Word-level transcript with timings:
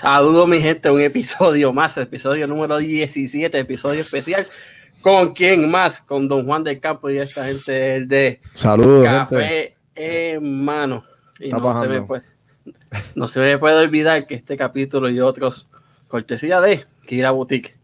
Saludos, 0.00 0.48
mi 0.48 0.62
gente, 0.62 0.90
un 0.90 1.02
episodio 1.02 1.74
más, 1.74 1.98
episodio 1.98 2.46
número 2.46 2.78
17, 2.78 3.58
episodio 3.58 4.00
especial. 4.00 4.46
¿Con 5.02 5.34
quién 5.34 5.70
más? 5.70 6.00
Con 6.00 6.26
Don 6.26 6.46
Juan 6.46 6.64
del 6.64 6.80
Campo 6.80 7.10
y 7.10 7.18
esta 7.18 7.44
gente 7.44 8.06
de 8.06 8.40
Saludos, 8.54 9.04
Café 9.04 9.76
en 9.94 10.64
mano. 10.64 11.04
Y 11.38 11.50
no 11.50 11.82
se, 11.82 11.88
me 11.88 12.00
puede, 12.00 12.22
no 13.14 13.28
se 13.28 13.40
me 13.40 13.58
puede 13.58 13.76
olvidar 13.76 14.26
que 14.26 14.36
este 14.36 14.56
capítulo 14.56 15.10
y 15.10 15.20
otros, 15.20 15.68
cortesía 16.08 16.62
de 16.62 16.86
Kira 17.06 17.32
Boutique. 17.32 17.76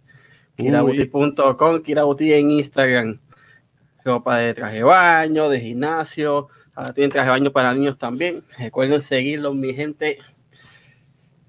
KiraBoutique.com, 0.57 1.83
Kira 1.83 2.05
Boutique 2.05 2.39
en 2.39 2.51
Instagram. 2.51 3.21
Ropa 4.07 4.39
de 4.39 4.55
traje 4.55 4.77
de 4.77 4.85
baño, 4.85 5.51
de 5.51 5.61
gimnasio. 5.61 6.48
Ahora 6.75 6.95
tienen 6.95 7.11
traje 7.11 7.26
de 7.26 7.32
baño 7.32 7.53
para 7.53 7.75
niños 7.75 7.98
también. 7.98 8.43
Recuerden 8.57 9.03
seguirlos, 9.03 9.54
mi 9.54 9.75
gente. 9.75 10.18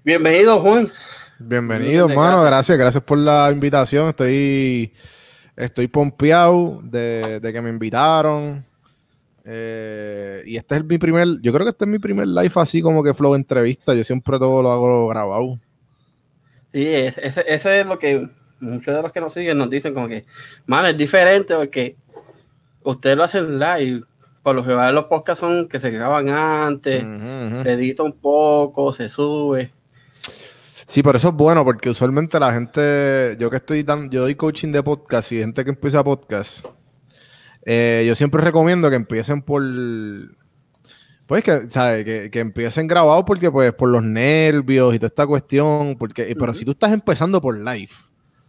Bienvenido, 0.08 0.58
Juan. 0.62 0.90
Bienvenido, 1.38 2.08
hermano. 2.08 2.42
Gracias, 2.42 2.78
gracias 2.78 3.04
por 3.04 3.18
la 3.18 3.50
invitación. 3.52 4.08
Estoy, 4.08 4.90
estoy 5.54 5.86
pompeado 5.86 6.80
de, 6.82 7.38
que 7.42 7.60
me 7.60 7.68
invitaron. 7.68 8.64
Eh, 9.44 10.44
y 10.46 10.56
este 10.56 10.76
es 10.76 10.84
mi 10.86 10.96
primer, 10.96 11.28
yo 11.42 11.52
creo 11.52 11.66
que 11.66 11.72
este 11.72 11.84
es 11.84 11.90
mi 11.90 11.98
primer 11.98 12.26
live 12.26 12.52
así 12.54 12.80
como 12.80 13.02
que 13.02 13.12
flow 13.12 13.34
entrevista. 13.34 13.92
Yo 13.92 14.02
siempre 14.02 14.38
todo 14.38 14.62
lo 14.62 14.72
hago 14.72 15.08
grabado. 15.08 15.58
Sí, 16.72 16.86
ese, 16.86 17.44
es 17.46 17.86
lo 17.86 17.98
que 17.98 18.30
muchos 18.60 18.94
de 18.94 19.02
los 19.02 19.12
que 19.12 19.20
nos 19.20 19.34
siguen 19.34 19.58
nos 19.58 19.68
dicen 19.68 19.92
como 19.92 20.08
que, 20.08 20.24
mano, 20.64 20.88
es 20.88 20.96
diferente 20.96 21.54
porque 21.54 21.96
ustedes 22.82 23.14
lo 23.14 23.24
hacen 23.24 23.58
live. 23.58 24.04
Por 24.42 24.56
lo 24.56 24.64
general 24.64 24.94
los 24.94 25.04
podcasts 25.04 25.40
son 25.40 25.68
que 25.68 25.78
se 25.78 25.90
graban 25.90 26.30
antes, 26.30 27.04
se 27.62 27.72
edita 27.72 28.04
un 28.04 28.14
poco, 28.14 28.94
se 28.94 29.10
sube. 29.10 29.70
Sí, 30.88 31.02
por 31.02 31.14
eso 31.14 31.28
es 31.28 31.34
bueno, 31.34 31.66
porque 31.66 31.90
usualmente 31.90 32.40
la 32.40 32.50
gente, 32.50 33.36
yo 33.38 33.50
que 33.50 33.56
estoy 33.56 33.82
dando, 33.82 34.10
yo 34.10 34.22
doy 34.22 34.34
coaching 34.34 34.72
de 34.72 34.82
podcast 34.82 35.30
y 35.32 35.36
gente 35.36 35.62
que 35.62 35.68
empieza 35.68 36.02
podcast, 36.02 36.64
eh, 37.66 38.06
yo 38.08 38.14
siempre 38.14 38.40
recomiendo 38.40 38.88
que 38.88 38.96
empiecen 38.96 39.42
por, 39.42 39.62
pues 41.26 41.44
que, 41.44 41.68
¿sabes? 41.68 42.06
Que, 42.06 42.30
que, 42.30 42.40
empiecen 42.40 42.86
grabados 42.86 43.24
porque, 43.26 43.50
pues, 43.50 43.74
por 43.74 43.90
los 43.90 44.02
nervios 44.02 44.94
y 44.94 44.98
toda 44.98 45.08
esta 45.08 45.26
cuestión, 45.26 45.96
porque, 45.98 46.34
pero 46.38 46.54
si 46.54 46.64
tú 46.64 46.70
estás 46.70 46.90
empezando 46.90 47.38
por 47.42 47.54
live, 47.54 47.92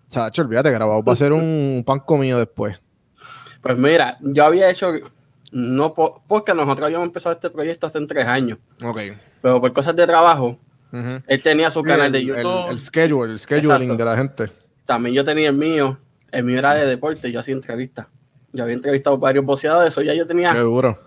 o 0.08 0.10
sea, 0.10 0.32
olvídate, 0.38 0.72
grabado 0.72 1.04
va 1.04 1.12
a 1.12 1.18
ser 1.18 1.34
un 1.34 1.84
pan 1.86 2.00
comido 2.00 2.40
después. 2.40 2.82
Pues 3.62 3.78
mira, 3.78 4.18
yo 4.22 4.46
había 4.46 4.70
hecho, 4.70 4.94
no 5.52 5.94
porque 5.94 6.54
nosotros 6.54 6.86
habíamos 6.86 7.08
empezado 7.08 7.36
este 7.36 7.50
proyecto 7.50 7.88
hace 7.88 8.00
tres 8.06 8.26
años. 8.26 8.60
Ok. 8.82 8.98
Pero 9.42 9.60
por 9.60 9.74
cosas 9.74 9.94
de 9.98 10.08
trabajo, 10.08 10.58
él 10.92 11.44
tenía 11.44 11.72
su 11.72 11.84
canal 11.84 12.12
de 12.12 12.24
YouTube. 12.24 12.70
El, 12.70 12.80
schedule, 12.80 13.34
el 13.34 13.40
scheduling 13.40 13.98
de 13.98 14.06
la 14.06 14.18
gente. 14.18 14.46
También 14.86 15.16
yo 15.16 15.24
tenía 15.24 15.50
el 15.50 15.56
mío. 15.56 15.98
El 16.32 16.44
mío 16.44 16.60
era 16.60 16.74
de 16.74 16.86
deporte. 16.86 17.32
Yo 17.32 17.40
hacía 17.40 17.54
entrevistas. 17.54 18.08
Yo 18.54 18.64
había 18.64 18.76
entrevistado 18.76 19.18
varios 19.18 19.46
boxeadores. 19.46 19.92
Eso 19.92 20.02
ya 20.02 20.14
yo 20.14 20.26
tenía. 20.26 20.52
Qué 20.54 20.60
duro. 20.60 21.00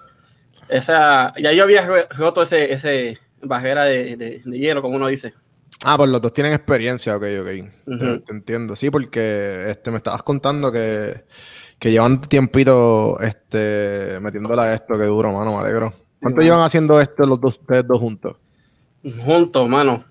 Esa, 0.68 1.34
ya 1.38 1.52
yo 1.52 1.64
había 1.64 2.06
roto 2.16 2.42
ese, 2.42 2.72
ese 2.72 3.18
bajera 3.42 3.84
de, 3.84 4.16
de, 4.16 4.58
hielo, 4.58 4.82
como 4.82 4.96
uno 4.96 5.08
dice. 5.08 5.34
Ah, 5.84 5.96
pues 5.96 6.08
los 6.10 6.22
dos 6.22 6.32
tienen 6.32 6.52
experiencia, 6.52 7.16
ok, 7.16 7.24
ok. 7.40 7.98
te, 7.98 8.32
entiendo. 8.32 8.76
Sí, 8.76 8.90
porque 8.90 9.64
este, 9.68 9.90
me 9.90 9.96
estabas 9.96 10.22
contando 10.22 10.70
que, 10.70 11.24
que 11.78 11.90
llevan 11.90 12.20
tiempito 12.20 13.18
este, 13.20 14.18
metiéndola 14.20 14.62
a 14.62 14.74
esto, 14.74 14.96
que 14.96 15.04
duro, 15.04 15.32
mano, 15.32 15.56
me 15.56 15.64
alegro. 15.64 15.92
¿Cuánto 16.20 16.40
llevan 16.40 16.60
haciendo 16.60 17.00
esto 17.00 17.26
los 17.26 17.40
dos, 17.40 17.58
ustedes 17.58 17.86
dos 17.86 17.98
juntos? 17.98 18.36
Juntos, 19.10 19.68
mano. 19.68 20.04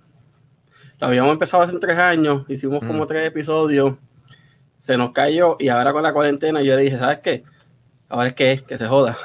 Lo 1.00 1.08
habíamos 1.08 1.34
empezado 1.34 1.64
hace 1.64 1.78
tres 1.80 1.98
años, 1.98 2.46
hicimos 2.48 2.86
como 2.86 3.06
mm. 3.06 3.08
tres 3.08 3.28
episodios, 3.28 3.96
se 4.84 4.98
nos 4.98 5.12
cayó 5.12 5.58
y 5.60 5.70
ahora 5.70 5.94
con 5.94 6.04
la 6.04 6.14
cuarentena 6.14 6.62
yo 6.62 6.76
le 6.76 6.84
dije, 6.84 7.00
¿sabes 7.00 7.20
qué? 7.20 7.44
Ahora 8.10 8.30
es 8.30 8.36
que, 8.36 8.64
que 8.68 8.78
se 8.78 8.88
joda. 8.88 9.18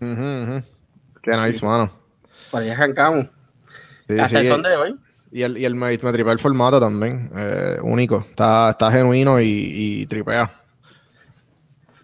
Qué 0.00 1.36
nice, 1.36 1.64
mano. 1.64 1.90
Por 2.50 2.62
ahí 2.62 2.70
arrancamos. 2.70 3.26
Hasta 4.20 4.40
el 4.40 4.48
son 4.48 4.62
de 4.62 4.76
hoy. 4.76 4.96
Y 5.30 5.42
el, 5.42 5.56
y 5.56 5.64
el 5.64 5.74
me, 5.74 5.96
tripea 5.96 6.32
el 6.32 6.38
formato 6.38 6.80
también, 6.80 7.30
eh, 7.36 7.78
único. 7.82 8.18
Está, 8.18 8.70
está 8.70 8.90
genuino 8.90 9.40
y, 9.40 9.46
y 9.46 10.06
tripea. 10.06 10.50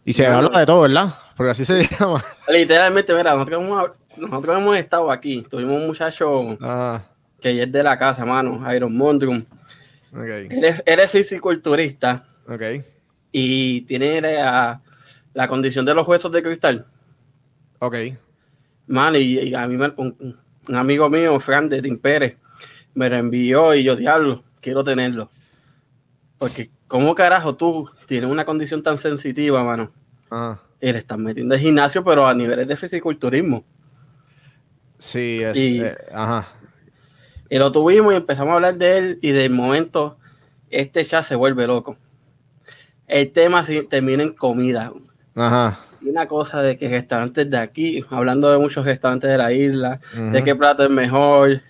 Y 0.05 0.13
se 0.15 0.27
habla 0.27 0.61
de 0.61 0.65
todo, 0.65 0.83
¿verdad? 0.83 1.13
Porque 1.39 1.53
así 1.53 1.65
se 1.65 1.89
llama. 2.01 2.23
Literalmente, 2.49 3.15
mira, 3.15 3.33
nosotros 3.33 3.63
hemos, 3.63 3.91
nosotros 4.17 4.59
hemos 4.59 4.77
estado 4.77 5.11
aquí. 5.11 5.47
Tuvimos 5.49 5.81
un 5.81 5.87
muchacho 5.87 6.59
ah. 6.61 7.01
que 7.41 7.63
es 7.63 7.71
de 7.71 7.83
la 7.85 7.97
casa, 7.97 8.27
mano, 8.27 8.61
Iron 8.75 8.95
Mondrum. 8.95 9.45
Okay. 10.13 10.49
Él, 10.51 11.01
es, 11.01 11.11
fisiculturista. 11.13 12.27
Okay. 12.49 12.83
Y 13.31 13.83
tiene 13.83 14.21
la, 14.21 14.83
la, 15.33 15.49
condición 15.49 15.87
de 15.87 15.95
los 15.95 16.09
huesos 16.09 16.33
de 16.33 16.43
cristal. 16.43 16.87
Ok. 17.79 17.95
Man, 18.89 19.15
y, 19.15 19.55
a 19.55 19.69
mí 19.69 19.77
un, 19.97 20.37
un, 20.67 20.75
amigo 20.75 21.09
mío, 21.09 21.39
Fran 21.39 21.69
de 21.69 21.81
Tim 21.81 21.99
Pérez, 22.01 22.37
me 22.95 23.09
lo 23.09 23.17
envió 23.17 23.75
y 23.77 23.85
yo, 23.85 23.95
diablo, 23.95 24.43
quiero 24.61 24.83
tenerlo. 24.83 25.31
Porque, 26.39 26.71
¿cómo 26.89 27.15
carajo 27.15 27.55
tú 27.55 27.89
tienes 28.07 28.29
una 28.29 28.45
condición 28.45 28.83
tan 28.83 28.99
sensitiva, 28.99 29.63
mano? 29.63 29.93
Ajá. 30.31 30.63
Y 30.81 30.93
le 30.93 30.99
estás 30.99 31.19
metiendo 31.19 31.55
el 31.55 31.61
gimnasio, 31.61 32.05
pero 32.05 32.27
a 32.27 32.35
niveles 32.35 32.69
de 32.69 32.77
fisiculturismo. 32.77 33.65
Sí, 34.99 35.43
es, 35.43 35.57
y, 35.57 35.81
eh, 35.81 35.97
ajá. 36.13 36.49
Y 37.51 37.59
lo 37.59 37.73
tuvimos 37.73 38.13
y 38.13 38.17
empezamos 38.17 38.53
a 38.53 38.55
hablar 38.57 38.77
de 38.77 38.99
él 38.99 39.19
y 39.23 39.33
de 39.33 39.49
momento 39.49 40.19
este 40.71 41.05
ya 41.05 41.23
se 41.23 41.35
vuelve 41.35 41.67
loco. 41.67 41.97
El 43.07 43.31
tema 43.33 43.65
termina 43.89 44.23
en 44.23 44.35
comida. 44.35 44.93
Ajá. 45.35 45.81
Y 46.01 46.11
una 46.11 46.29
cosa 46.29 46.63
de 46.63 46.77
que 46.77 46.89
restaurantes 46.89 47.49
de 47.51 47.57
aquí, 47.57 48.05
hablando 48.11 48.51
de 48.51 48.59
muchos 48.59 48.85
restaurantes 48.85 49.31
de 49.31 49.39
la 49.39 49.53
isla, 49.53 50.01
de 50.15 50.45
qué 50.45 50.55
plato 50.55 50.85
es 50.85 50.91
mejor, 50.91 51.63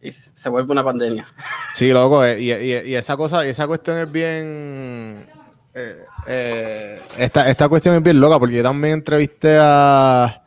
y 0.00 0.12
se 0.12 0.48
vuelve 0.48 0.70
una 0.70 0.84
pandemia. 0.84 1.26
Sí, 1.72 1.90
loco, 1.92 2.24
eh, 2.24 2.40
y, 2.40 2.52
y, 2.90 2.94
esa 2.94 3.16
cosa, 3.16 3.44
esa 3.44 3.66
cuestión 3.66 3.96
es 3.98 4.12
bien... 4.12 5.26
Eh, 5.74 7.00
esta, 7.18 7.48
esta 7.50 7.68
cuestión 7.68 7.96
es 7.96 8.02
bien 8.02 8.20
loca 8.20 8.38
porque 8.38 8.56
yo 8.56 8.62
también 8.62 8.94
entrevisté 8.94 9.58
a... 9.60 10.42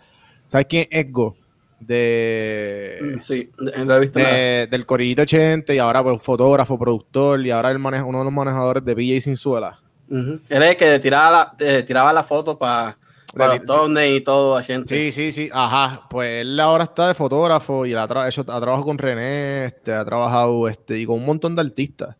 ¿Sabes 0.47 0.67
quién 0.67 0.88
es 0.89 1.05
Edgo? 1.05 1.35
de, 1.79 2.99
mm, 3.01 3.19
sí, 3.21 3.49
de, 3.59 4.67
del 4.69 4.85
Corillito 4.85 5.21
80 5.23 5.73
y 5.73 5.77
ahora 5.77 6.03
pues 6.03 6.21
fotógrafo, 6.21 6.77
productor 6.77 7.45
y 7.45 7.51
ahora 7.51 7.71
el 7.71 7.79
maneja, 7.79 8.03
uno 8.03 8.19
de 8.19 8.23
los 8.25 8.33
manejadores 8.33 8.83
de 8.83 8.95
BJ 8.95 9.21
Sinzuela. 9.21 9.79
Uh 10.09 10.39
Él 10.49 10.63
es 10.63 10.69
el 10.69 10.77
que 10.77 10.99
tiraba 10.99 11.55
la, 11.59 11.83
tiraba 11.85 12.13
la 12.13 12.23
foto 12.23 12.57
para 12.57 12.97
los 13.35 13.89
y 14.05 14.21
todo 14.21 14.57
a 14.57 14.63
gente. 14.63 14.88
Sí, 14.88 15.11
sí, 15.11 15.31
sí, 15.31 15.49
ajá. 15.53 16.07
Pues 16.09 16.41
él 16.41 16.59
ahora 16.59 16.85
está 16.85 17.09
de 17.09 17.13
fotógrafo 17.13 17.85
y 17.85 17.94
ha, 17.94 18.03
ha 18.03 18.07
trabajado 18.07 18.85
con 18.85 18.97
René, 18.97 19.65
este, 19.65 19.94
ha 19.94 20.05
trabajado 20.05 20.67
este, 20.67 20.97
y 20.97 21.05
con 21.05 21.17
un 21.17 21.25
montón 21.25 21.55
de 21.55 21.61
artistas. 21.61 22.15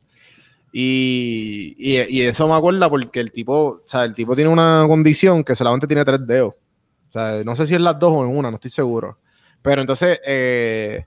Y, 0.80 1.74
y, 1.80 2.22
eso 2.22 2.48
me 2.48 2.54
acuerda 2.54 2.88
porque 2.88 3.20
el 3.20 3.32
tipo, 3.32 3.54
o 3.54 3.82
sea, 3.84 4.04
el 4.04 4.14
tipo 4.14 4.36
tiene 4.36 4.52
una 4.52 4.86
condición 4.88 5.44
que 5.44 5.56
solamente 5.56 5.88
tiene 5.88 6.06
tres 6.06 6.20
dedos. 6.28 6.54
O 7.10 7.12
sea, 7.12 7.44
no 7.44 7.56
sé 7.56 7.66
si 7.66 7.74
es 7.74 7.82
las 7.82 7.98
dos 7.98 8.12
o 8.12 8.24
en 8.24 8.38
una, 8.38 8.52
no 8.52 8.58
estoy 8.58 8.70
seguro. 8.70 9.18
Pero 9.64 9.82
entonces, 9.82 10.22
eh, 10.24 11.04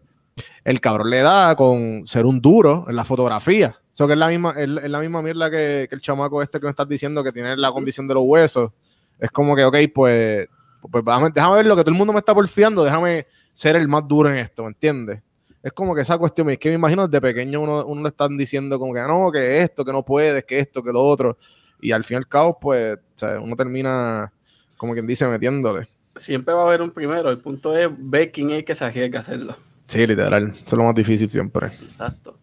el 0.65 0.81
cabrón 0.81 1.09
le 1.09 1.21
da 1.21 1.55
con 1.55 2.05
ser 2.05 2.27
un 2.27 2.41
duro 2.41 2.85
en 2.89 2.97
la 2.97 3.05
fotografía. 3.05 3.79
Eso 3.93 4.09
que 4.09 4.15
es 4.15 4.19
la 4.19 4.27
misma, 4.27 4.55
es, 4.57 4.69
la 4.69 4.99
misma 4.99 5.23
mierda 5.23 5.49
que, 5.49 5.89
el 5.89 6.01
chamaco 6.01 6.43
este 6.43 6.59
que 6.59 6.67
me 6.67 6.71
estás 6.71 6.89
diciendo 6.89 7.23
que 7.23 7.31
tiene 7.31 7.57
la 7.57 7.71
condición 7.71 8.09
de 8.09 8.15
los 8.15 8.25
huesos. 8.27 8.73
Es 9.21 9.31
como 9.31 9.55
que, 9.55 9.65
ok, 9.65 9.77
pues, 9.95 10.49
pues 10.91 11.05
déjame, 11.33 11.55
ver 11.55 11.67
lo 11.67 11.77
que 11.77 11.83
todo 11.83 11.93
el 11.93 11.99
mundo 11.99 12.13
me 12.13 12.19
está 12.19 12.35
porfiando, 12.35 12.83
déjame 12.83 13.25
ser 13.53 13.77
el 13.77 13.87
más 13.87 14.03
duro 14.09 14.31
en 14.31 14.39
esto, 14.39 14.65
¿me 14.65 14.71
entiendes? 14.71 15.23
Es 15.63 15.73
como 15.73 15.95
que 15.95 16.01
esa 16.01 16.17
cuestión, 16.19 16.49
es 16.51 16.59
que 16.59 16.71
me 16.71 16.77
imagino 16.77 17.07
desde 17.07 17.21
pequeño 17.21 17.61
uno, 17.61 17.85
uno 17.85 18.03
le 18.03 18.09
están 18.09 18.37
diciendo 18.37 18.79
como 18.79 18.95
que 18.95 19.01
no, 19.03 19.31
que 19.31 19.61
esto, 19.61 19.85
que 19.85 19.93
no 19.93 20.05
puedes, 20.05 20.45
que 20.45 20.59
esto, 20.59 20.83
que 20.83 20.93
lo 20.93 21.03
otro. 21.03 21.37
Y 21.81 21.93
al 21.93 22.05
fin 22.05 22.17
y 22.17 22.19
al 22.19 22.29
cabo, 22.29 22.59
pues, 22.59 22.99
uno 23.41 23.57
termina, 23.57 24.33
como 24.77 24.93
quien 24.93 25.07
dice, 25.07 25.27
metiéndole 25.27 25.89
siempre 26.21 26.55
va 26.55 26.63
a 26.63 26.67
haber 26.67 26.83
un 26.83 26.91
primero. 26.91 27.31
El 27.31 27.39
punto 27.39 27.77
es 27.77 27.89
ver 27.99 28.31
quién 28.31 28.51
es 28.51 28.65
que 28.65 28.75
se 28.75 28.85
arriesga 28.85 29.19
a 29.19 29.23
hacerlo. 29.23 29.57
Sí, 29.87 30.07
literal. 30.07 30.49
Eso 30.51 30.63
es 30.65 30.73
lo 30.73 30.85
más 30.85 30.95
difícil 30.95 31.29
siempre. 31.29 31.67
Exacto. 31.67 32.39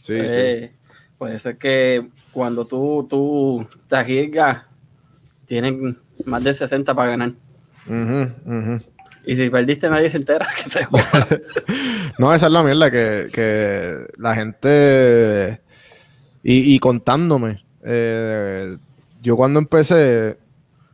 Sí, 0.00 0.14
pues, 0.16 0.32
sí. 0.32 0.70
Puede 1.18 1.38
ser 1.38 1.58
que 1.58 2.08
cuando 2.32 2.66
tú, 2.66 3.06
tú 3.08 3.66
te 3.88 3.96
arriesgas, 3.96 4.62
tienen 5.44 5.98
más 6.24 6.42
de 6.42 6.54
60 6.54 6.94
para 6.94 7.10
ganar. 7.10 7.32
Y 9.26 9.36
si 9.36 9.50
perdiste, 9.50 9.90
nadie 9.90 10.10
se 10.10 10.16
entera 10.16 10.48
que 10.56 10.70
se 10.70 10.80
No, 12.18 12.34
esa 12.34 12.46
es 12.46 12.52
la 12.52 12.62
mierda 12.62 12.90
que, 12.90 13.28
que 13.32 14.06
la 14.18 14.34
gente. 14.34 15.60
Y, 16.42 16.74
y 16.74 16.78
contándome. 16.78 17.62
Eh, 17.84 18.76
yo 19.22 19.36
cuando 19.36 19.58
empecé, 19.58 20.38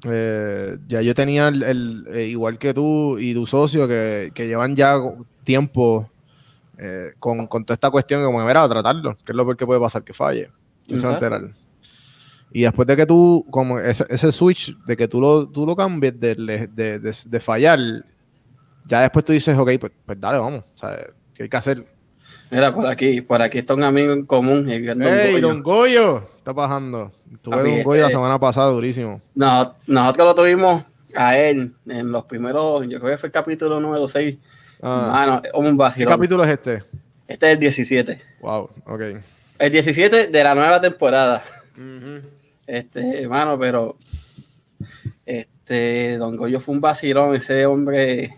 eh, 0.05 0.79
ya 0.89 1.03
yo 1.03 1.15
tenía 1.15 1.49
el, 1.49 2.07
eh, 2.13 2.27
igual 2.27 2.59
que 2.59 2.75
tú 2.75 3.19
y 3.19 3.35
tu 3.35 3.47
socio, 3.47 3.89
que, 3.89 4.33
llevan 4.37 4.77
ya 4.77 4.97
tiempo 5.45 6.11
eh, 6.79 7.13
con, 7.19 7.47
con, 7.47 7.65
toda 7.65 7.75
esta 7.75 7.91
cuestión, 7.91 8.25
como 8.25 8.45
que, 8.45 8.53
a 8.53 8.69
tratarlo, 8.69 9.17
que 9.17 9.33
es 9.33 9.37
lo 9.37 9.45
peor 9.45 9.57
que 9.57 9.67
puede 9.67 9.81
pasar, 9.81 10.05
que 10.05 10.13
falle. 10.13 10.51
Y 12.53 12.63
después 12.63 12.87
de 12.87 12.97
que 12.97 13.07
tú, 13.07 13.45
como 13.51 13.79
ese, 13.79 14.05
ese 14.09 14.31
switch, 14.33 14.77
de 14.87 14.97
que 14.97 15.09
tú 15.09 15.21
lo, 15.21 15.49
tú 15.49 15.67
lo 15.67 15.75
cambies 15.75 16.19
de, 16.19 16.35
de, 16.73 16.99
de, 16.99 17.41
fallar, 17.41 17.79
ya 18.87 19.01
después 19.01 19.25
tú 19.25 19.33
dices, 19.33 19.57
ok, 19.57 19.71
pues, 19.81 19.93
pues 20.05 20.21
dale, 20.21 20.39
vamos. 20.39 20.65
O 20.75 20.79
sea, 20.79 20.97
¿qué 21.35 21.45
hay 21.45 21.49
que 21.49 21.57
hacer? 21.57 21.85
Mira, 22.51 22.73
por 22.73 22.87
aquí, 22.87 23.21
por 23.21 23.43
aquí 23.43 23.59
está 23.59 23.75
un 23.75 23.83
amigo 23.83 24.13
en 24.13 24.25
común. 24.25 24.69
¡Ey, 24.71 25.41
Don 25.41 25.63
Goyo! 25.63 26.29
Está 26.39 26.55
pasando. 26.55 27.11
Tuve 27.43 27.57
Don 27.57 27.83
Goyo 27.83 28.03
la 28.03 28.11
semana 28.11 28.39
pasada, 28.39 28.71
durísimo. 28.71 29.21
No, 29.35 29.75
nosotros 29.87 30.27
lo 30.27 30.35
tuvimos 30.35 30.85
a 31.15 31.37
él 31.37 31.73
en 31.87 32.13
los 32.13 32.25
primeros, 32.27 32.87
yo 32.89 33.01
creo 33.01 33.13
que 33.13 33.19
fue 33.19 33.29
el 33.29 33.33
capítulo 33.33 33.81
número 33.81 34.07
6. 34.07 34.37
Ah. 34.83 35.43
un 35.55 35.79
¿Qué 35.97 36.05
capítulo 36.05 36.45
es 36.45 36.51
este? 36.51 36.83
Este 37.27 37.47
es 37.47 37.53
el 37.53 37.59
17. 37.59 38.23
Wow, 38.41 38.71
ok. 38.87 39.01
El 39.59 39.73
17 39.73 40.27
de 40.29 40.45
la 40.45 40.55
nueva 40.55 40.81
temporada. 40.81 41.43
Este, 42.67 43.23
hermano, 43.23 43.59
pero 43.59 43.97
este, 45.25 46.19
Don 46.19 46.37
Goyo 46.37 46.61
fue 46.61 46.75
un 46.75 46.81
vacilón, 46.81 47.35
ese 47.35 47.65
hombre 47.65 48.37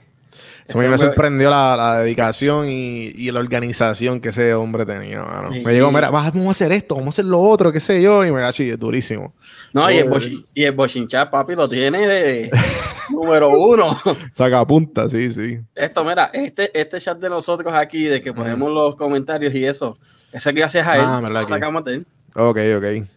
eso 0.68 0.78
me 0.78 0.98
sorprendió 0.98 1.48
la, 1.48 2.00
dedicación 2.00 2.66
y, 2.68 3.30
la 3.30 3.40
organización 3.40 4.20
que 4.20 4.28
ese 4.28 4.52
hombre 4.52 4.84
tenía, 4.84 5.24
Me 5.64 5.72
llegó, 5.72 5.90
mira, 5.90 6.10
vamos 6.10 6.46
a 6.46 6.50
hacer 6.50 6.72
esto, 6.72 6.94
vamos 6.94 7.06
a 7.06 7.14
hacer 7.16 7.24
lo 7.24 7.40
otro, 7.40 7.72
qué 7.72 7.80
sé 7.80 8.02
yo, 8.02 8.24
y 8.24 8.30
me 8.30 8.42
da 8.42 8.52
chile, 8.52 8.76
durísimo. 8.76 9.32
No, 9.72 9.90
y 9.90 9.96
el, 9.96 10.44
y 10.54 10.64
el 10.64 10.72
Bochinchar, 10.72 11.30
papi, 11.30 11.54
lo 11.54 11.68
tiene 11.68 12.06
de 12.06 12.50
número 13.10 13.50
uno. 13.50 13.98
Saca 14.32 14.66
punta, 14.66 15.08
sí, 15.08 15.30
sí. 15.30 15.58
Esto, 15.74 16.04
mira, 16.04 16.30
este, 16.32 16.78
este 16.78 17.00
chat 17.00 17.18
de 17.18 17.30
nosotros 17.30 17.72
aquí, 17.74 18.04
de 18.04 18.20
que 18.20 18.32
ponemos 18.32 18.70
los 18.70 18.96
comentarios 18.96 19.54
y 19.54 19.64
eso, 19.64 19.96
ese 20.32 20.52
gracias 20.52 20.86
a 20.86 20.96
él, 20.96 21.02
ah, 21.04 21.46
sacamos 21.48 21.84
de 21.84 21.94
él. 21.94 22.06
Ok, 22.34 22.58
ok. 22.76 23.08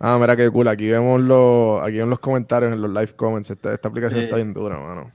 Ah, 0.00 0.18
mira 0.20 0.36
qué 0.36 0.50
cool. 0.50 0.68
Aquí 0.68 0.90
vemos 0.90 1.20
los, 1.20 1.82
aquí 1.82 2.00
en 2.00 2.10
los 2.10 2.18
comentarios, 2.18 2.72
en 2.72 2.82
los 2.82 2.90
live 2.90 3.14
comments. 3.14 3.50
Esta, 3.50 3.72
esta 3.72 3.88
aplicación 3.88 4.22
está 4.22 4.36
bien 4.36 4.52
dura, 4.52 4.76
mano. 4.76 5.10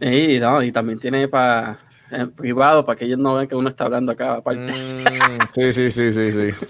Y, 0.00 0.38
no, 0.40 0.62
y 0.62 0.72
también 0.72 0.98
tiene 0.98 1.28
para 1.28 1.78
privado 2.36 2.84
para 2.84 2.98
que 2.98 3.04
ellos 3.06 3.18
no 3.18 3.34
vean 3.34 3.48
que 3.48 3.56
uno 3.56 3.68
está 3.68 3.84
hablando 3.84 4.12
acá 4.12 4.34
aparte. 4.34 4.72
Mm, 4.72 5.48
sí, 5.52 5.72
sí, 5.72 5.90
sí, 5.90 6.12
sí, 6.12 6.32
sí. 6.32 6.66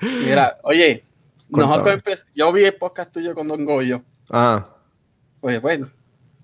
Mira, 0.26 0.58
oye, 0.62 1.04
nosotros 1.48 2.24
yo 2.34 2.52
vi 2.52 2.64
el 2.64 2.74
podcast 2.74 3.12
tuyo 3.12 3.34
con 3.34 3.48
Don 3.48 3.64
Goyo. 3.64 4.02
Ah. 4.30 4.68
Pues 5.40 5.60
bueno, 5.60 5.90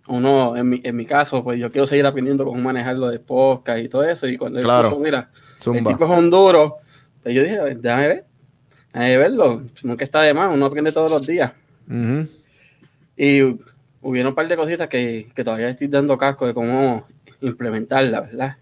uno, 0.08 0.56
en 0.56 0.68
mi, 0.68 0.80
en 0.84 0.96
mi 0.96 1.06
caso, 1.06 1.42
pues 1.42 1.58
yo 1.58 1.70
quiero 1.70 1.86
seguir 1.86 2.06
aprendiendo 2.06 2.44
cómo 2.44 2.60
manejarlo 2.60 3.08
de 3.08 3.18
podcast 3.18 3.78
y 3.80 3.88
todo 3.88 4.04
eso. 4.04 4.26
Y 4.26 4.36
cuando 4.36 4.60
claro. 4.60 4.96
mira, 4.98 5.30
el 5.66 5.84
tipo 5.84 6.04
es 6.04 6.18
un 6.18 6.30
duro, 6.30 6.76
pues 7.22 7.34
yo 7.34 7.42
dije, 7.42 7.58
déjame 7.76 8.08
ver, 8.08 8.24
déjame 8.92 9.18
verlo, 9.18 9.62
nunca 9.82 10.04
está 10.04 10.22
de 10.22 10.34
más, 10.34 10.52
uno 10.52 10.66
aprende 10.66 10.92
todos 10.92 11.10
los 11.10 11.26
días. 11.26 11.52
Y 13.16 13.56
hubieron 14.04 14.30
un 14.30 14.34
par 14.34 14.46
de 14.46 14.56
cositas 14.56 14.88
que, 14.88 15.26
todavía 15.34 15.70
estoy 15.70 15.88
dando 15.88 16.16
casco 16.16 16.46
de 16.46 16.54
cómo 16.54 17.06
implementarla, 17.40 18.20
¿verdad? 18.20 18.56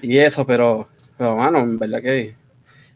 Y 0.00 0.18
eso, 0.18 0.46
pero, 0.46 0.88
pero 1.16 1.36
mano, 1.36 1.60
en 1.60 1.78
verdad 1.78 2.02
que 2.02 2.34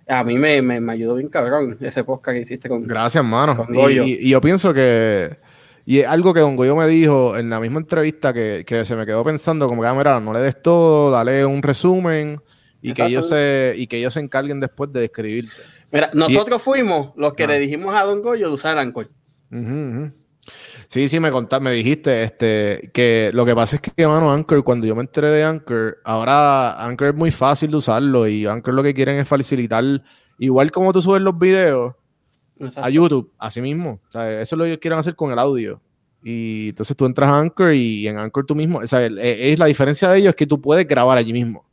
a 0.08 0.24
mí 0.24 0.38
me, 0.38 0.62
me, 0.62 0.92
ayudó 0.92 1.16
bien 1.16 1.28
cabrón 1.28 1.76
ese 1.80 2.02
podcast 2.02 2.34
que 2.34 2.42
hiciste 2.42 2.68
con 2.68 2.86
Gracias, 2.86 3.24
mano. 3.24 3.66
Y, 3.90 4.28
yo 4.28 4.40
pienso 4.40 4.72
que, 4.72 5.36
y 5.84 6.00
es 6.00 6.06
algo 6.06 6.32
que 6.32 6.40
Don 6.40 6.56
Goyo 6.56 6.74
me 6.76 6.86
dijo 6.86 7.36
en 7.36 7.50
la 7.50 7.60
misma 7.60 7.80
entrevista 7.80 8.32
que, 8.32 8.64
se 8.84 8.96
me 8.96 9.06
quedó 9.06 9.22
pensando, 9.22 9.68
como 9.68 9.82
que, 9.82 9.88
ah, 9.88 9.94
mira, 9.94 10.18
no 10.18 10.32
le 10.32 10.40
des 10.40 10.60
todo, 10.62 11.10
dale 11.10 11.44
un 11.44 11.62
resumen 11.62 12.38
y 12.80 12.92
que 12.92 13.04
ellos 13.04 13.28
se, 13.28 13.74
y 13.76 13.86
que 13.86 13.98
ellos 13.98 14.14
se 14.14 14.20
encarguen 14.20 14.60
después 14.60 14.92
de 14.92 15.00
describirte. 15.00 15.52
Mira, 15.92 16.10
nosotros 16.14 16.62
fuimos 16.62 17.12
los 17.16 17.34
que 17.34 17.46
le 17.46 17.58
dijimos 17.58 17.94
a 17.94 18.04
Don 18.04 18.22
Goyo 18.22 18.48
de 18.48 18.54
usar 18.54 18.78
Anchor. 18.78 19.10
Sí, 20.88 21.08
sí, 21.08 21.18
me 21.18 21.32
contaste, 21.32 21.64
me 21.64 21.72
dijiste 21.72 22.22
este, 22.22 22.90
que 22.92 23.30
lo 23.34 23.44
que 23.44 23.54
pasa 23.54 23.76
es 23.76 23.82
que, 23.82 24.06
mano, 24.06 24.32
Anchor, 24.32 24.62
cuando 24.62 24.86
yo 24.86 24.94
me 24.94 25.02
enteré 25.02 25.30
de 25.30 25.42
Anchor, 25.42 25.98
ahora 26.04 26.82
Anchor 26.84 27.08
es 27.08 27.14
muy 27.14 27.30
fácil 27.30 27.70
de 27.72 27.76
usarlo 27.78 28.28
y 28.28 28.46
Anchor 28.46 28.74
lo 28.74 28.82
que 28.82 28.94
quieren 28.94 29.18
es 29.18 29.28
facilitar, 29.28 29.84
igual 30.38 30.70
como 30.70 30.92
tú 30.92 31.02
subes 31.02 31.22
los 31.22 31.36
videos 31.38 31.94
a 32.76 32.88
YouTube, 32.88 33.32
así 33.38 33.60
mismo. 33.60 34.00
O 34.08 34.12
sea, 34.12 34.40
eso 34.40 34.54
es 34.54 34.58
lo 34.58 34.64
que 34.64 34.70
ellos 34.70 34.80
quieren 34.80 34.98
hacer 34.98 35.16
con 35.16 35.32
el 35.32 35.38
audio. 35.38 35.80
Y 36.22 36.70
entonces 36.70 36.96
tú 36.96 37.04
entras 37.04 37.30
a 37.30 37.40
Anchor 37.40 37.74
y 37.74 38.06
en 38.06 38.18
Anchor 38.18 38.46
tú 38.46 38.54
mismo, 38.54 38.78
o 38.78 38.86
sea, 38.86 39.04
es, 39.04 39.58
la 39.58 39.66
diferencia 39.66 40.08
de 40.08 40.18
ellos 40.18 40.30
es 40.30 40.36
que 40.36 40.46
tú 40.46 40.60
puedes 40.60 40.86
grabar 40.86 41.18
allí 41.18 41.32
mismo. 41.32 41.64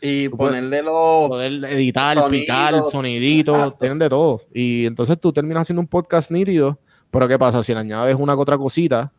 y 0.00 0.28
ponerle 0.28 0.82
los. 0.82 1.28
Poder 1.28 1.64
editar, 1.66 2.28
picar, 2.30 2.74
sonidito, 2.90 3.76
tienen 3.78 3.98
de 3.98 4.08
todo. 4.08 4.40
Y 4.52 4.86
entonces 4.86 5.20
tú 5.20 5.32
terminas 5.32 5.62
haciendo 5.62 5.80
un 5.80 5.88
podcast 5.88 6.30
nítido 6.30 6.78
pero 7.10 7.28
¿qué 7.28 7.38
pasa? 7.38 7.62
Si 7.62 7.72
le 7.72 7.80
añades 7.80 8.16
una 8.18 8.34
que 8.34 8.40
otra 8.40 8.58
cosita 8.58 9.12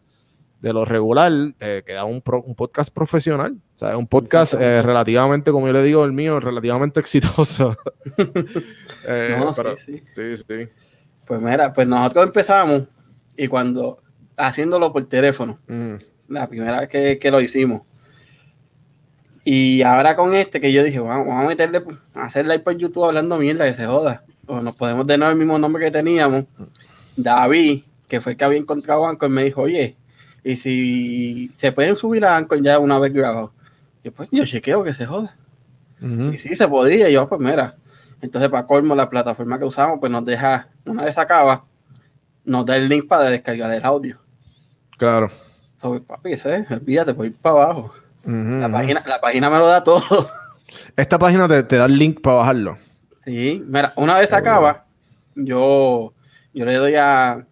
de 0.61 0.73
lo 0.73 0.85
regular, 0.85 1.31
te 1.57 1.83
queda 1.83 2.05
un, 2.05 2.21
podcast 2.21 2.93
profesional. 2.93 3.53
O 3.75 3.77
sea, 3.77 3.97
un 3.97 4.07
podcast 4.07 4.55
eh, 4.55 4.81
relativamente, 4.81 5.51
como 5.51 5.67
yo 5.67 5.73
le 5.73 5.83
digo, 5.83 6.03
el 6.03 6.13
mío, 6.13 6.39
relativamente 6.39 6.99
exitoso. 7.01 7.77
Eh, 9.09 9.39
sí, 9.85 10.03
sí. 10.09 10.35
sí, 10.35 10.67
Pues 11.25 11.39
mira, 11.39 11.71
pues 11.71 11.87
nosotros 11.87 12.25
empezamos 12.25 12.83
y 13.37 13.47
cuando 13.47 14.01
haciéndolo 14.35 14.91
por 14.91 15.05
teléfono, 15.05 15.59
mm. 15.67 15.95
la 16.29 16.47
primera 16.47 16.81
vez 16.81 17.19
que, 17.19 17.31
lo 17.31 17.39
hicimos. 17.39 17.83
Y 19.43 19.81
ahora 19.81 20.15
con 20.17 20.35
este 20.35 20.59
que 20.59 20.73
yo 20.73 20.83
dije, 20.83 20.99
vamos, 20.99 21.27
a 21.29 21.47
meterle, 21.47 21.83
a 22.15 22.23
hacer 22.23 22.45
live 22.45 22.59
por 22.59 22.77
YouTube 22.77 23.05
hablando 23.05 23.37
mierda 23.37 23.65
que 23.65 23.75
se 23.75 23.85
joda. 23.85 24.23
O 24.45 24.59
nos 24.59 24.75
podemos 24.75 25.07
tener 25.07 25.29
el 25.29 25.37
mismo 25.37 25.57
nombre 25.57 25.85
que 25.85 25.91
teníamos. 25.91 26.45
David, 27.17 27.83
que 28.07 28.21
fue 28.21 28.33
el 28.33 28.37
que 28.37 28.45
había 28.45 28.59
encontrado 28.59 29.05
Anchor, 29.05 29.29
me 29.29 29.43
dijo, 29.43 29.63
oye, 29.63 29.97
y 30.43 30.55
si 30.55 31.51
se 31.57 31.71
pueden 31.73 31.95
subir 31.95 32.23
a 32.23 32.37
Anchor 32.37 32.61
ya 32.61 32.79
una 32.79 32.99
vez 32.99 33.11
grabado. 33.11 33.51
Y 34.03 34.11
pues 34.11 34.29
yo 34.31 34.45
chequeo 34.45 34.83
que 34.83 34.93
se 34.93 35.05
joda. 35.05 35.35
Y 35.99 36.37
sí, 36.37 36.55
se 36.55 36.67
podía. 36.67 37.09
Y 37.09 37.13
yo, 37.13 37.27
pues 37.27 37.41
mira, 37.41 37.75
entonces 38.21 38.49
para 38.49 38.65
colmo 38.65 38.95
la 38.95 39.09
plataforma 39.09 39.59
que 39.59 39.65
usamos, 39.65 39.99
pues 39.99 40.11
nos 40.11 40.23
deja, 40.23 40.69
una 40.85 41.03
vez 41.03 41.17
acaba, 41.17 41.65
nos 42.45 42.65
da 42.65 42.77
el 42.77 42.87
link 42.87 43.07
para 43.07 43.25
descargar 43.25 43.73
el 43.73 43.83
audio. 43.83 44.17
Claro. 44.97 45.29
So, 45.81 46.01
papi, 46.01 46.33
¿eh? 46.33 46.65
olvídate, 46.69 47.11
ir 47.25 47.35
para 47.35 47.63
abajo. 47.63 47.93
la, 48.23 48.69
página, 48.71 49.03
la 49.05 49.19
página 49.19 49.49
me 49.49 49.59
lo 49.59 49.67
da 49.67 49.83
todo. 49.83 50.29
Esta 50.95 51.19
página 51.19 51.47
te, 51.47 51.63
te 51.63 51.77
da 51.77 51.85
el 51.85 51.97
link 51.97 52.21
para 52.21 52.37
bajarlo. 52.37 52.77
Sí, 53.25 53.63
mira, 53.67 53.91
una 53.97 54.17
vez 54.17 54.31
acaba, 54.31 54.85
yo 55.35 56.13
yo 56.57 56.65
le 56.65 56.73
doy 56.73 56.95
a, 56.95 57.45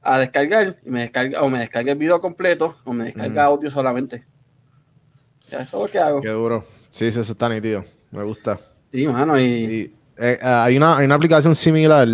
a 0.00 0.18
descargar 0.18 0.78
y 0.84 0.88
me 0.88 1.02
descarga 1.02 1.42
o 1.42 1.50
me 1.50 1.58
descarga 1.58 1.92
el 1.92 1.98
video 1.98 2.18
completo 2.20 2.76
o 2.84 2.92
me 2.94 3.04
descarga 3.04 3.44
audio 3.44 3.70
solamente. 3.70 4.24
Ya 5.50 5.60
eso 5.60 5.76
es 5.76 5.82
lo 5.82 5.92
que 5.92 5.98
hago. 5.98 6.20
Qué 6.22 6.30
duro. 6.30 6.64
Sí, 6.90 7.10
sí, 7.12 7.20
eso 7.20 7.32
está 7.32 7.50
nítido. 7.50 7.84
Me 8.10 8.22
gusta. 8.22 8.58
Sí, 8.90 9.06
mano. 9.06 9.38
Y, 9.38 9.94
eh, 10.16 10.38
hay, 10.42 10.76
una, 10.76 10.96
hay, 10.96 11.04
una, 11.04 11.16
aplicación 11.16 11.54
similar. 11.54 12.08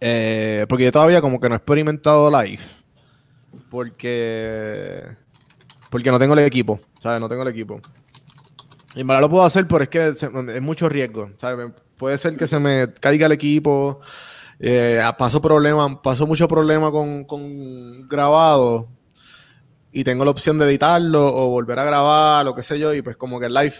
Eh, 0.00 0.66
porque 0.68 0.84
yo 0.84 0.92
todavía 0.92 1.22
como 1.22 1.40
que 1.40 1.48
no 1.48 1.54
he 1.54 1.58
experimentado 1.58 2.30
live. 2.30 2.62
Porque. 3.70 5.02
Porque 5.88 6.10
no 6.10 6.18
tengo 6.18 6.34
el 6.34 6.40
equipo. 6.40 6.78
¿Sabes? 7.00 7.20
No 7.20 7.28
tengo 7.28 7.42
el 7.42 7.48
equipo. 7.48 7.80
Y 8.94 9.00
en 9.00 9.06
lo 9.06 9.30
puedo 9.30 9.44
hacer, 9.44 9.66
pero 9.66 9.84
es 9.84 9.88
que 9.88 10.08
es 10.08 10.62
mucho 10.62 10.90
riesgo. 10.90 11.30
¿sabes? 11.38 11.72
Puede 12.04 12.18
ser 12.18 12.36
que 12.36 12.46
se 12.46 12.58
me 12.58 12.92
caiga 13.00 13.24
el 13.24 13.32
equipo. 13.32 13.98
Eh, 14.60 15.00
paso 15.16 16.26
mucho 16.26 16.46
problema 16.46 16.90
con, 16.92 17.24
con 17.24 18.06
grabado 18.06 18.88
y 19.90 20.04
tengo 20.04 20.22
la 20.22 20.30
opción 20.30 20.58
de 20.58 20.66
editarlo 20.66 21.26
o 21.26 21.48
volver 21.48 21.78
a 21.78 21.84
grabar, 21.84 22.44
lo 22.44 22.54
que 22.54 22.62
sé 22.62 22.78
yo, 22.78 22.92
y 22.92 23.00
pues 23.00 23.16
como 23.16 23.40
que 23.40 23.46
el 23.46 23.54
live, 23.54 23.74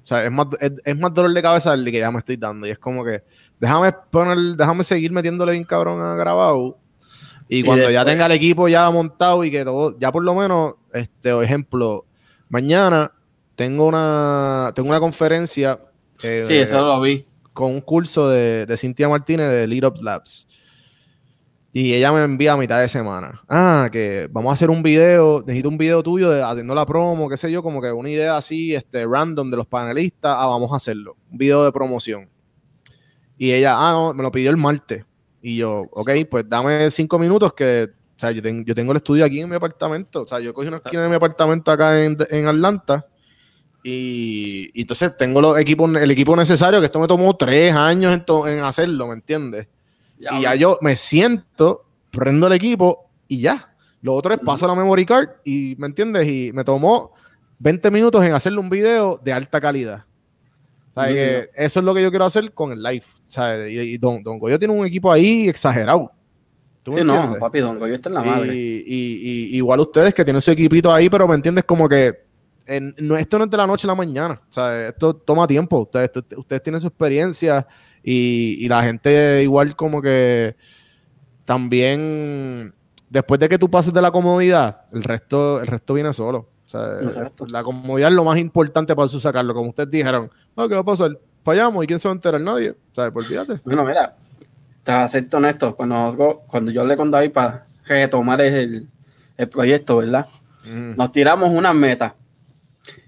o 0.00 0.06
sea, 0.06 0.24
es 0.24 0.30
más, 0.30 0.46
es, 0.60 0.96
más 0.96 1.12
dolor 1.12 1.32
de 1.32 1.42
cabeza 1.42 1.74
el 1.74 1.84
que 1.86 1.98
ya 1.98 2.12
me 2.12 2.20
estoy 2.20 2.36
dando. 2.36 2.68
Y 2.68 2.70
es 2.70 2.78
como 2.78 3.04
que 3.04 3.24
déjame 3.58 3.92
poner, 4.12 4.38
déjame 4.56 4.84
seguir 4.84 5.10
metiéndole 5.10 5.50
bien 5.50 5.64
cabrón 5.64 6.00
a 6.00 6.14
grabado. 6.14 6.78
Y 7.48 7.64
cuando 7.64 7.90
ya 7.90 8.04
tenga 8.04 8.26
el 8.26 8.32
equipo 8.32 8.68
ya 8.68 8.88
montado 8.90 9.42
y 9.42 9.50
que 9.50 9.64
todo, 9.64 9.98
ya 9.98 10.12
por 10.12 10.22
lo 10.22 10.36
menos, 10.36 10.74
este, 10.92 11.30
ejemplo, 11.42 12.06
mañana 12.48 13.10
tengo 13.56 13.86
una, 13.86 14.70
tengo 14.72 14.90
una 14.90 15.00
conferencia. 15.00 15.80
Eh, 16.22 16.44
sí, 16.46 16.54
eso 16.58 16.78
lo 16.78 17.00
vi 17.00 17.26
con 17.56 17.72
un 17.72 17.80
curso 17.80 18.28
de, 18.28 18.66
de 18.66 18.76
Cintia 18.76 19.08
Martínez 19.08 19.48
de 19.48 19.66
Lead 19.66 19.84
Up 19.84 19.96
Labs. 20.02 20.46
Y 21.72 21.94
ella 21.94 22.12
me 22.12 22.22
envía 22.22 22.52
a 22.52 22.56
mitad 22.56 22.78
de 22.80 22.86
semana. 22.86 23.42
Ah, 23.48 23.88
que 23.90 24.28
vamos 24.30 24.50
a 24.50 24.52
hacer 24.52 24.70
un 24.70 24.82
video, 24.82 25.40
necesito 25.40 25.68
un 25.70 25.78
video 25.78 26.02
tuyo 26.02 26.30
de 26.30 26.42
haciendo 26.42 26.74
la 26.74 26.86
promo, 26.86 27.28
qué 27.28 27.36
sé 27.36 27.50
yo, 27.50 27.62
como 27.62 27.80
que 27.80 27.90
una 27.90 28.10
idea 28.10 28.36
así, 28.36 28.74
este, 28.74 29.06
random 29.06 29.50
de 29.50 29.56
los 29.56 29.66
panelistas. 29.66 30.36
Ah, 30.38 30.46
vamos 30.46 30.70
a 30.72 30.76
hacerlo. 30.76 31.16
Un 31.30 31.38
video 31.38 31.64
de 31.64 31.72
promoción. 31.72 32.28
Y 33.38 33.52
ella, 33.52 33.74
ah, 33.76 33.92
no, 33.92 34.14
me 34.14 34.22
lo 34.22 34.30
pidió 34.30 34.50
el 34.50 34.56
martes. 34.58 35.04
Y 35.40 35.56
yo, 35.56 35.86
ok, 35.92 36.10
pues 36.30 36.48
dame 36.48 36.90
cinco 36.90 37.18
minutos 37.18 37.54
que, 37.54 37.88
o 37.90 38.18
sea, 38.18 38.32
yo, 38.32 38.42
yo 38.42 38.74
tengo 38.74 38.92
el 38.92 38.98
estudio 38.98 39.24
aquí 39.24 39.40
en 39.40 39.48
mi 39.48 39.56
apartamento. 39.56 40.22
O 40.22 40.26
sea, 40.26 40.40
yo 40.40 40.52
cogí 40.52 40.68
una 40.68 40.78
esquina 40.78 41.04
de 41.04 41.08
mi 41.08 41.14
apartamento 41.16 41.70
acá 41.70 42.02
en, 42.04 42.18
en 42.30 42.48
Atlanta 42.48 43.06
Y, 43.88 44.72
entonces 44.74 45.16
tengo 45.16 45.40
los 45.40 45.56
equipos, 45.60 45.88
el 45.94 46.10
equipo 46.10 46.34
necesario, 46.34 46.80
que 46.80 46.86
esto 46.86 46.98
me 46.98 47.06
tomó 47.06 47.36
tres 47.36 47.72
años 47.72 48.20
en, 48.48 48.58
hacerlo, 48.60 49.06
¿me 49.06 49.14
entiendes? 49.14 49.68
y 50.18 50.42
ya 50.42 50.56
yo 50.56 50.76
me 50.80 50.96
siento, 50.96 51.84
prendo 52.10 52.48
el 52.48 52.54
equipo 52.54 53.08
y 53.28 53.38
ya. 53.38 53.72
Lo 54.02 54.14
otro 54.14 54.34
es 54.34 54.40
paso 54.40 54.66
la 54.66 54.74
memory 54.74 55.06
card 55.06 55.28
y, 55.44 55.76
¿me 55.78 55.86
entiendes? 55.86 56.26
Y 56.26 56.50
me 56.52 56.64
tomó 56.64 57.12
20 57.60 57.92
minutos 57.92 58.24
en 58.24 58.32
hacerle 58.32 58.58
un 58.58 58.68
video 58.68 59.20
de 59.22 59.32
alta 59.32 59.60
calidad. 59.60 60.04
eso 60.96 61.80
es 61.80 61.84
lo 61.84 61.94
que 61.94 62.02
yo 62.02 62.10
quiero 62.10 62.24
hacer 62.24 62.52
con 62.52 62.72
el 62.72 62.82
live. 62.82 63.04
Y, 63.70 63.98
Don, 63.98 64.20
Don 64.20 64.40
Goyo 64.40 64.58
tiene 64.58 64.74
un 64.74 64.84
equipo 64.84 65.12
ahí 65.12 65.48
exagerado. 65.48 66.10
sí, 66.84 67.04
no, 67.04 67.36
papi, 67.38 67.60
Don 67.60 67.78
Goyo 67.78 67.94
está 67.94 68.08
en 68.08 68.14
la 68.16 68.22
madre. 68.24 68.52
Y, 68.52 69.56
igual 69.56 69.78
ustedes 69.78 70.12
que 70.12 70.24
tienen 70.24 70.42
su 70.42 70.50
equipito 70.50 70.92
ahí, 70.92 71.08
pero 71.08 71.28
me 71.28 71.36
entiendes 71.36 71.62
como 71.62 71.88
que 71.88 72.25
no, 72.98 73.16
esto 73.16 73.38
no 73.38 73.44
es 73.44 73.50
de 73.50 73.56
la 73.56 73.66
noche 73.66 73.86
a 73.86 73.88
la 73.88 73.94
mañana. 73.94 74.40
Esto 74.88 75.14
toma 75.14 75.46
tiempo. 75.46 75.80
Ustedes, 75.80 76.10
ustedes 76.36 76.62
tienen 76.62 76.80
su 76.80 76.88
experiencia 76.88 77.66
y, 78.02 78.68
la 78.68 78.82
gente 78.82 79.42
igual 79.42 79.74
como 79.76 80.00
que 80.02 80.56
también 81.44 82.74
después 83.08 83.40
de 83.40 83.48
que 83.48 83.58
tú 83.58 83.70
pases 83.70 83.92
de 83.92 84.02
la 84.02 84.10
comodidad, 84.10 84.82
el 84.92 85.04
resto, 85.04 85.60
el 85.60 85.66
resto 85.66 85.94
viene 85.94 86.12
solo. 86.12 86.48
la 87.48 87.62
comodidad 87.62 88.10
es 88.10 88.14
lo 88.14 88.24
más 88.24 88.38
importante 88.38 88.94
para 88.94 89.08
su 89.08 89.20
sacarlo. 89.20 89.54
Como 89.54 89.70
ustedes 89.70 89.90
dijeron, 89.90 90.30
¿qué 90.56 90.74
va 90.74 90.80
a 90.80 90.84
pasar? 90.84 91.18
Fallamos 91.44 91.84
y 91.84 91.86
quién 91.86 92.00
se 92.00 92.08
va 92.08 92.12
a 92.12 92.16
enterar, 92.16 92.40
nadie. 92.40 92.74
¿Sabes? 92.92 93.12
Por 93.12 93.24
fíjate. 93.24 93.60
Bueno, 93.64 93.84
mira, 93.84 94.16
te 94.82 95.08
ser 95.08 95.28
honesto. 95.32 95.76
Cuando, 95.76 96.42
cuando 96.48 96.72
yo 96.72 96.80
hablé 96.80 96.96
con 96.96 97.10
David 97.10 97.32
para 97.32 97.66
retomar 97.84 98.40
el, 98.40 98.88
el 99.36 99.48
proyecto, 99.48 99.98
¿verdad? 99.98 100.26
Mm. 100.64 100.96
Nos 100.96 101.12
tiramos 101.12 101.50
una 101.50 101.72
meta. 101.72 102.14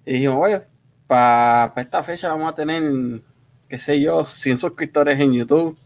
Y 0.09 0.15
dijimos, 0.15 0.39
oye, 0.41 0.63
para 1.07 1.73
esta 1.77 2.03
fecha 2.03 2.29
vamos 2.29 2.51
a 2.51 2.55
tener, 2.55 2.83
qué 3.69 3.79
sé 3.79 4.01
yo, 4.01 4.27
100 4.27 4.59
suscriptores 4.59 5.21
en 5.21 5.33
YouTube. 5.33 5.77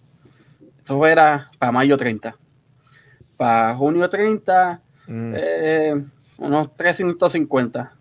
Eso 0.85 1.07
era 1.07 1.51
para 1.59 1.73
mayo 1.73 1.97
30 1.97 2.37
para 3.43 3.75
junio 3.75 4.09
30, 4.09 4.81
mm. 5.09 5.35
eh, 5.37 6.05
unos 6.39 6.77
350. 6.77 7.93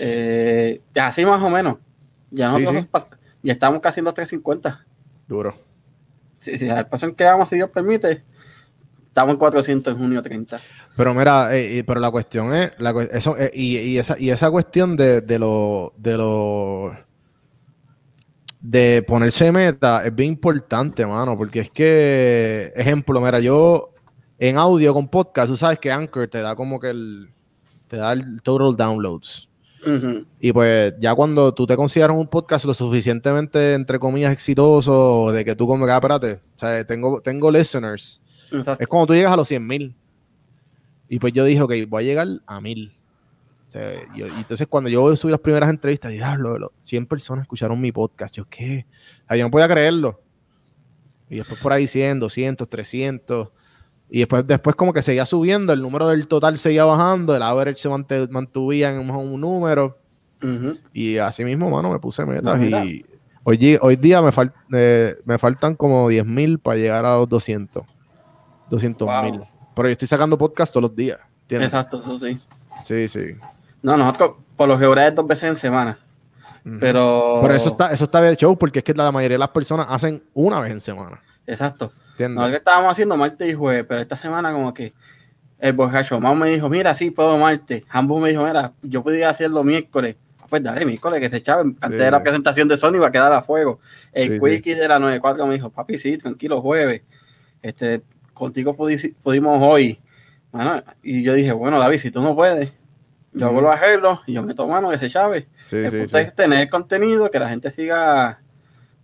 Eh, 0.00 0.80
así 0.94 1.26
más 1.26 1.42
o 1.42 1.50
menos. 1.50 1.76
Ya, 2.30 2.50
ya 3.42 3.52
estamos 3.52 3.82
casi 3.82 4.00
en 4.00 4.04
los 4.06 4.14
350. 4.14 4.82
Duro. 5.28 5.54
Sí, 6.38 6.56
sí, 6.56 6.70
al 6.70 6.88
paso 6.88 7.04
en 7.04 7.14
que 7.14 7.24
vamos, 7.24 7.50
si 7.50 7.56
Dios 7.56 7.68
permite, 7.68 8.24
estamos 9.16 9.32
en 9.32 9.38
400 9.38 9.94
en 9.94 9.98
junio 9.98 10.20
30. 10.20 10.58
Pero 10.94 11.14
mira, 11.14 11.56
eh, 11.56 11.82
pero 11.86 12.00
la 12.00 12.10
cuestión 12.10 12.54
es, 12.54 12.72
eso, 13.12 13.34
y, 13.54 13.96
esa, 13.96 14.18
y 14.18 14.28
esa 14.28 14.50
cuestión 14.50 14.94
de, 14.94 15.22
de 15.22 15.38
lo, 15.38 15.94
de 15.96 16.18
lo 16.18 16.92
de 18.60 19.02
ponerse 19.06 19.50
meta 19.52 20.04
es 20.04 20.14
bien 20.14 20.32
importante, 20.32 21.06
mano, 21.06 21.34
porque 21.38 21.60
es 21.60 21.70
que, 21.70 22.74
ejemplo, 22.76 23.18
mira, 23.18 23.40
yo 23.40 23.94
en 24.38 24.58
audio 24.58 24.92
con 24.92 25.08
podcast, 25.08 25.48
tú 25.48 25.56
sabes 25.56 25.78
que 25.78 25.90
Anchor 25.90 26.28
te 26.28 26.42
da 26.42 26.54
como 26.54 26.78
que 26.78 26.90
el, 26.90 27.30
te 27.88 27.96
da 27.96 28.12
el 28.12 28.42
total 28.42 28.76
downloads. 28.76 29.48
Y 30.40 30.52
pues 30.52 30.94
ya 30.98 31.14
cuando 31.14 31.54
tú 31.54 31.64
te 31.64 31.76
consideras 31.76 32.16
un 32.16 32.26
podcast 32.26 32.66
lo 32.66 32.74
suficientemente, 32.74 33.72
entre 33.72 33.98
comillas, 33.98 34.32
exitoso, 34.32 35.30
de 35.32 35.44
que 35.44 35.54
tú 35.54 35.66
como 35.66 35.86
que, 35.86 35.92
ah, 35.92 35.96
espérate, 35.96 36.32
o 36.34 36.58
sea, 36.58 36.84
tengo, 36.84 37.22
tengo 37.22 37.50
listeners. 37.50 38.20
Es 38.78 38.86
como 38.86 39.06
tú 39.06 39.14
llegas 39.14 39.32
a 39.32 39.36
los 39.36 39.48
100 39.48 39.66
mil. 39.66 39.96
Y 41.08 41.18
pues 41.18 41.32
yo 41.32 41.44
dije, 41.44 41.62
ok, 41.62 41.72
voy 41.88 42.04
a 42.04 42.06
llegar 42.06 42.28
a 42.46 42.60
mil. 42.60 42.94
y 44.14 44.22
entonces 44.22 44.66
cuando 44.66 44.90
yo 44.90 45.14
subí 45.16 45.30
las 45.30 45.40
primeras 45.40 45.70
entrevistas, 45.70 46.12
diablo, 46.12 46.72
100 46.80 47.06
personas 47.06 47.42
escucharon 47.42 47.80
mi 47.80 47.92
podcast. 47.92 48.34
Yo, 48.34 48.44
¿qué? 48.48 48.86
yo 49.30 49.44
no 49.44 49.50
podía 49.50 49.68
creerlo. 49.68 50.20
Y 51.28 51.36
después 51.36 51.60
por 51.60 51.72
ahí 51.72 51.86
100, 51.86 52.20
200, 52.20 52.68
300. 52.68 53.48
Y 54.08 54.20
después, 54.20 54.46
después 54.46 54.76
como 54.76 54.92
que 54.92 55.02
seguía 55.02 55.26
subiendo, 55.26 55.72
el 55.72 55.82
número 55.82 56.08
del 56.08 56.28
total 56.28 56.58
seguía 56.58 56.84
bajando, 56.84 57.34
el 57.34 57.42
average 57.42 57.80
se 57.80 57.88
mantuvía 57.88 58.92
en 58.92 59.10
un, 59.10 59.40
número. 59.40 59.98
Y 60.92 61.18
así 61.18 61.44
mismo, 61.44 61.68
mano, 61.70 61.90
me 61.90 61.98
puse 61.98 62.24
metas. 62.24 62.62
y 62.62 63.04
hoy, 63.42 63.78
hoy 63.80 63.96
día 63.96 64.22
me, 64.22 64.30
eh, 64.72 65.14
me 65.24 65.38
faltan 65.38 65.74
como 65.74 66.08
10 66.08 66.24
mil 66.24 66.58
para 66.60 66.76
llegar 66.76 67.04
a 67.04 67.16
los 67.16 67.28
200. 67.28 67.84
200 68.70 69.08
mil. 69.24 69.42
Pero 69.74 69.88
yo 69.88 69.92
estoy 69.92 70.08
sacando 70.08 70.38
podcast 70.38 70.72
todos 70.72 70.82
los 70.82 70.96
días. 70.96 71.18
Exacto, 71.48 72.02
eso 72.02 72.18
sí. 72.18 72.40
Sí, 72.84 73.08
sí. 73.08 73.36
No, 73.82 73.96
nosotros 73.96 74.36
por 74.56 74.68
lo 74.68 74.78
general 74.78 75.14
dos 75.14 75.26
veces 75.26 75.44
en 75.44 75.56
semana. 75.56 75.98
Pero... 76.80 77.38
Pero 77.42 77.54
eso 77.54 77.68
está, 77.68 77.92
eso 77.92 78.04
está 78.04 78.20
de 78.20 78.36
show 78.36 78.56
porque 78.58 78.80
es 78.80 78.84
que 78.84 78.92
la 78.94 79.12
mayoría 79.12 79.34
de 79.34 79.40
las 79.40 79.50
personas 79.50 79.86
hacen 79.88 80.22
una 80.34 80.60
vez 80.60 80.72
en 80.72 80.80
semana. 80.80 81.20
Exacto. 81.46 81.92
No, 82.18 82.48
que 82.48 82.56
estábamos 82.56 82.92
haciendo 82.92 83.16
martes 83.16 83.48
y 83.48 83.54
jueves, 83.54 83.84
pero 83.86 84.00
esta 84.00 84.16
semana 84.16 84.52
como 84.52 84.72
que 84.72 84.94
el 85.58 85.72
borracho 85.72 86.20
Mau 86.20 86.34
me 86.34 86.50
dijo, 86.50 86.68
mira, 86.68 86.94
sí, 86.94 87.10
puedo 87.10 87.36
martes. 87.38 87.84
Ambos 87.90 88.20
me 88.20 88.30
dijo, 88.30 88.44
mira, 88.44 88.72
yo 88.82 89.02
podía 89.02 89.30
hacerlo 89.30 89.62
miércoles. 89.62 90.16
Ah, 90.40 90.46
pues 90.48 90.62
dale, 90.62 90.84
miércoles, 90.84 91.20
que 91.20 91.28
se 91.28 91.38
echaba. 91.38 91.62
Antes 91.80 91.98
de 91.98 92.10
la 92.10 92.22
presentación 92.22 92.68
de 92.68 92.76
Sony 92.76 92.96
iba 92.96 93.08
a 93.08 93.12
quedar 93.12 93.32
a 93.32 93.42
fuego. 93.42 93.80
El 94.12 94.40
sí, 94.40 94.74
de 94.74 94.88
la 94.88 94.98
94 94.98 95.46
me 95.46 95.54
dijo, 95.54 95.70
papi, 95.70 95.98
sí, 95.98 96.18
tranquilo, 96.18 96.60
jueves. 96.60 97.02
Este, 97.62 98.02
contigo 98.36 98.76
pudimos 98.76 99.62
hoy. 99.62 99.98
Bueno, 100.52 100.82
y 101.02 101.22
yo 101.22 101.34
dije, 101.34 101.52
bueno, 101.52 101.78
David, 101.78 101.98
si 101.98 102.10
tú 102.10 102.22
no 102.22 102.34
puedes, 102.34 102.70
yo 103.32 103.52
vuelvo 103.52 103.70
a 103.70 103.74
hacerlo 103.74 104.20
y 104.26 104.34
yo 104.34 104.42
meto 104.42 104.66
mano 104.66 104.90
que 104.90 104.98
se 104.98 105.10
chave. 105.10 105.48
Sí, 105.64 105.88
sí, 105.88 106.06
sí. 106.06 106.18
tener 106.36 106.70
contenido, 106.70 107.30
que 107.30 107.38
la 107.38 107.48
gente 107.48 107.70
siga 107.70 108.40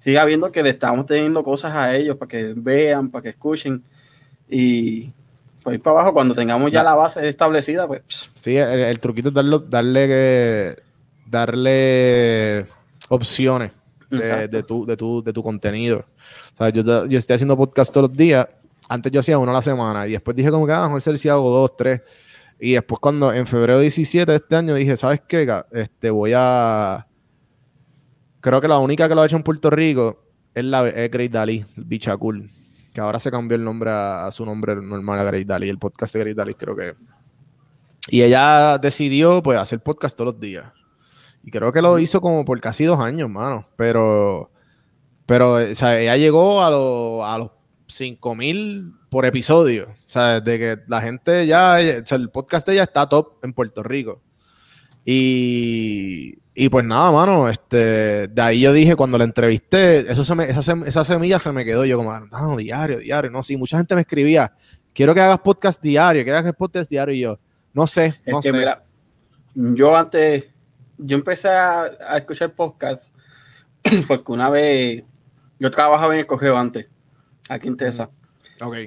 siga 0.03 0.25
viendo 0.25 0.51
que 0.51 0.63
le 0.63 0.71
estamos 0.71 1.07
teniendo 1.07 1.45
cosas 1.45 1.73
a 1.73 1.95
ellos 1.95 2.17
para 2.17 2.29
que 2.29 2.55
vean, 2.57 3.11
para 3.11 3.23
que 3.23 3.29
escuchen. 3.31 3.83
Y 4.49 5.13
pues 5.63 5.75
ir 5.75 5.83
para 5.83 6.01
abajo, 6.01 6.13
cuando 6.13 6.35
tengamos 6.35 6.73
ya 6.73 6.83
la 6.83 6.95
base 6.95 7.29
establecida, 7.29 7.87
pues. 7.87 8.03
Sí, 8.35 8.57
el, 8.57 9.01
truquito 9.01 9.29
es 9.29 9.35
darle, 9.35 9.59
darle, 9.69 10.77
darle 11.27 12.67
opciones 13.09 13.73
de, 14.11 14.63
tu, 14.63 14.85
de, 14.87 14.97
tu, 14.97 15.23
de 15.23 15.33
tu 15.33 15.43
contenido. 15.43 16.05
O 16.55 16.57
sea, 16.57 16.69
yo, 16.71 17.07
yo 17.07 17.19
estoy 17.19 17.35
haciendo 17.35 17.57
podcast 17.57 17.93
todos 17.93 18.09
los 18.09 18.17
días. 18.17 18.47
Antes 18.93 19.11
yo 19.11 19.21
hacía 19.21 19.39
uno 19.39 19.51
a 19.53 19.55
la 19.55 19.63
semana 19.63 20.07
y 20.07 20.13
después 20.13 20.37
dije 20.37 20.51
como 20.51 20.67
que, 20.67 20.73
ah, 20.73 20.85
mejor 20.85 21.01
ser 21.01 21.17
si 21.17 21.31
hago 21.31 21.49
dos, 21.49 21.75
tres. 21.79 22.03
Y 22.61 22.73
después 22.75 23.01
cuando 23.01 23.33
en 23.33 23.47
febrero 23.47 23.81
17 23.81 24.31
de 24.31 24.37
este 24.37 24.55
año 24.55 24.75
dije, 24.75 24.99
¿sabes 24.99 25.23
qué? 25.27 25.63
Este, 25.73 26.11
voy 26.11 26.33
a 26.37 27.07
Creo 28.43 28.61
que 28.61 28.69
la 28.69 28.79
única 28.79 29.09
que 29.09 29.15
lo 29.15 29.23
ha 29.23 29.25
hecho 29.25 29.37
en 29.37 29.45
Puerto 29.45 29.71
Rico 29.71 30.27
es 30.53 30.63
la 30.63 30.87
es 30.89 31.11
Great 31.11 31.31
Dali, 31.31 31.65
Bichacul, 31.75 32.51
que 32.93 33.01
ahora 33.01 33.19
se 33.19 33.31
cambió 33.31 33.57
el 33.57 33.65
nombre 33.65 33.91
a, 33.91 34.29
su 34.31 34.45
nombre 34.45 34.77
normal 34.77 35.21
a 35.21 35.25
Great 35.25 35.47
Dali, 35.47 35.71
el 35.71 35.79
podcast 35.79 36.13
de 36.13 36.21
Great 36.21 36.37
Dali 36.37 36.53
creo 36.53 36.77
que. 36.77 36.95
Y 38.09 38.21
ella 38.21 38.77
decidió 38.77 39.43
pues 39.43 39.59
hacer 39.59 39.81
podcast 39.81 40.15
todos 40.15 40.35
los 40.35 40.41
días. 40.41 40.71
Y 41.43 41.51
creo 41.51 41.73
que 41.73 41.81
lo 41.81 41.99
hizo 41.99 42.21
como 42.21 42.45
por 42.45 42.61
casi 42.61 42.85
dos 42.85 43.01
años, 43.01 43.31
mano. 43.31 43.65
Pero, 43.77 44.51
pero, 45.25 45.55
o 45.55 45.75
sea, 45.75 45.99
ella 45.99 46.19
llegó 46.19 46.61
a, 46.63 46.67
a 46.67 47.39
los 47.39 47.51
5000 47.93 48.93
por 49.09 49.27
episodio. 49.27 49.89
O 50.07 50.11
sea, 50.11 50.41
de 50.41 50.59
que 50.59 50.79
la 50.89 51.01
gente 51.01 51.47
ya, 51.47 51.77
o 52.03 52.07
sea, 52.07 52.19
el 52.19 52.31
podcast 52.31 52.67
de 52.67 52.75
ella 52.75 52.85
está 52.85 53.09
top 53.09 53.45
en 53.45 53.53
Puerto 53.53 53.83
Rico. 53.83 54.23
Y, 55.05 56.39
y 56.55 56.69
pues 56.69 56.85
nada, 56.85 57.11
mano, 57.11 57.49
este, 57.49 58.29
de 58.29 58.43
ahí 58.43 58.61
yo 58.61 58.73
dije, 58.73 58.95
cuando 58.95 59.17
la 59.17 59.25
entrevisté, 59.25 60.01
eso 60.01 60.23
se 60.23 60.35
me, 60.35 60.45
esa, 60.45 61.05
semilla 61.05 61.39
se 61.39 61.51
me 61.51 61.65
quedó. 61.65 61.85
Yo 61.85 61.97
como, 61.97 62.19
no, 62.19 62.57
diario, 62.57 62.99
diario, 62.99 63.31
no, 63.31 63.43
sí, 63.43 63.57
mucha 63.57 63.79
gente 63.79 63.95
me 63.95 64.03
escribía, 64.03 64.53
quiero 64.93 65.15
que 65.15 65.21
hagas 65.21 65.41
podcast 65.41 65.83
diario, 65.83 66.23
quiero 66.23 66.37
que 66.37 66.41
hagas 66.41 66.57
podcast 66.57 66.91
diario, 66.91 67.15
y 67.15 67.21
yo, 67.21 67.39
no 67.73 67.87
sé, 67.87 68.21
no 68.27 68.43
sé. 68.43 68.53
Mira, 68.53 68.85
yo 69.55 69.97
antes, 69.97 70.45
yo 70.99 71.17
empecé 71.17 71.49
a, 71.49 71.87
escuchar 72.17 72.55
podcast 72.55 73.05
porque 74.07 74.33
una 74.33 74.51
vez, 74.51 75.05
yo 75.59 75.71
trabajaba 75.71 76.13
en 76.13 76.21
el 76.21 76.27
cogeo 76.27 76.57
antes, 76.57 76.87
aquí 77.53 77.69
en 77.69 77.77
Tesa. 77.77 78.09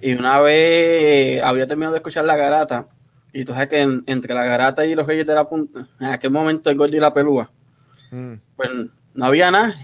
Y 0.01 0.13
una 0.13 0.39
vez 0.39 1.43
había 1.43 1.67
terminado 1.67 1.93
de 1.93 1.97
escuchar 1.97 2.25
La 2.25 2.37
Garata 2.37 2.87
y 3.35 3.43
tú 3.43 3.51
sabes 3.51 3.67
que 3.67 3.81
entre 3.81 4.33
la 4.33 4.45
garata 4.45 4.85
y 4.85 4.95
los 4.95 5.05
reyes 5.05 5.27
de 5.27 5.35
la 5.35 5.49
punta, 5.49 5.89
en 5.99 6.07
aquel 6.07 6.31
momento 6.31 6.69
el 6.69 6.77
gordo 6.77 6.95
y 6.95 7.01
la 7.01 7.13
pelúa, 7.13 7.51
mm. 8.09 8.33
pues 8.55 8.69
no 9.13 9.25
había 9.25 9.51
nada. 9.51 9.75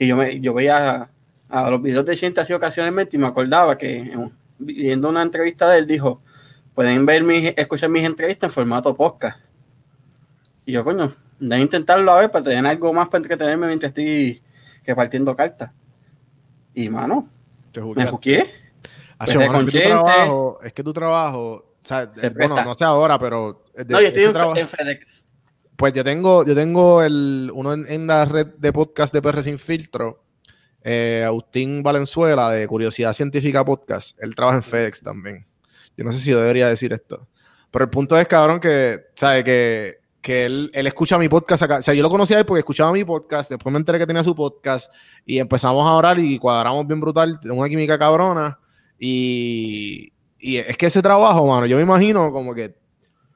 Y 0.00 0.08
yo, 0.08 0.16
me, 0.16 0.40
yo 0.40 0.52
veía 0.52 1.08
a, 1.48 1.70
los 1.70 1.80
videos 1.80 2.04
de 2.04 2.16
gente 2.16 2.40
así 2.40 2.52
ocasionalmente 2.52 3.16
y 3.16 3.20
me 3.20 3.28
acordaba 3.28 3.78
que 3.78 4.12
viendo 4.58 5.08
una 5.10 5.22
entrevista 5.22 5.70
de 5.70 5.78
él 5.78 5.86
dijo, 5.86 6.22
pueden 6.74 7.06
ver 7.06 7.22
mis, 7.22 7.54
escuchar 7.56 7.88
mis 7.88 8.02
entrevistas 8.02 8.50
en 8.50 8.54
formato 8.54 8.96
podcast. 8.96 9.38
Y 10.66 10.72
yo, 10.72 10.82
coño, 10.82 11.14
de 11.38 11.60
intentarlo 11.60 12.10
a 12.10 12.22
ver 12.22 12.32
para 12.32 12.46
tener 12.46 12.66
algo 12.66 12.92
más 12.92 13.06
para 13.06 13.18
entretenerme 13.18 13.68
mientras 13.68 13.90
estoy 13.90 14.42
repartiendo 14.84 15.36
cartas. 15.36 15.70
Y 16.74 16.88
mano, 16.88 17.28
me 17.74 18.06
juqué. 18.06 18.52
es 20.62 20.72
que 20.72 20.82
tu 20.82 20.92
trabajo 20.92 21.72
o 21.82 21.84
sea, 21.84 22.12
bueno, 22.36 22.62
no 22.64 22.74
sé 22.74 22.84
ahora, 22.84 23.18
pero. 23.18 23.64
no, 23.88 24.00
yo 24.00 24.06
estoy 24.06 24.22
en, 24.22 24.68
FedEx. 24.68 25.24
pues 25.74 25.92
yo 25.92 26.04
tengo, 26.04 26.46
yo 26.46 26.54
tengo 26.54 27.02
el, 27.02 27.50
uno 27.52 27.72
en, 27.72 28.06
la 28.06 28.24
red 28.24 28.46
de 28.56 28.72
podcast 28.72 29.12
de 29.12 29.20
PR 29.20 29.42
Sin 29.42 29.58
Filtro, 29.58 30.22
eh, 30.84 31.24
Agustín 31.26 31.82
Valenzuela, 31.82 32.50
de 32.50 32.68
Curiosidad 32.68 33.12
Científica 33.12 33.64
Podcast. 33.64 34.16
Él 34.22 34.36
trabaja 34.36 34.58
en 34.58 34.62
FedEx 34.62 35.02
también. 35.02 35.44
Yo 35.96 36.04
no 36.04 36.12
sé 36.12 36.20
si 36.20 36.30
yo 36.30 36.38
debería 36.38 36.68
decir 36.68 36.92
esto. 36.92 37.26
Pero 37.72 37.86
el 37.86 37.90
punto 37.90 38.16
es, 38.16 38.28
cabrón, 38.28 38.60
que, 38.60 39.06
¿sabe? 39.16 39.42
Que, 39.42 40.01
que 40.22 40.44
él, 40.44 40.70
él, 40.72 40.86
escucha 40.86 41.18
mi 41.18 41.28
podcast 41.28 41.64
acá. 41.64 41.78
O 41.78 41.82
sea, 41.82 41.92
yo 41.92 42.02
lo 42.02 42.08
conocía 42.08 42.36
a 42.36 42.40
él 42.40 42.46
porque 42.46 42.60
escuchaba 42.60 42.92
mi 42.92 43.04
podcast, 43.04 43.50
después 43.50 43.72
me 43.72 43.78
enteré 43.78 43.98
que 43.98 44.06
tenía 44.06 44.22
su 44.22 44.34
podcast 44.36 44.90
y 45.26 45.38
empezamos 45.38 45.84
a 45.84 45.92
orar 45.92 46.18
y 46.20 46.38
cuadramos 46.38 46.86
bien 46.86 47.00
brutal, 47.00 47.38
una 47.50 47.68
química 47.68 47.98
cabrona. 47.98 48.58
Y, 48.98 50.12
y 50.38 50.56
es 50.58 50.76
que 50.76 50.86
ese 50.86 51.02
trabajo, 51.02 51.44
mano, 51.46 51.66
yo 51.66 51.76
me 51.76 51.82
imagino 51.82 52.30
como 52.32 52.54
que 52.54 52.76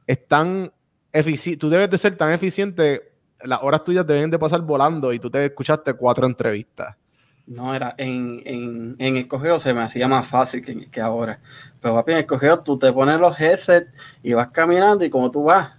es 0.06 0.28
tan 0.28 0.72
eficiente, 1.12 1.58
tú 1.58 1.68
debes 1.68 1.90
de 1.90 1.98
ser 1.98 2.16
tan 2.16 2.32
eficiente, 2.32 3.12
las 3.42 3.60
horas 3.62 3.82
tuyas 3.82 4.06
deben 4.06 4.30
de 4.30 4.38
pasar 4.38 4.60
volando 4.62 5.12
y 5.12 5.18
tú 5.18 5.28
te 5.28 5.44
escuchaste 5.44 5.94
cuatro 5.94 6.24
entrevistas. 6.24 6.96
No, 7.46 7.74
era 7.74 7.94
en, 7.96 8.42
en, 8.44 8.96
en 8.98 9.16
el 9.16 9.28
cogeo 9.28 9.60
se 9.60 9.72
me 9.72 9.82
hacía 9.82 10.08
más 10.08 10.26
fácil 10.26 10.64
que, 10.64 10.90
que 10.90 11.00
ahora. 11.00 11.40
Pero 11.80 11.94
papi, 11.94 12.12
en 12.12 12.18
el 12.18 12.26
cogeo 12.26 12.60
tú 12.60 12.78
te 12.78 12.92
pones 12.92 13.20
los 13.20 13.38
headsets 13.38 13.92
y 14.22 14.34
vas 14.34 14.48
caminando 14.48 15.04
y 15.04 15.10
como 15.10 15.30
tú 15.30 15.44
vas, 15.44 15.75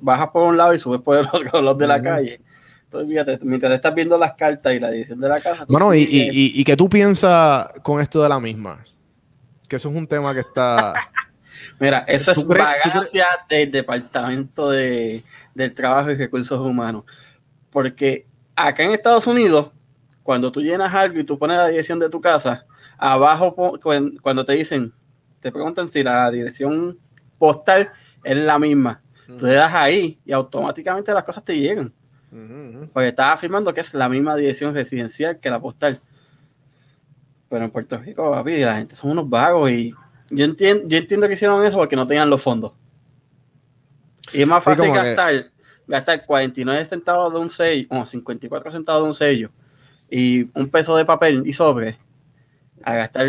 bajas 0.00 0.28
por 0.30 0.42
un 0.42 0.56
lado 0.56 0.74
y 0.74 0.78
subes 0.78 1.00
por 1.00 1.18
el 1.18 1.26
otro, 1.32 1.60
los 1.62 1.78
de 1.78 1.86
la 1.86 2.02
calle. 2.02 2.40
Entonces, 2.84 3.08
fíjate, 3.08 3.38
mientras 3.42 3.72
estás 3.72 3.94
viendo 3.94 4.18
las 4.18 4.34
cartas 4.34 4.74
y 4.74 4.80
la 4.80 4.90
edición 4.90 5.20
de 5.20 5.28
la 5.28 5.40
casa. 5.40 5.64
Bueno, 5.68 5.94
y, 5.94 6.00
y, 6.00 6.28
y, 6.30 6.60
y 6.60 6.64
que 6.64 6.76
tú 6.76 6.88
piensas 6.88 7.70
con 7.82 8.00
esto 8.00 8.22
de 8.22 8.28
la 8.28 8.40
misma. 8.40 8.84
Que 9.68 9.76
eso 9.76 9.88
es 9.88 9.94
un 9.94 10.06
tema 10.06 10.34
que 10.34 10.40
está. 10.40 10.94
Mira, 11.78 12.04
eso 12.08 12.32
es 12.32 12.44
vagancia 12.44 13.26
del 13.48 13.70
Departamento 13.70 14.70
de, 14.70 15.22
del 15.54 15.74
Trabajo 15.74 16.10
y 16.10 16.16
Recursos 16.16 16.58
Humanos. 16.58 17.04
Porque 17.70 18.26
acá 18.56 18.82
en 18.82 18.92
Estados 18.92 19.26
Unidos, 19.26 19.70
cuando 20.22 20.50
tú 20.50 20.60
llenas 20.60 20.92
algo 20.92 21.20
y 21.20 21.24
tú 21.24 21.38
pones 21.38 21.58
la 21.58 21.68
dirección 21.68 21.98
de 21.98 22.10
tu 22.10 22.20
casa, 22.20 22.66
abajo 22.98 23.54
cuando 24.22 24.44
te 24.44 24.52
dicen, 24.54 24.92
te 25.40 25.50
preguntan 25.52 25.90
si 25.90 26.02
la 26.02 26.30
dirección 26.30 26.98
postal 27.38 27.90
es 28.24 28.36
la 28.36 28.58
misma. 28.58 29.00
Tú 29.38 29.46
le 29.46 29.54
das 29.54 29.72
ahí 29.74 30.18
y 30.24 30.32
automáticamente 30.32 31.12
las 31.12 31.24
cosas 31.24 31.44
te 31.44 31.58
llegan. 31.58 31.92
Porque 32.92 33.08
estás 33.08 33.34
afirmando 33.34 33.74
que 33.74 33.80
es 33.80 33.92
la 33.94 34.08
misma 34.08 34.36
dirección 34.36 34.74
residencial 34.74 35.40
que 35.40 35.50
la 35.50 35.60
postal. 35.60 36.00
Pero 37.48 37.64
en 37.64 37.70
Puerto 37.70 37.98
Rico, 37.98 38.30
papi, 38.30 38.58
la 38.58 38.76
gente 38.76 38.94
son 38.94 39.10
unos 39.10 39.28
vagos 39.28 39.70
y 39.70 39.92
yo 40.30 40.44
entiendo, 40.44 40.84
yo 40.86 40.96
entiendo 40.96 41.26
que 41.26 41.34
hicieron 41.34 41.64
eso 41.64 41.76
porque 41.76 41.96
no 41.96 42.06
tenían 42.06 42.30
los 42.30 42.40
fondos. 42.40 42.72
Y 44.32 44.42
es 44.42 44.46
más 44.46 44.62
fácil 44.62 44.92
gastar, 44.92 45.46
gastar 45.86 46.24
49 46.24 46.84
centavos 46.84 47.32
de 47.32 47.40
un 47.40 47.50
sello, 47.50 47.88
o 47.90 48.06
54 48.06 48.70
centavos 48.70 49.02
de 49.02 49.08
un 49.08 49.14
sello, 49.14 49.50
y 50.08 50.48
un 50.58 50.68
peso 50.70 50.96
de 50.96 51.04
papel 51.04 51.42
y 51.44 51.52
sobre, 51.52 51.98
a 52.84 52.94
gastar 52.94 53.26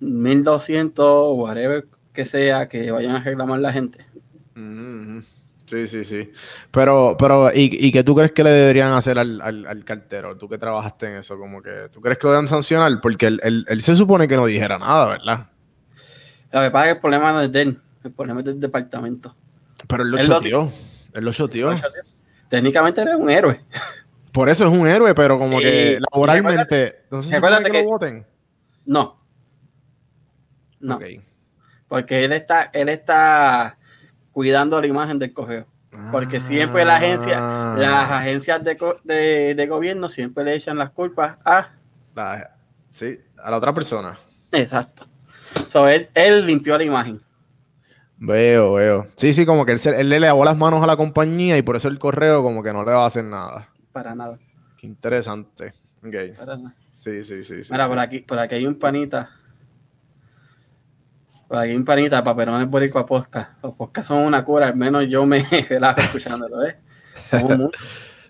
1200 0.00 1.36
whatever 1.36 1.86
que 2.12 2.24
sea 2.24 2.68
que 2.68 2.90
vayan 2.90 3.16
a 3.16 3.22
reclamar 3.22 3.60
la 3.60 3.72
gente. 3.72 4.04
Sí, 4.54 5.88
sí, 5.88 6.04
sí. 6.04 6.32
Pero, 6.70 7.16
pero 7.18 7.50
¿y, 7.52 7.70
¿y 7.72 7.90
qué 7.90 8.04
tú 8.04 8.14
crees 8.14 8.32
que 8.32 8.44
le 8.44 8.50
deberían 8.50 8.92
hacer 8.92 9.18
al, 9.18 9.40
al, 9.40 9.84
cartero? 9.84 10.36
Tú 10.36 10.48
que 10.48 10.58
trabajaste 10.58 11.06
en 11.06 11.16
eso, 11.16 11.38
como 11.38 11.62
que, 11.62 11.88
¿tú 11.90 12.00
crees 12.00 12.18
que 12.18 12.26
lo 12.26 12.32
deben 12.32 12.48
sancionar? 12.48 13.00
Porque 13.00 13.26
él, 13.26 13.64
él 13.66 13.82
se 13.82 13.94
supone 13.94 14.28
que 14.28 14.36
no 14.36 14.46
dijera 14.46 14.78
nada, 14.78 15.06
¿verdad? 15.06 15.46
Lo 16.52 16.60
que 16.60 16.70
pasa 16.70 16.84
es 16.84 16.92
que 16.92 16.96
el 16.96 17.00
problema 17.00 17.32
no 17.32 17.40
es 17.40 17.50
de 17.50 17.62
él, 17.62 17.80
el 18.04 18.12
problema 18.12 18.40
es 18.40 18.46
del 18.46 18.60
departamento. 18.60 19.34
Pero 19.88 20.02
él 20.04 20.10
lo 20.10 20.22
choteó. 20.22 20.72
Él 21.12 21.24
lo 21.24 21.32
choteó. 21.32 21.70
Técnicamente 22.48 23.00
era 23.00 23.16
un 23.16 23.30
héroe. 23.30 23.60
Por 24.32 24.48
eso 24.48 24.66
es 24.66 24.72
un 24.72 24.86
héroe, 24.86 25.14
pero 25.14 25.38
como 25.38 25.58
que 25.58 25.98
laboralmente. 26.12 27.04
¿No 27.10 27.22
se 27.22 27.34
supone 27.34 27.62
que, 27.62 27.82
lo 27.82 27.88
voten? 27.88 28.26
No. 28.84 29.20
No. 30.80 31.00
Porque 31.88 32.24
él 32.24 32.32
está, 32.32 32.70
él 32.72 32.88
está 32.88 33.78
cuidando 34.34 34.78
la 34.78 34.86
imagen 34.86 35.18
del 35.18 35.32
correo. 35.32 35.66
Porque 36.12 36.40
siempre 36.40 36.84
la 36.84 36.96
agencia, 36.96 37.36
ah. 37.38 37.76
las 37.78 38.10
agencias 38.10 38.62
de, 38.62 39.54
de, 39.54 39.66
gobierno 39.66 40.08
siempre 40.08 40.44
le 40.44 40.54
echan 40.56 40.76
las 40.76 40.90
culpas 40.90 41.38
a. 41.44 41.70
sí, 42.88 43.18
a 43.42 43.50
la 43.50 43.56
otra 43.56 43.72
persona. 43.72 44.18
Exacto 44.50 45.06
él, 46.14 46.46
limpió 46.46 46.76
la 46.78 46.84
imagen. 46.84 47.20
Veo, 48.16 48.74
veo. 48.74 49.06
Sí, 49.16 49.34
sí, 49.34 49.44
como 49.44 49.66
que 49.66 49.72
él, 49.72 50.08
le 50.08 50.20
lavó 50.20 50.44
las 50.44 50.56
manos 50.56 50.82
a 50.82 50.86
la 50.86 50.96
compañía 50.96 51.58
y 51.58 51.62
por 51.62 51.76
eso 51.76 51.88
el 51.88 51.98
correo 51.98 52.42
como 52.42 52.62
que 52.62 52.72
no 52.72 52.84
le 52.84 52.92
va 52.92 53.04
a 53.04 53.06
hacer 53.06 53.24
nada. 53.24 53.68
Para 53.92 54.14
nada. 54.14 54.38
Qué 54.76 54.86
interesante. 54.86 55.72
Sí, 56.98 57.24
sí, 57.24 57.44
sí. 57.44 57.56
Mira, 57.70 57.86
Por, 57.86 57.98
aquí, 57.98 58.20
por 58.20 58.38
aquí 58.38 58.54
hay 58.54 58.66
un 58.66 58.78
panita. 58.78 59.30
Por 61.48 61.58
aquí 61.58 61.74
un 61.74 61.84
panita, 61.84 62.24
paperones 62.24 62.68
boricua 62.68 63.04
podcast. 63.04 63.62
Los 63.62 63.74
podcasts 63.74 64.08
son 64.08 64.18
una 64.18 64.44
cura, 64.44 64.68
al 64.68 64.76
menos 64.76 65.04
yo 65.08 65.26
me 65.26 65.44
relajo 65.68 66.00
escuchándolo, 66.00 66.64
¿eh? 66.64 66.76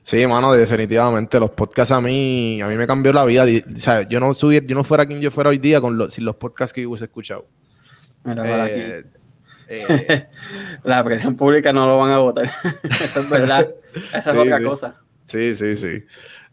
Sí, 0.05 0.27
mano, 0.27 0.53
definitivamente. 0.53 1.41
Los 1.41 1.51
podcasts 1.53 1.91
a 1.91 1.99
mí, 1.99 2.61
a 2.61 2.69
mí 2.69 2.77
me 2.77 2.87
cambió 2.87 3.11
la 3.15 3.25
vida. 3.25 3.45
O 3.45 3.79
sea, 3.79 4.03
yo 4.07 4.21
no 4.21 4.35
subí, 4.35 4.61
yo 4.67 4.75
no 4.75 4.85
fuera 4.85 5.07
quien 5.07 5.19
yo 5.19 5.31
fuera 5.31 5.49
hoy 5.49 5.57
día 5.57 5.81
con 5.81 5.97
los, 5.97 6.13
sin 6.13 6.27
los 6.27 6.37
podcasts 6.37 6.75
que 6.75 6.83
yo 6.83 6.91
hubiese 6.91 7.07
escuchado. 7.07 7.47
Eh, 8.27 9.03
eh, 9.69 10.29
la 10.83 11.03
presión 11.03 11.37
pública 11.37 11.73
no 11.73 11.87
lo 11.87 11.97
van 11.97 12.13
a 12.13 12.19
votar. 12.19 12.51
Eso 12.83 13.21
es 13.21 13.31
verdad. 13.31 13.67
Esa 14.13 14.33
es 14.33 14.37
otra 14.37 14.63
cosa. 14.63 14.95
Sí, 15.25 15.55
sí, 15.55 15.75
sí. 15.75 16.05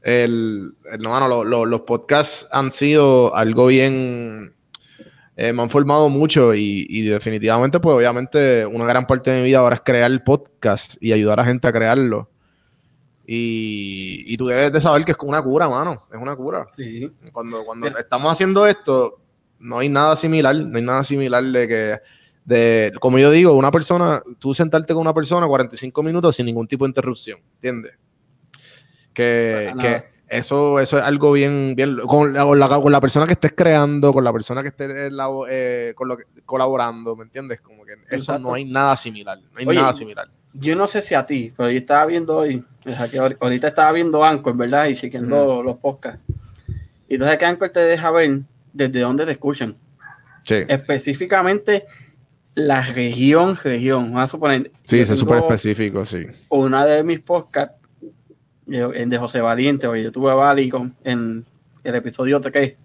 El, 0.01 0.73
no, 0.99 1.43
los 1.65 1.81
podcasts 1.81 2.47
han 2.53 2.71
sido 2.71 3.35
algo 3.35 3.67
bien. 3.67 4.53
Eh, 5.37 5.53
me 5.53 5.61
han 5.61 5.69
formado 5.69 6.09
mucho 6.09 6.53
y, 6.53 6.85
y, 6.89 7.03
definitivamente, 7.03 7.79
pues 7.79 7.95
obviamente, 7.95 8.65
una 8.65 8.85
gran 8.85 9.07
parte 9.07 9.31
de 9.31 9.39
mi 9.39 9.47
vida 9.47 9.59
ahora 9.59 9.75
es 9.75 9.81
crear 9.81 10.11
el 10.11 10.21
podcast 10.21 11.01
y 11.01 11.13
ayudar 11.13 11.39
a 11.39 11.45
gente 11.45 11.67
a 11.67 11.71
crearlo. 11.71 12.29
Y, 13.25 14.35
tú 14.35 14.47
debes 14.47 14.73
de 14.73 14.81
saber 14.81 15.05
que 15.05 15.13
es 15.13 15.17
una 15.21 15.41
cura, 15.41 15.69
mano. 15.69 16.03
Es 16.11 16.19
una 16.19 16.35
cura. 16.35 16.67
Cuando, 17.31 17.63
cuando 17.63 17.87
estamos 17.97 18.29
haciendo 18.29 18.67
esto, 18.67 19.21
no 19.59 19.79
hay 19.79 19.87
nada 19.87 20.17
similar. 20.17 20.53
No 20.53 20.77
hay 20.77 20.83
nada 20.83 21.03
similar 21.05 21.41
de 21.41 21.67
que, 21.67 21.99
de, 22.43 22.91
como 22.99 23.19
yo 23.19 23.31
digo, 23.31 23.53
una 23.53 23.71
persona, 23.71 24.21
tú 24.37 24.53
sentarte 24.53 24.93
con 24.93 25.01
una 25.01 25.13
persona 25.13 25.47
45 25.47 26.03
minutos 26.03 26.35
sin 26.35 26.45
ningún 26.45 26.67
tipo 26.67 26.83
de 26.83 26.89
interrupción. 26.89 27.39
¿Entiendes? 27.55 27.93
Que, 29.13 30.10
eso, 30.31 30.79
eso 30.79 30.97
es 30.97 31.03
algo 31.03 31.31
bien, 31.31 31.75
bien 31.75 31.97
con, 32.07 32.33
la, 32.33 32.45
con, 32.81 32.91
la, 32.91 33.01
persona 33.01 33.25
que 33.25 33.33
estés 33.33 33.53
creando, 33.55 34.13
con 34.13 34.23
la 34.23 34.33
persona 34.33 34.61
que 34.61 34.69
estés 34.69 35.11
eh, 35.49 35.93
colaborando, 36.45 37.15
¿me 37.15 37.23
entiendes? 37.23 37.61
Como 37.61 37.83
que 37.85 37.93
eso 38.09 38.39
no 38.39 38.53
hay 38.53 38.65
nada 38.65 38.97
similar. 38.97 39.37
No 39.53 39.59
hay 39.59 39.77
nada 39.77 39.93
similar 39.93 40.27
yo 40.53 40.75
no 40.75 40.87
sé 40.87 41.01
si 41.01 41.15
a 41.15 41.25
ti, 41.25 41.53
pero 41.55 41.69
yo 41.71 41.77
estaba 41.77 42.05
viendo 42.05 42.37
hoy, 42.37 42.63
ahorita 43.39 43.69
estaba 43.69 43.91
viendo 43.91 44.23
Anchor, 44.23 44.55
¿verdad? 44.55 44.87
Y 44.87 44.95
siguiendo 44.95 45.63
los 45.63 45.77
podcasts. 45.77 46.21
Y 47.07 47.15
entonces 47.15 47.37
que 47.37 47.45
Anchor 47.45 47.69
te 47.69 47.79
deja 47.81 48.11
ver 48.11 48.41
desde 48.73 48.99
dónde 48.99 49.25
te 49.25 49.31
escuchan. 49.31 49.75
Sí. 50.43 50.55
Específicamente 50.67 51.85
la 52.55 52.81
región, 52.81 53.55
región. 53.55 54.05
Vamos 54.05 54.23
a 54.23 54.27
suponer. 54.27 54.71
Sí, 54.83 54.99
es 54.99 55.09
súper 55.09 55.39
específico, 55.39 56.03
sí. 56.03 56.25
Una 56.49 56.85
de 56.85 57.03
mis 57.03 57.21
podcasts, 57.21 57.75
de 58.71 59.17
José 59.17 59.41
Valiente, 59.41 59.87
oye, 59.87 60.03
yo 60.03 60.11
tuve 60.11 60.31
a 60.31 60.35
Vali 60.35 60.69
con, 60.69 60.95
en 61.03 61.45
el 61.83 61.95
episodio 61.95 62.39
de 62.39 62.51
que 62.51 62.77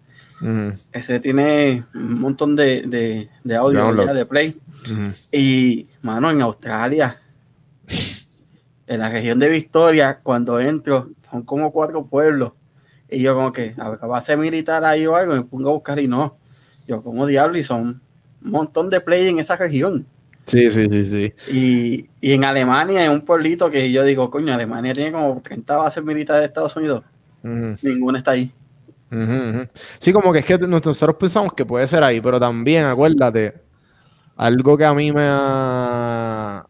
ese 0.93 1.21
tiene 1.21 1.85
un 1.95 2.21
montón 2.21 2.57
de, 2.57 3.29
de, 3.43 3.57
audio 3.57 3.95
de 3.95 4.27
play. 4.27 4.61
Y, 5.33 5.87
mano, 6.03 6.31
en 6.31 6.43
Australia 6.43 7.21
en 8.87 9.01
la 9.01 9.09
región 9.09 9.39
de 9.39 9.49
Victoria, 9.49 10.21
cuando 10.23 10.61
entro, 10.61 11.11
son 11.31 11.43
como 11.43 11.73
cuatro 11.73 12.07
pueblos. 12.07 12.53
Y 13.09 13.21
yo 13.21 13.35
como 13.35 13.53
que, 13.53 13.75
a 13.79 13.91
ver, 13.91 13.99
base 14.01 14.37
militar 14.37 14.85
ahí 14.85 15.07
o 15.07 15.17
algo, 15.17 15.35
me 15.35 15.43
pongo 15.43 15.71
a 15.71 15.73
buscar 15.73 15.99
y 15.99 16.09
no. 16.09 16.37
Yo 16.87 17.03
como 17.03 17.27
diablo 17.27 17.59
y 17.59 17.65
son 17.65 18.01
un 18.45 18.51
montón 18.51 18.91
de 18.91 19.01
play 19.01 19.29
en 19.29 19.39
esa 19.39 19.57
región. 19.57 20.07
Sí, 20.47 20.71
sí, 20.71 20.87
sí, 20.91 21.05
sí. 21.05 21.35
Y, 21.53 22.09
y 22.21 22.33
en 22.33 22.45
Alemania, 22.45 23.05
en 23.05 23.11
un 23.11 23.23
pueblito 23.23 23.71
que 23.71 23.91
yo 23.91 24.05
digo, 24.05 24.31
coño, 24.31 24.55
Alemania 24.55 24.95
tiene 24.95 25.13
como 25.13 25.41
30 25.43 25.77
bases 25.77 26.05
militares 26.05 26.43
de 26.43 26.47
Estados 26.47 26.77
Unidos. 26.77 27.05
Ninguna 27.43 28.19
está 28.19 28.33
ahí. 28.33 28.53
Sí, 29.99 30.13
como 30.13 30.33
que 30.33 30.41
es 30.41 30.45
que 30.45 30.59
nosotros 30.59 31.17
pensamos 31.17 31.53
que 31.53 31.65
puede 31.65 31.87
ser 31.87 32.03
ahí, 32.03 32.21
pero 32.21 32.41
también 32.41 32.85
acuérdate, 32.87 33.55
algo 34.37 34.77
que 34.77 34.85
a 34.85 34.93
mí 34.95 35.13
me 35.13 35.23
ha, 35.23 36.67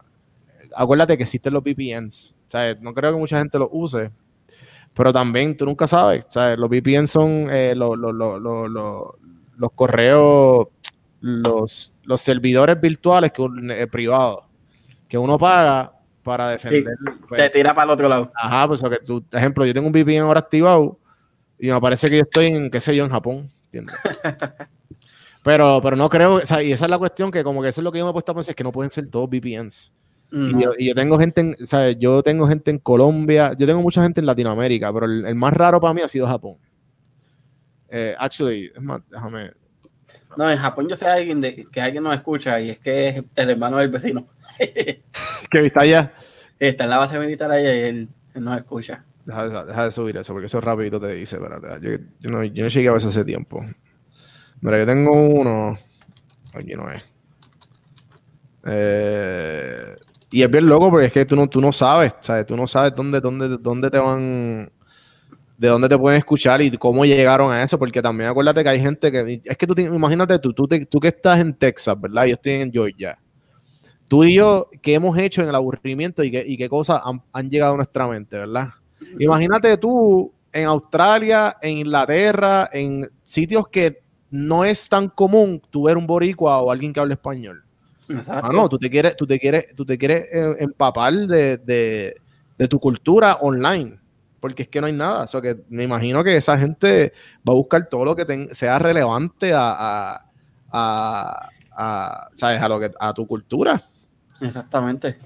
acuérdate 0.75 1.17
que 1.17 1.23
existen 1.23 1.53
los 1.53 1.63
VPNs. 1.63 2.35
No 2.81 2.93
creo 2.93 3.13
que 3.13 3.19
mucha 3.19 3.39
gente 3.39 3.59
los 3.59 3.69
use, 3.71 4.11
pero 4.93 5.11
también 5.11 5.57
tú 5.57 5.65
nunca 5.65 5.87
sabes. 5.87 6.25
Los 6.57 6.69
VPNs 6.69 7.09
son 7.09 7.47
eh, 7.49 7.73
los, 7.75 7.97
correos, 9.75 10.67
los, 11.19 11.96
servidores 12.15 12.79
virtuales 12.79 13.31
que 13.31 13.45
eh, 13.71 13.87
privados, 13.87 14.45
que 15.07 15.17
uno 15.17 15.37
paga 15.37 15.93
para 16.23 16.49
defender. 16.49 16.95
Pues, 17.27 17.41
te 17.41 17.49
tira 17.49 17.73
para 17.73 17.85
el 17.85 17.89
otro 17.91 18.09
lado. 18.09 18.31
Ajá, 18.35 18.67
pues 18.67 18.81
que 18.81 18.99
tú, 19.05 19.23
ejemplo, 19.31 19.65
yo 19.65 19.73
tengo 19.73 19.87
un 19.87 19.93
VPN 19.93 20.19
ahora 20.19 20.39
activado 20.39 20.99
y 21.59 21.71
me 21.71 21.81
parece 21.81 22.09
que 22.09 22.17
yo 22.17 22.23
estoy 22.23 22.47
en, 22.47 22.69
qué 22.69 22.81
sé 22.81 22.95
yo, 22.95 23.03
en 23.03 23.09
Japón, 23.09 23.49
¿entiendes? 23.65 23.95
pero, 25.43 25.79
pero 25.81 25.95
no 25.95 26.09
creo, 26.09 26.35
o 26.35 26.45
sea, 26.45 26.61
y 26.61 26.71
esa 26.71 26.85
es 26.85 26.91
la 26.91 26.97
cuestión 26.97 27.31
que 27.31 27.43
como 27.43 27.61
que 27.61 27.69
eso 27.69 27.81
es 27.81 27.83
lo 27.83 27.91
que 27.91 27.99
yo 27.99 28.05
me 28.05 28.11
he 28.11 28.13
puesto 28.13 28.31
a 28.31 28.35
pensar, 28.35 28.51
es 28.51 28.55
que 28.55 28.63
no 28.63 28.71
pueden 28.71 28.91
ser 28.91 29.09
todos 29.09 29.29
VPNs. 29.29 29.91
y, 30.31 30.85
yo, 30.85 30.95
tengo 30.95 31.17
gente 31.17 31.41
en, 31.41 31.65
sea, 31.65 31.91
yo 31.91 32.21
tengo 32.21 32.47
gente 32.47 32.71
en 32.71 32.79
Colombia, 32.79 33.53
yo 33.57 33.65
tengo 33.65 33.81
mucha 33.81 34.03
gente 34.03 34.19
en 34.19 34.25
Latinoamérica, 34.25 34.93
pero 34.93 35.05
el, 35.05 35.35
más 35.35 35.53
raro 35.53 35.79
para 35.79 35.93
mí 35.93 36.01
ha 36.01 36.07
sido 36.07 36.27
Japón. 36.27 36.57
Eh, 37.89 38.13
actually, 38.17 38.71
es 38.75 38.81
más, 38.81 39.01
déjame. 39.09 39.51
No, 40.37 40.49
en 40.51 40.59
Japón 40.59 40.87
yo 40.87 40.95
sé 40.95 41.07
alguien 41.07 41.41
de, 41.41 41.65
que 41.65 41.81
alguien 41.81 42.03
nos 42.03 42.15
escucha 42.15 42.61
y 42.61 42.69
es 42.69 42.79
que 42.79 43.09
es 43.09 43.23
el 43.35 43.49
hermano 43.49 43.77
del 43.77 43.89
vecino. 43.89 44.27
¿Qué 44.59 45.61
viste 45.61 45.79
allá? 45.79 46.13
Está 46.59 46.83
en 46.83 46.91
la 46.91 46.99
base 46.99 47.17
militar 47.17 47.51
allá 47.51 47.75
y 47.75 47.79
él, 47.79 48.09
nos 48.35 48.57
escucha. 48.57 49.03
Deja, 49.25 49.83
de 49.83 49.91
subir 49.91 50.15
eso, 50.15 50.33
porque 50.33 50.45
eso 50.45 50.61
rapidito 50.61 51.01
te 51.01 51.13
dice, 51.13 51.37
espérate. 51.37 51.67
Yo, 51.81 51.97
yo, 52.19 52.29
no, 52.29 52.43
yo 52.43 52.63
no 52.63 52.69
llegué 52.69 52.87
a 52.87 52.93
veces 52.93 53.09
hace 53.09 53.25
tiempo. 53.25 53.65
Mira, 54.61 54.77
yo 54.77 54.85
tengo 54.85 55.11
uno. 55.11 55.73
Aquí 56.53 56.73
no 56.75 56.89
es. 56.91 57.03
Eh, 58.63 59.95
y 60.29 60.43
es 60.43 60.51
bien 60.51 60.67
loco 60.67 60.91
porque 60.91 61.07
es 61.07 61.11
que 61.11 61.25
tú 61.25 61.35
no, 61.35 61.47
tú 61.47 61.59
no 61.59 61.71
sabes, 61.71 62.13
¿sabes? 62.21 62.45
Tú 62.45 62.55
no 62.55 62.67
sabes 62.67 62.93
dónde, 62.95 63.19
dónde, 63.21 63.57
dónde 63.57 63.89
te 63.89 63.97
van, 63.97 64.71
de 65.57 65.67
dónde 65.67 65.89
te 65.89 65.97
pueden 65.97 66.19
escuchar 66.19 66.61
y 66.61 66.71
cómo 66.77 67.05
llegaron 67.05 67.51
a 67.51 67.63
eso, 67.63 67.79
porque 67.79 68.01
también 68.01 68.29
acuérdate 68.29 68.63
que 68.63 68.69
hay 68.69 68.79
gente 68.79 69.11
que, 69.11 69.41
es 69.43 69.57
que 69.57 69.67
tú, 69.67 69.73
imagínate 69.79 70.37
tú, 70.39 70.53
tú, 70.53 70.67
tú 70.67 70.99
que 70.99 71.07
estás 71.07 71.39
en 71.39 71.53
Texas, 71.53 71.99
¿verdad? 71.99 72.25
Yo 72.25 72.33
estoy 72.33 72.53
en 72.53 72.71
Georgia 72.71 73.17
tú 74.07 74.23
y 74.23 74.35
yo, 74.35 74.69
¿qué 74.81 74.95
hemos 74.95 75.17
hecho 75.17 75.41
en 75.41 75.49
el 75.49 75.55
aburrimiento 75.55 76.23
y 76.23 76.31
qué, 76.31 76.43
y 76.45 76.57
qué 76.57 76.69
cosas 76.69 77.01
han, 77.33 77.49
llegado 77.49 77.73
a 77.73 77.77
nuestra 77.77 78.07
mente, 78.07 78.37
verdad? 78.37 78.69
Imagínate 79.19 79.77
tú 79.77 80.31
en 80.51 80.65
Australia, 80.65 81.57
en 81.61 81.79
Inglaterra, 81.79 82.69
en 82.71 83.09
sitios 83.21 83.67
que 83.67 84.01
no 84.29 84.65
es 84.65 84.89
tan 84.89 85.09
común 85.09 85.61
tú 85.69 85.83
ver 85.83 85.97
un 85.97 86.07
boricua 86.07 86.61
o 86.61 86.71
alguien 86.71 86.93
que 86.93 86.99
hable 86.99 87.13
español. 87.13 87.63
Ah, 88.27 88.49
no, 88.53 88.69
tú 88.69 88.77
te 88.77 88.89
quieres, 88.89 89.15
tú 89.17 89.27
te 89.27 89.37
quieres, 89.37 89.75
tú 89.75 89.85
te 89.85 89.97
quieres 89.97 90.33
eh, 90.33 90.55
empapar 90.59 91.13
de, 91.13 92.15
tu 92.69 92.79
cultura 92.79 93.35
online, 93.41 93.99
porque 94.47 94.63
es 94.63 94.69
que 94.69 94.79
no 94.79 94.87
hay 94.87 94.93
nada. 94.93 95.25
O 95.31 95.41
que 95.41 95.57
me 95.69 95.83
imagino 95.83 96.23
que 96.23 96.37
esa 96.37 96.57
gente 96.57 97.11
va 97.47 97.51
a 97.51 97.55
buscar 97.55 97.89
todo 97.89 98.05
lo 98.05 98.15
que 98.15 98.49
sea 98.53 98.79
relevante 98.79 99.51
a, 99.53 100.23
a, 100.71 102.29
¿sabes? 102.35 102.61
a, 102.61 102.69
lo 102.69 102.79
que, 102.79 102.91
a 102.97 103.13
tu 103.13 103.27
cultura. 103.27 103.81
Exactamente. 104.39 105.17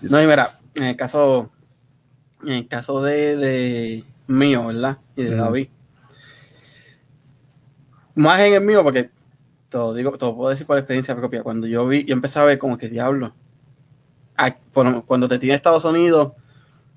No, 0.00 0.22
y 0.22 0.26
mira, 0.26 0.58
en 0.74 0.84
el 0.84 0.96
caso, 0.96 1.50
en 2.42 2.52
el 2.52 2.68
caso 2.68 3.02
de, 3.02 4.02
mío, 4.26 4.66
¿verdad? 4.66 4.98
Y 5.14 5.24
de 5.24 5.36
David. 5.36 5.68
Más 8.14 8.40
en 8.40 8.54
el 8.54 8.62
mío, 8.62 8.82
porque 8.82 9.10
todo 9.68 9.92
digo, 9.92 10.16
todo 10.16 10.34
puedo 10.34 10.50
decir 10.50 10.66
por 10.66 10.78
experiencia 10.78 11.14
propia. 11.14 11.42
Cuando 11.42 11.66
yo 11.66 11.86
vi, 11.86 12.04
yo 12.04 12.14
empecé 12.14 12.38
a 12.38 12.44
ver 12.44 12.58
como 12.58 12.78
que 12.78 12.88
diablo. 12.88 13.34
cuando 14.72 15.28
te 15.28 15.38
tiene 15.38 15.54
Estados 15.54 15.84
Unidos, 15.84 16.32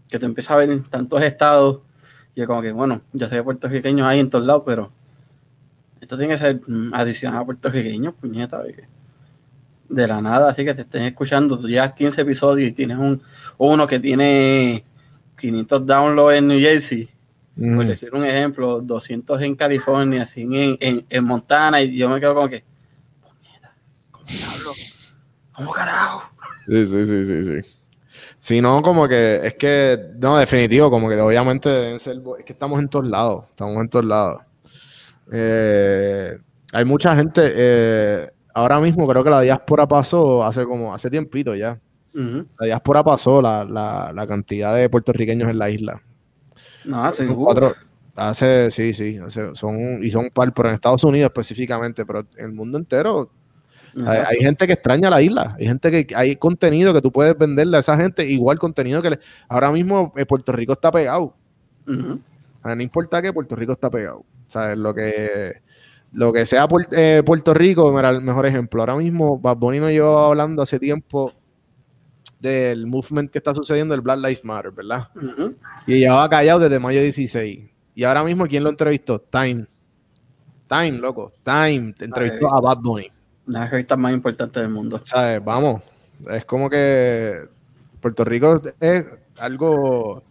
que 0.09 0.19
te 0.19 0.25
empieza 0.25 0.53
a 0.53 0.57
ver 0.57 0.69
en 0.69 0.83
tantos 0.83 1.21
estados, 1.21 1.79
yo 2.35 2.47
como 2.47 2.61
que, 2.61 2.71
bueno, 2.71 3.01
yo 3.13 3.27
soy 3.29 3.41
puertorriqueño 3.41 4.07
ahí 4.07 4.19
en 4.19 4.29
todos 4.29 4.45
lados, 4.45 4.63
pero 4.65 4.91
esto 6.01 6.17
tiene 6.17 6.33
que 6.33 6.39
ser 6.39 6.61
mm, 6.67 6.93
adicional 6.93 7.41
a 7.41 7.45
puertorriqueños, 7.45 8.13
puñeta, 8.15 8.61
de 9.89 10.07
la 10.07 10.21
nada, 10.21 10.49
así 10.49 10.65
que 10.65 10.73
te 10.73 10.81
estén 10.81 11.03
escuchando, 11.03 11.57
tú 11.57 11.67
llevas 11.67 11.93
15 11.93 12.21
episodios 12.21 12.69
y 12.69 12.73
tienes 12.73 12.97
un 12.97 13.21
uno 13.57 13.87
que 13.87 13.99
tiene 13.99 14.83
500 15.37 15.85
downloads 15.85 16.37
en 16.37 16.47
New 16.47 16.59
Jersey, 16.59 17.09
mm. 17.55 17.75
por 17.75 17.85
decir 17.85 18.13
un 18.13 18.25
ejemplo, 18.25 18.81
200 18.81 19.41
en 19.41 19.55
California, 19.55 20.25
100 20.25 20.77
en, 20.79 21.05
en, 21.09 21.23
Montana, 21.23 21.81
y 21.81 21.95
yo 21.95 22.09
me 22.09 22.19
quedo 22.19 22.33
como 22.33 22.49
que, 22.49 22.63
¿cómo 24.11 24.25
hablo? 24.51 24.71
¿Cómo 25.53 25.71
carajo? 25.71 26.23
Sí, 26.65 26.87
sí, 26.87 27.05
sí, 27.05 27.25
sí, 27.25 27.43
sí. 27.61 27.82
Si 28.43 28.59
no, 28.59 28.81
como 28.81 29.07
que 29.07 29.39
es 29.41 29.53
que, 29.53 29.97
no, 30.19 30.35
definitivo, 30.35 30.91
como 30.91 31.07
que 31.07 31.15
obviamente 31.15 31.69
deben 31.69 31.97
ser, 31.97 32.17
es 32.37 32.43
que 32.43 32.51
estamos 32.51 32.77
en 32.81 32.89
todos 32.89 33.07
lados, 33.07 33.45
estamos 33.51 33.81
en 33.81 33.87
todos 33.87 34.03
lados. 34.03 34.41
Eh, 35.31 36.37
hay 36.73 36.83
mucha 36.83 37.15
gente, 37.15 37.41
eh, 37.55 38.29
ahora 38.53 38.81
mismo 38.81 39.07
creo 39.07 39.23
que 39.23 39.29
la 39.29 39.39
diáspora 39.39 39.87
pasó 39.87 40.43
hace 40.43 40.65
como 40.65 40.93
hace 40.93 41.09
tiempito 41.09 41.55
ya. 41.55 41.79
La 42.13 42.65
diáspora 42.65 43.01
pasó 43.01 43.41
la, 43.41 43.63
la, 43.63 44.27
cantidad 44.27 44.75
de 44.75 44.89
puertorriqueños 44.89 45.49
en 45.49 45.57
la 45.57 45.69
isla. 45.69 46.01
No, 46.83 47.01
hace 47.01 47.25
cuatro, 47.27 47.73
hace, 48.13 48.69
sí, 48.71 48.91
sí, 48.91 49.19
son, 49.53 50.03
y 50.03 50.11
son 50.11 50.29
par, 50.31 50.53
pero 50.53 50.67
en 50.67 50.75
Estados 50.75 51.05
Unidos 51.05 51.29
específicamente, 51.29 52.05
pero 52.05 52.27
en 52.35 52.47
el 52.47 52.51
mundo 52.51 52.77
entero 52.77 53.29
hay, 54.05 54.37
gente 54.37 54.67
que 54.67 54.73
extraña 54.73 55.09
la 55.09 55.21
isla, 55.21 55.55
hay 55.59 55.67
gente 55.67 55.91
que 55.91 56.15
hay 56.15 56.35
contenido 56.35 56.93
que 56.93 57.01
tú 57.01 57.11
puedes 57.11 57.37
venderle 57.37 57.77
a 57.77 57.79
esa 57.81 57.97
gente, 57.97 58.25
igual 58.27 58.59
contenido 58.59 59.01
que 59.01 59.19
ahora 59.47 59.71
mismo 59.71 60.13
eh, 60.15 60.25
Puerto 60.25 60.51
Rico 60.51 60.73
está 60.73 60.91
pegado. 60.91 61.35
no 61.85 62.81
importa 62.81 63.21
que 63.21 63.33
Puerto 63.33 63.55
Rico 63.55 63.73
está 63.73 63.89
pegado. 63.89 64.23
¿Sabes? 64.47 64.77
Lo 64.77 64.93
que 64.93 65.63
lo 66.13 66.31
que 66.31 66.45
sea 66.45 66.67
eh, 66.91 67.23
Puerto 67.25 67.53
Rico, 67.53 67.97
era 67.97 68.11
el 68.11 68.21
mejor 68.21 68.45
ejemplo. 68.45 68.81
Ahora 68.81 68.95
mismo, 68.95 69.39
Bad 69.39 69.57
Bunny 69.57 69.79
nos 69.79 69.89
llevaba 69.89 70.27
hablando 70.27 70.61
hace 70.61 70.79
tiempo 70.79 71.33
del 72.39 72.85
movement 72.85 73.31
que 73.31 73.39
está 73.39 73.55
sucediendo, 73.55 73.95
el 73.95 74.01
Black 74.01 74.17
Lives 74.17 74.45
Matter, 74.45 74.71
¿verdad? 74.71 75.09
Y 75.87 75.99
llevaba 75.99 76.29
callado 76.29 76.59
desde 76.59 76.77
mayo 76.77 77.01
16. 77.01 77.69
Y 77.95 78.03
ahora 78.03 78.23
mismo, 78.23 78.45
¿quién 78.45 78.63
lo 78.63 78.69
entrevistó? 78.69 79.19
Time. 79.19 79.65
Time, 80.67 80.99
loco. 80.99 81.31
Time 81.43 81.95
entrevistó 81.99 82.53
a 82.53 82.61
Bad 82.61 82.79
Bunny. 82.79 83.07
La 83.47 83.67
revista 83.67 83.95
más 83.95 84.13
importante 84.13 84.59
del 84.59 84.69
mundo. 84.69 85.01
¿Sabes? 85.03 85.43
Vamos. 85.43 85.81
Es 86.29 86.45
como 86.45 86.69
que 86.69 87.41
Puerto 87.99 88.23
Rico 88.23 88.61
es 88.79 89.05
algo 89.37 90.23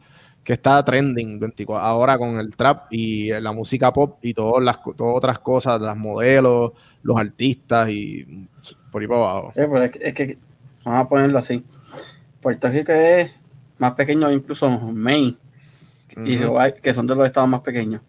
que 0.44 0.54
está 0.54 0.84
trending 0.84 1.38
24, 1.38 1.84
ahora 1.84 2.18
con 2.18 2.38
el 2.38 2.54
trap 2.56 2.86
y 2.90 3.30
la 3.30 3.52
música 3.52 3.92
pop 3.92 4.18
y 4.22 4.34
todas 4.34 4.64
las 4.64 4.82
todas 4.82 5.16
otras 5.16 5.38
cosas, 5.38 5.80
las 5.80 5.96
modelos, 5.96 6.72
los 7.02 7.16
artistas 7.16 7.88
y 7.90 8.48
por 8.90 9.02
ahí 9.02 9.08
para 9.08 9.20
abajo. 9.20 9.52
es, 9.54 10.14
que, 10.14 10.38
vamos 10.84 11.06
a 11.06 11.08
ponerlo 11.08 11.38
así. 11.38 11.64
Puerto 12.40 12.68
Rico 12.68 12.92
es 12.92 13.30
más 13.78 13.92
pequeño 13.94 14.30
incluso 14.32 14.68
Maine 14.68 15.36
y 16.16 16.38
que 16.82 16.94
son 16.94 17.06
de 17.06 17.14
los 17.14 17.26
estados 17.26 17.48
más 17.48 17.60
pequeños. 17.60 18.02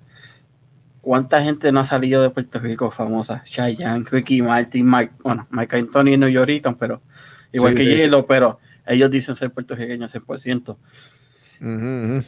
¿Cuánta 1.03 1.43
gente 1.43 1.69
no 1.73 1.81
ha 1.81 1.85
salido 1.85 2.21
de 2.21 2.29
Puerto 2.29 2.59
Rico 2.59 2.89
famosa? 2.89 3.43
Cheyenne, 3.43 4.05
Ricky 4.09 4.41
Martin, 4.41 4.89
Mike, 4.89 5.11
bueno, 5.21 5.45
Mike 5.51 5.75
Anthony 5.75 6.13
y 6.13 6.17
New 6.17 6.29
York, 6.29 6.77
pero 6.79 7.01
igual 7.51 7.75
que 7.75 7.83
Hielo, 7.83 8.25
pero 8.25 8.57
ellos 8.87 9.11
dicen 9.11 9.35
ser 9.35 9.51
puertorriqueños 9.51 10.15
100%. 10.15 10.77
En, 11.59 12.23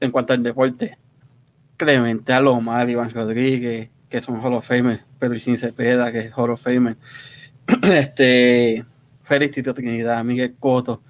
en, 0.00 0.10
cuanto 0.10 0.32
al 0.32 0.42
deporte, 0.42 0.98
Clemente 1.76 2.32
Alomar, 2.32 2.90
Iván 2.90 3.10
Rodríguez, 3.10 3.90
que 4.08 4.20
son 4.22 4.44
Hall 4.44 4.54
of 4.54 4.66
Famer, 4.66 5.04
sin 5.44 5.56
Cepeda, 5.56 6.10
que 6.10 6.18
es 6.18 6.32
Hall 6.36 6.50
of 6.50 6.60
Famer, 6.60 6.96
este, 7.84 8.84
Félix 9.22 9.54
Tito 9.54 9.72
Trinidad, 9.72 10.24
Miguel 10.24 10.56
Coto. 10.58 11.00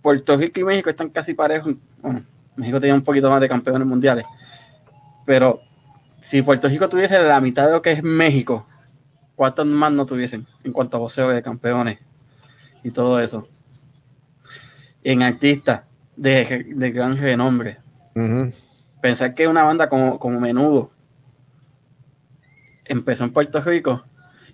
Puerto 0.00 0.36
Rico 0.36 0.60
y 0.60 0.64
México 0.64 0.90
están 0.90 1.10
casi 1.10 1.34
parejos. 1.34 1.74
Bueno, 2.00 2.22
México 2.54 2.78
tiene 2.78 2.94
un 2.94 3.02
poquito 3.02 3.28
más 3.28 3.40
de 3.40 3.48
campeones 3.48 3.88
mundiales. 3.88 4.24
Pero 5.26 5.60
si 6.20 6.42
Puerto 6.42 6.68
Rico 6.68 6.88
tuviese 6.88 7.18
la 7.18 7.40
mitad 7.40 7.66
de 7.66 7.72
lo 7.72 7.82
que 7.82 7.92
es 7.92 8.02
México, 8.02 8.66
¿cuántos 9.36 9.66
más 9.66 9.92
no 9.92 10.06
tuviesen 10.06 10.46
en 10.64 10.72
cuanto 10.72 10.96
a 10.96 11.00
voceo 11.00 11.28
de 11.30 11.42
campeones 11.42 11.98
y 12.82 12.90
todo 12.90 13.20
eso? 13.20 13.48
En 15.02 15.22
artistas, 15.22 15.82
de, 16.16 16.90
gran 16.92 17.16
renombre. 17.16 17.78
Pensar 19.00 19.34
que 19.34 19.48
una 19.48 19.62
banda 19.62 19.88
como, 19.88 20.18
como 20.18 20.38
Menudo 20.40 20.90
empezó 22.84 23.24
en 23.24 23.32
Puerto 23.32 23.62
Rico 23.62 24.04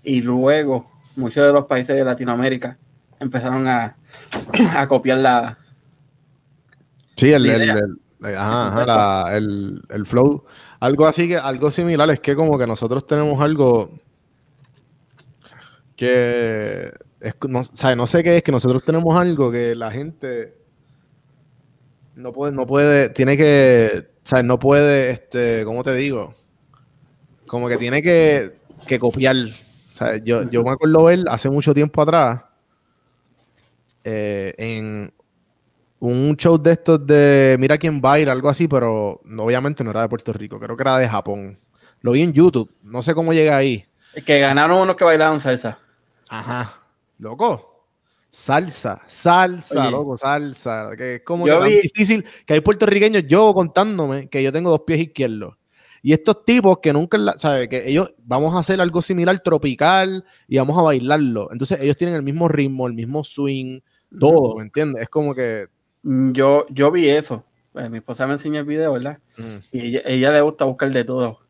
y 0.04 0.20
luego 0.22 0.86
muchos 1.16 1.44
de 1.44 1.52
los 1.52 1.66
países 1.66 1.96
de 1.96 2.04
Latinoamérica 2.04 2.78
empezaron 3.18 3.66
a, 3.66 3.96
a 4.76 4.86
copiar 4.86 5.18
la. 5.18 5.58
Sí, 7.16 7.32
el, 7.32 7.46
el, 7.46 7.70
el, 7.70 7.98
flow. 10.06 10.44
Algo 10.80 11.06
así 11.06 11.28
que, 11.28 11.36
algo 11.36 11.70
similar 11.70 12.10
es 12.10 12.20
que 12.20 12.34
como 12.34 12.58
que 12.58 12.66
nosotros 12.66 13.06
tenemos 13.06 13.40
algo 13.40 13.90
que 15.96 16.92
es, 17.20 17.34
no, 17.48 17.62
no 17.96 18.06
sé 18.06 18.22
qué 18.22 18.36
es 18.36 18.42
que 18.42 18.52
nosotros 18.52 18.84
tenemos 18.84 19.16
algo 19.16 19.50
que 19.50 19.74
la 19.74 19.90
gente 19.90 20.54
no 22.14 22.32
puede, 22.32 22.52
no 22.52 22.66
puede, 22.66 23.10
tiene 23.10 23.36
que, 23.36 24.08
o 24.32 24.42
no 24.42 24.58
puede, 24.58 25.10
este, 25.10 25.64
¿cómo 25.64 25.84
te 25.84 25.94
digo? 25.94 26.34
Como 27.46 27.68
que 27.68 27.76
tiene 27.76 28.02
que, 28.02 28.58
que 28.86 28.98
copiar. 28.98 29.36
yo, 30.24 30.50
yo 30.50 30.62
me 30.62 30.70
acuerdo 30.70 31.04
ver 31.04 31.24
hace 31.28 31.50
mucho 31.50 31.74
tiempo 31.74 32.02
atrás, 32.02 32.42
eh, 34.04 34.54
en 34.58 35.12
un 35.98 36.36
show 36.36 36.58
de 36.58 36.72
estos 36.72 37.06
de 37.06 37.56
Mira 37.58 37.78
quién 37.78 38.00
baila, 38.00 38.32
algo 38.32 38.48
así, 38.48 38.68
pero 38.68 39.20
obviamente 39.38 39.82
no 39.82 39.90
era 39.90 40.02
de 40.02 40.08
Puerto 40.08 40.32
Rico, 40.32 40.58
creo 40.60 40.76
que 40.76 40.82
era 40.82 40.98
de 40.98 41.08
Japón. 41.08 41.58
Lo 42.00 42.12
vi 42.12 42.22
en 42.22 42.32
YouTube, 42.32 42.70
no 42.82 43.02
sé 43.02 43.14
cómo 43.14 43.32
llega 43.32 43.56
ahí. 43.56 43.84
Que 44.24 44.38
ganaron 44.38 44.80
unos 44.80 44.96
que 44.96 45.04
bailaban 45.04 45.40
salsa. 45.40 45.78
Ajá. 46.28 46.80
Loco. 47.18 47.72
Salsa, 48.30 49.00
salsa, 49.06 49.90
loco, 49.90 50.16
salsa. 50.16 50.90
Que 50.96 51.16
es 51.16 51.22
como 51.22 51.46
que 51.46 51.52
tan 51.52 51.68
difícil 51.70 52.24
que 52.44 52.54
hay 52.54 52.60
puertorriqueños, 52.60 53.24
yo 53.26 53.54
contándome 53.54 54.28
que 54.28 54.42
yo 54.42 54.52
tengo 54.52 54.70
dos 54.70 54.82
pies 54.86 55.00
izquierdos. 55.00 55.56
Y 56.02 56.12
estos 56.12 56.44
tipos 56.44 56.78
que 56.78 56.92
nunca, 56.92 57.18
¿sabes? 57.36 57.68
Que 57.68 57.88
ellos 57.88 58.14
vamos 58.18 58.54
a 58.54 58.58
hacer 58.58 58.80
algo 58.80 59.00
similar 59.00 59.40
tropical 59.42 60.24
y 60.46 60.58
vamos 60.58 60.78
a 60.78 60.82
bailarlo. 60.82 61.48
Entonces 61.50 61.80
ellos 61.80 61.96
tienen 61.96 62.14
el 62.14 62.22
mismo 62.22 62.46
ritmo, 62.46 62.86
el 62.86 62.92
mismo 62.92 63.24
swing, 63.24 63.80
todo, 64.20 64.56
¿me 64.56 64.64
entiendes? 64.64 65.02
Es 65.02 65.08
como 65.08 65.34
que... 65.34 65.66
Mm, 66.06 66.32
yo, 66.32 66.66
yo 66.70 66.90
vi 66.90 67.08
eso. 67.08 67.44
Pues, 67.72 67.90
mi 67.90 67.98
esposa 67.98 68.26
me 68.26 68.34
enseñó 68.34 68.60
el 68.60 68.66
video, 68.66 68.92
¿verdad? 68.92 69.18
Mm. 69.36 69.56
Y 69.72 69.80
ella, 69.86 70.02
ella, 70.04 70.32
le 70.32 70.40
gusta 70.40 70.64
buscar 70.64 70.90
de 70.90 71.04
todo. 71.04 71.40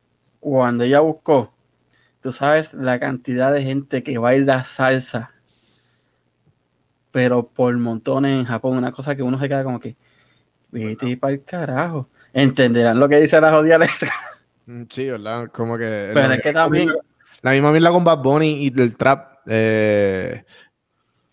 Cuando 0.40 0.84
ella 0.84 1.00
buscó, 1.00 1.52
tú 2.20 2.32
sabes 2.32 2.74
la 2.74 2.98
cantidad 2.98 3.52
de 3.52 3.62
gente 3.62 4.02
que 4.02 4.18
baila 4.18 4.64
salsa 4.64 5.32
pero 7.16 7.48
por 7.48 7.74
montones 7.78 8.38
en 8.38 8.44
Japón, 8.44 8.76
una 8.76 8.92
cosa 8.92 9.16
que 9.16 9.22
uno 9.22 9.40
se 9.40 9.48
queda 9.48 9.64
como 9.64 9.80
que, 9.80 9.96
vete 10.70 11.16
para 11.16 11.32
el 11.32 11.42
carajo. 11.44 12.10
Entenderán 12.34 13.00
lo 13.00 13.08
que 13.08 13.18
dice 13.18 13.40
la 13.40 13.52
jodida 13.52 13.78
letra. 13.78 14.12
Mm, 14.68 14.82
sí, 14.90 15.08
¿verdad? 15.08 15.46
Como 15.52 15.78
que. 15.78 16.10
Pero 16.12 16.34
es 16.34 16.42
que 16.42 16.52
también. 16.52 16.90
La 17.40 17.52
misma 17.52 17.70
mierda 17.70 17.92
con 17.92 18.02
Bad 18.02 18.18
Bunny 18.18 18.64
y 18.64 18.70
del 18.70 18.96
trap. 18.96 19.38
Eh, 19.46 20.42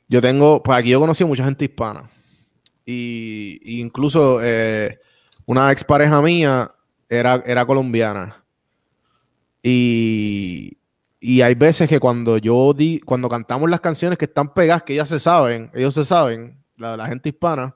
yo 0.07 0.21
tengo. 0.21 0.61
Pues 0.61 0.77
aquí 0.77 0.91
yo 0.91 0.99
conocí 0.99 1.23
a 1.23 1.25
mucha 1.25 1.43
gente 1.43 1.65
hispana. 1.65 2.03
Y, 2.85 3.79
incluso 3.79 4.39
eh, 4.41 4.99
una 5.45 5.71
expareja 5.71 6.21
mía 6.21 6.71
era, 7.09 7.41
era 7.45 7.65
colombiana. 7.65 8.43
Y, 9.61 10.77
y 11.19 11.41
hay 11.41 11.55
veces 11.55 11.87
que 11.87 11.99
cuando 11.99 12.37
yo 12.37 12.73
di, 12.73 12.99
cuando 12.99 13.29
cantamos 13.29 13.69
las 13.69 13.79
canciones 13.79 14.17
que 14.17 14.25
están 14.25 14.53
pegadas, 14.53 14.83
que 14.83 14.93
ellas 14.93 15.07
se 15.07 15.19
saben, 15.19 15.71
ellos 15.73 15.93
se 15.93 16.03
saben, 16.03 16.61
la, 16.77 16.97
la 16.97 17.05
gente 17.07 17.29
hispana, 17.29 17.75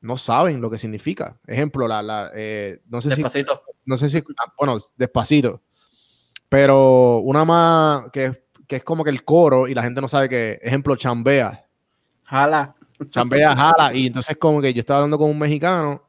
no 0.00 0.16
saben 0.16 0.60
lo 0.60 0.70
que 0.70 0.78
significa. 0.78 1.38
Ejemplo, 1.46 1.86
la, 1.86 2.02
la 2.02 2.30
eh, 2.34 2.80
no 2.88 3.00
sé 3.00 3.10
despacito. 3.10 3.62
si. 3.64 3.72
No 3.84 3.96
sé 3.96 4.10
si. 4.10 4.22
Bueno, 4.58 4.76
despacito. 4.96 5.62
Pero 6.48 7.18
una 7.18 7.44
más 7.44 8.10
que, 8.12 8.44
que, 8.66 8.76
es 8.76 8.84
como 8.84 9.04
que 9.04 9.10
el 9.10 9.24
coro 9.24 9.68
y 9.68 9.74
la 9.74 9.82
gente 9.82 10.00
no 10.00 10.08
sabe 10.08 10.28
que, 10.28 10.58
ejemplo, 10.62 10.96
chambea. 10.96 11.66
Jala. 12.24 12.74
Chambea, 13.10 13.56
jala. 13.56 13.94
Y 13.94 14.06
entonces, 14.06 14.36
como 14.36 14.60
que 14.60 14.72
yo 14.72 14.80
estaba 14.80 14.98
hablando 14.98 15.18
con 15.18 15.30
un 15.30 15.38
mexicano 15.38 16.02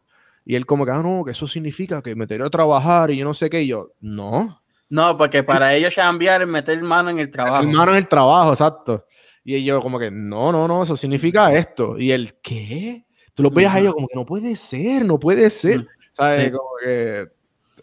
y 0.46 0.56
él, 0.56 0.66
como 0.66 0.86
que, 0.86 0.92
ah, 0.92 1.02
no, 1.04 1.24
que 1.26 1.32
eso 1.32 1.48
significa 1.48 2.02
que 2.02 2.16
me 2.16 2.26
a 2.26 2.50
trabajar 2.50 3.12
y 3.12 3.18
yo 3.18 3.26
no 3.26 3.34
sé 3.34 3.50
qué. 3.50 3.64
Y 3.64 3.68
yo, 3.68 3.92
no 4.00 4.62
no, 4.90 5.18
porque 5.18 5.44
para 5.44 5.74
ellos 5.76 5.94
cambiar 5.94 6.42
es 6.42 6.48
meter 6.48 6.82
mano 6.82 7.10
en 7.10 7.20
el 7.20 7.30
trabajo. 7.30 7.68
Mano 7.68 7.92
en 7.92 7.98
el 7.98 8.08
trabajo, 8.08 8.52
exacto. 8.52 9.06
Y 9.44 9.64
yo 9.64 9.82
como 9.82 10.00
que, 10.00 10.12
no, 10.12 10.52
no, 10.52 10.68
no, 10.68 10.84
eso 10.84 10.96
significa 10.96 11.54
esto. 11.54 11.98
Y 11.98 12.12
el, 12.12 12.36
¿qué? 12.42 13.06
Tú 13.34 13.44
lo 13.44 13.52
veías 13.52 13.76
a 13.76 13.80
ellos 13.80 13.94
como 13.94 14.08
que 14.08 14.16
no 14.16 14.26
puede 14.26 14.56
ser, 14.56 15.06
no 15.06 15.20
puede 15.20 15.50
ser. 15.50 15.88
¿Sabes? 16.14 16.52
Como 16.52 16.70
que 16.84 17.28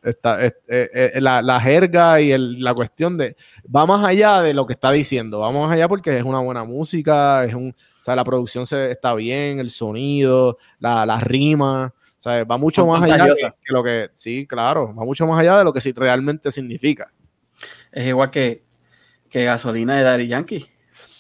está, 0.02 0.38
la, 1.20 1.42
la, 1.42 1.60
jerga 1.60 2.20
y 2.20 2.32
el, 2.32 2.60
la 2.62 2.74
cuestión 2.74 3.16
de, 3.16 3.36
va 3.74 3.86
más 3.86 4.04
allá 4.04 4.42
de 4.42 4.52
lo 4.52 4.66
que 4.66 4.72
está 4.72 4.90
diciendo, 4.90 5.40
vamos 5.40 5.70
allá 5.70 5.88
porque 5.88 6.16
es 6.18 6.24
una 6.24 6.40
buena 6.40 6.64
música, 6.64 7.44
es 7.44 7.54
un, 7.54 7.74
o 8.04 8.06
sea, 8.06 8.14
la 8.14 8.24
producción 8.24 8.66
se, 8.66 8.90
está 8.90 9.14
bien, 9.14 9.60
el 9.60 9.70
sonido, 9.70 10.58
la, 10.78 11.06
la 11.06 11.18
rima, 11.20 11.94
sea, 12.24 12.44
va 12.44 12.56
mucho 12.56 12.86
más 12.86 13.02
allá 13.02 13.24
de 13.34 13.52
lo 13.68 13.84
que, 13.84 14.10
sí, 14.14 14.46
claro, 14.46 14.94
va 14.94 15.04
mucho 15.04 15.26
más 15.26 15.38
allá 15.38 15.58
de 15.58 15.64
lo 15.64 15.72
que 15.72 15.92
realmente 15.94 16.50
significa. 16.50 17.12
Es 17.92 18.08
igual 18.08 18.30
que, 18.30 18.62
que 19.28 19.44
gasolina 19.44 19.96
de 19.96 20.02
Daddy 20.02 20.28
Yankee. 20.28 20.66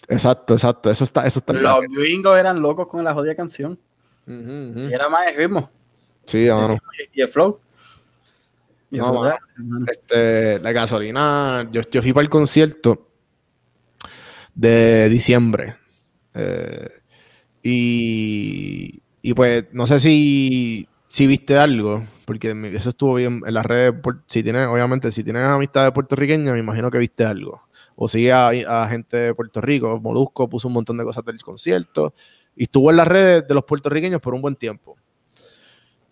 Exacto, 0.08 0.54
exacto. 0.54 0.90
Eso 0.90 1.04
está, 1.04 1.26
eso 1.26 1.40
está 1.40 1.52
Los 1.52 1.84
gringos 1.88 2.38
eran 2.38 2.60
locos 2.60 2.88
con 2.88 3.04
la 3.04 3.12
jodida 3.12 3.34
canción. 3.34 3.78
Y 4.26 4.92
era 4.92 5.08
más 5.08 5.28
el 5.28 5.36
ritmo. 5.36 5.70
Sí, 6.24 6.46
hermano. 6.46 6.78
Y 7.12 7.20
el 7.20 7.28
flow. 7.28 7.60
este, 9.86 10.58
la 10.60 10.72
gasolina, 10.72 11.68
yo, 11.70 11.82
yo, 11.90 12.00
fui 12.00 12.12
para 12.12 12.22
el 12.22 12.30
concierto 12.30 13.08
de 14.54 15.08
diciembre. 15.10 15.76
Eh, 16.34 16.88
y, 17.62 19.00
y 19.22 19.34
pues 19.34 19.64
no 19.72 19.86
sé 19.86 19.98
si 20.00 20.88
si 21.14 21.28
viste 21.28 21.56
algo, 21.56 22.02
porque 22.24 22.50
eso 22.74 22.90
estuvo 22.90 23.14
bien 23.14 23.40
en 23.46 23.54
las 23.54 23.64
redes, 23.64 23.94
si 24.26 24.42
tienes, 24.42 24.66
obviamente, 24.66 25.12
si 25.12 25.22
tienes 25.22 25.44
amistad 25.44 25.84
de 25.84 25.92
puertorriqueña, 25.92 26.52
me 26.52 26.58
imagino 26.58 26.90
que 26.90 26.98
viste 26.98 27.24
algo. 27.24 27.62
O 27.94 28.08
sigue 28.08 28.32
a, 28.32 28.88
gente 28.90 29.16
de 29.16 29.32
Puerto 29.32 29.60
Rico, 29.60 30.00
Molusco 30.00 30.48
puso 30.48 30.66
un 30.66 30.74
montón 30.74 30.98
de 30.98 31.04
cosas 31.04 31.24
del 31.24 31.40
concierto, 31.40 32.14
y 32.56 32.64
estuvo 32.64 32.90
en 32.90 32.96
las 32.96 33.06
redes 33.06 33.46
de 33.46 33.54
los 33.54 33.62
puertorriqueños 33.62 34.20
por 34.20 34.34
un 34.34 34.42
buen 34.42 34.56
tiempo. 34.56 34.96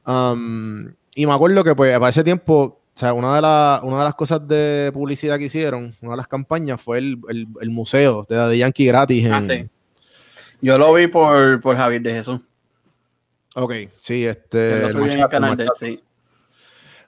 y 0.06 1.26
me 1.26 1.32
acuerdo 1.32 1.64
que 1.64 1.74
pues 1.74 1.98
para 1.98 2.10
ese 2.10 2.22
tiempo, 2.22 2.82
o 2.94 2.96
sea, 2.96 3.12
una 3.12 3.34
de, 3.34 3.40
una 3.84 3.98
de 3.98 4.04
las 4.04 4.14
cosas 4.14 4.46
de 4.46 4.92
publicidad 4.94 5.36
que 5.36 5.46
hicieron, 5.46 5.96
una 6.00 6.12
de 6.12 6.16
las 6.16 6.28
campañas 6.28 6.80
fue 6.80 6.98
el, 6.98 7.18
museo 7.70 8.24
de 8.30 8.36
de 8.36 8.58
Yankee 8.58 8.86
gratis. 8.86 9.28
Ah, 9.28 9.42
Yo 10.62 10.78
lo 10.78 10.94
vi 10.94 11.08
por, 11.08 11.60
por 11.60 11.76
Javier 11.76 12.02
de 12.02 12.12
Jesús. 12.12 12.40
Ok, 13.56 13.74
sí, 13.96 14.24
este. 14.24 14.92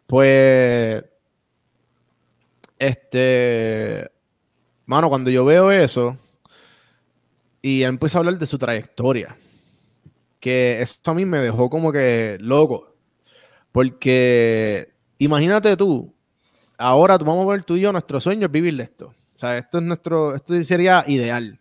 Pues. 0.08 1.04
Este. 2.78 4.10
Mano, 4.86 5.08
cuando 5.08 5.30
yo 5.30 5.44
veo 5.44 5.70
eso. 5.70 6.18
Y 7.62 7.84
empiezo 7.84 8.18
a 8.18 8.20
hablar 8.20 8.38
de 8.38 8.46
su 8.46 8.58
trayectoria. 8.58 9.36
Que 10.40 10.82
eso 10.82 11.00
a 11.04 11.14
mí 11.14 11.24
me 11.24 11.38
dejó 11.38 11.70
como 11.70 11.92
que 11.92 12.36
loco. 12.40 12.96
Porque. 13.70 14.92
Imagínate 15.18 15.76
tú. 15.76 16.12
Ahora 16.76 17.16
vamos 17.18 17.46
a 17.46 17.52
ver 17.52 17.62
tú 17.62 17.76
y 17.76 17.82
yo, 17.82 17.92
nuestro 17.92 18.20
sueño 18.20 18.46
es 18.46 18.52
vivir 18.52 18.76
de 18.76 18.82
esto. 18.82 19.14
O 19.36 19.38
sea, 19.38 19.56
esto 19.56 19.78
es 19.78 19.84
nuestro. 19.84 20.34
Esto 20.34 20.60
sería 20.64 21.04
ideal. 21.06 21.56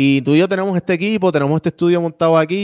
Y 0.00 0.22
tú 0.22 0.36
y 0.36 0.38
yo 0.38 0.48
tenemos 0.48 0.76
este 0.76 0.92
equipo, 0.92 1.32
tenemos 1.32 1.56
este 1.56 1.70
estudio 1.70 2.00
montado 2.00 2.38
aquí 2.38 2.54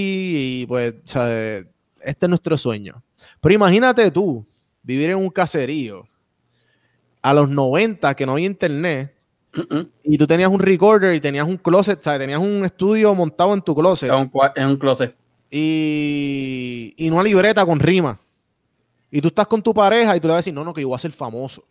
y 0.62 0.66
pues, 0.68 0.94
este 1.03 1.66
es 2.01 2.29
nuestro 2.29 2.57
sueño. 2.57 3.03
Pero 3.40 3.57
imagínate 3.57 4.09
tú 4.12 4.47
vivir 4.85 5.11
en 5.11 5.16
un 5.16 5.31
caserío 5.31 6.05
a 7.20 7.35
los 7.35 7.49
90 7.49 8.14
que 8.14 8.25
no 8.25 8.33
había 8.33 8.47
internet 8.47 9.16
y 10.05 10.16
tú 10.16 10.29
tenías 10.29 10.49
un 10.49 10.61
recorder 10.61 11.12
y 11.16 11.20
tenías 11.20 11.49
un 11.49 11.57
closet, 11.57 12.01
¿sabes? 12.01 12.20
Tenías 12.20 12.38
un 12.38 12.64
estudio 12.64 13.12
montado 13.16 13.53
en 13.53 13.62
tu 13.62 13.75
closet. 13.75 14.12
En 14.12 14.68
un, 14.68 14.77
closet. 14.77 15.16
Y, 15.51 16.94
y 16.97 17.11
una 17.11 17.25
libreta 17.25 17.66
con 17.66 17.81
rima. 17.81 18.16
Y 19.11 19.20
tú 19.20 19.27
estás 19.27 19.49
con 19.49 19.61
tu 19.61 19.75
pareja 19.75 20.16
y 20.16 20.20
tú 20.20 20.29
le 20.29 20.35
vas 20.35 20.37
a 20.37 20.42
decir, 20.42 20.55
no, 20.55 20.62
no, 20.62 20.73
que 20.73 20.83
yo 20.83 20.87
voy 20.87 20.94
a 20.94 21.01
ser 21.01 21.11
famoso. 21.11 21.64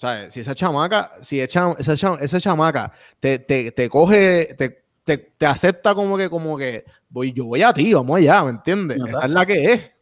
¿Sabes? 0.00 0.32
Si 0.32 0.40
esa 0.40 0.54
chamaca, 0.54 1.12
si 1.20 1.40
esa, 1.40 1.74
esa 1.78 2.40
chamaca 2.40 2.90
te, 3.20 3.38
te, 3.38 3.70
te 3.70 3.90
coge, 3.90 4.54
te, 4.56 4.82
te, 5.04 5.18
te, 5.18 5.44
acepta 5.44 5.94
como 5.94 6.16
que, 6.16 6.30
como 6.30 6.56
que, 6.56 6.86
voy, 7.10 7.34
yo 7.34 7.44
voy 7.44 7.60
a 7.60 7.70
ti, 7.74 7.92
vamos 7.92 8.16
allá, 8.16 8.42
¿me 8.44 8.50
entiendes? 8.50 8.98
Esa 9.06 9.26
es 9.26 9.30
la 9.30 9.44
que 9.44 9.72
es. 9.74 9.92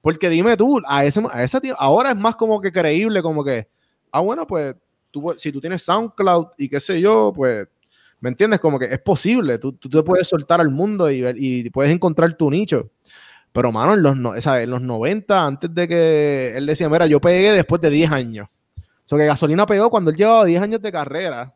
Porque 0.00 0.28
dime 0.28 0.56
tú, 0.56 0.82
a 0.84 1.04
ese, 1.04 1.22
a 1.30 1.44
ese 1.44 1.60
tío, 1.60 1.76
ahora 1.78 2.10
es 2.10 2.16
más 2.16 2.34
como 2.34 2.60
que 2.60 2.72
creíble, 2.72 3.22
como 3.22 3.44
que, 3.44 3.68
ah, 4.10 4.18
bueno, 4.18 4.48
pues, 4.48 4.74
tú, 5.12 5.32
si 5.38 5.52
tú 5.52 5.60
tienes 5.60 5.80
SoundCloud 5.84 6.48
y 6.58 6.68
qué 6.68 6.80
sé 6.80 7.00
yo, 7.00 7.32
pues, 7.32 7.68
¿me 8.18 8.30
entiendes? 8.30 8.58
Como 8.58 8.80
que 8.80 8.86
es 8.86 8.98
posible, 8.98 9.58
tú, 9.58 9.74
tú 9.74 9.88
te 9.88 10.02
puedes 10.02 10.26
soltar 10.26 10.60
al 10.60 10.70
mundo 10.72 11.08
y, 11.08 11.24
y 11.36 11.70
puedes 11.70 11.92
encontrar 11.92 12.34
tu 12.36 12.50
nicho. 12.50 12.90
Pero, 13.52 13.70
mano, 13.70 13.94
en 13.94 14.02
los, 14.02 14.16
no, 14.16 14.34
en 14.34 14.70
los 14.70 14.82
90, 14.82 15.46
antes 15.46 15.72
de 15.72 15.86
que 15.86 16.56
él 16.56 16.66
decía, 16.66 16.88
mira, 16.88 17.06
yo 17.06 17.20
pegué 17.20 17.52
después 17.52 17.80
de 17.80 17.90
10 17.90 18.10
años. 18.10 18.48
So 19.06 19.16
que 19.16 19.24
gasolina 19.24 19.66
pegó 19.66 19.88
cuando 19.88 20.10
él 20.10 20.16
llevaba 20.16 20.44
10 20.44 20.60
años 20.60 20.82
de 20.82 20.92
carrera. 20.92 21.54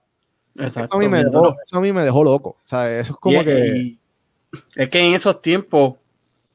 Eso 0.55 0.81
a, 0.89 0.99
mí 0.99 1.09
me 1.09 1.25
dejó, 1.25 1.57
eso 1.65 1.77
a 1.77 1.81
mí 1.81 1.93
me 1.93 2.03
dejó 2.03 2.23
loco. 2.23 2.51
O 2.51 2.63
sea, 2.65 2.99
eso 2.99 3.13
es 3.13 3.19
como 3.19 3.43
que. 3.45 3.99
es 4.77 4.89
que 4.89 5.01
en 5.01 5.15
esos 5.15 5.43
tiempos, 5.43 5.97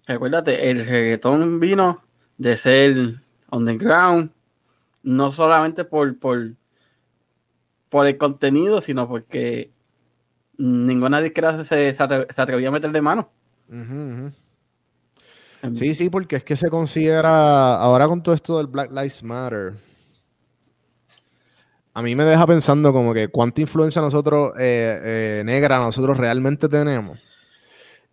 recuérdate, 0.08 0.72
el 0.72 0.86
reggaetón 0.86 1.60
vino 1.60 2.02
de 2.38 2.58
ser 2.58 3.22
underground, 3.52 4.32
no 5.04 5.34
solamente 5.34 5.84
por, 5.84 6.18
por, 6.18 6.54
por 7.90 8.08
el 8.08 8.18
contenido, 8.18 8.82
sino 8.82 9.08
porque 9.08 9.72
ninguna 10.58 11.20
disquera 11.20 11.64
se, 11.66 11.94
se, 11.94 12.04
atrevía 12.04 12.70
a 12.70 12.72
meterle 12.72 13.02
mano. 13.02 13.30
Sí, 15.74 15.94
sí, 15.94 16.10
porque 16.10 16.38
es 16.38 16.44
que 16.46 16.56
se 16.56 16.70
considera, 16.70 17.76
ahora 17.76 18.08
con 18.08 18.24
todo 18.24 18.34
esto 18.34 18.58
del 18.58 18.68
Black 18.68 18.92
Lives 18.92 19.24
Matter, 19.24 19.74
a 21.96 22.02
mí 22.02 22.14
me 22.14 22.26
deja 22.26 22.46
pensando 22.46 22.92
como 22.92 23.14
que 23.14 23.30
cuánta 23.30 23.62
influencia 23.62 24.02
nosotros, 24.02 24.52
eh, 24.60 25.00
eh, 25.40 25.44
negra, 25.46 25.80
nosotros 25.80 26.18
realmente 26.18 26.68
tenemos. 26.68 27.18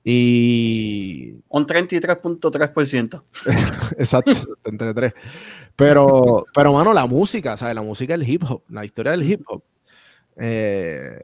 Y... 0.05 1.43
Un 1.49 1.67
33.3%. 1.67 3.23
Exacto, 3.99 4.31
entre 4.65 4.95
3. 4.95 5.13
Pero, 5.75 6.45
pero, 6.55 6.73
mano, 6.73 6.93
la 6.93 7.07
música, 7.07 7.57
¿sabes? 7.57 7.75
La 7.75 7.83
música 7.83 8.17
del 8.17 8.29
hip 8.29 8.45
hop, 8.49 8.63
la 8.69 8.85
historia 8.85 9.11
del 9.13 9.29
hip 9.29 9.43
hop. 9.49 9.65
Eh, 10.37 11.21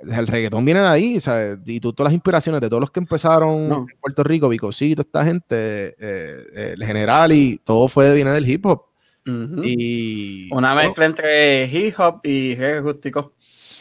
el 0.00 0.26
reggaetón 0.26 0.64
viene 0.64 0.80
de 0.80 0.88
ahí, 0.88 1.20
¿sabes? 1.20 1.58
Y 1.66 1.78
tú, 1.78 1.92
todas 1.92 2.10
las 2.10 2.14
inspiraciones 2.14 2.62
de 2.62 2.70
todos 2.70 2.80
los 2.80 2.90
que 2.90 3.00
empezaron 3.00 3.70
en 3.70 3.86
Puerto 4.00 4.24
Rico, 4.24 4.48
Vicosito, 4.48 5.02
esta 5.02 5.26
gente, 5.26 5.94
eh, 5.98 6.72
el 6.72 6.82
general 6.82 7.32
y 7.32 7.58
todo 7.58 7.86
fue 7.86 8.14
viene 8.14 8.30
del 8.30 8.48
hip 8.48 8.64
hop. 8.64 8.91
Y 9.24 10.52
una 10.52 10.74
mezcla 10.74 11.06
entre 11.06 11.66
hip 11.66 11.94
hop 11.98 12.20
y 12.24 12.54
reggae. 12.54 12.82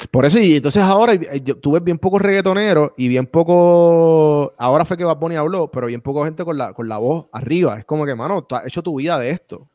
Por 0.10 0.26
eso, 0.26 0.40
y 0.40 0.56
entonces 0.56 0.82
ahora 0.82 1.14
tú 1.62 1.74
ves 1.74 1.84
bien 1.84 2.00
pocos 2.00 2.22
reggaetoneros 2.22 2.92
y 2.98 3.08
bien 3.08 3.28
poco. 3.28 4.54
Ahora 4.58 4.86
fue 4.86 4.98
que 4.98 5.04
Bad 5.04 5.18
Bunny 5.18 5.36
habló, 5.36 5.70
pero 5.70 5.88
bien 5.88 6.02
poca 6.02 6.26
gente 6.26 6.44
con 6.44 6.58
la, 6.58 6.74
con 6.74 6.90
la 6.90 6.98
voz 6.98 7.28
arriba. 7.32 7.78
Es 7.78 7.86
como 7.86 8.06
que, 8.06 8.16
mano, 8.16 8.44
tú 8.44 8.56
has 8.56 8.66
hecho 8.66 8.82
tu 8.82 8.98
vida 8.98 9.20
de 9.20 9.30
esto. 9.30 9.68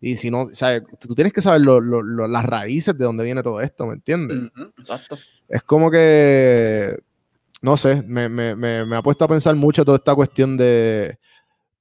Y 0.00 0.16
si 0.16 0.30
no, 0.30 0.48
¿sabes? 0.52 0.82
tú 1.00 1.14
tienes 1.14 1.32
que 1.32 1.40
saber 1.40 1.62
las 1.62 2.44
raíces 2.44 2.96
de 2.96 3.04
dónde 3.04 3.24
viene 3.24 3.42
todo 3.42 3.60
esto, 3.60 3.86
¿me 3.86 3.94
entiendes? 3.94 4.50
exacto. 4.78 5.16
Es 5.48 5.62
como 5.62 5.90
que, 5.90 6.98
no 7.62 7.76
sé, 7.78 8.02
me, 8.02 8.28
me, 8.28 8.54
me, 8.54 8.96
ha 8.96 9.02
puesto 9.02 9.24
a 9.24 9.28
pensar 9.28 9.54
mucho 9.54 9.84
toda 9.84 9.96
esta 9.96 10.14
cuestión 10.14 10.58
de, 10.58 11.18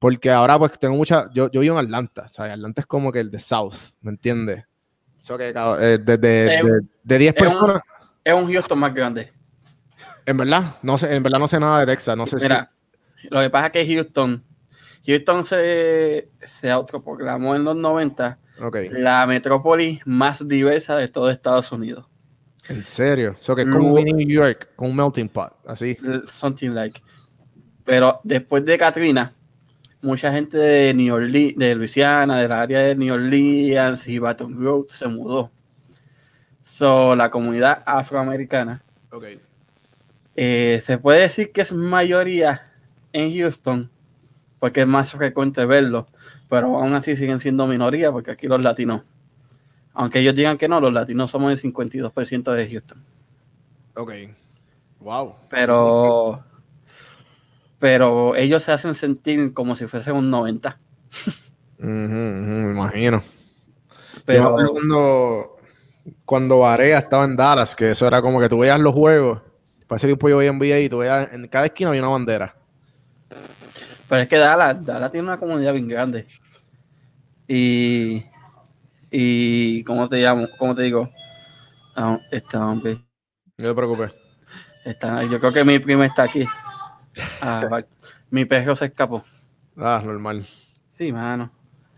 porque 0.03 0.29
ahora 0.29 0.59
pues 0.59 0.77
tengo 0.77 0.95
mucha, 0.95 1.29
yo, 1.33 1.49
yo 1.49 1.61
vivo 1.61 1.79
en 1.79 1.85
Atlanta, 1.85 2.27
¿sabes? 2.27 2.51
Atlanta 2.51 2.81
es 2.81 2.87
como 2.87 3.09
que 3.09 3.21
el 3.21 3.31
de 3.31 3.39
South, 3.39 3.95
¿me 4.01 4.11
entiendes? 4.11 4.65
Eso 5.17 5.37
que 5.37 5.51
eh, 5.51 5.97
de, 5.97 6.17
de, 6.17 6.81
de, 7.03 7.17
10 7.17 7.33
personas. 7.35 7.81
es 8.21 8.33
un 8.33 8.51
Houston 8.51 8.77
más 8.77 8.93
grande. 8.93 9.31
En 10.25 10.35
verdad, 10.35 10.75
no 10.81 10.97
sé, 10.97 11.15
en 11.15 11.23
verdad 11.23 11.39
no 11.39 11.47
sé 11.47 11.57
nada 11.57 11.79
de 11.79 11.85
Texas, 11.85 12.17
no 12.17 12.27
sé 12.27 12.35
Mira, 12.41 12.69
lo 13.29 13.39
que 13.39 13.49
pasa 13.49 13.67
es 13.67 13.71
que 13.71 13.95
Houston 13.95 14.43
Houston 15.07 15.45
se, 15.45 16.29
se 16.59 16.69
autoproclamó 16.69 17.55
en 17.55 17.63
los 17.63 17.77
90 17.77 18.37
la 18.91 19.25
metrópoli 19.25 20.01
más 20.03 20.45
diversa 20.45 20.97
de 20.97 21.07
todo 21.07 21.31
Estados 21.31 21.71
Unidos. 21.71 22.07
¿En 22.67 22.83
serio? 22.83 23.37
So 23.39 23.55
que 23.55 23.61
es 23.61 23.69
como 23.69 23.97
New 24.01 24.27
York, 24.27 24.71
con 24.75 24.89
un 24.89 24.97
melting 24.97 25.29
pot, 25.29 25.53
así. 25.65 25.97
Something 26.41 26.71
like. 26.71 27.01
Pero 27.85 28.19
después 28.25 28.65
de 28.65 28.77
Katrina, 28.77 29.33
mucha 30.03 30.31
gente 30.31 30.57
de 30.57 30.93
New 30.93 31.15
Orleans, 31.15 31.57
de 31.57 31.75
Luisiana, 31.75 32.39
del 32.39 32.51
área 32.51 32.79
de 32.79 32.95
New 32.95 33.13
Orleans 33.13 34.07
y 34.07 34.19
Baton 34.19 34.61
Rouge 34.61 34.93
se 34.93 35.07
mudó. 35.07 35.49
So, 36.63 37.15
la 37.15 37.31
comunidad 37.31 37.83
afroamericana. 37.85 38.83
Okay. 39.11 39.39
Eh, 40.35 40.81
se 40.85 40.97
puede 40.97 41.21
decir 41.21 41.51
que 41.51 41.61
es 41.61 41.73
mayoría 41.73 42.69
en 43.11 43.35
Houston, 43.35 43.89
porque 44.59 44.81
es 44.81 44.87
más 44.87 45.11
frecuente 45.11 45.65
verlo, 45.65 46.07
pero 46.49 46.77
aún 46.77 46.93
así 46.93 47.15
siguen 47.15 47.39
siendo 47.39 47.67
minoría 47.67 48.11
porque 48.11 48.31
aquí 48.31 48.47
los 48.47 48.61
latinos, 48.61 49.03
aunque 49.93 50.19
ellos 50.19 50.35
digan 50.35 50.57
que 50.57 50.67
no, 50.67 50.81
los 50.81 50.91
latinos 50.91 51.31
somos 51.31 51.51
el 51.51 51.73
52% 51.73 52.51
de 52.51 52.69
Houston. 52.69 53.03
Ok. 53.95 54.11
Wow. 54.99 55.35
Pero, 55.49 56.43
pero 57.83 58.33
ellos 58.37 58.63
se 58.63 58.71
hacen 58.71 58.95
sentir 58.95 59.53
como 59.53 59.75
si 59.75 59.87
fuese 59.87 60.09
un 60.13 60.31
90. 60.31 60.79
me 61.79 62.71
imagino. 62.71 63.21
Pero 64.23 64.55
cuando, 64.55 65.57
cuando 66.23 66.59
Varea 66.59 66.99
estaba 66.99 67.25
en 67.25 67.35
Dallas, 67.35 67.75
que 67.75 67.91
eso 67.91 68.07
era 68.07 68.21
como 68.21 68.39
que 68.39 68.47
tú 68.47 68.59
veías 68.59 68.79
los 68.79 68.93
juegos, 68.93 69.41
parece 69.85 70.07
que 70.07 70.15
yo 70.17 70.37
veía 70.37 70.51
en 70.51 70.59
NBA 70.59 70.79
y 70.79 70.87
tú 70.87 70.99
veías 70.99 71.33
en 71.33 71.45
cada 71.49 71.65
esquina 71.65 71.89
había 71.89 72.03
una 72.03 72.11
bandera. 72.11 72.55
Pero 74.07 74.21
es 74.21 74.29
que 74.29 74.37
Dallas, 74.37 75.11
tiene 75.11 75.27
una 75.27 75.37
comunidad 75.37 75.73
bien 75.73 75.89
grande. 75.89 76.25
Y, 77.49 78.23
y 79.11 79.83
¿cómo 79.83 80.07
te 80.07 80.21
llamo? 80.21 80.47
¿Cómo 80.57 80.73
te 80.73 80.83
digo? 80.83 81.09
Ah, 81.97 82.17
está, 82.31 82.59
No 82.59 82.81
te 82.81 83.73
preocupes. 83.75 84.13
Está, 84.85 85.21
yo 85.23 85.37
creo 85.37 85.51
que 85.51 85.65
mi 85.65 85.79
prima 85.79 86.05
está 86.05 86.23
aquí. 86.23 86.45
Ah, 87.41 87.81
mi 88.29 88.45
perro 88.45 88.75
se 88.75 88.85
escapó. 88.85 89.23
Ah, 89.77 90.01
normal. 90.03 90.47
Sí, 90.93 91.11
mano. 91.11 91.51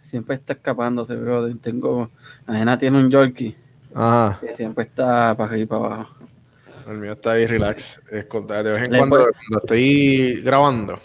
Siempre 0.04 0.36
está 0.36 0.54
escapándose, 0.54 1.16
bro. 1.16 1.54
Tengo. 1.58 2.10
La 2.48 2.78
tiene 2.78 2.98
un 2.98 3.10
Yorkie. 3.10 3.56
Ajá. 3.94 4.40
Que 4.40 4.54
siempre 4.54 4.86
está 4.86 5.36
para 5.36 5.50
arriba 5.50 5.64
y 5.64 5.66
para 5.66 5.86
abajo. 5.86 6.16
El 6.88 6.98
mío 7.00 7.14
está 7.14 7.32
ahí 7.32 7.48
relax. 7.48 8.02
de 8.12 8.22
vez 8.22 8.84
en 8.84 8.98
cuando, 8.98 9.18
cuando 9.18 9.58
estoy 9.58 10.42
grabando, 10.44 11.00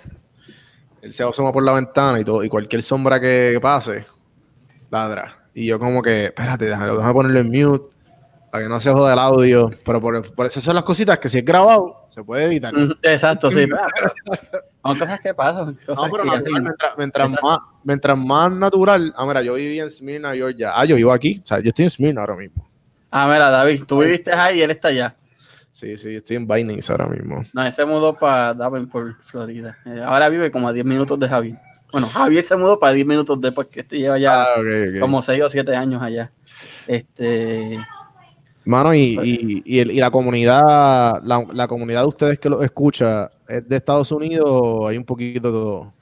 él 1.01 1.13
se 1.13 1.23
asoma 1.23 1.53
por 1.53 1.63
la 1.63 1.73
ventana 1.73 2.21
y 2.21 2.25
todo, 2.25 2.45
y 2.45 2.49
cualquier 2.49 2.83
sombra 2.83 3.19
que 3.19 3.59
pase, 3.63 4.05
ladra. 4.91 5.39
Y 5.55 5.67
yo 5.67 5.79
como 5.79 6.03
que, 6.03 6.27
espérate, 6.27 6.67
déjame, 6.67 6.93
déjame 6.93 7.13
ponerlo 7.15 7.39
en 7.41 7.49
mute 7.49 7.97
para 8.51 8.65
que 8.65 8.69
no 8.69 8.81
se 8.81 8.91
joda 8.91 9.13
el 9.13 9.19
audio. 9.19 9.71
Pero 9.85 10.01
por, 10.01 10.35
por, 10.35 10.47
eso 10.47 10.61
son 10.61 10.75
las 10.75 10.85
cositas 10.85 11.19
que 11.19 11.29
si 11.29 11.39
es 11.39 11.45
grabado, 11.45 12.07
se 12.09 12.23
puede 12.23 12.45
editar. 12.45 12.73
Exacto, 13.03 13.51
sí. 13.51 13.67
Son 14.83 14.99
cosas 14.99 15.21
que 15.21 15.35
pasan. 15.35 15.79
no, 15.87 16.11
pero 16.11 16.25
mientras, 16.97 17.31
más, 17.43 17.59
mientras 17.85 18.17
más 18.17 18.51
natural. 18.51 19.13
Ah, 19.15 19.27
mira, 19.27 19.43
yo 19.43 19.53
viví 19.53 19.79
en 19.79 19.91
Smyrna, 19.91 20.33
Georgia. 20.33 20.71
Ah, 20.75 20.87
yo 20.87 20.97
vivo 20.97 21.13
aquí. 21.13 21.39
O 21.43 21.47
sea, 21.47 21.61
yo 21.61 21.69
estoy 21.69 21.85
en 21.85 21.91
Smyrna 21.91 22.23
ahora 22.23 22.37
mismo. 22.37 22.67
Ah, 23.11 23.27
mira, 23.27 23.51
David, 23.51 23.85
tú 23.87 23.99
viviste 23.99 24.33
ahí 24.33 24.61
y 24.61 24.63
él 24.63 24.71
está 24.71 24.89
allá. 24.89 25.15
Sí, 25.71 25.99
sí, 25.99 26.17
estoy 26.17 26.37
en 26.37 26.49
Binance 26.49 26.91
ahora 26.91 27.09
mismo. 27.09 27.43
No, 27.53 27.67
ese 27.67 27.77
se 27.77 27.85
mudó 27.85 28.17
para 28.17 28.55
Davenport, 28.55 29.21
Florida. 29.25 29.77
Eh, 29.85 30.03
ahora 30.03 30.31
vive 30.31 30.51
como 30.51 30.67
a 30.69 30.73
10 30.73 30.87
minutos 30.87 31.21
de 31.21 31.29
Javier. 31.29 31.59
Bueno, 31.93 32.07
Javier 32.07 32.45
se 32.45 32.57
mudó 32.57 32.79
para 32.79 32.95
10 32.95 33.07
minutos 33.07 33.41
después 33.41 33.67
que 33.69 33.81
este 33.81 33.99
lleva 33.99 34.19
ya 34.19 34.43
ah, 34.43 34.47
como 34.99 35.23
6 35.23 35.43
o 35.43 35.49
7 35.49 35.77
años 35.77 36.01
allá. 36.03 36.31
Este. 36.87 37.79
Mano, 38.65 38.95
y, 38.95 39.19
y, 39.23 39.63
y, 39.65 39.81
y 39.81 40.01
la 40.01 40.11
comunidad, 40.11 41.23
la, 41.23 41.47
la, 41.53 41.67
comunidad 41.67 42.03
de 42.03 42.09
ustedes 42.09 42.39
que 42.39 42.51
lo 42.51 42.63
escucha, 42.63 43.31
¿es 43.49 43.67
de 43.67 43.77
Estados 43.77 44.13
Unidos 44.13 44.47
o 44.47 44.87
hay 44.87 44.99
un 44.99 45.05
poquito 45.05 45.49
de 45.49 45.53
todo? 45.53 45.93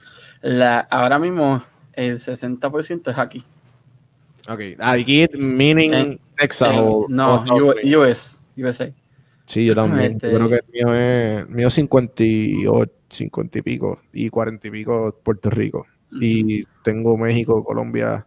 La, 0.41 0.79
ahora 0.79 1.17
mismo 1.19 1.63
el 1.93 2.19
60% 2.19 3.11
es 3.11 3.17
aquí. 3.17 3.43
Ok, 4.49 4.59
aquí 4.79 5.27
meaning 5.37 6.19
Texas 6.37 6.73
o 6.75 7.05
no, 7.07 7.43
US, 7.43 8.37
USA. 8.57 8.91
Sí, 9.45 9.65
yo 9.65 9.75
también. 9.75 10.19
Yo 10.19 10.29
creo 10.29 10.49
que 10.49 10.55
el 10.55 10.65
mío 10.71 10.93
es 10.93 11.49
mío 11.49 11.69
58, 11.69 12.91
50 13.09 13.57
y 13.57 13.61
pico 13.61 13.99
y 14.13 14.29
40 14.29 14.67
y 14.67 14.71
pico 14.71 15.19
Puerto 15.23 15.49
Rico. 15.49 15.85
Y 16.11 16.65
tengo 16.83 17.17
México, 17.17 17.63
Colombia, 17.63 18.25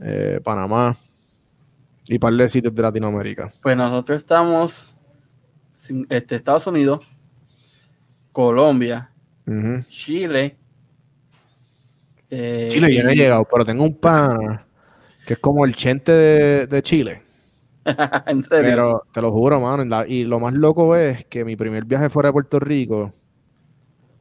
eh, 0.00 0.40
Panamá 0.42 0.96
y 2.08 2.18
par 2.18 2.32
de 2.34 2.48
sitios 2.48 2.74
de 2.74 2.82
Latinoamérica. 2.82 3.52
Pues 3.62 3.76
nosotros 3.76 4.20
estamos 4.20 4.94
este, 6.08 6.36
Estados 6.36 6.66
Unidos, 6.66 7.06
Colombia, 8.32 9.10
Chile. 9.88 10.56
Eh, 12.30 12.66
Chile 12.70 12.94
yo 12.94 13.04
no 13.04 13.10
he 13.10 13.14
llegado, 13.14 13.46
pero 13.50 13.64
tengo 13.64 13.84
un 13.84 13.96
pan 13.98 14.60
que 15.26 15.34
es 15.34 15.38
como 15.38 15.64
el 15.64 15.74
chente 15.74 16.12
de 16.66 16.82
Chile. 16.82 17.22
¿En 18.26 18.42
serio? 18.42 18.70
Pero 18.70 19.02
te 19.12 19.22
lo 19.22 19.32
juro, 19.32 19.60
mano. 19.60 20.04
y 20.06 20.24
lo 20.24 20.40
más 20.40 20.52
loco 20.54 20.96
es 20.96 21.24
que 21.26 21.44
mi 21.44 21.56
primer 21.56 21.84
viaje 21.84 22.10
fuera 22.10 22.28
de 22.28 22.32
Puerto 22.32 22.58
Rico 22.58 23.12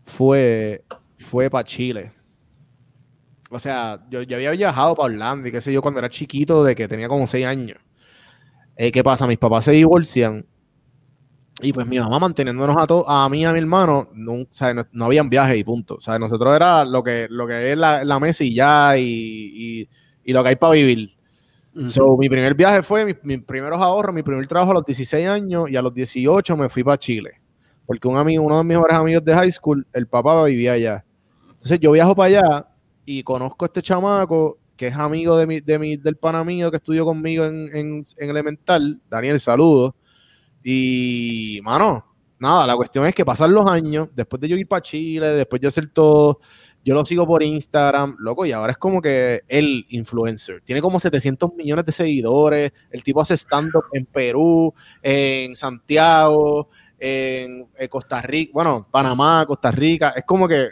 fue, 0.04 0.84
fue 1.18 1.50
para 1.50 1.64
Chile. 1.64 2.12
O 3.52 3.60
sea, 3.60 4.00
yo, 4.10 4.22
yo, 4.24 4.38
había 4.38 4.52
viajado 4.52 4.96
para 4.96 5.14
Orlando 5.14 5.48
y 5.48 5.52
qué 5.52 5.62
sé 5.62 5.72
yo 5.72 5.82
cuando 5.82 6.00
era 6.00 6.10
chiquito, 6.10 6.64
de 6.64 6.76
que 6.76 6.88
tenía 6.88 7.08
como 7.08 7.28
seis 7.28 7.46
años. 7.46 7.78
Eh, 8.76 8.92
¿Qué 8.92 9.04
pasa? 9.04 9.28
Mis 9.28 9.38
papás 9.38 9.66
se 9.66 9.72
divorcian 9.72 10.46
y 11.62 11.72
pues 11.72 11.88
mi 11.88 11.98
mamá 11.98 12.20
manteniéndonos 12.20 12.76
a, 12.76 13.26
a 13.26 13.30
mí 13.30 13.42
y 13.42 13.46
a 13.46 13.54
mi 13.54 13.60
hermano, 13.60 14.10
no, 14.14 14.34
o 14.34 14.48
sea, 14.50 14.74
no, 14.74 15.06
habían 15.06 15.30
viajes 15.30 15.58
y 15.58 15.64
punto. 15.64 15.96
O 15.96 16.02
sea, 16.02 16.20
nosotros 16.20 16.54
era 16.54 16.84
lo 16.84 17.02
que, 17.02 17.28
lo 17.30 17.48
que 17.48 17.72
es 17.72 17.78
la, 17.78 18.20
mesa 18.20 18.44
y 18.44 18.54
ya 18.54 18.98
y, 18.98 19.88
y, 20.24 20.34
lo 20.34 20.44
que 20.44 20.50
hay 20.50 20.56
para 20.58 20.74
vivir. 20.74 21.16
So, 21.88 22.18
mi 22.18 22.30
primer 22.30 22.56
viaje 22.56 22.84
fue, 22.84 23.18
mis 23.24 23.42
primeros 23.42 23.82
ahorros, 23.82 24.14
mi 24.14 24.24
primer 24.24 24.48
trabajo 24.48 24.72
a 24.72 24.76
los 24.76 24.86
16 24.86 25.28
años 25.28 25.70
y 25.70 25.76
a 25.76 25.82
los 25.82 25.94
18 25.94 26.58
me 26.58 26.68
fui 26.68 26.84
para 26.84 26.98
Chile. 26.98 27.42
Porque 27.86 28.08
un 28.08 28.18
amigo, 28.18 28.44
uno 28.44 28.58
de 28.58 28.64
mis 28.64 28.76
mejores 28.76 28.98
amigos 28.98 29.24
de 29.24 29.34
high 29.34 29.52
school, 29.52 29.86
el 29.94 30.08
papá 30.08 30.44
vivía 30.46 30.74
allá. 30.74 31.06
Entonces 31.50 31.80
yo 31.80 31.92
viajo 31.92 32.16
para 32.16 32.28
allá 32.28 32.68
y 33.06 33.24
conozco 33.24 33.66
a 33.66 33.68
este 33.68 33.82
chamaco 33.82 34.58
que 34.76 34.88
es 34.88 34.96
amigo 34.96 35.38
de 35.38 35.48
mi, 35.48 35.60
de 35.62 35.80
mi, 35.80 35.98
del 35.98 36.18
pana 36.18 36.44
mío 36.44 36.70
que 36.70 36.78
estudió 36.78 37.06
conmigo 37.06 37.46
en, 37.46 37.70
en, 37.74 38.04
Elemental. 38.18 39.02
Daniel, 39.10 39.40
saludo. 39.40 39.96
Y, 40.64 41.60
mano, 41.64 42.06
nada, 42.40 42.68
la 42.68 42.76
cuestión 42.76 43.06
es 43.06 43.16
que 43.16 43.24
pasan 43.24 43.54
los 43.54 43.70
años, 43.70 44.10
después 44.14 44.42
de 44.42 44.50
yo 44.50 44.58
ir 44.58 44.68
para 44.68 44.82
Chile, 44.82 45.28
después 45.28 45.62
de 45.62 45.68
hacer 45.68 45.88
todo, 45.88 46.40
yo 46.84 46.94
lo 46.94 47.06
sigo 47.06 47.26
por 47.26 47.42
Instagram, 47.42 48.16
loco, 48.20 48.46
y 48.46 48.52
ahora 48.52 48.74
es 48.74 48.78
como 48.78 49.02
que 49.02 49.42
el 49.48 49.86
influencer. 49.90 50.62
Tiene 50.62 50.82
como 50.82 51.00
700 51.00 51.54
millones 51.56 51.86
de 51.86 51.92
seguidores. 51.92 52.72
El 52.92 53.04
tipo 53.04 53.22
hace 53.22 53.36
stand-up 53.36 53.86
en 53.94 54.06
Perú, 54.06 54.74
en 55.02 55.56
Santiago, 55.56 56.70
en, 57.00 57.68
Costa 57.90 58.22
Rica, 58.22 58.52
bueno, 58.54 58.88
Panamá, 58.92 59.46
Costa 59.48 59.72
Rica. 59.72 60.14
Es 60.16 60.24
como 60.26 60.48
que, 60.48 60.68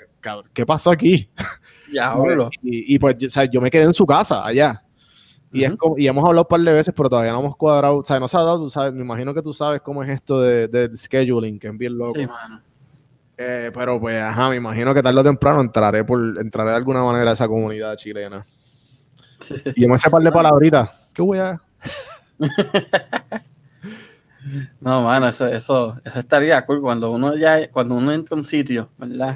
¿qué 0.54 0.66
pasó 0.66 0.92
aquí? 0.92 1.30
Ya, 1.94 2.16
y, 2.64 2.96
y, 2.96 3.00
pues, 3.00 3.16
o 3.26 3.30
sea, 3.30 3.46
yo 3.46 3.62
me 3.62 3.70
quedé 3.70 3.84
en 3.84 3.94
su 3.94 4.06
casa 4.06 4.46
allá. 4.46 4.84
Y, 5.52 5.64
es 5.64 5.76
como, 5.76 5.98
y 6.00 6.08
hemos 6.08 6.26
hablado 6.26 6.42
un 6.42 6.48
par 6.48 6.60
de 6.62 6.74
veces, 6.74 6.94
pero 6.98 7.10
todavía 7.10 7.32
no 7.32 7.40
hemos 7.40 7.56
cuadrado. 7.56 7.98
O 7.98 8.04
sea, 8.04 8.20
no 8.20 8.28
se 8.28 8.36
ha 8.36 8.42
dado, 8.42 8.58
tú 8.58 8.70
sabes, 8.72 8.92
me 8.92 9.02
imagino 9.02 9.36
que 9.36 9.44
tú 9.44 9.54
sabes 9.54 9.82
cómo 9.82 10.04
es 10.04 10.10
esto 10.10 10.42
de, 10.42 10.68
del 10.68 10.98
scheduling, 10.98 11.60
que 11.60 11.68
es 11.68 11.78
bien 11.78 11.96
loco. 11.96 12.20
Sí, 12.20 12.26
mano. 12.26 12.62
Eh, 13.38 13.72
pero 13.74 14.00
pues, 14.00 14.22
ajá, 14.22 14.50
me 14.50 14.56
imagino 14.56 14.94
que 14.94 15.04
tarde 15.04 15.20
o 15.20 15.24
temprano 15.24 15.62
entraré 15.62 16.04
por 16.04 16.20
entraré 16.40 16.72
de 16.72 16.78
alguna 16.78 17.04
manera 17.04 17.32
a 17.32 17.34
esa 17.34 17.48
comunidad 17.48 17.96
chilena. 17.96 18.44
Y 19.76 19.86
me 19.88 19.96
hace 19.96 20.10
par 20.10 20.24
de 20.24 20.32
palabritas. 20.32 20.90
¿Qué 21.14 21.22
voy 21.22 21.38
a...? 21.40 21.62
no, 24.82 25.04
mano, 25.04 25.28
eso, 25.28 25.48
eso, 25.48 26.00
estaría 26.16 26.66
cool 26.66 26.82
cuando 26.82 27.12
uno 27.12 27.36
ya, 27.36 27.70
cuando 27.70 27.96
uno 27.96 28.12
entra 28.12 28.36
a 28.36 28.38
un 28.38 28.44
sitio, 28.44 28.90
¿verdad? 28.98 29.36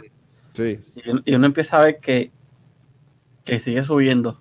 Sí. 0.54 0.80
Y, 1.26 1.36
uno 1.36 1.46
empieza 1.46 1.78
a 1.78 1.82
ver 1.82 2.00
que, 2.00 2.32
que 3.48 3.62
sigue 3.62 3.82
subiendo, 3.82 4.40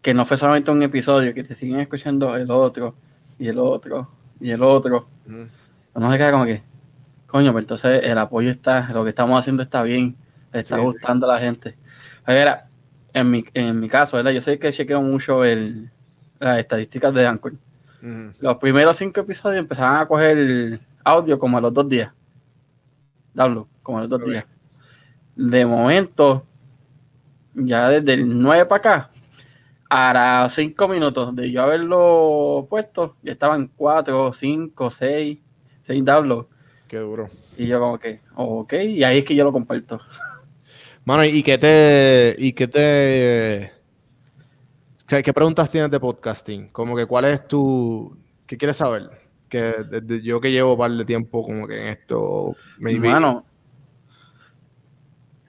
que 0.00 0.14
no 0.14 0.24
fue 0.24 0.36
solamente 0.36 0.70
un 0.70 0.82
episodio, 0.82 1.34
que 1.34 1.42
te 1.42 1.54
siguen 1.54 1.80
escuchando 1.80 2.36
el 2.36 2.50
otro, 2.50 2.94
y 3.38 3.48
el 3.48 3.58
otro, 3.58 4.08
y 4.40 4.50
el 4.50 4.62
otro. 4.62 5.08
Uno 5.94 6.12
se 6.12 6.18
queda 6.18 6.30
como 6.30 6.44
que, 6.44 6.62
coño, 7.26 7.50
pues 7.52 7.64
entonces 7.64 8.00
el 8.04 8.16
apoyo 8.16 8.50
está, 8.50 8.88
lo 8.92 9.02
que 9.02 9.10
estamos 9.10 9.38
haciendo 9.38 9.64
está 9.64 9.82
bien, 9.82 10.16
le 10.52 10.60
está 10.60 10.78
gustando 10.78 11.28
a 11.28 11.34
la 11.34 11.40
gente. 11.40 11.76
Era, 12.24 12.68
en 13.12 13.30
mi, 13.30 13.44
en 13.52 13.80
mi 13.80 13.88
caso, 13.88 14.16
¿verdad? 14.16 14.30
Yo 14.30 14.40
sé 14.40 14.60
que 14.60 14.72
chequeo 14.72 15.02
mucho 15.02 15.44
el, 15.44 15.90
las 16.38 16.60
estadísticas 16.60 17.12
de 17.12 17.26
Anchor. 17.26 17.54
Los 18.38 18.58
primeros 18.58 18.96
cinco 18.96 19.22
episodios 19.22 19.58
empezaban 19.58 20.00
a 20.00 20.06
coger 20.06 20.78
audio 21.02 21.36
como 21.36 21.58
a 21.58 21.60
los 21.60 21.74
dos 21.74 21.88
días. 21.88 22.12
Download, 23.34 23.66
como 23.82 23.98
a 23.98 24.02
los 24.02 24.10
dos 24.10 24.22
días. 24.24 24.44
De 25.34 25.66
momento, 25.66 26.46
ya 27.56 27.88
desde 27.88 28.14
el 28.14 28.38
9 28.38 28.66
para 28.66 28.78
acá, 28.78 29.10
a 29.90 30.48
cinco 30.50 30.88
minutos 30.88 31.34
de 31.34 31.50
yo 31.50 31.62
haberlo 31.62 32.66
puesto, 32.68 33.16
ya 33.22 33.32
estaban 33.32 33.70
cuatro, 33.76 34.32
cinco, 34.32 34.90
seis, 34.90 35.38
seis 35.86 36.04
downloads. 36.04 36.48
Qué 36.88 36.98
duro. 36.98 37.28
Y 37.56 37.66
yo 37.66 37.80
como 37.80 37.98
que, 37.98 38.20
ok, 38.34 38.72
y 38.74 39.04
ahí 39.04 39.18
es 39.18 39.24
que 39.24 39.34
yo 39.34 39.44
lo 39.44 39.52
comparto. 39.52 40.00
Mano, 41.04 41.24
¿y 41.24 41.42
qué 41.42 41.56
te, 41.56 42.34
y 42.38 42.52
qué 42.52 42.68
te, 42.68 43.72
qué 45.22 45.32
preguntas 45.32 45.70
tienes 45.70 45.90
de 45.90 46.00
podcasting? 46.00 46.68
Como 46.68 46.96
que, 46.96 47.06
¿cuál 47.06 47.26
es 47.26 47.46
tu, 47.46 48.16
qué 48.46 48.56
quieres 48.56 48.76
saber? 48.76 49.08
Que 49.48 49.74
yo 50.22 50.40
que 50.40 50.50
llevo 50.50 50.72
un 50.72 50.78
par 50.78 50.90
de 50.90 51.04
tiempo 51.04 51.44
como 51.44 51.66
que 51.68 51.80
en 51.80 51.88
esto, 51.88 52.56
me 52.78 52.92
Mano, 52.98 53.44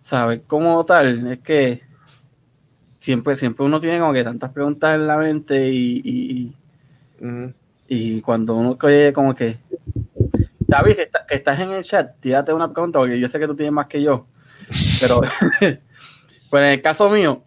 ¿sabes? 0.04 0.42
Como 0.46 0.86
tal, 0.86 1.28
es 1.32 1.40
que 1.40 1.87
siempre, 3.08 3.38
siempre 3.38 3.66
uno 3.66 3.80
tiene 3.80 4.00
como 4.00 4.12
que 4.12 4.26
tantas 4.26 4.52
preguntas 4.52 4.94
en 4.96 5.08
la 5.08 5.16
mente 5.16 5.70
y, 5.70 6.02
y, 6.04 6.54
y 7.88 8.22
cuando 8.22 8.54
uno 8.56 8.78
oye 8.82 9.14
como 9.14 9.34
que 9.34 9.56
David, 10.68 10.98
estás 11.30 11.58
en 11.62 11.72
el 11.72 11.86
chat, 11.86 12.20
tírate 12.20 12.52
una 12.52 12.74
pregunta 12.74 13.00
porque 13.00 13.18
yo 13.18 13.30
sé 13.30 13.40
que 13.40 13.48
tú 13.48 13.56
tienes 13.56 13.72
más 13.72 13.88
que 13.88 14.02
yo. 14.02 14.28
Pero, 15.00 15.22
pues 16.50 16.64
en 16.64 16.70
el 16.70 16.82
caso 16.82 17.10
mío, 17.10 17.46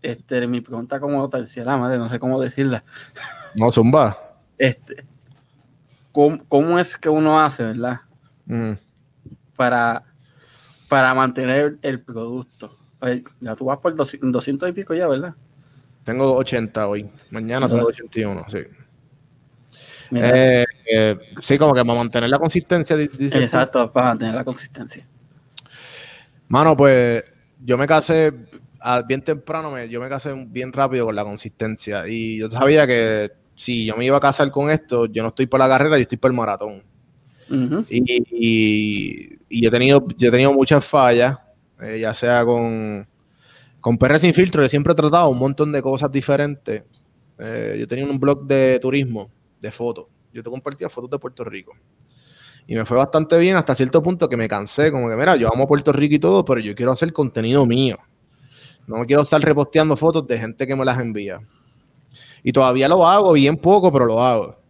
este, 0.00 0.46
mi 0.46 0.62
pregunta 0.62 0.98
como 0.98 1.28
tal, 1.28 1.46
si 1.46 1.60
la 1.60 1.76
madre, 1.76 1.98
no 1.98 2.08
sé 2.08 2.18
cómo 2.18 2.40
decirla. 2.40 2.84
No, 3.54 3.70
zumba. 3.70 4.16
Este, 4.56 5.04
¿cómo, 6.10 6.78
es 6.78 6.96
que 6.96 7.10
uno 7.10 7.38
hace, 7.38 7.64
verdad? 7.64 8.00
Para, 9.56 10.04
para 10.88 11.12
mantener 11.12 11.76
el 11.82 12.00
producto. 12.00 12.77
Ya 13.40 13.56
tú 13.56 13.66
vas 13.66 13.78
por 13.78 13.94
200 13.94 14.68
y 14.68 14.72
pico 14.72 14.94
ya, 14.94 15.06
¿verdad? 15.06 15.34
Tengo 16.04 16.34
80 16.36 16.88
hoy. 16.88 17.08
Mañana 17.30 17.68
son 17.68 17.80
81, 17.80 18.44
sí. 18.48 18.58
Eh, 20.10 20.64
eh, 20.90 21.18
sí, 21.38 21.58
como 21.58 21.74
que 21.74 21.84
para 21.84 21.98
mantener 21.98 22.30
la 22.30 22.38
consistencia. 22.38 22.96
Exacto, 22.96 23.92
para 23.92 24.08
mantener 24.08 24.34
la 24.34 24.44
consistencia. 24.44 25.06
Mano, 26.48 26.76
pues 26.76 27.22
yo 27.62 27.76
me 27.76 27.86
casé 27.86 28.32
bien 29.06 29.22
temprano, 29.22 29.84
yo 29.84 30.00
me 30.00 30.08
casé 30.08 30.32
bien 30.48 30.72
rápido 30.72 31.06
con 31.06 31.14
la 31.14 31.24
consistencia. 31.24 32.08
Y 32.08 32.38
yo 32.38 32.48
sabía 32.48 32.86
que 32.86 33.32
si 33.54 33.84
yo 33.84 33.96
me 33.96 34.04
iba 34.04 34.16
a 34.16 34.20
casar 34.20 34.50
con 34.50 34.70
esto, 34.70 35.06
yo 35.06 35.22
no 35.22 35.28
estoy 35.30 35.46
por 35.46 35.60
la 35.60 35.68
carrera, 35.68 35.98
yo 35.98 36.02
estoy 36.02 36.18
por 36.18 36.30
el 36.30 36.36
maratón. 36.36 36.82
y, 37.90 39.28
yo, 39.60 39.68
he 39.68 39.70
tenido, 39.70 40.06
yo 40.16 40.28
he 40.28 40.30
tenido 40.30 40.52
muchas 40.52 40.84
fallas, 40.84 41.36
eh, 41.80 41.98
ya 42.00 42.14
sea 42.14 42.44
con, 42.44 43.06
con 43.80 43.98
PR 43.98 44.18
Sin 44.18 44.34
Filtro, 44.34 44.62
yo 44.62 44.68
siempre 44.68 44.92
he 44.92 44.96
tratado 44.96 45.28
un 45.28 45.38
montón 45.38 45.72
de 45.72 45.82
cosas 45.82 46.10
diferentes. 46.10 46.82
yo 47.38 47.88
tenía 47.88 48.04
un 48.04 48.18
blog 48.18 48.46
de 48.46 48.78
turismo 48.80 49.30
de 49.60 49.70
fotos. 49.70 50.06
Yo 50.32 50.42
te 50.42 50.50
compartía 50.50 50.88
fotos 50.88 51.10
de 51.10 51.18
Puerto 51.18 51.44
Rico. 51.44 51.72
Y 52.66 52.74
me 52.74 52.84
fue 52.84 52.98
bastante 52.98 53.38
bien 53.38 53.56
hasta 53.56 53.74
cierto 53.74 54.02
punto 54.02 54.28
que 54.28 54.36
me 54.36 54.46
cansé, 54.46 54.92
como 54.92 55.08
que, 55.08 55.16
mira, 55.16 55.36
yo 55.36 55.48
amo 55.52 55.66
Puerto 55.66 55.90
Rico 55.90 56.16
y 56.16 56.18
todo, 56.18 56.44
pero 56.44 56.60
yo 56.60 56.74
quiero 56.74 56.92
hacer 56.92 57.12
contenido 57.14 57.64
mío. 57.64 57.98
No 58.86 59.04
quiero 59.06 59.22
estar 59.22 59.40
reposteando 59.40 59.96
fotos 59.96 60.26
de 60.26 60.38
gente 60.38 60.66
que 60.66 60.76
me 60.76 60.84
las 60.84 60.98
envía. 60.98 61.40
Y 62.42 62.52
todavía 62.52 62.88
lo 62.88 63.06
hago, 63.06 63.32
bien 63.32 63.56
poco, 63.56 63.90
pero 63.90 64.04
lo 64.04 64.22
hago. 64.22 64.60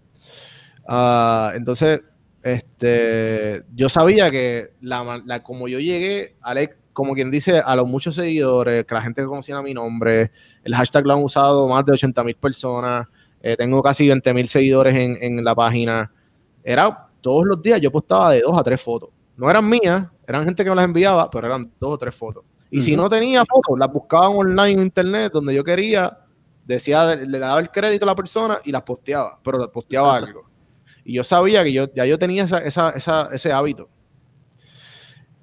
Ah, 0.87 1.53
entonces, 1.55 2.03
este, 2.43 3.63
yo 3.75 3.89
sabía 3.89 4.31
que 4.31 4.71
la, 4.81 5.43
como 5.43 5.67
yo 5.69 5.81
llegué, 5.81 6.37
Alex, 6.41 6.77
como 6.99 7.15
quien 7.15 7.31
dice, 7.31 7.61
a 7.65 7.77
los 7.77 7.89
muchos 7.89 8.17
seguidores, 8.17 8.85
que 8.85 8.93
la 8.93 9.01
gente 9.01 9.23
que 9.23 9.29
conocía 9.29 9.63
mi 9.63 9.73
nombre, 9.73 10.33
el 10.65 10.75
hashtag 10.75 11.07
lo 11.07 11.15
han 11.15 11.23
usado 11.23 11.69
más 11.69 11.87
de 11.87 11.93
80 11.93 12.25
mil 12.25 12.35
personas, 12.35 13.07
eh, 13.41 13.57
tengo 13.57 13.81
casi 13.81 14.09
20 14.09 14.35
mil 14.35 14.49
seguidores 14.49 14.97
en, 14.97 15.45
la 15.45 15.55
página. 15.55 16.11
Era 16.65 17.07
todos 17.21 17.47
los 17.47 17.63
días 17.63 17.81
yo 17.81 17.93
postaba 17.93 18.33
de 18.33 18.41
dos 18.41 18.59
a 18.59 18.65
tres 18.65 18.83
fotos. 18.83 19.11
No 19.37 19.49
eran 19.49 19.69
mías, 19.69 20.09
eran 20.27 20.45
gente 20.45 20.65
que 20.65 20.71
me 20.71 20.75
las 20.75 20.87
enviaba, 20.87 21.31
pero 21.31 21.47
eran 21.47 21.71
dos 21.79 21.95
o 21.95 21.99
tres 21.99 22.17
fotos. 22.17 22.43
Y 22.69 22.83
si 22.83 22.97
no 22.97 23.09
tenía 23.09 23.45
fotos, 23.45 23.79
las 23.79 23.93
buscaba 23.93 24.31
online 24.31 24.73
en 24.73 24.81
internet 24.81 25.33
donde 25.33 25.55
yo 25.55 25.63
quería, 25.63 26.19
decía, 26.65 27.15
le 27.15 27.39
daba 27.39 27.61
el 27.61 27.71
crédito 27.71 28.07
a 28.07 28.09
la 28.09 28.17
persona 28.17 28.59
y 28.65 28.73
las 28.73 28.83
posteaba, 28.83 29.39
pero 29.45 29.71
posteaba 29.71 30.17
algo. 30.17 30.51
Y 31.05 31.15
yo 31.15 31.23
sabía 31.23 31.63
que 31.63 31.73
yo, 31.73 31.95
ya 31.95 32.05
yo 32.07 32.19
tenía 32.19 32.45
ese 32.45 33.53
hábito. 33.53 33.89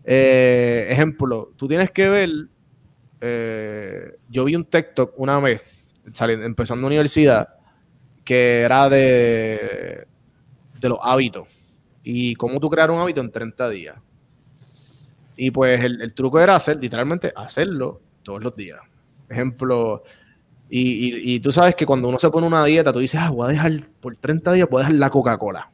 Eh, 0.05 0.87
ejemplo, 0.89 1.51
tú 1.55 1.67
tienes 1.67 1.89
que 1.91 2.09
ver, 2.09 2.29
eh, 3.21 4.17
yo 4.29 4.45
vi 4.45 4.55
un 4.55 4.65
TikTok 4.65 5.13
una 5.17 5.39
vez, 5.39 5.63
saliendo, 6.13 6.45
empezando 6.45 6.85
universidad, 6.85 7.49
que 8.23 8.61
era 8.61 8.87
de, 8.89 10.07
de 10.79 10.89
los 10.89 10.99
hábitos 11.01 11.47
y 12.03 12.35
cómo 12.35 12.59
tú 12.59 12.69
crear 12.69 12.91
un 12.91 12.99
hábito 12.99 13.19
en 13.19 13.31
30 13.31 13.69
días. 13.69 13.95
Y 15.35 15.51
pues 15.51 15.83
el, 15.83 16.13
truco 16.13 16.39
era 16.39 16.55
hacer, 16.55 16.77
literalmente, 16.77 17.33
hacerlo 17.35 17.99
todos 18.23 18.41
los 18.41 18.55
días. 18.55 18.79
Ejemplo, 19.27 20.03
y, 20.69 21.39
tú 21.39 21.51
sabes 21.51 21.75
que 21.75 21.85
cuando 21.85 22.07
uno 22.07 22.19
se 22.19 22.29
pone 22.29 22.47
una 22.47 22.63
dieta, 22.63 22.93
tú 22.93 22.99
dices, 22.99 23.19
ah, 23.21 23.31
voy 23.31 23.47
a 23.47 23.51
dejar 23.51 23.71
por 23.99 24.15
30 24.15 24.53
días, 24.53 24.69
voy 24.69 24.81
a 24.81 24.85
dejar 24.85 24.99
la 24.99 25.09
Coca-Cola. 25.09 25.69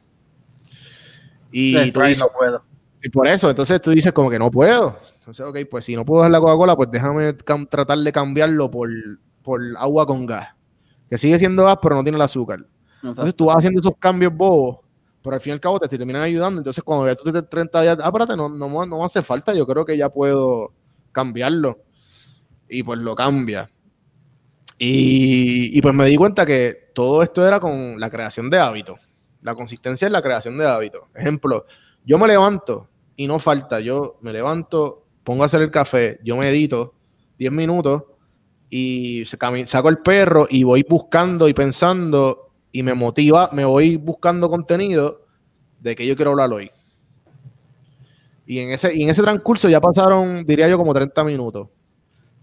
Y 1.52 1.92
tú 1.92 2.00
dices, 2.00 2.24
no 2.24 2.36
puedo. 2.36 2.71
Y 3.02 3.08
por 3.08 3.26
eso, 3.26 3.50
entonces 3.50 3.80
tú 3.80 3.90
dices 3.90 4.12
como 4.12 4.30
que 4.30 4.38
no 4.38 4.50
puedo. 4.50 4.96
Entonces, 5.18 5.44
ok, 5.44 5.58
pues 5.70 5.84
si 5.84 5.96
no 5.96 6.04
puedo 6.04 6.22
dejar 6.22 6.32
la 6.32 6.40
Coca-Cola, 6.40 6.76
pues 6.76 6.90
déjame 6.90 7.32
tratar 7.32 7.98
de 7.98 8.12
cambiarlo 8.12 8.70
por, 8.70 8.88
por 9.42 9.60
agua 9.76 10.06
con 10.06 10.26
gas 10.26 10.48
que 11.12 11.18
sigue 11.18 11.38
siendo 11.38 11.64
gas, 11.64 11.76
pero 11.82 11.94
no 11.94 12.02
tiene 12.02 12.16
el 12.16 12.22
azúcar. 12.22 12.64
Entonces 13.02 13.34
tú 13.34 13.44
vas 13.44 13.58
haciendo 13.58 13.80
esos 13.80 13.94
cambios 13.98 14.34
bobos, 14.34 14.78
pero 15.22 15.34
al 15.34 15.42
fin 15.42 15.50
y 15.50 15.52
al 15.52 15.60
cabo 15.60 15.78
te 15.78 15.86
terminan 15.86 16.22
ayudando. 16.22 16.58
Entonces 16.58 16.82
cuando 16.82 17.06
ya 17.06 17.14
tú 17.14 17.30
te 17.30 17.42
30 17.42 17.82
días, 17.82 17.98
ah, 18.00 18.06
espérate, 18.06 18.34
no, 18.34 18.48
no, 18.48 18.86
no 18.86 19.04
hace 19.04 19.20
falta, 19.20 19.52
yo 19.52 19.66
creo 19.66 19.84
que 19.84 19.94
ya 19.94 20.08
puedo 20.08 20.72
cambiarlo. 21.12 21.82
Y 22.66 22.82
pues 22.82 22.98
lo 23.00 23.14
cambia. 23.14 23.70
Y, 24.78 25.76
y, 25.76 25.82
pues 25.82 25.94
me 25.94 26.06
di 26.06 26.16
cuenta 26.16 26.46
que 26.46 26.90
todo 26.94 27.22
esto 27.22 27.46
era 27.46 27.60
con 27.60 28.00
la 28.00 28.08
creación 28.08 28.48
de 28.48 28.58
hábitos. 28.58 28.98
La 29.42 29.54
consistencia 29.54 30.06
es 30.06 30.12
la 30.12 30.22
creación 30.22 30.56
de 30.56 30.66
hábitos. 30.66 31.02
Ejemplo, 31.14 31.66
yo 32.06 32.18
me 32.18 32.26
levanto 32.26 32.88
y 33.22 33.28
no 33.28 33.38
falta, 33.38 33.78
yo 33.78 34.16
me 34.20 34.32
levanto, 34.32 35.04
pongo 35.22 35.44
a 35.44 35.46
hacer 35.46 35.62
el 35.62 35.70
café, 35.70 36.18
yo 36.24 36.36
medito 36.36 36.92
10 37.38 37.52
minutos 37.52 38.02
y 38.68 39.22
saco 39.26 39.88
el 39.88 39.98
perro 39.98 40.48
y 40.50 40.64
voy 40.64 40.84
buscando 40.88 41.46
y 41.46 41.54
pensando 41.54 42.50
y 42.72 42.82
me 42.82 42.94
motiva, 42.94 43.48
me 43.52 43.64
voy 43.64 43.96
buscando 43.96 44.50
contenido 44.50 45.24
de 45.78 45.94
que 45.94 46.04
yo 46.04 46.16
quiero 46.16 46.32
hablar 46.32 46.52
hoy. 46.52 46.68
Y 48.44 48.58
en 48.58 48.70
ese, 48.70 48.92
y 48.92 49.04
en 49.04 49.10
ese 49.10 49.22
transcurso 49.22 49.68
ya 49.68 49.80
pasaron, 49.80 50.44
diría 50.44 50.68
yo, 50.68 50.76
como 50.76 50.92
30 50.92 51.22
minutos. 51.22 51.68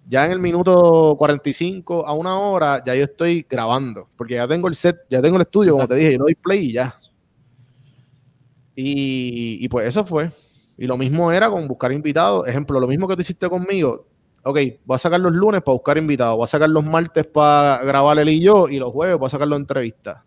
Ya 0.08 0.26
en 0.28 0.32
el 0.32 0.40
minuto 0.40 1.14
45 1.18 2.08
a 2.08 2.14
una 2.14 2.40
hora, 2.40 2.82
ya 2.86 2.96
yo 2.96 3.04
estoy 3.04 3.46
grabando, 3.50 4.08
porque 4.16 4.36
ya 4.36 4.48
tengo 4.48 4.70
el 4.70 4.76
set, 4.76 4.96
ya 5.10 5.22
tengo 5.22 5.36
el 5.36 5.42
estudio, 5.42 5.74
como 5.74 5.90
te 5.90 5.96
dije, 5.96 6.14
yo 6.14 6.20
doy 6.20 6.36
play 6.36 6.68
y 6.68 6.72
ya. 6.72 6.98
Y, 8.82 9.68
pues 9.68 9.90
eso 9.90 10.06
fue. 10.06 10.32
Y 10.80 10.88
lo 10.88 10.98
mismo 10.98 11.30
era 11.32 11.50
con 11.50 11.68
buscar 11.68 11.92
invitados. 11.92 12.48
Ejemplo, 12.48 12.80
lo 12.80 12.88
mismo 12.88 13.06
que 13.06 13.16
tú 13.16 13.22
hiciste 13.22 13.50
conmigo. 13.50 14.08
Ok, 14.44 14.58
voy 14.86 14.96
a 14.96 14.98
sacar 14.98 15.20
los 15.20 15.34
lunes 15.34 15.62
para 15.62 15.74
buscar 15.74 15.98
invitados, 15.98 16.38
voy 16.38 16.46
a 16.46 16.48
sacar 16.48 16.70
los 16.70 16.86
martes 16.86 17.28
para 17.28 17.84
grabar 17.84 18.18
él 18.18 18.30
y 18.30 18.40
yo, 18.40 18.70
y 18.70 18.80
los 18.80 18.94
jueves 18.94 19.18
voy 19.18 19.28
a 19.28 19.30
sacar 19.30 19.50
los 19.50 19.60
entrevistas. 19.60 20.24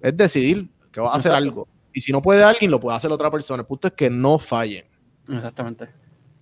Es 0.00 0.16
decidir 0.16 0.68
que 0.90 1.00
vas 1.00 1.14
a 1.14 1.18
hacer 1.18 1.30
algo. 1.30 1.68
Y 1.92 2.00
si 2.00 2.10
no 2.10 2.20
puede 2.20 2.42
alguien, 2.42 2.72
lo 2.72 2.80
puede 2.80 2.96
hacer 2.96 3.12
otra 3.12 3.30
persona. 3.30 3.60
El 3.60 3.66
punto 3.66 3.86
es 3.86 3.94
que 3.94 4.10
no 4.10 4.40
fallen. 4.40 4.84
Exactamente. 5.28 5.88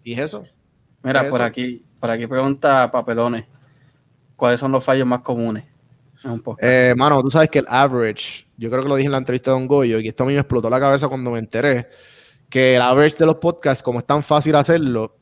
¿Y 0.03 0.14
es 0.14 0.20
eso? 0.20 0.45
Mira, 1.03 1.28
por 1.28 1.42
aquí, 1.42 1.84
por 2.01 2.11
aquí 2.11 2.26
pregunta 2.26 2.90
Papelones. 2.90 3.45
¿Cuáles 4.36 4.59
son 4.59 4.72
los 4.72 4.82
fallos 4.82 5.07
más 5.07 5.20
comunes? 5.20 5.64
Eh, 6.59 6.95
mano, 6.97 7.22
tú 7.22 7.30
sabes 7.30 7.51
que 7.51 7.59
el 7.59 7.66
average, 7.68 8.47
yo 8.57 8.70
creo 8.70 8.82
que 8.82 8.88
lo 8.88 8.97
dije 8.97 9.07
en 9.07 9.12
la 9.12 9.18
entrevista 9.18 9.51
de 9.51 9.59
Don 9.59 9.68
Goyo, 9.68 10.01
y 10.01 10.09
esto 10.09 10.24
a 10.24 10.26
mí 10.26 10.32
me 10.32 10.38
explotó 10.38 10.70
la 10.70 10.80
cabeza 10.80 11.09
cuando 11.09 11.30
me 11.30 11.38
enteré, 11.38 11.86
que 12.55 12.76
el 12.76 12.82
average 12.82 13.16
de 13.18 13.26
los 13.26 13.38
podcasts, 13.38 13.82
como 13.82 13.98
es 13.98 14.07
tan 14.07 14.22
fácil 14.22 14.55
hacerlo, 14.55 15.16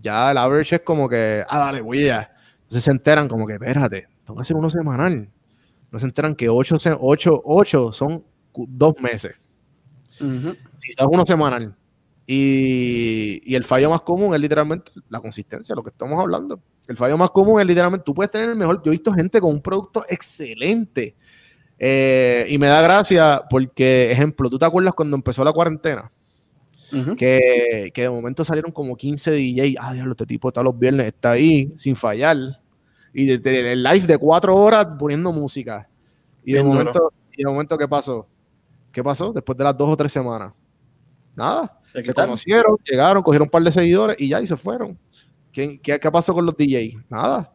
ya 0.00 0.30
el 0.30 0.38
average 0.38 0.76
es 0.76 0.82
como 0.82 1.08
que, 1.08 1.42
ah, 1.48 1.58
dale, 1.58 1.80
voy 1.80 2.08
a. 2.08 2.30
Entonces 2.58 2.84
se 2.84 2.92
enteran 2.92 3.26
como 3.26 3.44
que, 3.44 3.54
espérate, 3.54 4.06
tengo 4.24 4.36
que 4.36 4.42
hacer 4.42 4.54
uno 4.54 4.70
semanal. 4.70 5.28
No 5.90 5.98
se 5.98 6.06
enteran 6.06 6.36
que 6.36 6.48
8 6.48 6.76
ocho, 7.00 7.42
ocho, 7.44 7.92
son 7.92 8.24
dos 8.54 8.94
meses. 9.00 9.34
Si 10.16 10.92
es 10.96 11.06
uno 11.10 11.26
semanal. 11.26 11.74
Y, 12.24 13.40
y, 13.44 13.56
el 13.56 13.64
fallo 13.64 13.90
más 13.90 14.02
común 14.02 14.32
es 14.36 14.40
literalmente 14.40 14.92
la 15.08 15.18
consistencia, 15.18 15.74
lo 15.74 15.82
que 15.82 15.90
estamos 15.90 16.20
hablando. 16.20 16.60
El 16.86 16.96
fallo 16.96 17.18
más 17.18 17.30
común 17.30 17.60
es 17.60 17.66
literalmente, 17.66 18.04
tú 18.04 18.14
puedes 18.14 18.30
tener 18.30 18.50
el 18.50 18.56
mejor, 18.56 18.80
yo 18.84 18.92
he 18.92 18.94
visto 18.94 19.12
gente 19.12 19.40
con 19.40 19.50
un 19.50 19.60
producto 19.60 20.04
excelente. 20.08 21.16
Eh, 21.80 22.46
y 22.48 22.58
me 22.58 22.68
da 22.68 22.80
gracia 22.80 23.42
porque, 23.50 24.12
ejemplo, 24.12 24.48
¿tú 24.48 24.56
te 24.56 24.66
acuerdas 24.66 24.94
cuando 24.94 25.16
empezó 25.16 25.42
la 25.42 25.52
cuarentena? 25.52 26.12
Que, 27.16 27.92
de 27.94 28.10
momento 28.10 28.44
salieron 28.44 28.72
como 28.72 28.96
15 28.96 29.30
DJ. 29.30 29.76
Ah, 29.78 29.92
diablo, 29.92 30.12
este 30.12 30.26
tipo 30.26 30.48
está 30.48 30.62
los 30.62 30.78
viernes, 30.78 31.06
está 31.06 31.32
ahí 31.32 31.72
sin 31.76 31.96
fallar. 31.96 32.36
Y 33.12 33.30
el 33.30 33.82
live 33.82 34.06
de 34.06 34.18
cuatro 34.18 34.54
horas 34.54 34.86
poniendo 34.98 35.32
música. 35.32 35.88
Y 36.44 36.52
de, 36.52 36.62
momento, 36.62 37.12
y 37.32 37.42
de 37.42 37.50
momento, 37.50 37.76
¿qué 37.76 37.88
pasó? 37.88 38.26
¿Qué 38.92 39.02
pasó? 39.02 39.32
Después 39.32 39.58
de 39.58 39.64
las 39.64 39.76
dos 39.76 39.90
o 39.90 39.96
tres 39.96 40.12
semanas. 40.12 40.52
Nada. 41.34 41.80
Se 41.92 42.12
conocieron, 42.12 42.76
llegaron, 42.84 43.22
cogieron 43.22 43.46
un 43.46 43.50
par 43.50 43.62
de 43.62 43.72
seguidores 43.72 44.16
y 44.18 44.28
ya, 44.28 44.40
y 44.40 44.46
se 44.46 44.56
fueron. 44.56 44.98
¿Qué, 45.52 45.80
qué, 45.80 45.98
pasó 46.10 46.34
con 46.34 46.44
los 46.44 46.54
DJs? 46.56 46.96
Nada. 47.08 47.52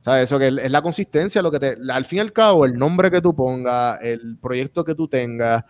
O 0.00 0.04
sea, 0.04 0.20
eso 0.20 0.38
que 0.38 0.48
es 0.48 0.70
la 0.70 0.82
consistencia, 0.82 1.40
lo 1.40 1.50
que 1.50 1.58
te, 1.58 1.78
al 1.90 2.04
fin 2.04 2.18
y 2.18 2.20
al 2.20 2.32
cabo, 2.32 2.64
el 2.64 2.74
nombre 2.74 3.10
que 3.10 3.22
tú 3.22 3.34
pongas, 3.34 3.98
el 4.02 4.36
proyecto 4.38 4.84
que 4.84 4.94
tú 4.94 5.08
tengas, 5.08 5.64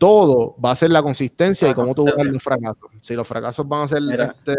todo 0.00 0.56
va 0.64 0.70
a 0.70 0.76
ser 0.76 0.90
la 0.90 1.02
consistencia 1.02 1.68
y 1.68 1.74
cómo 1.74 1.94
tú 1.94 2.06
buscas 2.06 2.24
los 2.24 2.42
fracasos. 2.42 2.90
Si 3.02 3.14
los 3.14 3.28
fracasos 3.28 3.68
van 3.68 3.82
a 3.82 3.88
ser 3.88 4.00
este, 4.18 4.56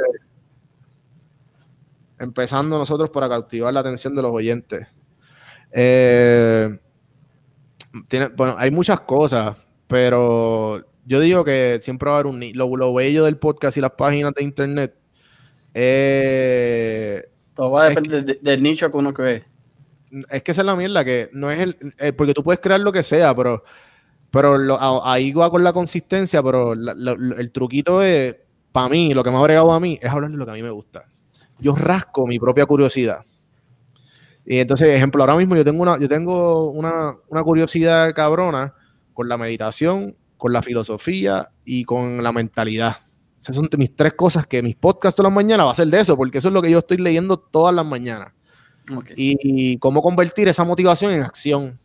empezando 2.19 2.77
nosotros 2.77 3.09
para 3.09 3.27
cautivar 3.27 3.73
la 3.73 3.79
atención 3.79 4.15
de 4.15 4.21
los 4.21 4.31
oyentes. 4.31 4.87
Eh, 5.71 6.77
bueno, 8.37 8.53
hay 8.55 8.69
muchas 8.69 8.99
cosas, 8.99 9.57
pero 9.87 10.85
yo 11.05 11.19
digo 11.19 11.43
que 11.43 11.79
siempre 11.81 12.11
va 12.11 12.17
a 12.17 12.19
haber 12.19 12.31
un 12.31 12.39
lo, 12.53 12.77
lo 12.77 12.93
bello 12.93 13.25
del 13.25 13.37
podcast 13.37 13.77
y 13.77 13.81
las 13.81 13.93
páginas 13.93 14.35
de 14.35 14.43
internet 14.43 14.95
eh, 15.73 17.23
Todo 17.55 17.71
va 17.71 17.85
a 17.85 17.89
depender 17.89 18.39
del 18.39 18.61
nicho 18.61 18.91
que 18.91 18.97
uno 18.97 19.11
cree. 19.11 19.45
Es 20.29 20.43
que 20.43 20.51
esa 20.51 20.61
es 20.61 20.65
la 20.67 20.75
mierda, 20.75 21.03
que 21.03 21.29
no 21.33 21.49
es 21.49 21.61
el, 21.61 21.93
eh, 21.97 22.13
Porque 22.13 22.35
tú 22.35 22.43
puedes 22.43 22.59
crear 22.59 22.79
lo 22.79 22.91
que 22.91 23.01
sea, 23.01 23.35
pero. 23.35 23.63
Pero 24.31 25.05
ahí 25.05 25.33
va 25.33 25.51
con 25.51 25.63
la 25.63 25.73
consistencia, 25.73 26.41
pero 26.41 26.73
el 26.73 27.51
truquito 27.51 28.01
es. 28.01 28.35
Para 28.71 28.87
mí, 28.87 29.13
lo 29.13 29.21
que 29.21 29.29
me 29.29 29.35
ha 29.35 29.39
agregado 29.41 29.73
a 29.73 29.81
mí 29.81 29.99
es 30.01 30.09
hablar 30.09 30.31
de 30.31 30.37
lo 30.37 30.45
que 30.45 30.51
a 30.51 30.53
mí 30.53 30.63
me 30.63 30.69
gusta. 30.69 31.03
Yo 31.59 31.75
rasco 31.75 32.25
mi 32.25 32.39
propia 32.39 32.65
curiosidad. 32.65 33.19
Y 34.45 34.59
entonces, 34.59 34.87
ejemplo, 34.89 35.21
ahora 35.21 35.35
mismo 35.35 35.57
yo 35.57 35.65
tengo 35.65 35.81
una, 35.81 35.99
yo 35.99 36.07
tengo 36.07 36.71
una, 36.71 37.13
una 37.27 37.43
curiosidad 37.43 38.13
cabrona 38.15 38.73
con 39.13 39.27
la 39.27 39.37
meditación, 39.37 40.15
con 40.37 40.53
la 40.53 40.61
filosofía 40.61 41.49
y 41.65 41.83
con 41.83 42.23
la 42.23 42.31
mentalidad. 42.31 42.97
Esas 43.41 43.55
son 43.55 43.69
mis 43.77 43.95
tres 43.95 44.13
cosas 44.13 44.45
que 44.45 44.61
mis 44.61 44.75
podcasts 44.75 45.15
todas 45.15 45.31
las 45.31 45.35
mañanas 45.35 45.67
va 45.67 45.71
a 45.71 45.75
ser 45.75 45.87
de 45.87 45.99
eso, 45.99 46.15
porque 46.15 46.37
eso 46.37 46.47
es 46.47 46.53
lo 46.53 46.61
que 46.61 46.69
yo 46.69 46.79
estoy 46.79 46.97
leyendo 46.97 47.37
todas 47.37 47.73
las 47.73 47.85
mañanas. 47.85 48.33
Y, 49.15 49.77
cómo 49.77 50.01
convertir 50.01 50.47
esa 50.47 50.63
motivación 50.63 51.11
en 51.11 51.21
acción. 51.21 51.79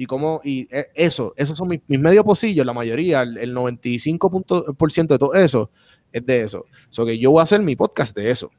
Y 0.00 0.06
cómo, 0.06 0.40
y 0.42 0.66
e, 0.74 0.88
eso, 0.94 1.34
esos 1.36 1.58
son 1.58 1.68
mis, 1.68 1.82
medios 1.86 2.24
pocillos, 2.24 2.64
la 2.64 2.72
mayoría, 2.72 3.20
el, 3.20 3.54
95% 3.54 5.06
de 5.08 5.18
todo 5.18 5.34
eso 5.34 5.70
es 6.10 6.24
de 6.24 6.40
eso. 6.40 6.64
O 6.96 7.04
que 7.04 7.18
yo 7.18 7.32
voy 7.32 7.40
a 7.40 7.42
hacer 7.42 7.60
mi 7.60 7.76
podcast 7.76 8.16
de 8.16 8.30
eso. 8.30 8.50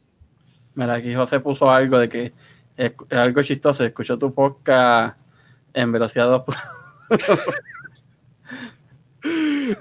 Mira, 0.76 0.94
aquí 0.94 1.16
José 1.16 1.40
puso 1.40 1.72
algo 1.72 1.98
de 1.98 2.10
que 2.10 2.32
es, 2.78 2.94
algo 3.10 3.42
chistoso, 3.42 3.84
escuchó 3.84 4.20
tu 4.20 4.32
podcast 4.32 5.18
en 5.74 5.92
velocidad 5.92 6.30
2. 6.30 6.44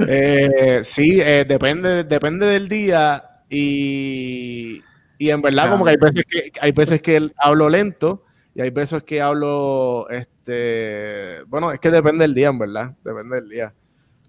Eh, 0.07 0.81
sí, 0.85 1.21
eh, 1.21 1.47
depende, 1.49 2.05
depende 2.05 2.45
del 2.47 2.69
día 2.69 3.43
y, 3.49 4.83
en 5.19 5.41
verdad 5.41 5.71
como 5.71 5.85
que 5.85 5.93
hay 5.93 5.97
veces 5.97 6.25
que 6.29 6.53
hay 6.61 6.73
veces 6.73 7.01
que 7.01 7.31
hablo 7.39 7.71
lento 7.71 8.23
y 8.61 8.63
hay 8.63 8.71
veces 8.71 9.03
que 9.05 9.23
hablo 9.23 10.07
este 10.11 11.37
bueno, 11.47 11.73
es 11.73 11.81
que 11.81 11.91
depende 11.91 12.25
del 12.25 12.35
día, 12.35 12.49
en 12.49 12.59
verdad, 12.59 12.95
depende 13.03 13.37
del 13.37 13.49
día. 13.49 13.75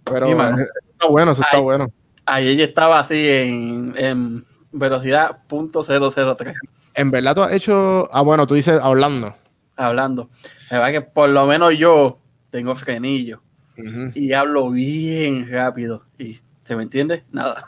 Pero 0.05 0.27
está 0.29 1.07
bueno, 1.09 1.31
eso 1.33 1.41
está 1.43 1.59
bueno. 1.59 1.91
Ayer 2.25 2.61
estaba 2.61 3.01
así 3.01 3.27
en, 3.27 3.93
en 3.97 4.45
velocidad 4.71 5.39
.003. 5.49 6.55
En 6.93 7.11
verdad 7.11 7.35
tú 7.35 7.43
has 7.43 7.51
hecho, 7.51 8.07
ah 8.13 8.21
bueno, 8.21 8.47
tú 8.47 8.53
dices 8.53 8.79
hablando. 8.81 9.35
Hablando. 9.75 10.29
Es 10.63 10.71
verdad 10.71 10.91
que 10.91 11.01
por 11.01 11.27
lo 11.27 11.45
menos 11.45 11.77
yo 11.77 12.17
tengo 12.51 12.73
frenillo 12.77 13.41
y 14.15 14.31
hablo 14.31 14.69
bien 14.69 15.45
rápido. 15.51 16.05
¿Y 16.17 16.39
se 16.63 16.77
me 16.77 16.83
entiende? 16.83 17.25
Nada. 17.31 17.65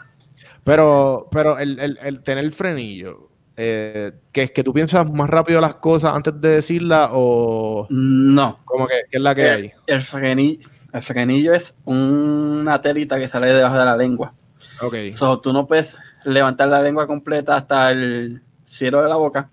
Pero, 0.63 1.27
pero 1.29 1.59
el, 1.59 1.77
el, 1.79 1.99
el 2.01 2.23
tener 2.23 2.49
frenillo, 2.51 3.27
eh, 3.57 4.11
que 4.31 4.43
es 4.43 4.51
que 4.51 4.63
tú 4.63 4.73
piensas 4.73 5.09
más 5.11 5.29
rápido 5.29 5.61
las 5.61 5.75
cosas 5.75 6.15
antes 6.15 6.39
de 6.39 6.49
decirlas 6.49 7.09
o 7.13 7.87
no 7.89 8.59
como 8.65 8.87
que 8.87 9.01
¿qué 9.11 9.17
es 9.17 9.21
la 9.21 9.35
que 9.35 9.49
hay 9.49 9.71
el 9.87 10.03
frenillo, 10.05 10.67
el 10.91 11.03
frenillo 11.03 11.53
es 11.53 11.73
una 11.85 12.81
telita 12.81 13.19
que 13.19 13.27
sale 13.27 13.53
debajo 13.53 13.77
de 13.77 13.85
la 13.85 13.97
lengua 13.97 14.33
ok 14.81 14.95
so, 15.11 15.39
tú 15.39 15.53
no 15.53 15.67
puedes 15.67 15.97
levantar 16.25 16.69
la 16.69 16.81
lengua 16.81 17.05
completa 17.05 17.55
hasta 17.55 17.91
el 17.91 18.41
cielo 18.65 19.03
de 19.03 19.09
la 19.09 19.15
boca 19.15 19.49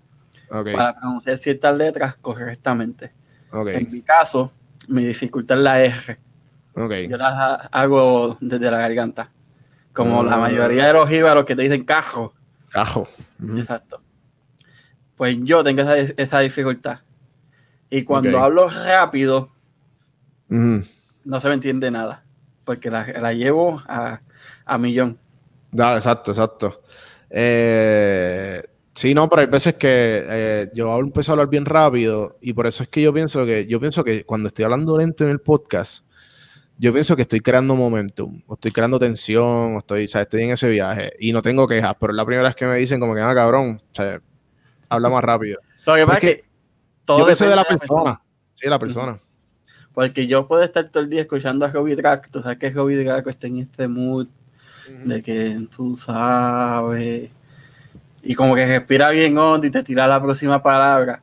para 0.49 0.95
pronunciar 0.95 1.37
ciertas 1.37 1.77
letras 1.77 2.15
correctamente 2.21 3.11
okay. 3.51 3.75
en 3.75 3.91
mi 3.91 4.01
caso 4.01 4.51
mi 4.87 5.05
dificultad 5.05 5.57
es 5.57 5.63
la 5.63 5.83
R 5.83 6.19
yo 6.75 7.17
las 7.17 7.67
hago 7.71 8.37
desde 8.39 8.71
la 8.71 8.77
garganta. 8.77 9.29
Como 9.93 10.23
la 10.23 10.35
ah. 10.35 10.39
mayoría 10.39 10.87
de 10.87 10.93
los 10.93 11.09
jíbaros 11.09 11.45
que 11.45 11.55
te 11.55 11.63
dicen 11.63 11.83
cajo. 11.83 12.33
Cajo. 12.71 13.07
Exacto. 13.57 14.01
Pues 15.17 15.37
yo 15.41 15.63
tengo 15.63 15.81
esa, 15.81 16.39
dificultad. 16.39 16.99
Y 17.89 18.03
cuando 18.03 18.39
hablo 18.39 18.69
rápido, 18.69 19.49
no 20.47 21.39
se 21.39 21.47
me 21.47 21.53
entiende 21.53 21.91
nada. 21.91 22.23
Porque 22.63 22.89
la, 22.89 23.33
llevo 23.33 23.81
a, 23.87 24.21
a 24.65 24.77
millón. 24.77 25.17
exacto, 25.73 26.31
exacto. 26.31 26.81
Eh, 27.29 28.61
sí, 28.93 29.13
no, 29.13 29.29
pero 29.29 29.41
hay 29.41 29.47
veces 29.47 29.75
que 29.75 30.25
eh, 30.27 30.71
yo 30.73 30.99
empiezo 30.99 31.31
a 31.31 31.33
hablar 31.33 31.49
bien 31.49 31.65
rápido 31.65 32.37
y 32.41 32.53
por 32.53 32.67
eso 32.67 32.83
es 32.83 32.89
que 32.89 33.01
yo 33.01 33.13
pienso 33.13 33.45
que 33.45 33.65
yo 33.65 33.79
pienso 33.79 34.03
que 34.03 34.25
cuando 34.25 34.47
estoy 34.47 34.65
hablando 34.65 34.97
lento 34.97 35.23
en 35.23 35.31
el 35.31 35.39
podcast, 35.39 36.05
yo 36.81 36.91
pienso 36.91 37.15
que 37.15 37.21
estoy 37.21 37.41
creando 37.41 37.75
momentum, 37.75 38.41
o 38.47 38.55
estoy 38.55 38.71
creando 38.71 38.97
tensión, 38.97 39.75
o 39.75 39.77
estoy, 39.77 40.09
o 40.11 40.19
estoy 40.19 40.41
en 40.41 40.49
ese 40.49 40.67
viaje 40.67 41.13
y 41.19 41.31
no 41.31 41.43
tengo 41.43 41.67
quejas, 41.67 41.95
pero 41.99 42.11
es 42.11 42.17
la 42.17 42.25
primera 42.25 42.47
vez 42.47 42.55
que 42.55 42.65
me 42.65 42.75
dicen 42.77 42.99
como 42.99 43.13
que, 43.13 43.21
ah, 43.21 43.35
cabrón, 43.35 43.79
o 43.79 43.95
sea, 43.95 44.19
habla 44.89 45.09
más 45.09 45.23
rápido. 45.23 45.59
Lo 45.85 45.93
que 45.93 46.05
pasa 46.07 46.17
es 46.17 46.21
que 46.21 46.45
todo 47.05 47.19
yo 47.19 47.25
pienso 47.25 47.47
de 47.47 47.55
la 47.55 47.65
persona. 47.65 48.21
Sí, 48.55 48.65
de 48.65 48.69
la 48.71 48.79
persona. 48.79 49.19
Porque 49.93 50.25
yo 50.25 50.47
puedo 50.47 50.63
estar 50.63 50.89
todo 50.89 51.03
el 51.03 51.11
día 51.11 51.21
escuchando 51.21 51.67
a 51.67 51.71
Hobby 51.71 51.93
Drag, 51.93 52.27
tú 52.31 52.41
sabes 52.41 52.57
que 52.57 52.73
Hobby 52.73 52.95
Drag 52.95 53.27
está 53.29 53.45
en 53.45 53.57
este 53.59 53.87
mood 53.87 54.27
de 55.05 55.21
que 55.21 55.67
tú 55.75 55.95
sabes, 55.95 57.29
y 58.23 58.33
como 58.33 58.55
que 58.55 58.65
respira 58.65 59.11
bien 59.11 59.37
hondo 59.37 59.67
y 59.67 59.69
te 59.69 59.83
tira 59.83 60.07
la 60.07 60.19
próxima 60.19 60.63
palabra. 60.63 61.21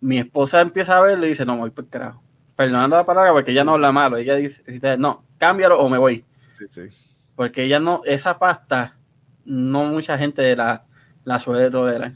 Mi 0.00 0.18
esposa 0.18 0.60
empieza 0.60 0.98
a 0.98 1.02
verlo 1.02 1.24
y 1.24 1.28
dice, 1.30 1.46
no, 1.46 1.56
voy 1.56 1.70
por 1.70 1.86
carajo 1.86 2.20
perdonando 2.58 2.96
la 2.96 3.06
palabra 3.06 3.32
porque 3.32 3.52
ella 3.52 3.62
no 3.62 3.74
habla 3.74 3.92
malo. 3.92 4.16
Ella 4.16 4.34
dice, 4.34 4.64
no, 4.98 5.22
cámbialo 5.38 5.78
o 5.78 5.88
me 5.88 5.96
voy. 5.96 6.24
Sí, 6.58 6.64
sí. 6.68 6.82
Porque 7.36 7.62
ella 7.62 7.78
no, 7.78 8.02
esa 8.04 8.36
pasta 8.36 8.96
no 9.44 9.84
mucha 9.84 10.18
gente 10.18 10.56
la, 10.56 10.84
la 11.22 11.38
suele 11.38 11.70
tolerar. 11.70 12.14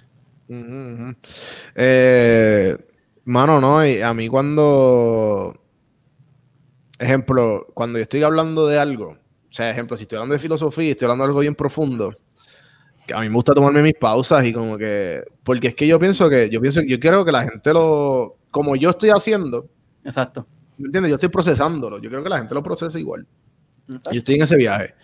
Eh, 1.77 2.77
mano, 3.23 3.61
no, 3.61 3.87
y 3.87 4.03
a 4.03 4.13
mí 4.15 4.27
cuando, 4.27 5.55
ejemplo, 6.99 7.69
cuando 7.73 8.01
yo 8.01 8.03
estoy 8.03 8.25
hablando 8.25 8.67
de 8.67 8.81
algo, 8.81 9.11
o 9.11 9.53
sea, 9.53 9.71
ejemplo, 9.71 9.97
si 9.97 10.03
estoy 10.03 10.17
hablando 10.17 10.33
de 10.33 10.41
filosofía, 10.41 10.91
estoy 10.91 11.07
hablando 11.07 11.23
de 11.23 11.29
algo 11.29 11.39
bien 11.39 11.55
profundo, 11.55 12.17
que 13.07 13.15
a 13.15 13.21
mí 13.21 13.29
me 13.29 13.35
gusta 13.37 13.55
tomarme 13.55 13.81
mis 13.81 13.95
pausas 13.95 14.45
y 14.45 14.53
como 14.53 14.77
que, 14.77 15.23
porque 15.45 15.69
es 15.69 15.75
que 15.77 15.87
yo 15.87 16.01
pienso 16.01 16.29
que, 16.29 16.51
yo 16.51 16.61
pienso, 16.61 16.81
yo 16.83 16.99
quiero 16.99 17.25
que 17.25 17.31
la 17.31 17.45
gente 17.45 17.73
lo, 17.73 18.39
como 18.51 18.75
yo 18.75 18.91
estoy 18.91 19.11
haciendo, 19.11 19.69
exacto, 20.05 20.47
¿me 20.79 20.87
entiendes? 20.87 21.11
Yo 21.11 21.17
estoy 21.17 21.29
procesándolo, 21.29 22.01
yo 22.01 22.11
creo 22.11 22.23
que 22.23 22.29
la 22.29 22.39
gente 22.39 22.55
lo 22.55 22.63
procese 22.63 23.01
igual. 23.01 23.27
Yo 23.87 24.19
estoy 24.19 24.37
en 24.37 24.43
ese 24.43 24.57
viaje. 24.57 24.95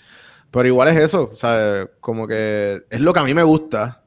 Pero 0.51 0.67
igual 0.67 0.89
es 0.89 0.97
eso, 0.97 1.31
o 1.33 1.37
sea, 1.37 1.89
como 2.01 2.27
que 2.27 2.81
es 2.89 3.01
lo 3.01 3.13
que 3.13 3.21
a 3.21 3.25
mí 3.25 3.35
me 3.35 3.43
gusta 3.43 4.05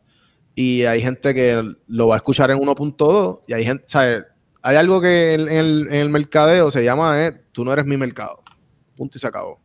y 0.55 0.83
hay 0.83 1.01
gente 1.01 1.33
que 1.33 1.71
lo 1.87 2.07
va 2.07 2.15
a 2.15 2.17
escuchar 2.17 2.49
en 2.49 2.57
1.2 2.57 3.41
y 3.47 3.53
hay 3.53 3.63
gente, 3.63 3.83
¿sabes? 3.87 4.23
Hay 4.63 4.75
algo 4.75 4.99
que 5.01 5.35
en, 5.35 5.49
el, 5.49 6.09
mercadeo 6.09 6.71
se 6.71 6.83
llama, 6.83 7.23
eh, 7.23 7.43
tú 7.51 7.63
no 7.63 7.73
eres 7.73 7.85
mi 7.85 7.95
mercado, 7.97 8.41
punto 8.95 9.17
y 9.17 9.21
se 9.21 9.27
acabó. 9.27 9.59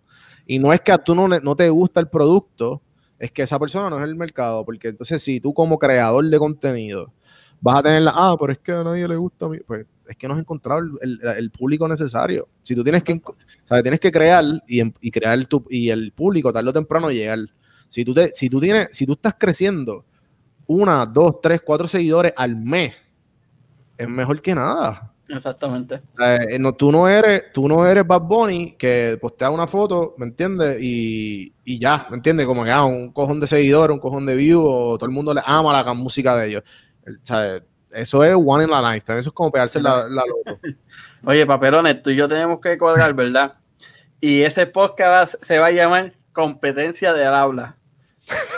Y 0.46 0.58
no 0.58 0.72
es 0.72 0.80
que 0.80 0.92
a 0.92 0.98
tú 0.98 1.14
no, 1.14 1.28
no 1.28 1.56
te 1.56 1.68
gusta 1.70 2.00
el 2.00 2.08
producto, 2.08 2.82
es 3.18 3.30
que 3.30 3.42
esa 3.42 3.58
persona 3.58 3.88
no 3.88 3.98
es 3.98 4.04
el 4.04 4.14
mercado, 4.14 4.64
porque 4.64 4.88
entonces 4.88 5.22
si 5.22 5.40
tú 5.40 5.54
como 5.54 5.78
creador 5.78 6.24
de 6.26 6.38
contenido 6.38 7.12
vas 7.60 7.78
a 7.78 7.82
tener 7.82 8.02
la, 8.02 8.12
ah, 8.14 8.36
pero 8.38 8.52
es 8.52 8.58
que 8.58 8.72
a 8.72 8.84
nadie 8.84 9.08
le 9.08 9.16
gusta 9.16 9.46
a 9.46 9.48
mí, 9.48 9.58
pues 9.66 9.86
es 10.08 10.16
que 10.16 10.28
no 10.28 10.34
has 10.34 10.40
encontrado 10.40 10.80
el, 11.00 11.50
público 11.50 11.86
necesario. 11.88 12.48
Si 12.62 12.74
tú 12.74 12.82
tienes 12.82 13.02
que, 13.02 13.20
¿sabes? 13.64 13.82
tienes 13.82 14.00
que 14.00 14.12
crear 14.12 14.44
y, 14.66 14.82
y 15.00 15.10
crear 15.10 15.44
tu, 15.46 15.64
y 15.70 15.90
el 15.90 16.12
público 16.12 16.52
tarde 16.52 16.70
o 16.70 16.72
temprano 16.72 17.10
llegar. 17.10 17.38
Si 17.88 18.04
tú, 18.04 18.14
te, 18.14 18.32
si, 18.34 18.48
tú 18.48 18.60
tienes, 18.60 18.88
si 18.92 19.06
tú 19.06 19.12
estás 19.12 19.34
creciendo 19.38 20.04
una, 20.66 21.06
dos, 21.06 21.40
tres, 21.40 21.60
cuatro 21.64 21.86
seguidores 21.86 22.32
al 22.36 22.56
mes, 22.56 22.94
es 23.96 24.08
mejor 24.08 24.42
que 24.42 24.54
nada. 24.54 25.12
Exactamente. 25.28 26.02
Eh, 26.20 26.58
no, 26.58 26.74
tú, 26.74 26.92
no 26.92 27.08
eres, 27.08 27.52
tú 27.52 27.68
no 27.68 27.86
eres 27.86 28.06
Bad 28.06 28.22
Bunny 28.22 28.76
que 28.78 29.18
postea 29.20 29.50
una 29.50 29.66
foto, 29.66 30.14
¿me 30.18 30.26
entiendes? 30.26 30.78
Y, 30.80 31.52
y, 31.64 31.78
ya, 31.78 32.06
¿me 32.10 32.16
entiendes? 32.16 32.46
Como 32.46 32.64
que 32.64 32.70
ah, 32.70 32.84
un 32.84 33.12
cojón 33.12 33.40
de 33.40 33.46
seguidores, 33.46 33.94
un 33.94 34.00
cojón 34.00 34.26
de 34.26 34.36
views, 34.36 34.98
todo 34.98 35.06
el 35.06 35.10
mundo 35.10 35.34
le 35.34 35.42
ama 35.44 35.82
la 35.82 35.94
música 35.94 36.36
de 36.36 36.48
ellos. 36.48 36.62
¿sabes? 37.22 37.62
Eso 37.96 38.22
es 38.22 38.34
one 38.34 38.64
in 38.64 38.70
la 38.70 38.92
lifetime. 38.92 39.18
Eso 39.18 39.30
es 39.30 39.34
como 39.34 39.50
pegarse 39.50 39.80
la, 39.80 40.08
la 40.08 40.22
loco. 40.26 40.60
Oye, 41.24 41.46
paperones, 41.46 42.02
tú 42.02 42.10
y 42.10 42.16
yo 42.16 42.28
tenemos 42.28 42.60
que 42.60 42.76
colgar, 42.76 43.14
¿verdad? 43.14 43.54
Y 44.20 44.42
ese 44.42 44.66
podcast 44.66 45.34
se 45.42 45.58
va 45.58 45.66
a 45.66 45.72
llamar 45.72 46.14
Competencia 46.32 47.14
de 47.14 47.24
habla. 47.24 47.76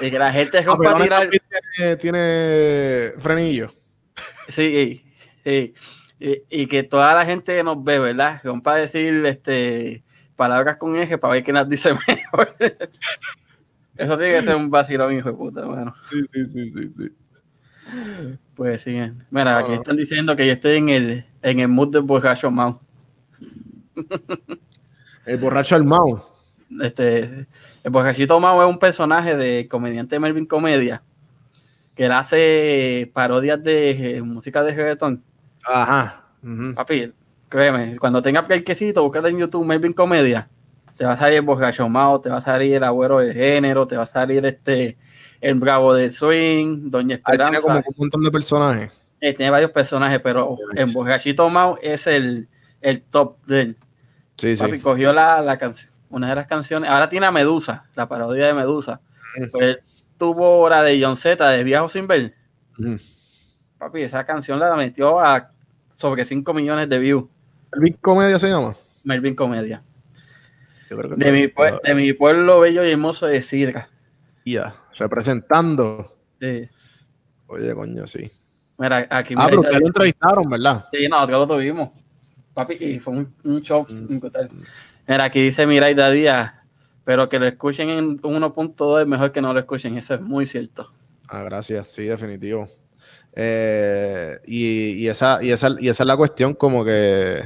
Y 0.00 0.10
que 0.10 0.18
la 0.18 0.32
gente 0.32 0.58
es 0.58 0.66
tirar. 1.00 1.30
Tiene, 1.98 3.12
frenillo. 3.18 3.70
Sí, 4.48 5.04
sí. 5.44 5.74
Y, 6.18 6.66
que 6.66 6.82
toda 6.82 7.14
la 7.14 7.24
gente 7.24 7.54
que 7.54 7.62
nos 7.62 7.82
ve, 7.84 8.00
¿verdad? 8.00 8.42
Son 8.42 8.60
para 8.60 8.78
decir 8.78 9.24
este, 9.26 10.02
palabras 10.34 10.78
con 10.78 10.96
eje 10.96 11.18
para 11.18 11.34
ver 11.34 11.44
quién 11.44 11.54
nos 11.54 11.68
dice 11.68 11.92
mejor. 12.08 12.56
Eso 13.96 14.16
tiene 14.16 14.34
que 14.34 14.42
ser 14.42 14.56
un 14.56 14.70
vacilón, 14.70 15.14
hijo 15.14 15.30
de 15.30 15.36
puta, 15.36 15.64
bueno. 15.64 15.94
Sí, 16.10 16.22
sí, 16.32 16.44
sí, 16.44 16.70
sí, 16.70 16.92
sí. 16.96 17.08
Pues 18.54 18.82
sí. 18.82 18.98
Mira, 19.30 19.58
aquí 19.58 19.72
ah. 19.72 19.76
están 19.76 19.96
diciendo 19.96 20.34
que 20.36 20.46
yo 20.46 20.52
estoy 20.52 20.76
en 20.76 20.88
el, 20.88 21.24
en 21.42 21.60
el 21.60 21.68
mood 21.68 21.92
del 21.92 22.02
borracho 22.02 22.50
Mao. 22.50 22.80
el 25.26 25.38
borracho 25.38 25.76
al 25.76 25.84
Mao. 25.84 26.26
Este, 26.82 27.46
el 27.84 27.90
borrachito 27.90 28.38
Mao 28.40 28.62
es 28.62 28.68
un 28.68 28.78
personaje 28.78 29.36
de 29.36 29.68
comediante 29.68 30.18
Melvin 30.18 30.46
Comedia 30.46 31.02
que 31.98 32.06
él 32.06 32.12
hace 32.12 33.10
parodias 33.12 33.60
de 33.60 34.22
música 34.24 34.62
de 34.62 34.72
reggaetón. 34.72 35.20
Ajá. 35.66 36.22
Papi, 36.76 37.12
créeme, 37.48 37.96
cuando 37.98 38.22
tenga 38.22 38.46
quesito, 38.46 39.02
búscate 39.02 39.30
en 39.30 39.38
YouTube 39.38 39.66
Melvin 39.66 39.92
Comedia. 39.92 40.48
Te 40.96 41.04
va 41.04 41.14
a 41.14 41.16
salir 41.16 41.38
el 41.38 41.44
borracho 41.44 41.88
Mao, 41.88 42.20
te 42.20 42.30
va 42.30 42.36
a 42.36 42.40
salir 42.40 42.76
el 42.76 42.84
agüero 42.84 43.18
del 43.18 43.34
género, 43.34 43.88
te 43.88 43.96
va 43.96 44.04
a 44.04 44.06
salir 44.06 44.46
este 44.46 44.96
el 45.40 45.54
Bravo 45.54 45.94
de 45.94 46.10
Swing, 46.10 46.90
Doña 46.90 47.16
Esperanza. 47.16 47.60
tiene 47.60 47.62
como 47.62 47.78
un 47.78 47.94
montón 47.96 48.22
de 48.22 48.30
personajes. 48.30 48.92
Eh, 49.20 49.34
tiene 49.34 49.50
varios 49.50 49.70
personajes, 49.72 50.20
pero 50.20 50.56
en 50.74 50.92
Borrachito 50.92 51.48
Mao 51.48 51.78
es 51.82 52.06
el, 52.06 52.48
el 52.80 53.02
top 53.02 53.36
de 53.46 53.60
él. 53.60 53.76
Sí, 54.36 54.54
Papi, 54.56 54.78
cogió 54.78 55.12
la, 55.12 55.40
la 55.40 55.58
canción, 55.58 55.90
una 56.10 56.28
de 56.28 56.36
las 56.36 56.46
canciones. 56.46 56.88
Ahora 56.88 57.08
tiene 57.08 57.26
a 57.26 57.32
Medusa, 57.32 57.84
la 57.96 58.08
parodia 58.08 58.46
de 58.46 58.54
Medusa. 58.54 59.00
Pues 59.50 59.78
tuvo 60.16 60.68
la 60.68 60.82
de 60.82 61.02
John 61.02 61.16
Z, 61.16 61.48
de 61.48 61.64
Viajo 61.64 61.88
sin 61.88 62.06
ver. 62.06 62.34
Papi, 63.78 64.02
esa 64.02 64.24
canción 64.24 64.58
la 64.58 64.74
metió 64.76 65.18
a 65.18 65.50
sobre 65.96 66.24
5 66.24 66.54
millones 66.54 66.88
de 66.88 66.98
views. 66.98 67.24
¿Melvin 67.72 67.94
Comedia 68.00 68.38
se 68.38 68.48
llama? 68.48 68.76
Melvin 69.02 69.34
Comedia. 69.34 69.82
De 70.88 71.32
mi, 71.32 71.52
de 71.82 71.94
mi, 71.94 72.12
pueblo 72.14 72.60
bello 72.60 72.82
y 72.82 72.90
hermoso 72.90 73.26
de 73.26 73.42
Sidra. 73.42 73.90
Ya 74.44 74.74
representando. 74.98 76.16
Sí. 76.40 76.68
Oye, 77.46 77.74
coño, 77.74 78.06
sí. 78.06 78.30
Mira, 78.78 79.06
aquí 79.10 79.34
ah, 79.36 79.46
pero 79.48 79.60
ustedes 79.60 79.80
lo 79.80 79.86
entrevistaron, 79.86 80.48
¿verdad? 80.48 80.84
Sí, 80.92 81.08
nosotros 81.08 81.48
lo 81.48 81.54
tuvimos. 81.54 81.90
Papi, 82.54 82.76
y 82.78 82.98
fue 82.98 83.26
un, 83.44 83.62
show. 83.62 83.86
Mm. 83.88 84.20
Mira, 85.06 85.24
aquí 85.24 85.42
dice 85.42 85.66
Miraida 85.66 86.10
Díaz, 86.10 86.52
pero 87.04 87.28
que 87.28 87.38
lo 87.38 87.46
escuchen 87.46 87.88
en 87.88 88.20
1.2 88.20 89.02
es 89.02 89.06
mejor 89.06 89.32
que 89.32 89.40
no 89.40 89.52
lo 89.52 89.60
escuchen. 89.60 89.96
Eso 89.96 90.14
es 90.14 90.20
muy 90.20 90.46
cierto. 90.46 90.92
Ah, 91.28 91.42
gracias. 91.42 91.88
Sí, 91.88 92.04
definitivo. 92.04 92.68
Eh, 93.32 94.38
y, 94.46 95.06
esa, 95.06 95.42
y, 95.42 95.50
esa, 95.50 95.68
y 95.78 95.88
esa 95.88 96.02
es 96.02 96.06
la 96.06 96.16
cuestión, 96.16 96.54
como 96.54 96.84
que 96.84 97.42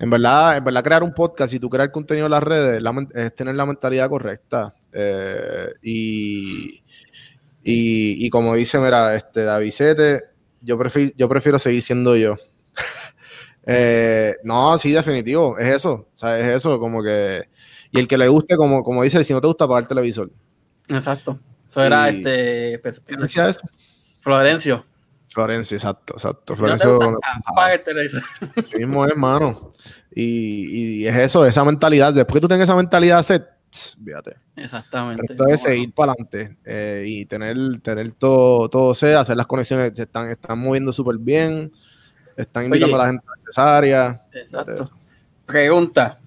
en 0.00 0.10
verdad, 0.10 0.56
en 0.56 0.64
verdad 0.64 0.84
crear 0.84 1.02
un 1.02 1.12
podcast 1.12 1.52
y 1.52 1.58
tú 1.58 1.68
crear 1.68 1.90
contenido 1.90 2.26
en 2.26 2.32
las 2.32 2.42
redes 2.42 2.82
es 3.14 3.34
tener 3.34 3.54
la 3.54 3.66
mentalidad 3.66 4.08
correcta. 4.08 4.74
Eh, 4.92 5.72
y, 5.82 6.82
y, 7.62 8.30
como 8.30 8.54
dice, 8.54 8.78
mira, 8.78 9.14
este 9.14 9.44
Davisete, 9.44 10.24
yo 10.60 10.78
prefiero, 10.78 11.12
yo 11.16 11.28
prefiero 11.28 11.58
seguir 11.58 11.82
siendo 11.82 12.16
yo. 12.16 12.36
Eh, 13.70 14.34
no, 14.44 14.78
sí, 14.78 14.92
definitivo, 14.92 15.58
es 15.58 15.68
eso, 15.68 16.08
o 16.10 16.16
sea, 16.16 16.38
es 16.38 16.46
eso, 16.56 16.78
como 16.78 17.02
que, 17.02 17.50
y 17.90 18.00
el 18.00 18.08
que 18.08 18.16
le 18.16 18.26
guste, 18.26 18.56
como, 18.56 18.82
como 18.82 19.02
dice, 19.02 19.22
si 19.24 19.34
no 19.34 19.42
te 19.42 19.46
gusta, 19.46 19.64
apagar 19.64 19.82
el 19.82 19.88
televisor. 19.88 20.30
Exacto, 20.88 21.38
eso 21.68 21.82
era 21.82 22.08
este... 22.08 22.78
Pues, 22.78 22.98
¿Qué 23.00 23.14
decía 23.18 23.46
eso? 23.46 23.60
Florencio. 24.22 24.86
Florencio, 25.28 25.76
exacto, 25.76 26.14
exacto. 26.14 26.56
Florencio. 26.56 26.98
televisor. 27.84 28.22
mismo 28.78 29.04
es, 29.04 29.16
mano. 29.16 29.72
Y, 30.14 31.02
y, 31.02 31.06
es 31.06 31.16
eso, 31.16 31.44
esa 31.44 31.64
mentalidad. 31.64 32.14
Después 32.14 32.36
que 32.36 32.40
tú 32.40 32.48
tengas 32.48 32.68
esa 32.68 32.76
mentalidad 32.76 33.22
set, 33.22 33.46
fíjate. 34.04 34.36
Exactamente. 34.56 35.26
Esto 35.30 35.46
es 35.48 35.62
seguir 35.62 35.92
para 35.92 36.12
adelante 36.12 36.56
eh, 36.64 37.04
y 37.06 37.26
tener, 37.26 37.80
tener 37.80 38.12
todo, 38.12 38.68
todo 38.68 38.94
sea, 38.94 39.20
hacer 39.20 39.36
las 39.36 39.46
conexiones, 39.46 39.92
se 39.94 40.02
están, 40.02 40.30
están 40.30 40.58
moviendo 40.58 40.92
súper 40.92 41.18
bien, 41.18 41.72
están 42.36 42.64
invitando 42.64 42.96
a 42.96 42.98
la 42.98 43.06
gente 43.06 43.24
necesaria. 43.40 44.20
Exacto. 44.32 44.90
Pregunta. 45.46 46.18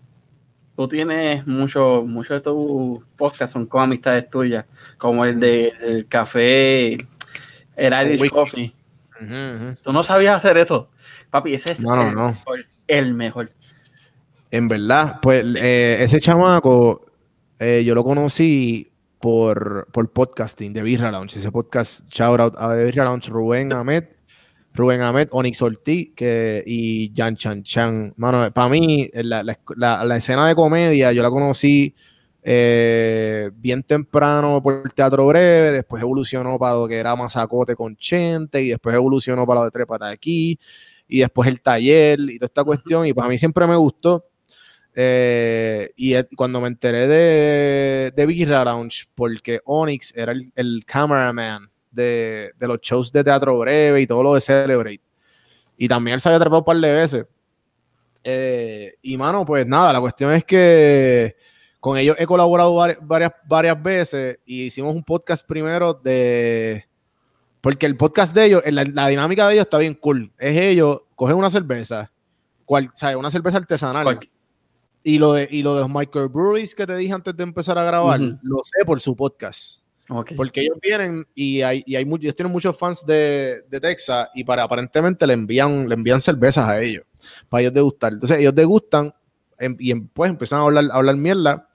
Tú 0.75 0.87
tienes 0.87 1.45
muchos 1.45 2.05
mucho 2.05 2.33
de 2.33 2.41
tus 2.41 3.03
podcasts 3.15 3.53
son 3.53 3.65
con 3.65 3.83
amistades 3.83 4.29
tuyas, 4.29 4.65
como 4.97 5.25
el 5.25 5.39
de 5.39 6.05
café, 6.09 6.93
el 7.75 8.13
Irish 8.15 8.29
Coffee. 8.29 8.73
Tú 9.83 9.93
no 9.93 10.01
sabías 10.01 10.37
hacer 10.37 10.57
eso. 10.57 10.89
Papi, 11.29 11.53
ese 11.53 11.73
es 11.73 11.79
el, 12.87 13.13
Mejor, 13.13 13.51
En 14.49 14.67
verdad, 14.67 15.19
pues 15.21 15.45
eh, 15.55 15.97
ese 16.01 16.19
chamaco 16.19 17.10
eh, 17.61 17.83
yo 17.83 17.93
lo 17.93 18.03
conocí 18.03 18.91
por, 19.19 19.87
por 19.91 20.11
podcasting 20.11 20.73
de 20.73 20.81
Birra 20.81 21.11
Lounge. 21.11 21.37
Ese 21.37 21.51
podcast, 21.51 22.11
shout 22.11 22.39
out 22.39 22.55
a 22.57 22.73
Birra 22.73 23.03
Lounge, 23.03 23.29
Rubén 23.29 23.71
Ahmed, 23.73 24.05
Rubén 24.73 25.01
Ahmed, 25.01 25.27
Onyx 25.29 25.61
Ortiz 25.61 26.09
que, 26.15 26.63
y 26.65 27.13
Jan 27.15 27.35
Chan 27.35 27.61
Chan. 27.61 28.15
Mano, 28.17 28.51
para 28.51 28.67
mí, 28.67 29.11
la, 29.13 29.43
la, 29.75 30.17
escena 30.17 30.47
de 30.47 30.55
comedia 30.55 31.11
yo 31.11 31.21
la 31.21 31.29
conocí 31.29 31.93
eh, 32.41 33.51
bien 33.53 33.83
temprano 33.83 34.59
por 34.63 34.81
el 34.83 34.93
teatro 34.95 35.27
breve, 35.27 35.71
después 35.71 36.01
evolucionó 36.01 36.57
para 36.57 36.77
lo 36.77 36.87
que 36.87 36.97
era 36.97 37.15
Mazacote 37.15 37.75
con 37.75 37.95
Chente, 37.95 38.59
y 38.63 38.69
después 38.69 38.95
evolucionó 38.95 39.45
para 39.45 39.59
lo 39.59 39.65
de 39.65 39.71
Trepata 39.71 40.09
aquí, 40.09 40.57
y 41.07 41.19
después 41.19 41.47
el 41.47 41.61
taller 41.61 42.19
y 42.21 42.39
toda 42.39 42.47
esta 42.47 42.63
cuestión. 42.63 43.05
Y 43.05 43.13
para 43.13 43.29
mí 43.29 43.37
siempre 43.37 43.67
me 43.67 43.75
gustó. 43.75 44.30
Eh, 44.93 45.91
y 45.95 46.21
cuando 46.35 46.59
me 46.59 46.67
enteré 46.67 47.07
de, 47.07 48.11
de 48.15 48.25
Birra 48.25 48.65
Lounge, 48.65 49.07
porque 49.15 49.61
Onyx 49.65 50.13
era 50.15 50.33
el, 50.55 50.85
cameraman 50.85 51.69
de, 51.91 52.53
los 52.59 52.79
shows 52.81 53.11
de 53.11 53.23
teatro 53.23 53.57
breve 53.59 54.01
y 54.01 54.07
todo 54.07 54.23
lo 54.23 54.33
de 54.33 54.41
Celebrate. 54.41 55.01
Y 55.77 55.87
también 55.87 56.15
él 56.15 56.19
se 56.19 56.29
había 56.29 56.37
atrapado 56.37 56.59
un 56.59 56.65
par 56.65 56.77
de 56.77 56.91
veces. 56.93 57.25
Eh, 58.23 58.95
y 59.01 59.17
mano, 59.17 59.45
pues 59.45 59.65
nada, 59.65 59.93
la 59.93 60.01
cuestión 60.01 60.31
es 60.33 60.43
que 60.43 61.35
con 61.79 61.97
ellos 61.97 62.15
he 62.19 62.27
colaborado 62.27 62.75
varias, 63.01 63.31
varias 63.47 63.81
veces 63.81 64.37
y 64.45 64.65
hicimos 64.65 64.95
un 64.95 65.03
podcast 65.03 65.47
primero 65.47 65.93
de... 65.93 66.85
Porque 67.61 67.85
el 67.85 67.95
podcast 67.95 68.33
de 68.35 68.45
ellos, 68.45 68.63
la, 68.65 69.07
dinámica 69.07 69.47
de 69.47 69.53
ellos 69.53 69.65
está 69.65 69.77
bien 69.77 69.93
cool. 69.93 70.31
Es 70.39 70.59
ellos, 70.59 71.01
cogen 71.15 71.35
una 71.35 71.51
cerveza, 71.51 72.11
cual. 72.65 72.89
Una 73.15 73.29
cerveza 73.29 73.57
artesanal. 73.57 74.19
Y 75.03 75.17
lo, 75.17 75.33
de, 75.33 75.47
y 75.49 75.63
lo 75.63 75.75
de 75.75 75.81
los 75.81 75.89
microbreweries 75.89 76.75
que 76.75 76.85
te 76.85 76.95
dije 76.95 77.13
antes 77.13 77.35
de 77.35 77.43
empezar 77.43 77.77
a 77.77 77.83
grabar, 77.83 78.19
lo 78.19 78.59
sé 78.63 78.85
por 78.85 79.01
su 79.01 79.15
podcast. 79.15 79.81
Porque 80.35 80.61
ellos 80.61 80.77
vienen 80.81 81.25
y 81.33 81.61
hay, 81.61 81.83
y 81.85 81.95
hay 81.95 82.03
ellos 82.03 82.35
tienen 82.35 82.51
muchos 82.51 82.77
fans 82.77 83.05
de, 83.05 83.63
de, 83.69 83.79
Texas 83.79 84.27
y 84.35 84.43
para 84.43 84.63
aparentemente 84.63 85.25
le 85.25 85.33
envían, 85.33 85.87
le 85.87 85.95
envían 85.95 86.19
cervezas 86.19 86.67
a 86.67 86.81
ellos 86.81 87.05
para 87.47 87.61
ellos 87.61 87.73
degustar. 87.73 88.13
Entonces 88.13 88.39
ellos 88.39 88.53
degustan 88.53 89.13
em, 89.57 89.75
y 89.79 89.91
em, 89.91 90.07
pues 90.09 90.29
empiezan 90.29 90.59
a 90.59 90.63
hablar, 90.63 90.85
a 90.91 90.95
hablar 90.95 91.15
mierda 91.15 91.69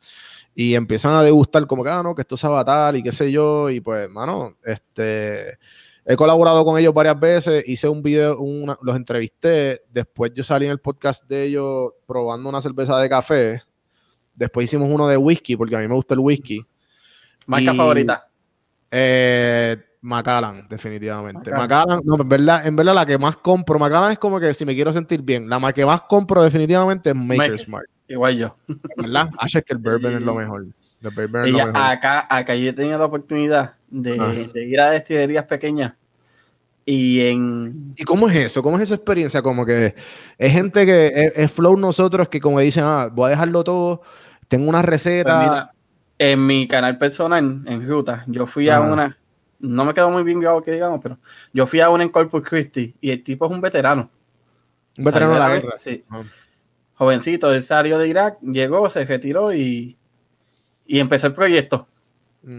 y 0.54 0.74
empiezan 0.74 1.14
a 1.14 1.22
degustar 1.22 1.66
como 1.66 1.82
que, 1.82 1.90
ah, 1.90 2.02
no, 2.02 2.14
que 2.14 2.22
esto 2.22 2.36
sabe 2.36 2.62
tal 2.64 2.96
y 2.96 3.02
qué 3.02 3.12
sé 3.12 3.32
yo. 3.32 3.70
Y 3.70 3.80
pues, 3.80 4.08
mano, 4.10 4.56
este, 4.64 5.58
he 6.06 6.16
colaborado 6.16 6.64
con 6.64 6.78
ellos 6.78 6.94
varias 6.94 7.18
veces, 7.18 7.64
hice 7.66 7.88
un 7.88 8.00
video, 8.00 8.38
los 8.80 8.96
entrevisté, 8.96 9.82
después 9.90 10.32
yo 10.32 10.44
salí 10.44 10.66
en 10.66 10.72
el 10.72 10.78
podcast 10.78 11.24
de 11.28 11.44
ellos 11.44 11.92
probando 12.06 12.48
una 12.48 12.62
cerveza 12.62 12.96
de 13.00 13.08
café, 13.08 13.62
después 14.34 14.64
hicimos 14.64 14.88
uno 14.88 15.08
de 15.08 15.16
whisky, 15.16 15.56
porque 15.56 15.74
a 15.74 15.80
mí 15.80 15.88
me 15.88 15.94
gusta 15.94 16.14
el 16.14 16.20
whisky. 16.20 16.64
¿Marca 17.46 17.74
favorita? 17.74 18.28
Eh, 18.88 19.76
Macallan, 20.00 20.66
definitivamente. 20.68 21.50
Macallan, 21.50 22.00
no, 22.04 22.22
en 22.22 22.28
verdad, 22.28 22.64
en 22.64 22.76
verdad 22.76 22.94
la 22.94 23.04
que 23.04 23.18
más 23.18 23.36
compro, 23.36 23.76
Macallan 23.76 24.12
es 24.12 24.18
como 24.18 24.38
que 24.38 24.54
si 24.54 24.64
me 24.64 24.74
quiero 24.74 24.92
sentir 24.92 25.22
bien, 25.22 25.48
la 25.48 25.72
que 25.72 25.84
más 25.84 26.02
compro 26.02 26.44
definitivamente 26.44 27.10
es 27.10 27.16
Maker's 27.16 27.68
Mark. 27.68 27.88
Igual 28.06 28.36
yo. 28.36 28.56
¿Verdad? 28.96 29.30
Ah, 29.36 29.46
es 29.52 29.64
que 29.64 29.72
el 29.72 29.78
bourbon 29.78 30.12
es 30.12 30.20
lo 30.20 30.34
mejor. 30.34 30.66
Acá, 31.74 32.26
acá 32.30 32.54
yo 32.54 32.70
he 32.70 32.72
tenido 32.72 32.98
la 32.98 33.06
oportunidad 33.06 33.74
de, 33.88 34.16
ah. 34.20 34.32
de 34.52 34.64
ir 34.64 34.80
a 34.80 34.90
destilerías 34.90 35.44
pequeñas 35.44 35.94
y 36.88 37.20
en... 37.26 37.92
¿Y 37.96 38.04
cómo 38.04 38.28
es 38.28 38.36
eso? 38.36 38.62
¿Cómo 38.62 38.76
es 38.76 38.84
esa 38.84 38.94
experiencia? 38.94 39.42
Como 39.42 39.66
que 39.66 39.96
es 40.38 40.52
gente 40.52 40.86
que 40.86 41.32
es, 41.34 41.50
flow 41.50 41.76
nosotros 41.76 42.28
que 42.28 42.40
como 42.40 42.60
dicen, 42.60 42.84
ah, 42.86 43.08
voy 43.12 43.26
a 43.26 43.30
dejarlo 43.30 43.64
todo, 43.64 44.02
tengo 44.46 44.68
una 44.68 44.82
receta. 44.82 45.72
Pues 46.16 46.30
en 46.30 46.46
mi 46.46 46.68
canal 46.68 46.96
personal, 46.96 47.44
en, 47.44 47.64
en 47.66 47.88
Ruta, 47.88 48.24
yo 48.28 48.46
fui 48.46 48.70
a 48.70 48.80
una, 48.80 49.18
no 49.58 49.84
me 49.84 49.94
quedó 49.94 50.10
muy 50.10 50.22
bien 50.22 50.38
grabado 50.38 50.62
que 50.62 50.70
digamos, 50.70 51.00
pero 51.02 51.18
yo 51.52 51.66
fui 51.66 51.80
a 51.80 51.90
una 51.90 52.04
en 52.04 52.10
Corpus 52.10 52.44
Christi 52.48 52.94
y 53.00 53.10
el 53.10 53.24
tipo 53.24 53.46
es 53.46 53.50
un 53.50 53.60
veterano. 53.60 54.08
Un 54.96 55.04
veterano 55.04 55.34
de 55.34 55.38
la 55.40 55.48
guerra. 55.48 55.74
Sí. 55.82 56.04
Jovencito, 56.94 57.52
él 57.52 57.64
salió 57.64 57.98
de 57.98 58.06
Irak, 58.06 58.38
llegó, 58.40 58.88
se 58.90 59.04
retiró 59.04 59.52
y, 59.52 59.96
y 60.86 61.00
empezó 61.00 61.26
el 61.26 61.34
proyecto. 61.34 61.88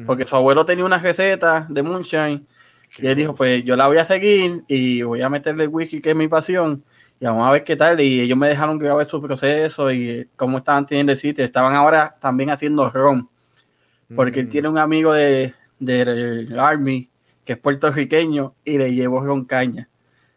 Porque 0.06 0.28
su 0.28 0.36
abuelo 0.36 0.66
tenía 0.66 0.84
una 0.84 0.98
receta 0.98 1.66
de 1.70 1.82
moonshine 1.82 2.46
y 2.98 3.08
él 3.08 3.16
dijo, 3.16 3.36
pues 3.36 3.64
yo 3.64 3.78
la 3.78 3.88
voy 3.88 3.98
a 3.98 4.06
seguir 4.06 4.64
y 4.68 5.02
voy 5.02 5.22
a 5.22 5.30
meterle 5.30 5.64
el 5.64 5.70
whisky 5.70 6.02
que 6.02 6.10
es 6.10 6.16
mi 6.16 6.28
pasión 6.28 6.84
y 7.22 7.26
vamos 7.26 7.48
a 7.48 7.52
ver 7.52 7.64
qué 7.64 7.78
tal. 7.78 8.02
Y 8.02 8.20
ellos 8.20 8.38
me 8.38 8.50
dejaron 8.50 8.78
grabar 8.78 9.08
su 9.08 9.22
proceso 9.22 9.90
y 9.92 10.28
cómo 10.36 10.58
estaban 10.58 10.86
teniendo 10.86 11.14
el 11.14 11.18
sitio. 11.18 11.46
Estaban 11.46 11.74
ahora 11.74 12.18
también 12.20 12.50
haciendo 12.50 12.90
ron 12.90 13.30
porque 14.16 14.40
él 14.40 14.48
mm. 14.48 14.50
tiene 14.50 14.70
un 14.70 14.78
amigo 14.78 15.14
de, 15.14 15.54
del 15.80 16.58
Army 16.60 17.10
que 17.44 17.54
es 17.54 17.60
puertorriqueño 17.60 18.54
y 18.64 18.78
le 18.78 18.94
llevó 18.94 19.26
con 19.26 19.46
caña. 19.46 19.88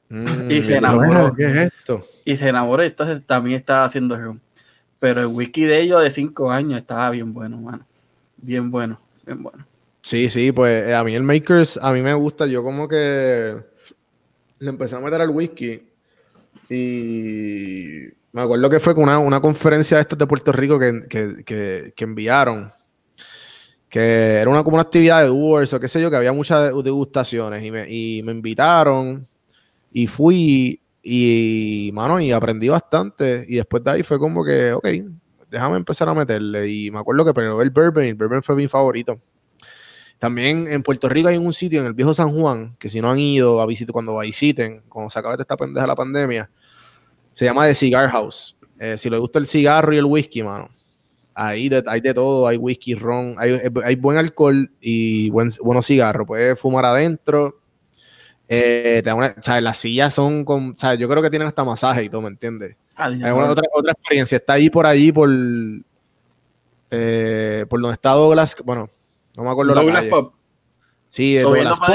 Mm, 0.09 0.27
y 0.51 0.63
se 0.63 0.77
enamoró. 0.77 1.35
¿Qué 1.35 1.45
es 1.47 1.57
esto? 1.57 2.05
Y 2.25 2.37
se 2.37 2.49
enamoró, 2.49 2.83
entonces 2.83 3.23
también 3.27 3.57
estaba 3.57 3.85
haciendo 3.85 4.17
ron. 4.17 4.41
Pero 4.99 5.21
el 5.21 5.27
whisky 5.27 5.65
de 5.65 5.81
ellos 5.81 6.03
de 6.03 6.11
cinco 6.11 6.51
años 6.51 6.81
estaba 6.81 7.11
bien 7.11 7.33
bueno, 7.33 7.57
mano. 7.59 7.87
Bien 8.37 8.71
bueno, 8.71 9.01
Sí, 10.03 10.31
sí, 10.31 10.53
pues 10.53 10.89
eh, 10.89 10.95
a 10.95 11.05
mí 11.05 11.15
el 11.15 11.23
Makers, 11.23 11.79
a 11.83 11.93
mí 11.93 12.01
me 12.01 12.15
gusta, 12.15 12.47
yo 12.47 12.63
como 12.63 12.89
que 12.89 13.57
le 14.59 14.69
empecé 14.71 14.97
a 14.97 15.01
meter 15.01 15.21
al 15.21 15.31
whisky 15.31 15.83
y 16.69 18.05
me 18.33 18.43
acuerdo 18.43 18.71
que 18.71 18.81
fue 18.81 18.95
con 18.95 19.05
una, 19.05 19.19
una 19.19 19.41
conferencia 19.41 19.97
de 19.97 20.03
estas 20.03 20.19
de 20.19 20.27
Puerto 20.27 20.53
Rico 20.53 20.79
que, 20.79 21.03
que, 21.09 21.93
que 21.95 22.05
enviaron 22.05 22.73
que 23.91 24.37
era 24.37 24.49
una, 24.49 24.63
como 24.63 24.77
una 24.77 24.83
actividad 24.83 25.21
de 25.21 25.27
Doers 25.27 25.75
o 25.75 25.81
qué 25.81 25.89
sé 25.89 26.01
yo, 26.01 26.09
que 26.09 26.17
había 26.17 26.33
muchas 26.33 26.73
degustaciones 26.83 27.63
y 27.63 27.71
me, 27.73 27.93
y 27.93 28.23
me 28.23 28.31
invitaron 28.31 29.27
y 29.93 30.07
fui 30.07 30.81
y, 31.03 31.91
mano, 31.93 32.21
y 32.21 32.31
aprendí 32.31 32.69
bastante 32.69 33.45
y 33.49 33.57
después 33.57 33.83
de 33.83 33.91
ahí 33.91 34.03
fue 34.05 34.19
como 34.19 34.45
que, 34.45 34.73
ok, 34.73 34.87
déjame 35.51 35.77
empezar 35.77 36.09
a 36.09 36.15
meterle 36.15 36.69
y 36.69 36.91
me 36.91 36.99
acuerdo 36.99 37.25
que 37.25 37.35
pero 37.35 37.61
el 37.61 37.71
bourbon, 37.71 38.05
el 38.05 38.15
bourbon 38.15 38.43
fue 38.43 38.57
mi 38.57 38.69
favorito. 38.69 39.21
También 40.19 40.69
en 40.69 40.83
Puerto 40.83 41.09
Rico 41.09 41.29
hay 41.29 41.39
un 41.39 41.53
sitio 41.53 41.81
en 41.81 41.87
el 41.87 41.95
viejo 41.95 42.13
San 42.13 42.31
Juan, 42.31 42.77
que 42.79 42.89
si 42.89 43.01
no 43.01 43.11
han 43.11 43.19
ido 43.19 43.61
a 43.61 43.67
visitar, 43.67 43.93
cuando 43.93 44.19
visiten, 44.19 44.83
cuando 44.89 45.11
se 45.11 45.19
acabe 45.19 45.37
esta 45.41 45.57
pendeja 45.57 45.87
la 45.87 45.97
pandemia, 45.97 46.51
se 47.33 47.47
llama 47.47 47.67
The 47.67 47.75
Cigar 47.75 48.11
House. 48.11 48.57
Eh, 48.79 48.97
si 48.99 49.09
les 49.09 49.19
gusta 49.19 49.39
el 49.39 49.47
cigarro 49.47 49.93
y 49.93 49.99
el 49.99 50.05
whisky, 50.05 50.43
mano, 50.43 50.71
Ahí 51.43 51.71
hay 51.87 52.01
de 52.01 52.13
todo, 52.13 52.47
hay 52.47 52.59
whisky, 52.59 52.95
ron, 52.95 53.37
hay, 53.39 53.95
buen 53.95 54.19
alcohol 54.19 54.71
y 54.79 55.31
buen, 55.31 55.49
buenos 55.63 55.87
cigarros. 55.87 56.27
Puedes 56.27 56.59
fumar 56.59 56.85
adentro. 56.85 57.61
Eh, 58.47 59.03
las 59.63 59.79
sillas 59.79 60.13
son 60.13 60.45
con, 60.45 60.75
yo 60.99 61.09
creo 61.09 61.23
que 61.23 61.31
tienen 61.31 61.49
hasta 61.49 61.65
masaje 61.65 62.05
y 62.05 62.09
todo, 62.11 62.21
¿me 62.21 62.29
entiendes? 62.29 62.77
Ah, 62.97 63.07
hay 63.07 63.31
otra, 63.31 63.65
otra 63.73 63.93
experiencia. 63.93 64.37
Está 64.37 64.55
ahí 64.55 64.69
por 64.69 64.87
allí, 64.87 65.11
por, 65.13 65.31
eh, 66.91 67.67
por 67.69 67.81
donde 67.81 67.95
está 67.95 68.11
Douglas, 68.11 68.57
bueno, 68.65 68.89
no 69.37 69.43
me 69.45 69.51
acuerdo 69.51 69.75
Douglas 69.75 70.05
la 70.05 70.11
Pop. 70.11 70.35
Sí, 71.09 71.39
Douglas 71.39 71.79
Pop. 71.79 71.89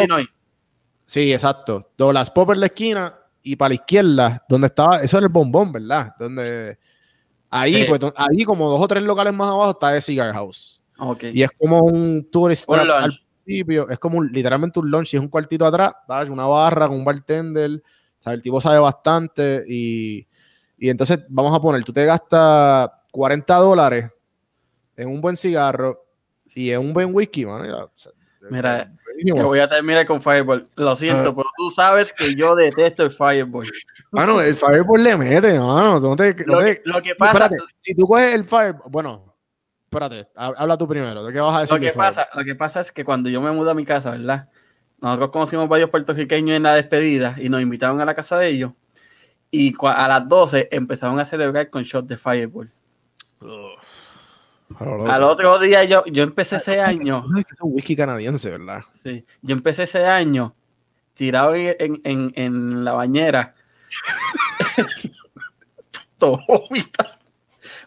Sí, 1.05 1.31
exacto. 1.31 1.91
Douglas 1.97 2.31
Pop 2.31 2.51
en 2.51 2.59
la 2.61 2.65
esquina 2.65 3.15
y 3.43 3.55
para 3.55 3.69
la 3.69 3.75
izquierda, 3.75 4.43
donde 4.49 4.67
estaba, 4.67 5.01
eso 5.01 5.17
era 5.17 5.27
el 5.27 5.31
bombón, 5.31 5.71
¿verdad? 5.71 6.15
Donde 6.17 6.77
Ahí, 7.57 7.85
pues, 7.87 8.01
ahí 8.17 8.43
como 8.43 8.69
dos 8.69 8.81
o 8.81 8.87
tres 8.87 9.01
locales 9.03 9.33
más 9.33 9.47
abajo 9.47 9.71
está 9.71 9.93
The 9.93 10.01
Cigar 10.01 10.33
House. 10.33 10.83
Y 11.33 11.41
es 11.41 11.49
como 11.57 11.79
un 11.79 12.27
tourist 12.29 12.69
al 12.69 13.17
principio, 13.43 13.87
es 13.89 13.97
como 13.97 14.21
literalmente 14.21 14.77
un 14.79 14.91
lunch 14.91 15.13
y 15.13 15.17
es 15.17 15.21
un 15.21 15.29
cuartito 15.29 15.65
atrás, 15.65 15.93
una 16.29 16.45
barra 16.45 16.87
con 16.87 16.97
un 16.97 17.05
bartender, 17.05 17.81
el 18.25 18.41
tipo 18.41 18.59
sabe 18.59 18.79
bastante 18.79 19.63
y, 19.69 20.27
entonces 20.80 21.19
vamos 21.30 21.55
a 21.55 21.61
poner, 21.61 21.84
tú 21.84 21.93
te 21.93 22.05
gastas 22.05 22.89
40 23.11 23.55
dólares 23.55 24.11
en 24.95 25.07
un 25.07 25.21
buen 25.21 25.38
cigarro 25.38 26.05
y 26.53 26.71
en 26.71 26.80
un 26.80 26.93
buen 26.93 27.13
whisky, 27.13 27.45
man. 27.45 27.67
Mira, 28.49 28.91
voy 29.34 29.59
a 29.59 29.69
terminar 29.69 30.05
con 30.05 30.21
Fireball. 30.21 30.67
Lo 30.76 30.95
siento, 30.95 31.30
ah. 31.30 31.34
pero 31.36 31.49
tú 31.57 31.71
sabes 31.71 32.13
que 32.13 32.36
yo 32.36 32.55
detesto 32.55 33.03
el 33.03 33.11
Fireball. 33.11 33.67
Mano, 34.11 34.41
el 34.41 34.55
Fireball 34.55 35.03
le 35.03 35.17
mete, 35.17 35.59
mano. 35.59 35.99
lo, 35.99 36.15
que, 36.15 37.15
pasa. 37.17 37.49
si 37.82 37.95
tú 37.95 38.07
coges 38.07 38.34
el 38.34 38.45
Fireball. 38.45 38.84
Bueno, 38.89 39.36
espérate, 39.86 40.28
habla 40.36 40.78
tú 40.78 40.88
primero. 40.88 41.23
¿De 41.23 41.34
qué 41.34 41.39
vas 41.39 41.57
a 41.57 41.59
decir? 41.61 41.80
Lo 41.80 41.82
que, 41.82 41.93
pasa, 41.93 42.28
lo 42.34 42.43
que 42.43 42.55
pasa 42.55 42.82
es 42.82 42.91
que 42.91 43.03
cuando 43.03 43.30
yo 43.30 43.41
me 43.41 43.51
mudé 43.51 43.71
a 43.71 43.76
mi 43.76 43.86
casa, 43.86 44.11
¿verdad? 44.11 44.49
Nosotros 45.01 45.32
conocimos 45.32 45.67
varios 45.67 45.89
puertorriqueños 45.89 46.55
en 46.55 46.63
la 46.63 46.76
despedida 46.76 47.36
y 47.38 47.49
nos 47.49 47.61
invitaron 47.61 47.99
a 48.01 48.05
la 48.05 48.15
casa 48.15 48.38
de 48.38 48.47
ellos. 48.49 48.71
Y 49.51 49.75
a 49.81 50.07
las 50.07 50.27
12 50.27 50.69
empezaron 50.71 51.19
a 51.19 51.25
celebrar 51.25 51.69
con 51.69 51.83
shots 51.83 52.07
de 52.07 52.17
Fireball. 52.17 52.71
Al 55.07 55.23
otro 55.23 55.59
día 55.59 55.83
yo, 55.83 56.03
yo 56.05 56.23
empecé 56.23 56.57
ese 56.57 56.81
año. 56.81 57.25
es 57.37 57.61
un 57.61 57.73
whisky 57.73 57.95
canadiense, 57.95 58.49
¿verdad? 58.49 58.81
Sí. 59.03 59.23
Yo 59.41 59.53
empecé 59.55 59.83
ese 59.83 60.05
año 60.05 60.53
tirado 61.13 61.55
en, 61.55 62.01
en, 62.03 62.33
en 62.35 62.83
la 62.83 62.93
bañera. 62.93 63.55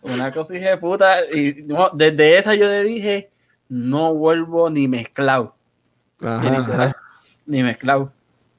Una 0.02 0.32
cosa 0.32 0.54
de 0.54 0.76
puta. 0.78 1.18
Y 1.32 1.66
desde 1.94 2.38
esa 2.38 2.54
yo 2.54 2.66
le 2.66 2.84
dije, 2.84 3.30
no 3.68 4.14
vuelvo 4.14 4.70
ni 4.70 4.88
mezclado. 4.88 5.56
Ni 7.46 7.62
mezclado. 7.62 8.12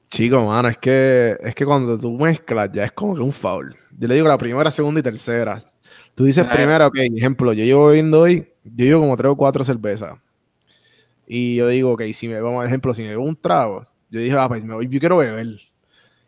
Chico, 0.10 0.44
mano, 0.44 0.70
es 0.70 0.78
que, 0.78 1.38
es 1.40 1.54
que 1.54 1.66
cuando 1.66 1.98
tú 1.98 2.18
mezclas 2.18 2.72
ya 2.72 2.84
es 2.84 2.92
como 2.92 3.16
que 3.16 3.22
un 3.22 3.32
foul. 3.32 3.76
Yo 3.98 4.08
le 4.08 4.16
digo 4.16 4.28
la 4.28 4.38
primera, 4.38 4.72
segunda 4.72 5.00
y 5.00 5.04
tercera. 5.04 5.64
Tú 6.16 6.26
dices 6.26 6.46
primero, 6.46 6.88
ok, 6.88 6.98
ejemplo, 7.16 7.54
yo 7.54 7.64
llevo 7.64 7.88
bebiendo 7.88 8.22
hoy, 8.22 8.48
yo 8.64 8.86
llevo 8.86 9.02
como 9.02 9.16
tres 9.16 9.32
o 9.32 9.36
cuatro 9.36 9.64
cervezas. 9.64 10.18
Y 11.28 11.56
yo 11.56 11.68
digo, 11.68 11.92
ok, 11.92 12.04
si 12.12 12.28
me, 12.28 12.42
vamos 12.42 12.66
ejemplo, 12.66 12.94
si 12.94 13.04
me 13.04 13.10
bebo 13.10 13.24
un 13.24 13.36
trago, 13.36 13.86
yo 14.10 14.20
dije, 14.20 14.36
ah, 14.36 14.48
pues 14.48 14.64
me 14.64 14.74
voy, 14.74 14.88
yo 14.90 15.00
quiero 15.00 15.18
beber. 15.18 15.60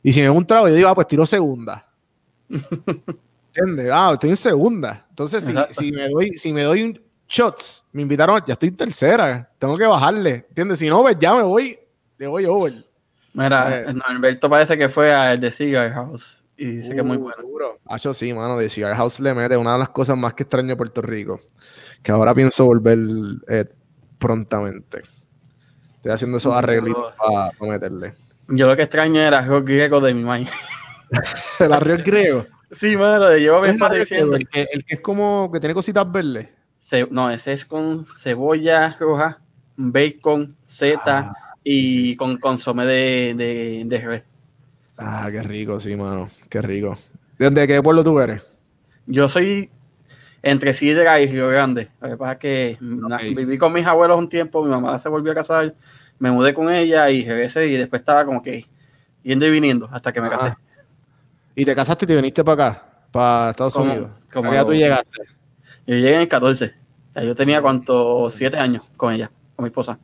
Y 0.03 0.11
si 0.11 0.19
me 0.19 0.27
bebo 0.27 0.37
un 0.37 0.45
trago, 0.45 0.67
yo 0.67 0.75
digo, 0.75 0.87
ah, 0.87 0.95
pues 0.95 1.07
tiro 1.07 1.25
segunda. 1.25 1.87
¿Entiendes? 2.49 3.89
Ah, 3.91 4.11
estoy 4.13 4.29
en 4.29 4.35
segunda. 4.35 5.05
Entonces, 5.09 5.43
si, 5.43 5.53
si, 5.71 5.91
me 5.91 6.07
doy, 6.07 6.37
si 6.37 6.53
me 6.53 6.61
doy 6.61 6.83
un 6.83 7.01
shots, 7.27 7.83
me 7.91 8.03
invitaron, 8.03 8.41
ya 8.45 8.53
estoy 8.53 8.69
en 8.69 8.75
tercera, 8.75 9.51
tengo 9.57 9.75
que 9.75 9.87
bajarle. 9.87 10.45
¿Entiendes? 10.49 10.79
Si 10.79 10.87
no, 10.87 11.01
pues 11.01 11.17
ya 11.19 11.33
me 11.33 11.41
voy, 11.41 11.77
le 12.19 12.27
voy 12.27 12.45
over. 12.45 12.90
Mira, 13.33 13.81
eh. 13.81 13.95
Alberto 14.05 14.49
parece 14.49 14.77
que 14.77 14.89
fue 14.89 15.13
al 15.13 15.39
de 15.39 15.51
Cigar 15.51 15.91
House 15.93 16.37
y 16.57 16.65
dice 16.65 16.93
que 16.93 16.99
es 16.99 17.05
muy 17.05 17.17
uh, 17.17 17.21
bueno. 17.21 17.77
Hacho, 17.87 18.13
sí, 18.13 18.33
mano, 18.33 18.57
de 18.57 18.69
Cigar 18.69 18.95
House 18.95 19.19
le 19.19 19.33
mete 19.33 19.57
una 19.57 19.73
de 19.73 19.79
las 19.79 19.89
cosas 19.89 20.17
más 20.17 20.33
que 20.33 20.43
extraño 20.43 20.69
de 20.69 20.75
Puerto 20.75 21.01
Rico, 21.01 21.39
que 22.03 22.11
ahora 22.11 22.35
pienso 22.35 22.65
volver 22.65 22.99
eh, 23.47 23.65
prontamente. 24.19 25.01
Estoy 25.95 26.11
haciendo 26.11 26.37
esos 26.37 26.53
arreglitos 26.53 27.13
para 27.15 27.51
meterle. 27.61 28.13
Yo 28.47 28.67
lo 28.67 28.75
que 28.75 28.83
extraño 28.83 29.19
era 29.19 29.39
el 29.39 29.45
arroz 29.45 29.65
griego 29.65 30.01
de 30.01 30.13
mi 30.13 30.23
maíz. 30.23 30.51
¿El 31.59 31.73
arroz 31.73 32.03
griego? 32.03 32.45
Sí, 32.71 32.95
mano, 32.95 33.27
de 33.27 33.39
llevo 33.39 33.65
el, 33.65 33.71
el, 33.71 34.47
que, 34.47 34.67
el 34.71 34.85
que 34.85 34.95
es 34.95 35.01
como 35.01 35.51
que 35.51 35.59
tiene 35.59 35.73
cositas 35.73 36.09
verdes. 36.11 36.47
no, 37.09 37.29
ese 37.29 37.53
es 37.53 37.65
con 37.65 38.05
cebolla 38.19 38.95
roja, 38.99 39.39
bacon, 39.75 40.55
zeta 40.67 41.33
ah, 41.35 41.50
y 41.63 42.15
con 42.15 42.37
consomé 42.37 42.85
de, 42.85 43.33
de, 43.35 43.83
de 43.85 43.97
res. 43.99 44.23
Ah, 44.97 45.29
qué 45.31 45.41
rico, 45.41 45.79
sí, 45.79 45.95
mano. 45.95 46.29
Qué 46.49 46.61
rico. 46.61 46.97
¿De 47.37 47.67
qué 47.67 47.81
pueblo 47.81 48.03
tú 48.03 48.19
eres? 48.19 48.55
Yo 49.07 49.27
soy 49.27 49.69
entre 50.43 50.73
Sidra 50.73 51.19
y 51.19 51.27
Río 51.27 51.47
Grande. 51.49 51.89
Lo 52.01 52.09
que 52.09 52.17
pasa 52.17 52.33
es 52.33 52.37
que 52.39 52.77
viví 53.35 53.57
con 53.57 53.73
mis 53.73 53.85
abuelos 53.85 54.17
un 54.17 54.29
tiempo, 54.29 54.63
mi 54.63 54.69
mamá 54.69 54.97
se 54.99 55.09
volvió 55.09 55.31
a 55.31 55.35
casar, 55.35 55.73
me 56.19 56.31
mudé 56.31 56.53
con 56.53 56.71
ella 56.71 57.09
y 57.09 57.25
regresé 57.25 57.67
y 57.67 57.77
después 57.77 58.01
estaba 58.01 58.25
como 58.25 58.41
que 58.41 58.67
yendo 59.23 59.45
y 59.45 59.51
viniendo 59.51 59.89
hasta 59.91 60.11
que 60.11 60.21
me 60.21 60.29
casé. 60.29 60.53
¿Y 61.55 61.65
te 61.65 61.75
casaste 61.75 62.05
y 62.05 62.07
te 62.07 62.15
viniste 62.15 62.43
para 62.43 62.69
acá, 62.69 62.83
para 63.11 63.49
Estados 63.51 63.75
Unidos? 63.75 64.23
¿Cómo 64.31 64.53
ya 64.53 64.65
tú 64.65 64.73
llegaste? 64.73 65.23
Yo 65.87 65.95
llegué 65.95 66.15
en 66.15 66.21
el 66.21 66.27
14. 66.27 66.73
yo 67.15 67.35
tenía 67.35 67.61
cuánto, 67.61 68.29
siete 68.31 68.57
años 68.57 68.83
con 68.95 69.13
ella, 69.13 69.31
con 69.55 69.63
mi 69.63 69.67
esposa. 69.69 69.97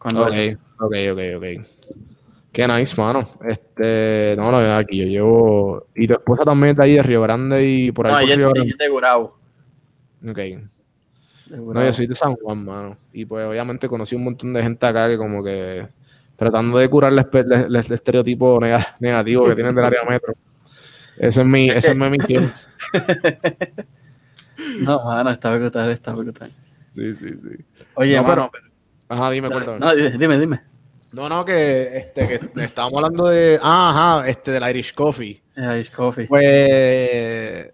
ok, 0.00 0.58
ok, 0.78 0.94
ok, 1.12 1.20
ok. 1.36 1.66
Qué 2.52 2.66
nice, 2.66 2.96
mano. 2.96 3.28
Este, 3.46 4.34
no, 4.38 4.50
no, 4.50 4.76
aquí 4.76 4.98
yo 4.98 5.06
llevo. 5.06 5.86
Y 5.94 6.06
tu 6.06 6.14
esposa 6.14 6.44
también 6.44 6.70
está 6.70 6.84
ahí 6.84 6.94
de 6.94 7.02
Río 7.02 7.20
Grande 7.20 7.66
y 7.66 7.92
por 7.92 8.06
ahí. 8.06 8.12
No, 8.12 8.20
por 8.20 8.28
ella, 8.30 8.52
Río 8.54 8.72
es 8.72 8.78
de 8.78 8.88
Gurabo. 8.88 9.38
Ok. 10.26 10.38
No, 11.50 11.84
yo 11.84 11.92
soy 11.92 12.06
de 12.06 12.14
San 12.14 12.34
Juan, 12.34 12.64
mano. 12.64 12.96
Y 13.12 13.24
pues 13.24 13.46
obviamente 13.46 13.88
conocí 13.88 14.16
un 14.16 14.24
montón 14.24 14.52
de 14.52 14.62
gente 14.62 14.86
acá 14.86 15.08
que 15.08 15.18
como 15.18 15.44
que 15.44 15.86
tratando 16.36 16.78
de 16.78 16.88
curar 16.88 17.12
el, 17.12 17.76
estereotipo 17.76 18.58
negativo 19.00 19.46
que 19.46 19.54
tienen 19.54 19.74
del 19.74 19.84
área 19.84 20.02
metro. 20.08 20.34
Esa 21.18 21.42
es 21.42 21.46
mi, 21.46 21.68
esa 21.68 21.92
es 21.92 21.96
mi 21.96 22.10
misión. 22.10 22.52
no, 24.80 25.04
mano, 25.04 25.30
está 25.30 25.54
brutal, 25.56 25.90
está 25.90 26.14
brutal. 26.14 26.50
Sí, 26.90 27.14
sí, 27.14 27.28
sí. 27.38 27.64
Oye, 27.94 28.20
mano. 28.20 28.50
Ajá, 29.08 29.30
dime, 29.30 29.48
cuéntame. 29.48 29.78
No, 29.78 29.94
dime, 29.94 30.38
dime. 30.38 30.60
No, 31.12 31.28
no, 31.28 31.44
que, 31.44 31.96
este, 31.96 32.26
que 32.26 32.62
estábamos 32.62 33.02
hablando 33.02 33.26
de. 33.28 33.58
Ah, 33.62 34.18
ajá, 34.18 34.28
este, 34.28 34.50
del 34.50 34.68
Irish 34.68 34.94
Coffee. 34.94 35.42
El 35.54 35.64
Irish 35.76 35.92
Coffee. 35.92 36.26
Pues. 36.26 37.70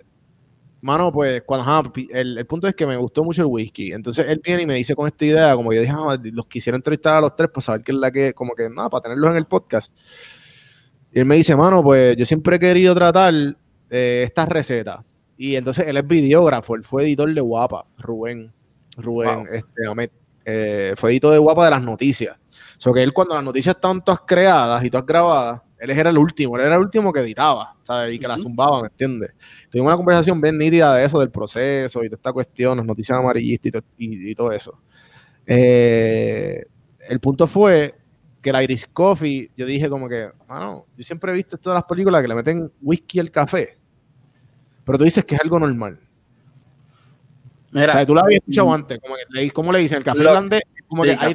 Mano, 0.82 1.12
pues, 1.12 1.42
cuando, 1.42 1.62
ajá, 1.62 1.92
el, 2.10 2.44
punto 2.46 2.66
es 2.66 2.74
que 2.74 2.86
me 2.86 2.96
gustó 2.96 3.22
mucho 3.22 3.42
el 3.42 3.46
whisky. 3.46 3.92
Entonces 3.92 4.28
él 4.28 4.40
viene 4.42 4.62
y 4.62 4.66
me 4.66 4.74
dice 4.74 4.96
con 4.96 5.06
esta 5.06 5.24
idea, 5.24 5.54
como 5.54 5.72
yo 5.72 5.80
dije, 5.80 5.92
ah, 5.96 6.18
los 6.20 6.46
quisiera 6.46 6.74
entrevistar 6.74 7.18
a 7.18 7.20
los 7.20 7.36
tres 7.36 7.50
para 7.50 7.62
saber 7.62 7.84
qué 7.84 7.92
es 7.92 7.98
la 7.98 8.10
que, 8.10 8.34
como 8.34 8.52
que, 8.54 8.68
nada, 8.68 8.90
para 8.90 9.02
tenerlos 9.02 9.30
en 9.30 9.36
el 9.36 9.46
podcast. 9.46 9.96
Y 11.12 11.20
él 11.20 11.26
me 11.26 11.36
dice, 11.36 11.54
mano, 11.54 11.84
pues 11.84 12.16
yo 12.16 12.26
siempre 12.26 12.56
he 12.56 12.58
querido 12.58 12.96
tratar 12.96 13.32
eh, 13.90 14.22
estas 14.26 14.48
recetas. 14.48 15.04
Y 15.36 15.54
entonces 15.54 15.86
él 15.86 15.96
es 15.96 16.06
videógrafo, 16.06 16.74
él 16.74 16.82
fue 16.82 17.04
editor 17.04 17.32
de 17.32 17.40
Guapa, 17.40 17.86
Rubén. 17.98 18.52
Rubén, 18.96 19.46
este, 19.52 19.86
eh, 20.44 20.94
fue 20.96 21.10
editor 21.10 21.32
de 21.32 21.38
Guapa 21.38 21.64
de 21.64 21.70
las 21.70 21.82
noticias. 21.82 22.36
O 22.84 22.92
que 22.92 23.02
él 23.02 23.12
cuando 23.12 23.34
las 23.34 23.44
noticias 23.44 23.76
estaban 23.76 24.02
todas 24.02 24.22
creadas 24.26 24.84
y 24.84 24.90
todas 24.90 25.06
grabadas, 25.06 25.62
él 25.78 25.90
era 25.90 26.10
el 26.10 26.18
último, 26.18 26.56
él 26.56 26.64
era 26.64 26.76
el 26.76 26.80
último 26.80 27.12
que 27.12 27.20
editaba, 27.20 27.76
¿sabes? 27.82 28.14
Y 28.14 28.18
que 28.18 28.26
la 28.26 28.38
zumbaba, 28.38 28.82
¿me 28.82 28.88
entiendes? 28.88 29.32
Tuvimos 29.70 29.88
una 29.88 29.96
conversación 29.96 30.40
bien 30.40 30.58
nítida 30.58 30.94
de 30.94 31.04
eso, 31.04 31.18
del 31.20 31.30
proceso 31.30 32.02
y 32.04 32.08
de 32.08 32.16
esta 32.16 32.32
cuestión, 32.32 32.76
las 32.76 32.86
noticias 32.86 33.18
amarillistas 33.18 33.82
y, 33.96 34.34
todo 34.34 34.52
eso. 34.52 34.78
Eh, 35.46 36.64
el 37.08 37.20
punto 37.20 37.46
fue 37.46 37.94
que 38.40 38.50
el 38.50 38.62
Iris 38.62 38.88
Coffee, 38.92 39.50
yo 39.56 39.66
dije 39.66 39.88
como 39.88 40.08
que, 40.08 40.30
bueno, 40.48 40.86
yo 40.96 41.04
siempre 41.04 41.32
he 41.32 41.34
visto 41.34 41.56
todas 41.58 41.76
las 41.76 41.84
películas 41.84 42.22
que 42.22 42.28
le 42.28 42.34
meten 42.34 42.72
whisky 42.80 43.20
al 43.20 43.30
café, 43.30 43.78
pero 44.84 44.98
tú 44.98 45.04
dices 45.04 45.24
que 45.24 45.36
es 45.36 45.40
algo 45.40 45.58
normal. 45.58 45.98
Mira, 47.72 47.94
o 47.94 47.96
sea, 47.96 48.06
tú 48.06 48.14
la 48.14 48.20
habías 48.20 48.40
escuchado 48.40 48.68
mm. 48.68 48.72
antes, 48.72 49.00
como 49.00 49.14
que, 49.16 49.50
¿cómo 49.50 49.72
le 49.72 49.78
dicen? 49.80 49.98
El 49.98 50.04
café 50.04 50.20
irlandés 50.20 50.62
como 50.92 51.04
que 51.04 51.16
hay 51.18 51.34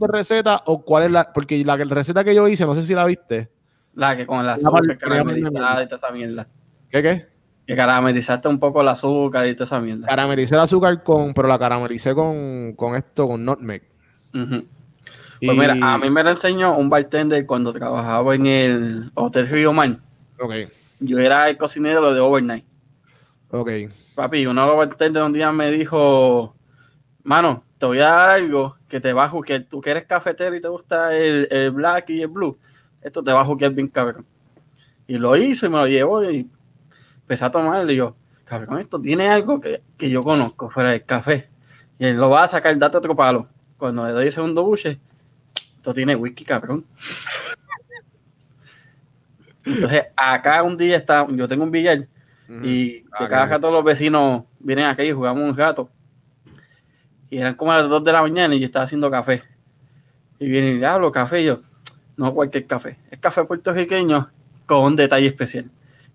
recetas 0.00 0.60
o 0.66 0.84
cuál 0.84 1.04
es 1.04 1.10
la. 1.10 1.32
Porque 1.32 1.64
la 1.64 1.76
receta 1.76 2.22
que 2.22 2.34
yo 2.34 2.46
hice, 2.46 2.66
no 2.66 2.74
sé 2.74 2.82
si 2.82 2.92
la 2.92 3.06
viste. 3.06 3.48
La 3.94 4.14
que 4.14 4.26
con 4.26 4.40
el 4.40 4.48
azúcar 4.50 4.98
caramelizada 4.98 5.82
y 5.82 5.86
toda 5.86 5.96
esa 5.96 6.10
mierda. 6.10 6.46
¿Qué 6.90 7.02
qué? 7.02 7.26
Que 7.66 7.74
caramelizaste 7.74 8.48
un 8.48 8.60
poco 8.60 8.82
el 8.82 8.88
azúcar 8.88 9.46
y 9.46 9.54
toda 9.54 9.64
esa 9.64 9.80
mierda. 9.80 10.06
Caramelicé 10.06 10.56
el 10.56 10.60
azúcar 10.60 11.02
con. 11.02 11.32
Pero 11.32 11.48
la 11.48 11.58
caramelicé 11.58 12.14
con, 12.14 12.74
con 12.74 12.96
esto, 12.96 13.26
con 13.26 13.42
nutmeg. 13.46 13.82
Pues 14.30 15.56
mira, 15.56 15.74
a 15.80 15.96
mí 15.96 16.10
me 16.10 16.22
lo 16.22 16.30
enseñó 16.30 16.76
un 16.76 16.90
bartender 16.90 17.46
cuando 17.46 17.72
trabajaba 17.72 18.34
en 18.34 18.46
el 18.46 19.10
Hotel 19.14 19.48
Rio 19.48 19.72
Man. 19.72 20.02
Ok. 20.38 20.52
Yo 21.00 21.18
era 21.18 21.48
el 21.48 21.56
cocinero 21.56 22.12
de 22.12 22.20
overnight. 22.20 22.64
Ok. 23.50 23.70
Papi, 24.18 24.46
uno 24.46 24.62
de 24.62 24.66
los 24.66 24.76
bartenders 24.76 25.26
un 25.26 25.32
día 25.32 25.52
me 25.52 25.70
dijo, 25.70 26.52
mano, 27.22 27.62
te 27.78 27.86
voy 27.86 28.00
a 28.00 28.08
dar 28.08 28.30
algo 28.30 28.76
que 28.88 28.98
te 28.98 29.12
va 29.12 29.26
a 29.26 29.32
que 29.46 29.60
tú 29.60 29.80
que 29.80 29.92
eres 29.92 30.06
cafetero 30.06 30.56
y 30.56 30.60
te 30.60 30.66
gusta 30.66 31.16
el, 31.16 31.70
black 31.70 32.10
y 32.10 32.22
el 32.22 32.26
blue, 32.26 32.58
esto 33.00 33.22
te 33.22 33.30
va 33.30 33.42
a 33.42 33.44
jugar 33.44 33.70
bien 33.74 33.86
cabrón. 33.86 34.26
Y 35.06 35.18
lo 35.18 35.36
hizo 35.36 35.66
y 35.66 35.68
me 35.68 35.76
lo 35.76 35.86
llevo 35.86 36.28
y 36.28 36.50
empecé 37.20 37.44
a 37.44 37.52
tomar 37.52 37.88
y 37.88 37.94
yo, 37.94 38.16
cabrón, 38.44 38.80
esto 38.80 39.00
tiene 39.00 39.28
algo 39.28 39.60
que, 39.60 39.82
yo 40.00 40.24
conozco 40.24 40.68
fuera 40.68 40.90
del 40.90 41.04
café. 41.04 41.48
Y 42.00 42.06
él 42.06 42.16
lo 42.16 42.28
va 42.28 42.42
a 42.42 42.48
sacar, 42.48 42.76
date 42.76 42.96
otro 42.96 43.14
palo. 43.14 43.46
Cuando 43.76 44.04
le 44.04 44.10
doy 44.10 44.26
el 44.26 44.32
segundo 44.32 44.64
buche, 44.64 44.98
esto 45.76 45.94
tiene 45.94 46.16
whisky, 46.16 46.44
cabrón. 46.44 46.84
Entonces, 49.64 50.06
acá 50.16 50.64
un 50.64 50.76
día 50.76 50.96
está, 50.96 51.24
yo 51.30 51.46
tengo 51.46 51.62
un 51.62 51.70
billar 51.70 52.08
y 52.62 53.04
ah, 53.12 53.28
cada 53.28 53.46
rato 53.46 53.70
los 53.70 53.84
vecinos 53.84 54.44
vienen 54.58 54.86
aquí 54.86 55.02
y 55.02 55.12
jugamos 55.12 55.42
un 55.42 55.54
gato 55.54 55.90
y 57.30 57.38
eran 57.38 57.54
como 57.54 57.72
las 57.72 57.88
2 57.88 58.04
de 58.04 58.12
la 58.12 58.22
mañana 58.22 58.54
y 58.54 58.60
yo 58.60 58.66
estaba 58.66 58.84
haciendo 58.84 59.10
café. 59.10 59.42
Y 60.38 60.48
viene 60.48 60.74
y 60.74 60.84
hablo 60.84 61.12
café. 61.12 61.42
Y 61.42 61.46
yo, 61.46 61.60
no 62.16 62.32
cualquier 62.32 62.66
café. 62.66 62.96
Es 63.10 63.18
café 63.18 63.44
puertorriqueño 63.44 64.30
con 64.66 64.84
un 64.84 64.96
detalle 64.96 65.26
especial. 65.26 65.70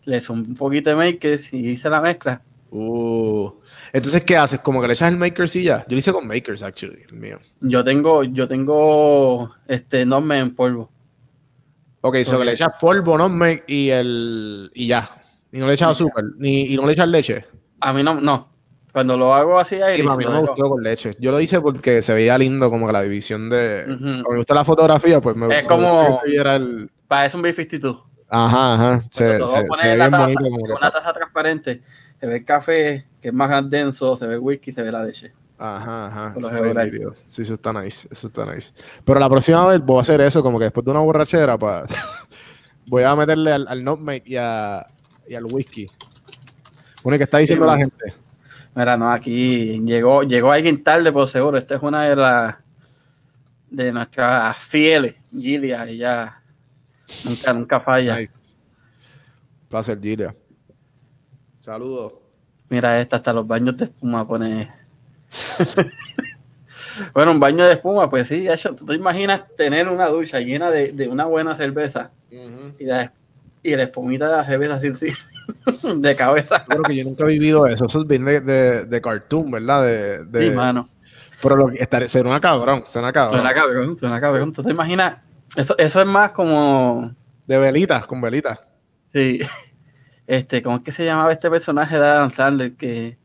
Le 0.06 0.20
son 0.22 0.40
un 0.40 0.56
poquito 0.56 0.90
de 0.90 0.96
makers 0.96 1.54
y 1.54 1.70
hice 1.70 1.90
la 1.90 2.02
mezcla. 2.02 2.42
Uh. 2.72 3.52
Entonces, 3.92 4.24
¿qué 4.24 4.36
haces? 4.36 4.60
¿Como 4.60 4.82
que 4.82 4.88
le 4.88 4.94
echas 4.94 5.12
el 5.12 5.18
makers 5.18 5.56
y 5.56 5.64
ya? 5.64 5.86
Yo 5.88 5.92
lo 5.92 5.98
hice 5.98 6.12
con 6.12 6.28
makers, 6.28 6.64
actually, 6.64 7.04
el 7.08 7.14
mío. 7.14 7.40
Yo 7.62 7.84
tengo, 7.84 8.24
yo 8.24 8.48
tengo 8.48 9.54
este 9.68 10.06
me 10.06 10.40
en 10.40 10.56
polvo. 10.56 10.90
Ok, 12.02 12.18
so 12.26 12.40
que 12.40 12.46
le 12.46 12.54
echas 12.54 12.74
polvo, 12.82 13.18
nutmeg 13.18 13.64
y 13.68 13.90
el 13.90 14.72
y 14.74 14.88
ya. 14.88 15.08
Y 15.54 15.60
no 15.60 15.68
le 15.68 15.74
echas 15.74 15.92
azúcar, 15.92 16.26
ni, 16.38 16.74
y 16.74 16.76
no 16.76 16.86
le 16.88 16.94
echas 16.94 17.08
leche. 17.08 17.46
A 17.80 17.94
mí 17.94 18.04
no, 18.04 18.20
no. 18.20 18.52
Cuando 18.92 19.16
lo 19.16 19.34
hago 19.34 19.60
así 19.60 19.76
ahí. 19.76 20.02
Sí, 20.02 20.08
a 20.08 20.16
mí 20.16 20.26
no 20.26 20.32
me 20.32 20.40
gustó 20.42 20.70
con 20.70 20.84
leche. 20.84 21.12
Yo 21.20 21.32
lo 21.32 21.40
hice 21.40 21.62
porque 21.62 22.02
se 22.02 22.14
veía 22.14 22.38
lindo 22.38 22.70
como 22.70 22.88
que 22.88 22.94
la 22.94 23.02
división 23.02 23.50
de. 23.50 23.86
Me 23.88 24.36
gusta 24.36 24.56
la 24.56 24.66
fotografía, 24.66 25.22
pues 25.22 25.36
me 25.36 25.46
gusta. 25.46 25.60
Es 25.60 25.68
como. 25.68 26.22
Era 26.26 26.56
el... 26.56 26.90
Parece 27.08 27.38
un 27.38 27.44
B52. 27.44 28.04
Ajá, 28.30 28.74
ajá. 28.74 29.02
Se, 29.12 29.38
se, 29.40 29.64
se 29.76 29.88
ve 29.88 29.96
bien 29.96 30.12
bonito. 30.12 30.44
Como. 30.44 30.76
Una 30.76 30.92
taza 30.92 31.14
transparente. 31.14 31.82
Se 32.20 32.26
ve 32.28 32.38
el 32.38 32.46
café, 32.46 33.06
que 33.22 33.28
es 33.28 33.34
más 33.34 33.70
denso, 33.70 34.18
se 34.18 34.26
ve 34.26 34.36
el 34.36 34.40
whisky, 34.40 34.72
se 34.72 34.82
ve 34.82 34.92
la 34.92 35.04
leche. 35.04 35.34
Ajá, 35.58 36.08
ajá. 36.08 36.36
sí, 37.28 37.42
eso 37.44 37.54
está 37.54 37.72
nice. 37.74 38.08
Eso 38.12 38.28
está 38.28 38.46
nice. 38.46 38.74
Pero 39.06 39.20
la 39.20 39.30
próxima 39.30 39.66
vez 39.68 39.84
voy 39.84 39.98
a 39.98 40.02
hacer 40.02 40.20
eso, 40.22 40.42
como 40.42 40.58
que 40.58 40.66
después 40.66 40.84
de 40.84 40.92
una 40.92 41.00
borrachera, 41.02 41.58
pues, 41.58 41.84
voy 42.88 43.04
a 43.04 43.16
meterle 43.16 43.54
al, 43.54 43.68
al 43.68 43.84
nutmeg 43.84 44.24
y, 44.26 44.36
a, 44.36 44.86
y 45.28 45.36
al 45.36 45.46
whisky. 45.46 45.88
Bueno, 47.04 47.18
que 47.18 47.24
está 47.26 47.38
diciendo 47.40 47.66
la 47.66 47.78
gente? 47.78 48.14
Mira, 48.76 48.98
no, 48.98 49.12
aquí 49.12 49.80
llegó, 49.84 50.24
llegó 50.24 50.52
alguien 50.52 50.84
tarde, 50.84 51.12
por 51.12 51.30
seguro. 51.30 51.58
Esta 51.58 51.76
es 51.76 51.84
una 51.84 52.04
de 52.04 52.16
las 52.16 52.56
de 53.70 53.92
nuestras 53.92 54.58
fieles, 54.60 55.16
Gilia, 55.32 55.88
ella 55.88 56.42
nunca, 57.26 57.54
nunca 57.54 57.80
falla. 57.80 58.20
Placer, 59.68 60.00
Gilia. 60.00 60.36
Saludos. 61.60 62.14
Mira, 62.70 63.02
esta 63.02 63.16
hasta 63.16 63.34
los 63.34 63.48
baños 63.48 63.76
de 63.78 63.86
espuma 63.86 64.28
pone. 64.28 64.72
bueno, 67.14 67.32
un 67.32 67.40
baño 67.40 67.66
de 67.66 67.74
espuma, 67.74 68.10
pues 68.10 68.28
sí, 68.28 68.48
¿tú 68.78 68.86
te 68.86 68.96
imaginas 68.96 69.44
tener 69.56 69.90
una 69.90 70.08
ducha 70.08 70.40
llena 70.40 70.70
de, 70.70 71.08
una 71.08 71.26
buena 71.26 71.56
cerveza 71.56 72.12
y, 72.30 72.86
la, 72.86 73.12
y 73.64 73.76
la 73.76 73.84
espumita 73.84 74.28
de 74.28 74.38
la 74.38 74.46
cerveza 74.46 74.80
sin 74.80 74.96
sí. 74.96 75.08
de 75.96 76.16
cabeza. 76.16 76.64
Creo 76.68 76.84
que 76.84 76.96
yo 76.96 77.04
nunca 77.06 77.24
he 77.24 77.28
vivido 77.28 77.66
eso. 77.66 77.86
Eso 77.86 78.02
es 78.02 78.08
bien 78.08 78.26
de, 78.26 78.42
de, 78.86 79.02
cartoon, 79.02 79.52
¿verdad? 79.52 79.84
De, 79.84 80.26
de, 80.26 80.50
sí, 80.50 80.56
mano. 80.56 80.90
Pero 81.42 81.56
lo 81.56 81.68
que 81.68 81.78
estar, 81.78 82.08
suena 82.08 82.40
cabrón, 82.40 82.84
suena 82.86 83.12
cabrón. 83.12 83.42
Suena 83.42 83.54
cabrón, 83.54 83.98
suena 83.98 84.22
cabrón. 84.22 84.54
¿Tú 84.54 84.64
te 84.64 84.72
imaginas? 84.72 85.18
Eso, 85.56 85.78
eso 85.78 86.02
es 86.02 86.08
más 86.08 86.32
como. 86.32 87.14
De 87.48 87.58
velitas, 87.58 88.06
con 88.06 88.22
velitas. 88.22 88.60
Sí. 89.14 89.40
este, 90.28 90.62
¿cómo 90.62 90.78
es 90.78 90.84
que 90.84 90.92
se 90.92 91.06
llamaba 91.06 91.32
este 91.32 91.50
personaje 91.50 91.98
de 91.98 92.06
Adam 92.06 92.32
Sandler 92.32 92.76
que, 92.76 93.18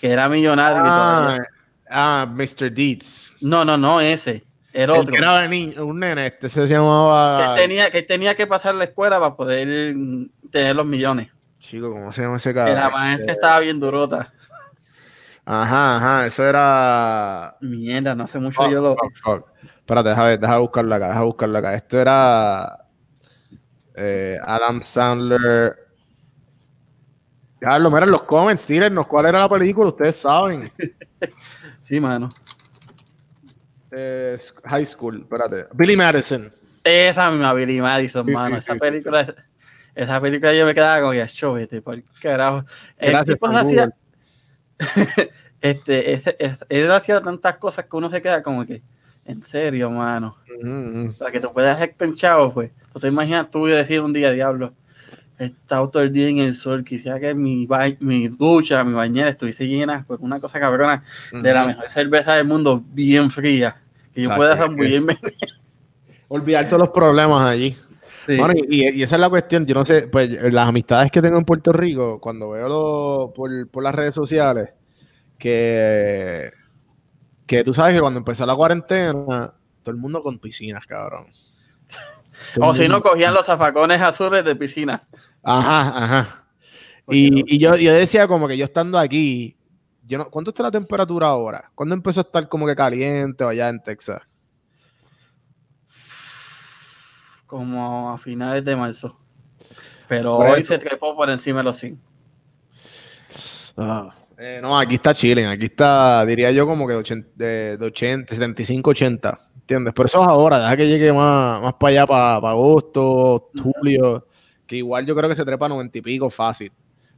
que 0.00 0.10
era 0.10 0.28
millonario? 0.28 0.82
Ah, 0.84 1.38
ah, 1.90 2.26
Mr. 2.30 2.72
Deeds. 2.72 3.36
No, 3.40 3.64
no, 3.64 3.76
no, 3.76 4.00
ese. 4.00 4.44
Era 4.72 4.94
otro. 4.94 5.14
era 5.14 5.44
un 5.84 6.00
nene, 6.00 6.28
este 6.28 6.48
se 6.48 6.66
llamaba. 6.66 7.54
Que 7.54 7.62
tenía, 7.62 7.90
que 7.90 8.02
tenía 8.02 8.34
que 8.34 8.46
pasar 8.46 8.74
la 8.74 8.84
escuela 8.84 9.20
para 9.20 9.36
poder 9.36 9.84
tener 10.50 10.76
los 10.76 10.86
millones. 10.86 11.30
Chico, 11.58 11.92
¿cómo 11.92 12.10
se 12.10 12.22
llama 12.22 12.38
ese 12.38 12.54
cabrón? 12.54 12.76
La 12.76 12.90
maestra 12.90 13.32
estaba 13.32 13.60
bien 13.60 13.78
durota. 13.78 14.32
Ajá, 15.44 15.96
ajá, 15.96 16.26
eso 16.26 16.44
era. 16.44 17.56
Mierda, 17.60 18.14
no 18.14 18.24
hace 18.24 18.38
mucho 18.38 18.68
yo 18.70 18.80
lo. 18.80 18.96
Espérate, 19.78 20.08
deja, 20.08 20.36
deja 20.36 20.58
buscarlo 20.58 20.94
acá, 20.94 21.08
deja 21.08 21.22
buscarlo 21.22 21.58
acá. 21.58 21.74
Esto 21.74 22.00
era. 22.00 22.78
Eh, 23.94 24.38
Adam 24.42 24.82
Sandler. 24.82 25.76
lo 27.60 27.90
miren 27.90 28.10
los 28.10 28.22
comments, 28.22 28.64
tírennos 28.64 29.06
cuál 29.06 29.26
era 29.26 29.40
la 29.40 29.48
película, 29.48 29.88
ustedes 29.88 30.18
saben. 30.18 30.72
sí, 31.82 32.00
mano. 32.00 32.32
Eh, 33.92 34.38
high 34.64 34.86
School, 34.86 35.20
espérate. 35.20 35.66
Billy 35.74 35.96
Madison. 35.96 36.52
Esa 36.82 37.30
misma 37.30 37.54
Billy 37.54 37.80
Madison, 37.80 38.30
mano. 38.32 38.56
Esa 38.56 38.74
película, 38.76 39.34
esa 39.94 40.20
película 40.20 40.54
yo 40.54 40.66
me 40.66 40.74
quedaba 40.74 41.00
como 41.00 41.12
que 41.12 41.26
chovete, 41.26 41.82
por 41.82 42.02
carajo. 42.20 42.64
Gracias, 42.98 43.38
hacía, 43.40 43.90
este, 45.60 46.20
él 46.68 46.90
hacía 46.90 47.20
tantas 47.20 47.56
cosas 47.56 47.84
que 47.84 47.96
uno 47.96 48.10
se 48.10 48.22
queda 48.22 48.42
como 48.42 48.66
que, 48.66 48.82
en 49.24 49.42
serio, 49.42 49.90
mano. 49.90 50.36
Para 51.18 51.30
que 51.30 51.40
te 51.40 51.48
puedas 51.48 51.76
hacer 51.76 51.94
penchado, 51.94 52.52
pues. 52.52 52.70
Tú 52.92 53.00
te 53.00 53.08
imaginas 53.08 53.50
tú 53.50 53.68
y 53.68 53.72
decir 53.72 54.00
un 54.00 54.12
día, 54.12 54.32
diablo, 54.32 54.74
he 55.38 55.46
estado 55.46 55.90
todo 55.90 56.02
el 56.02 56.12
día 56.12 56.28
en 56.28 56.38
el 56.38 56.54
sol, 56.54 56.84
quisiera 56.84 57.18
que 57.20 57.34
mi, 57.34 57.68
mi 58.00 58.28
ducha, 58.28 58.84
mi 58.84 58.92
bañera 58.92 59.28
estuviese 59.28 59.66
llena, 59.66 60.04
pues 60.06 60.20
una 60.20 60.40
cosa 60.40 60.60
cabrona, 60.60 61.04
de 61.32 61.52
la 61.52 61.66
mejor 61.66 61.88
cerveza 61.88 62.34
del 62.34 62.46
mundo, 62.46 62.82
bien 62.92 63.30
fría, 63.30 63.81
que 64.14 64.22
yo 64.22 64.34
pueda 64.34 64.56
zambullirme. 64.56 65.16
Olvidar 66.28 66.66
todos 66.66 66.80
los 66.80 66.88
problemas 66.90 67.42
allí. 67.42 67.76
y, 68.68 69.02
esa 69.02 69.16
es 69.16 69.20
la 69.20 69.28
cuestión, 69.28 69.66
yo 69.66 69.74
no 69.74 69.84
sé, 69.84 70.08
pues 70.08 70.30
las 70.52 70.68
amistades 70.68 71.10
que 71.10 71.20
tengo 71.20 71.38
en 71.38 71.44
Puerto 71.44 71.72
Rico, 71.72 72.20
cuando 72.20 72.50
veo 72.50 72.68
lo, 72.68 73.32
por, 73.34 73.68
por 73.68 73.82
las 73.82 73.94
redes 73.94 74.14
sociales, 74.14 74.70
que 75.38 76.52
que 77.46 77.64
tú 77.64 77.74
sabes 77.74 77.94
que 77.94 78.00
cuando 78.00 78.18
empezó 78.18 78.46
la 78.46 78.54
cuarentena, 78.54 79.52
todo 79.82 79.94
el 79.94 79.96
mundo 79.96 80.22
con 80.22 80.38
piscinas, 80.38 80.86
cabrón. 80.86 81.26
o 82.60 82.74
si 82.74 82.88
no, 82.88 83.02
cogían 83.02 83.34
los 83.34 83.44
zafacones 83.44 84.00
azules 84.00 84.42
de 84.42 84.56
piscina. 84.56 85.06
Ajá, 85.42 86.04
ajá. 86.04 86.46
Y, 87.08 87.58
yo, 87.58 87.76
yo, 87.76 87.92
decía 87.92 88.26
como 88.26 88.48
que 88.48 88.56
yo 88.56 88.64
estando 88.64 88.98
aquí, 88.98 89.56
yo 90.04 90.18
no, 90.18 90.30
¿cuánto 90.30 90.50
está 90.50 90.62
la 90.64 90.70
temperatura 90.70 91.28
ahora? 91.28 91.70
¿Cuándo 91.74 91.94
empezó 91.94 92.20
a 92.20 92.22
estar 92.22 92.48
como 92.48 92.66
que 92.66 92.74
caliente 92.74 93.44
allá 93.44 93.68
en 93.68 93.82
Texas? 93.82 94.20
Como 97.46 98.10
a 98.10 98.18
finales 98.18 98.64
de 98.64 98.76
marzo. 98.76 99.18
Pero 100.08 100.36
hoy 100.36 100.64
se 100.64 100.78
trepó 100.78 101.14
por 101.14 101.30
encima 101.30 101.58
de 101.58 101.64
los 101.64 101.76
100. 101.78 102.00
Ah. 103.76 104.14
Eh, 104.44 104.58
no, 104.60 104.76
aquí 104.76 104.96
está 104.96 105.14
Chile, 105.14 105.46
aquí 105.46 105.66
está, 105.66 106.26
diría 106.26 106.50
yo, 106.50 106.66
como 106.66 106.84
que 106.84 106.94
de 106.94 106.98
80, 106.98 107.28
de 107.36 107.78
80 107.80 108.34
75, 108.34 108.90
80, 108.90 109.40
¿entiendes? 109.54 109.94
Pero 109.94 110.06
eso 110.06 110.20
es 110.20 110.26
ahora, 110.26 110.58
deja 110.58 110.76
que 110.76 110.88
llegue 110.88 111.12
más, 111.12 111.62
más 111.62 111.74
para 111.74 111.90
allá, 111.90 112.06
para, 112.08 112.50
agosto, 112.50 113.50
julio, 113.62 114.26
que 114.66 114.76
igual 114.76 115.06
yo 115.06 115.14
creo 115.14 115.28
que 115.28 115.36
se 115.36 115.44
trepa 115.44 115.68
90 115.68 115.96
y 115.96 116.02
pico 116.02 116.28
fácil. 116.28 116.72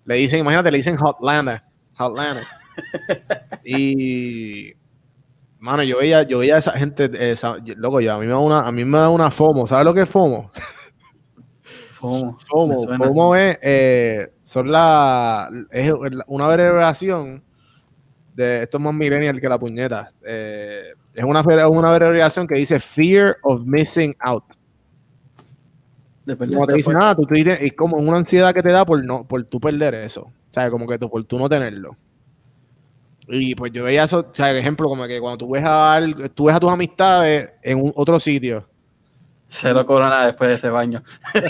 Le 0.05 0.17
dicen, 0.17 0.41
imagínate, 0.41 0.71
le 0.71 0.77
dicen 0.77 0.99
Hotlander, 0.99 1.63
Hotlander. 1.97 2.45
Y, 3.65 4.73
mano, 5.59 5.83
yo 5.83 5.99
veía, 5.99 6.23
yo 6.23 6.39
veía 6.39 6.57
a 6.57 6.59
esa 6.59 6.73
gente, 6.73 7.11
loco, 7.77 8.01
yo, 8.01 8.15
a 8.15 8.19
mí 8.19 8.27
me 8.27 8.33
da 8.33 8.39
una, 8.39 8.67
a 8.67 8.73
mí 8.73 8.85
me 8.85 8.99
da 8.99 9.09
una 9.09 9.31
FOMO, 9.31 9.67
¿sabes 9.67 9.85
lo 9.85 9.95
que 9.95 10.03
es 10.03 10.09
FOMO? 10.09 10.51
FOMO. 11.95 12.37
FOMO, 12.47 13.37
es, 13.37 13.59
eh, 13.63 14.33
son 14.43 14.71
la, 14.71 15.49
es 15.71 15.93
una 16.27 16.47
abreviación 16.47 17.43
de 18.35 18.65
esto 18.65 18.79
es 18.79 18.83
más 18.83 18.93
millennial 18.93 19.41
que 19.41 19.49
la 19.49 19.59
puñeta. 19.59 20.13
Eh, 20.25 20.89
es 21.15 21.25
una, 21.25 21.41
una 21.69 21.95
abreviación 21.95 22.47
que 22.47 22.57
dice 22.57 22.81
Fear 22.81 23.37
of 23.43 23.65
Missing 23.65 24.15
Out. 24.19 24.45
Como 26.27 26.67
te 26.67 26.75
dicen, 26.75 26.95
nada, 26.95 27.15
tú 27.15 27.27
es 27.31 27.73
como 27.75 27.99
una 27.99 28.17
ansiedad 28.17 28.55
que 28.55 28.63
te 28.63 28.71
da 28.71 28.85
por 28.85 29.05
no, 29.05 29.27
por 29.27 29.45
tú 29.45 29.61
perder 29.61 29.95
eso. 29.95 30.23
O 30.23 30.53
sea, 30.53 30.71
como 30.71 30.87
que 30.87 30.99
tú, 30.99 31.09
por 31.11 31.23
tú 31.25 31.39
no 31.39 31.49
tenerlo. 31.49 31.97
Y 33.29 33.55
pues 33.55 33.73
yo 33.73 33.85
veía 33.85 34.05
eso, 34.05 34.27
o 34.31 34.35
sea, 34.35 34.57
ejemplo, 34.57 34.89
como 34.89 35.07
que 35.07 35.21
cuando 35.21 35.39
tú 35.39 35.51
ves 35.51 35.65
a, 35.67 36.01
tú 36.35 36.45
ves 36.45 36.57
a 36.57 36.61
tus 36.61 36.71
amistades 36.71 37.53
en 37.63 37.81
un, 37.81 37.93
otro 37.97 38.21
sitio. 38.21 38.69
Cero 39.49 39.87
corona 39.87 40.27
después 40.27 40.49
de 40.49 40.55
ese 40.55 40.69
baño. 40.69 41.03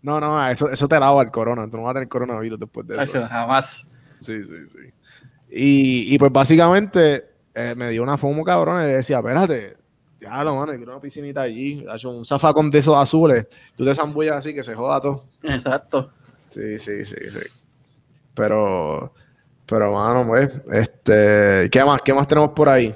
No, 0.00 0.20
no, 0.20 0.48
eso, 0.48 0.70
eso 0.70 0.86
te 0.86 0.98
lava 0.98 1.20
el 1.22 1.30
corona. 1.30 1.68
Tú 1.68 1.76
no 1.76 1.82
vas 1.82 1.90
a 1.90 1.94
tener 1.94 2.08
coronavirus 2.08 2.60
después 2.60 2.86
de 2.86 3.02
eso. 3.02 3.26
jamás. 3.26 3.84
Sí, 4.20 4.44
sí, 4.44 4.66
sí. 4.66 4.78
Y, 5.50 6.14
y 6.14 6.18
pues 6.18 6.30
básicamente 6.30 7.28
eh, 7.54 7.74
me 7.76 7.90
dio 7.90 8.02
una 8.02 8.16
fomo 8.16 8.44
cabrón 8.44 8.82
y 8.82 8.86
le 8.86 8.94
decía, 8.94 9.18
espérate, 9.18 9.76
ya 10.20 10.44
lo 10.44 10.56
mano, 10.56 10.72
quiero 10.74 10.92
una 10.92 11.00
piscinita 11.00 11.42
allí, 11.42 11.84
hecho 11.92 12.10
un 12.10 12.24
zafacón 12.24 12.70
de 12.70 12.78
esos 12.78 12.96
azules, 12.96 13.46
tú 13.76 13.84
te 13.84 13.94
zambullas 13.94 14.36
así 14.36 14.54
que 14.54 14.62
se 14.62 14.74
joda 14.74 15.00
todo. 15.00 15.24
Exacto. 15.42 16.10
Sí, 16.46 16.78
sí, 16.78 17.04
sí, 17.04 17.16
sí. 17.28 17.40
Pero, 18.34 19.12
pero 19.68 19.92
mano, 19.92 20.26
pues, 20.26 20.60
este, 20.72 21.68
¿qué 21.70 21.84
más? 21.84 22.00
¿Qué 22.02 22.14
más 22.14 22.26
tenemos 22.26 22.50
por 22.50 22.68
ahí? 22.68 22.94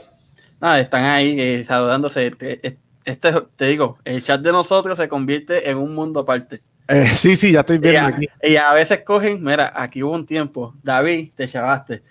Ah, 0.60 0.80
están 0.80 1.04
ahí 1.04 1.38
eh, 1.38 1.64
saludándose. 1.66 2.28
Este, 2.28 2.78
este, 3.04 3.32
te 3.56 3.66
digo, 3.66 3.98
el 4.04 4.22
chat 4.24 4.40
de 4.40 4.52
nosotros 4.52 4.96
se 4.96 5.08
convierte 5.08 5.68
en 5.68 5.76
un 5.76 5.94
mundo 5.94 6.20
aparte. 6.20 6.62
Eh, 6.88 7.06
sí, 7.16 7.36
sí, 7.36 7.52
ya 7.52 7.60
estoy 7.60 7.78
viendo. 7.78 8.16
Y 8.20 8.26
a, 8.26 8.48
y 8.48 8.56
a, 8.56 8.72
veces 8.72 9.00
cogen, 9.04 9.42
mira, 9.42 9.72
aquí 9.74 10.02
hubo 10.02 10.12
un 10.12 10.24
tiempo, 10.24 10.74
David, 10.82 11.32
te 11.36 11.46
chavaste. 11.46 12.02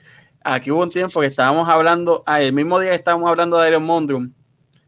Aquí 0.43 0.70
hubo 0.70 0.84
un 0.84 0.91
tiempo 0.91 1.22
que 1.22 1.28
estábamos 1.28 1.68
hablando, 1.68 2.24
ah, 2.26 2.41
el 2.41 2.53
mismo 2.53 2.80
día 2.80 2.91
que 2.91 2.95
estábamos 2.95 3.30
hablando 3.30 3.57
de 3.57 3.70
Iron 3.70 3.84
Mondrum, 3.84 4.32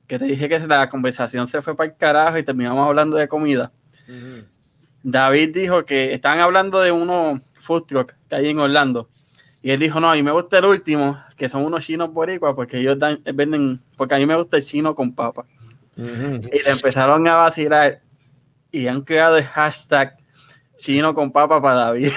que 0.07 0.19
te 0.19 0.25
dije 0.25 0.49
que 0.49 0.59
la 0.59 0.89
conversación 0.89 1.47
se 1.47 1.61
fue 1.61 1.75
para 1.75 1.89
el 1.89 1.97
carajo 1.97 2.37
y 2.37 2.43
terminamos 2.43 2.87
hablando 2.87 3.17
de 3.17 3.27
comida. 3.27 3.71
David 5.03 5.53
dijo 5.53 5.85
que 5.85 6.13
estaban 6.13 6.39
hablando 6.39 6.79
de 6.79 6.91
unos 6.91 7.41
food 7.59 7.83
truck 7.83 8.13
que 8.29 8.35
hay 8.35 8.49
en 8.49 8.59
Orlando. 8.59 9.09
Y 9.63 9.71
él 9.71 9.79
dijo, 9.79 10.01
no, 10.01 10.11
a 10.11 10.15
mí 10.15 10.21
me 10.21 10.31
gusta 10.31 10.59
el 10.59 10.65
último, 10.65 11.17
que 11.37 11.47
son 11.47 11.63
unos 11.63 11.85
chinos 11.85 12.11
boricuas, 12.11 12.53
porque 12.53 12.79
ellos 12.79 12.97
venden, 12.99 13.81
porque 13.95 14.13
a 14.13 14.17
mí 14.17 14.25
me 14.25 14.35
gusta 14.35 14.57
el 14.57 14.65
chino 14.65 14.93
con 14.93 15.15
papa. 15.15 15.45
Y 15.95 16.63
le 16.63 16.69
empezaron 16.69 17.25
a 17.29 17.35
vacilar 17.35 18.01
y 18.71 18.87
han 18.87 19.03
creado 19.03 19.37
el 19.37 19.45
hashtag 19.45 20.17
chino 20.75 21.13
con 21.13 21.31
papa 21.31 21.61
para 21.61 21.75
David. 21.75 22.11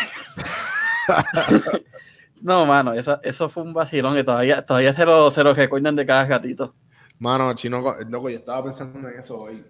no, 2.42 2.66
mano, 2.66 2.94
eso, 2.94 3.20
eso 3.22 3.48
fue 3.48 3.62
un 3.62 3.72
vacilón 3.72 4.16
que 4.16 4.24
todavía, 4.24 4.66
todavía 4.66 4.92
se 4.92 5.04
lo, 5.04 5.30
se 5.30 5.44
lo 5.44 5.54
recuerdan 5.54 5.94
de 5.94 6.04
cada 6.04 6.24
gatito. 6.24 6.74
Mano, 7.20 7.54
chino, 7.54 7.80
loco, 8.08 8.28
yo 8.28 8.38
estaba 8.38 8.64
pensando 8.64 9.08
en 9.08 9.20
eso 9.20 9.38
hoy. 9.38 9.64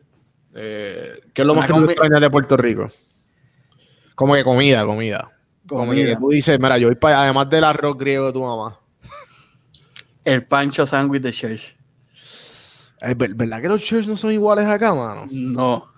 Eh, 0.55 1.20
¿Qué 1.35 1.43
es 1.43 1.47
lo 1.47 1.55
más 1.55 1.66
que 1.66 1.74
me 1.74 1.93
extraña 1.93 2.20
de 2.20 2.31
Puerto 2.31 2.57
Rico? 2.57 2.87
Como 4.14 4.35
que 4.35 4.45
comida, 4.45 4.87
comida. 4.87 5.36
Como 5.67 5.93
que 5.93 6.17
tú 6.17 6.29
dices, 6.31 6.59
mira, 6.61 6.79
yo 6.79 6.89
voy 6.89 6.97
para 6.97 7.23
además 7.23 7.49
del 7.51 7.64
arroz 7.64 7.97
griego 7.97 8.27
de 8.27 8.33
tu 8.33 8.43
mamá. 8.43 8.79
El 10.25 10.45
pancho 10.45 10.87
sándwich 10.87 11.23
de 11.23 11.33
Church. 11.33 11.77
¿Es 13.01 13.17
verdad 13.17 13.61
que 13.61 13.69
los 13.69 13.83
Church 13.83 14.07
no 14.07 14.17
son 14.17 14.33
iguales 14.33 14.67
acá, 14.67 14.95
mano? 14.95 15.27
No. 15.31 15.93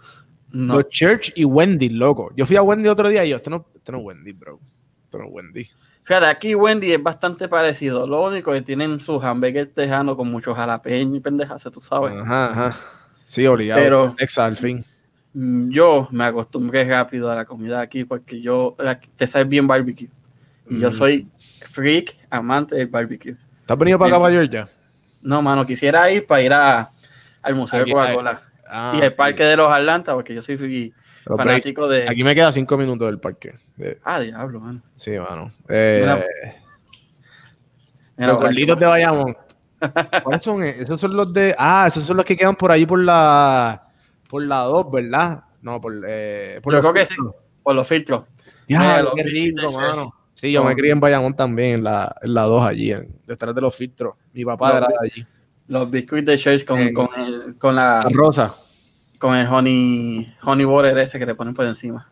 Los 0.51 0.89
Church 0.89 1.33
y 1.37 1.45
Wendy, 1.45 1.91
loco. 1.91 2.33
Yo 2.37 2.47
fui 2.47 2.57
a 2.57 2.62
Wendy 2.62 2.89
otro 2.89 3.09
día 3.09 3.25
y 3.25 3.31
yo, 3.31 3.37
esto 3.37 3.51
no, 3.51 3.66
esto 3.75 3.93
no 3.93 3.99
es 3.99 4.05
Wendy, 4.05 4.33
bro. 4.33 4.59
Esto 5.05 5.19
no 5.19 5.25
es 5.25 5.31
Wendy. 5.33 5.71
Fíjate, 6.05 6.27
aquí 6.27 6.55
Wendy 6.55 6.93
es 6.93 7.03
bastante 7.03 7.49
parecido. 7.49 8.07
Lo 8.07 8.25
único 8.25 8.53
que 8.53 8.62
tienen 8.62 8.99
sus 8.99 9.23
hamburgues 9.23 9.75
tejanos 9.75 10.16
con 10.16 10.31
muchos 10.31 10.57
jalapeños 10.57 11.16
y 11.16 11.21
pendejas, 11.21 11.62
tú 11.64 11.83
sabes. 11.83 12.14
Ajá, 12.14 12.51
ajá. 12.51 12.77
Sí, 13.27 13.47
obligado. 13.47 13.83
Pero 13.83 14.16
Exa, 14.19 14.47
al 14.47 14.57
fin. 14.57 14.85
Mm, 15.39 15.70
yo 15.70 16.09
me 16.11 16.24
acostumbré 16.24 16.84
rápido 16.84 17.30
a 17.30 17.36
la 17.36 17.45
comida 17.45 17.80
aquí 17.80 18.03
porque 18.03 18.41
yo 18.41 18.76
te 19.14 19.24
sabes 19.28 19.49
bien 19.49 19.68
barbecue. 19.68 20.09
Y 20.68 20.80
yo 20.80 20.91
mm. 20.91 20.93
soy 20.93 21.28
freak, 21.70 22.16
amante 22.28 22.74
del 22.74 22.89
barbecue. 22.89 23.36
¿Te 23.64 23.72
has 23.72 23.78
venido 23.78 24.01
para 24.01 24.16
acá, 24.16 24.20
para 24.20 24.32
Georgia? 24.32 24.68
No, 25.22 25.41
mano, 25.41 25.64
quisiera 25.64 26.11
ir 26.11 26.26
para 26.26 26.43
ir 26.43 26.53
a, 26.53 26.91
al 27.41 27.55
Museo 27.55 27.84
de 27.84 27.93
Coca-Cola. 27.93 28.43
Ah, 28.68 28.95
y 28.99 29.01
el 29.01 29.12
parque 29.12 29.45
de 29.45 29.57
los 29.57 29.70
Atlanta, 29.70 30.12
porque 30.12 30.34
yo 30.34 30.43
soy 30.43 30.93
fanático 31.24 31.86
de. 31.86 32.09
Aquí 32.09 32.24
me 32.24 32.34
queda 32.34 32.51
cinco 32.51 32.76
minutos 32.76 33.07
del 33.07 33.20
parque. 33.20 33.55
Ah, 34.03 34.18
diablo, 34.18 34.59
mano. 34.59 34.82
Sí, 34.97 35.12
mano. 35.12 35.53
Eh, 35.68 36.05
los 38.16 38.36
gorditos 38.39 38.78
de 38.78 38.86
Bayamón. 38.86 39.36
¿Cuáles 40.24 40.45
son? 40.45 40.64
Esos 40.64 41.01
son 41.01 41.16
los 41.16 41.32
de. 41.32 41.55
Ah, 41.57 41.84
esos 41.86 42.03
son 42.03 42.16
los 42.16 42.26
que 42.26 42.36
quedan 42.36 42.57
por 42.57 42.72
ahí 42.72 42.84
por 42.84 42.99
la. 42.99 43.88
Por 44.29 44.43
la 44.43 44.61
2, 44.61 44.91
¿verdad? 44.91 45.45
No, 45.62 45.81
por. 45.81 46.05
Eh, 46.07 46.61
por 46.62 46.74
yo 46.74 46.81
creo 46.81 46.93
que 46.93 47.07
sí. 47.07 47.16
por 47.62 47.74
los 47.74 47.89
filtros. 47.89 48.24
Ya, 48.68 49.05
qué 49.16 49.22
rico, 49.22 49.72
mano. 49.72 50.14
Sí, 50.35 50.53
yo 50.53 50.62
me 50.62 50.76
crié 50.76 50.93
en 50.93 51.01
Bayamón 51.01 51.35
también, 51.35 51.76
en 51.76 51.85
la, 51.85 52.14
en 52.22 52.33
la 52.33 52.43
2 52.45 52.62
allí, 52.62 52.95
detrás 53.26 53.55
de 53.55 53.61
los 53.61 53.74
filtros. 53.74 54.14
Mi 54.33 54.45
papá 54.45 54.76
era 54.76 54.87
de 54.87 54.95
allí. 55.01 55.26
Los 55.66 55.91
biscuits 55.91 56.26
de 56.26 56.39
church 56.39 56.64
con, 56.64 56.93
con, 56.93 57.09
el, 57.18 57.57
con 57.59 57.74
la, 57.74 58.07
rosa. 58.11 58.55
Con 59.18 59.35
el 59.35 59.49
honey, 59.49 60.33
honey 60.45 60.64
butter 60.64 60.97
ese 60.99 61.18
que 61.18 61.26
te 61.26 61.35
ponen 61.35 61.55
por 61.55 61.66
encima. 61.66 62.09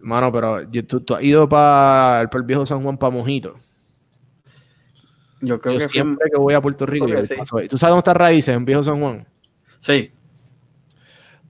Mano, 0.00 0.32
pero 0.32 0.68
¿tú, 0.68 1.14
has 1.14 1.22
ido 1.22 1.48
para 1.48 2.22
el 2.22 2.42
viejo 2.42 2.66
San 2.66 2.82
Juan 2.82 2.98
para 2.98 3.14
Mojito. 3.14 3.54
Yo 5.40 5.60
creo 5.60 5.78
que 5.78 5.88
siempre 5.88 6.28
que 6.30 6.38
voy 6.38 6.54
a 6.54 6.60
Puerto 6.60 6.86
Rico, 6.86 7.06
yo 7.06 7.22
¿tú 7.68 7.78
sabes 7.78 7.92
dónde 7.92 7.98
está 7.98 8.14
Raíces, 8.14 8.56
en 8.56 8.64
Viejo 8.64 8.82
San 8.82 9.00
Juan? 9.00 9.26
Sí. 9.80 10.10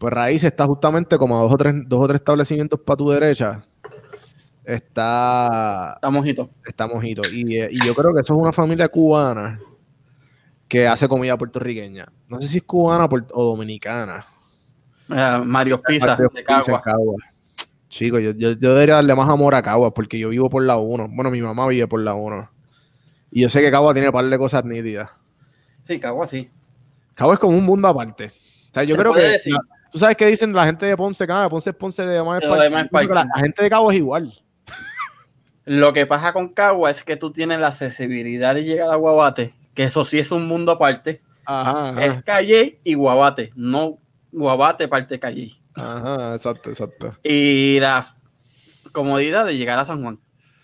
Pues 0.04 0.12
Raíces 0.12 0.48
está 0.48 0.66
justamente 0.66 1.16
como 1.16 1.38
a 1.38 1.44
dos 1.44 1.54
o 1.54 1.56
tres, 1.56 1.76
dos 1.86 2.04
o 2.04 2.06
tres 2.06 2.20
establecimientos 2.20 2.78
para 2.78 2.96
tu 2.98 3.08
derecha. 3.08 3.62
Está. 4.62 5.92
Está 5.94 6.10
mojito. 6.10 6.50
Está 6.62 6.86
mojito. 6.86 7.22
Y, 7.32 7.56
y, 7.58 7.86
yo 7.86 7.94
creo 7.94 8.12
que 8.12 8.20
eso 8.20 8.34
es 8.34 8.42
una 8.42 8.52
familia 8.52 8.86
cubana 8.88 9.58
que 10.68 10.86
hace 10.86 11.08
comida 11.08 11.38
puertorriqueña. 11.38 12.04
No 12.28 12.38
sé 12.38 12.48
si 12.48 12.58
es 12.58 12.64
cubana 12.64 13.08
o 13.32 13.44
dominicana. 13.44 14.26
Eh, 15.08 15.40
Mario 15.42 15.80
Pizza 15.80 16.16
de 16.16 16.44
Cagua. 16.44 16.82
Chico, 17.88 18.18
yo, 18.18 18.32
yo, 18.32 18.54
debería 18.54 18.96
darle 18.96 19.14
más 19.14 19.30
amor 19.30 19.54
a 19.54 19.62
Cagua 19.62 19.94
porque 19.94 20.18
yo 20.18 20.28
vivo 20.28 20.50
por 20.50 20.62
la 20.64 20.76
1. 20.76 21.08
Bueno, 21.12 21.30
mi 21.30 21.40
mamá 21.40 21.66
vive 21.66 21.88
por 21.88 22.00
la 22.00 22.12
1. 22.12 22.50
Y 23.30 23.40
yo 23.40 23.48
sé 23.48 23.62
que 23.62 23.70
Cagua 23.70 23.94
tiene 23.94 24.08
un 24.08 24.12
par 24.12 24.26
de 24.26 24.36
cosas 24.36 24.66
nítidas. 24.66 25.08
Sí, 25.88 25.98
Cagua 25.98 26.26
sí. 26.26 26.50
Cagua 27.14 27.32
es 27.32 27.40
como 27.40 27.56
un 27.56 27.64
mundo 27.64 27.88
aparte. 27.88 28.26
O 28.26 28.74
sea, 28.74 28.84
yo 28.84 28.98
creo 28.98 29.14
que. 29.14 29.40
Tú 29.94 30.00
sabes 30.00 30.16
que 30.16 30.26
dicen 30.26 30.52
la 30.52 30.66
gente 30.66 30.86
de 30.86 30.96
Ponce, 30.96 31.24
cada 31.24 31.48
Ponce 31.48 31.70
es 31.70 31.76
Ponce 31.76 32.04
de 32.04 32.20
más 32.20 32.42
La, 32.42 33.26
gente 33.36 33.62
de 33.62 33.70
Cagua 33.70 33.92
es 33.92 33.98
igual. 34.00 34.32
Lo 35.66 35.92
que 35.92 36.04
pasa 36.04 36.32
con 36.32 36.48
Cagua 36.48 36.90
es 36.90 37.04
que 37.04 37.16
tú 37.16 37.30
tienes 37.30 37.60
la 37.60 37.68
accesibilidad 37.68 38.56
de 38.56 38.64
llegar 38.64 38.90
a 38.90 38.96
Guabate, 38.96 39.54
que 39.72 39.84
eso 39.84 40.04
sí 40.04 40.18
es 40.18 40.32
un 40.32 40.48
mundo 40.48 40.72
aparte. 40.72 41.22
Ajá, 41.44 42.04
Es 42.04 42.24
calle 42.24 42.80
y 42.82 42.94
Guabate, 42.94 43.52
no 43.54 43.98
Guabate 44.32 44.88
parte 44.88 45.20
calle. 45.20 45.52
Ajá, 45.76 46.34
exacto, 46.34 46.70
exacto. 46.70 47.16
Y 47.22 47.78
la 47.78 48.16
comodidad 48.90 49.46
de 49.46 49.56
llegar 49.56 49.78
a 49.78 49.84
San 49.84 50.02
Juan 50.02 50.18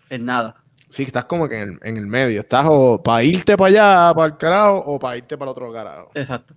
es 0.08 0.18
nada. 0.18 0.56
Sí, 0.88 1.04
estás 1.04 1.26
como 1.26 1.48
que 1.48 1.60
en 1.60 1.78
el, 1.84 2.06
medio. 2.06 2.40
Estás 2.40 2.66
o 2.68 3.00
para 3.00 3.22
irte 3.22 3.56
para 3.56 3.68
allá, 3.68 4.12
para 4.12 4.26
el 4.26 4.36
carajo, 4.36 4.78
o 4.78 4.98
para 4.98 5.18
irte 5.18 5.38
para 5.38 5.52
el 5.52 5.52
otro 5.52 5.72
carajo. 5.72 6.10
Exacto. 6.14 6.52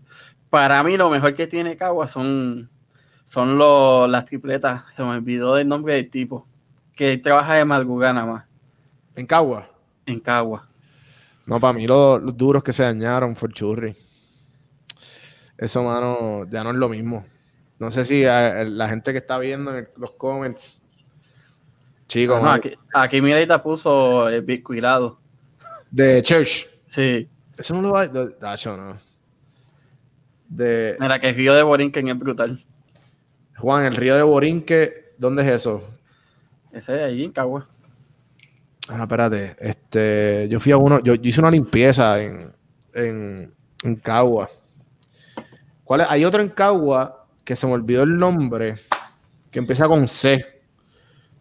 Para 0.54 0.84
mí, 0.84 0.98
lo 0.98 1.10
mejor 1.10 1.34
que 1.34 1.48
tiene 1.48 1.76
Cagua 1.76 2.08
son, 2.08 2.70
son 3.26 3.58
los, 3.58 4.08
las 4.08 4.26
tripletas. 4.26 4.84
Se 4.96 5.02
me 5.02 5.10
olvidó 5.10 5.56
del 5.56 5.68
nombre 5.68 5.96
del 5.96 6.12
tipo. 6.12 6.48
Que 6.96 7.18
trabaja 7.18 7.56
de 7.56 7.66
madrugada 7.66 8.14
nada 8.14 8.28
más. 8.28 8.46
¿En 9.16 9.26
Cagua? 9.26 9.68
En 10.06 10.20
Cagua. 10.20 10.70
No, 11.48 11.60
para 11.60 11.74
mí 11.74 11.88
los, 11.88 12.38
duros 12.38 12.62
que 12.62 12.72
se 12.72 12.84
dañaron 12.84 13.36
fue 13.36 13.48
el 13.48 13.56
churri. 13.56 13.96
Eso, 15.58 15.82
mano, 15.82 16.48
ya 16.48 16.64
no 16.64 16.70
es 16.70 16.76
lo 16.76 16.88
mismo. 16.88 17.26
No 17.80 17.90
sé 17.90 18.04
si 18.04 18.22
la 18.24 18.88
gente 18.90 19.12
que 19.12 19.18
está 19.18 19.40
viendo 19.40 19.76
en 19.76 19.90
los 19.98 20.12
comments 20.12 20.86
Chico, 22.08 22.36
aquí, 22.36 22.74
aquí 22.94 23.22
Mirita 23.24 23.64
puso 23.64 24.30
el 24.30 24.44
biscuitado. 24.44 25.18
De 25.90 26.22
Church. 26.22 26.68
Sí. 26.86 27.28
Eso 27.58 27.74
no 27.74 27.82
lo 27.82 27.94
va 27.94 28.04
a. 28.04 28.56
no. 28.78 29.13
De... 30.50 30.96
Mira, 31.00 31.20
que 31.20 31.30
el 31.30 31.36
río 31.36 31.54
de 31.54 31.64
Borinque 31.64 32.00
es 32.00 32.20
brutal. 32.20 32.64
Juan, 33.58 33.86
el 33.86 33.96
río 33.96 34.16
de 34.16 34.24
Borinque, 34.24 35.14
¿dónde 35.18 35.44
es 35.44 35.50
eso? 35.50 35.84
Ese 36.72 36.94
de 36.94 37.04
allí, 37.04 37.24
en 37.24 37.32
Cagua. 37.32 37.68
Ah, 38.90 39.04
espérate. 39.04 39.56
Este, 39.60 40.48
yo 40.50 40.60
fui 40.60 40.72
a 40.72 40.78
uno, 40.78 41.02
yo, 41.02 41.14
hice 41.22 41.40
una 41.40 41.52
limpieza 41.52 42.22
en, 42.22 42.52
en, 42.94 43.54
en 43.84 43.96
Cagua. 43.98 44.50
¿Cuál 45.84 46.02
es? 46.02 46.08
Hay 46.10 46.26
otro 46.26 46.42
en 46.42 46.50
Cagua 46.50 47.26
que 47.44 47.56
se 47.56 47.68
me 47.68 47.74
olvidó 47.74 48.04
el 48.04 48.18
nombre, 48.18 48.76
que 49.52 49.60
empieza 49.60 49.88
con 49.88 50.08
C. 50.08 50.46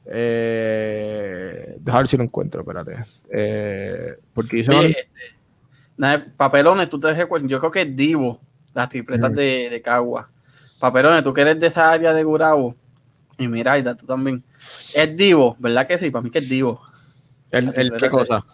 Eh, 0.07 1.77
dejar 1.79 2.09
si 2.09 2.17
lo 2.17 2.25
encuentro, 2.25 2.63
espérate. 2.63 3.05
Eh, 3.31 4.17
porque 4.35 4.59
hizo 4.59 4.73
este, 4.81 5.09
papelones, 6.37 6.91
tú 6.91 6.99
te 6.99 7.09
dejes 7.09 7.27
Yo 7.45 7.59
creo 7.61 7.71
que 7.71 7.83
es 7.83 7.97
Divo, 7.97 8.41
las 8.75 8.89
tripletas 8.89 9.35
de, 9.35 9.69
de, 9.71 9.83
Cagua. 9.83 10.29
Papelones, 10.79 11.23
tú 11.23 11.33
que 11.33 11.43
eres 11.43 11.61
de 11.61 11.69
esa 11.69 11.91
área 11.91 12.13
de 12.13 12.25
Gurabo. 12.25 12.75
Y 13.39 13.49
Miraida, 13.49 13.95
tú 13.95 14.07
también. 14.07 14.43
Es 14.95 15.17
Divo, 15.17 15.57
¿verdad 15.59 15.87
que 15.87 15.99
sí? 15.99 16.11
Para 16.11 16.23
mí 16.23 16.31
que 16.31 16.39
es 16.39 16.49
Divo. 16.49 16.81
¿El, 17.51 17.73
qué 17.99 18.09
cosa? 18.09 18.45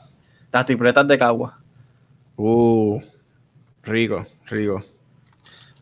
las 0.53 0.66
tripletas 0.66 1.07
de 1.07 1.19
Cagua. 1.19 1.59
Uh, 2.37 3.01
rico, 3.83 4.25
rico. 4.47 4.83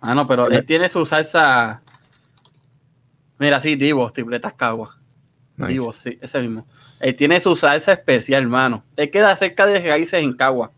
Ah, 0.00 0.14
no, 0.14 0.26
pero 0.26 0.48
él 0.48 0.64
tiene 0.66 0.88
su 0.88 1.06
salsa. 1.06 1.82
Mira, 3.38 3.60
sí, 3.60 3.76
Divo, 3.76 4.10
tripletas 4.12 4.54
Cagua. 4.54 4.98
Divo, 5.56 5.92
sí, 5.92 6.18
ese 6.20 6.40
mismo. 6.40 6.66
Él 7.00 7.14
tiene 7.16 7.40
su 7.40 7.56
salsa 7.56 7.92
especial, 7.92 8.42
hermano. 8.42 8.84
Él 8.96 9.10
queda 9.10 9.34
cerca 9.36 9.66
de 9.66 9.80
raíces 9.80 10.22
en 10.22 10.34
Cagua. 10.34 10.72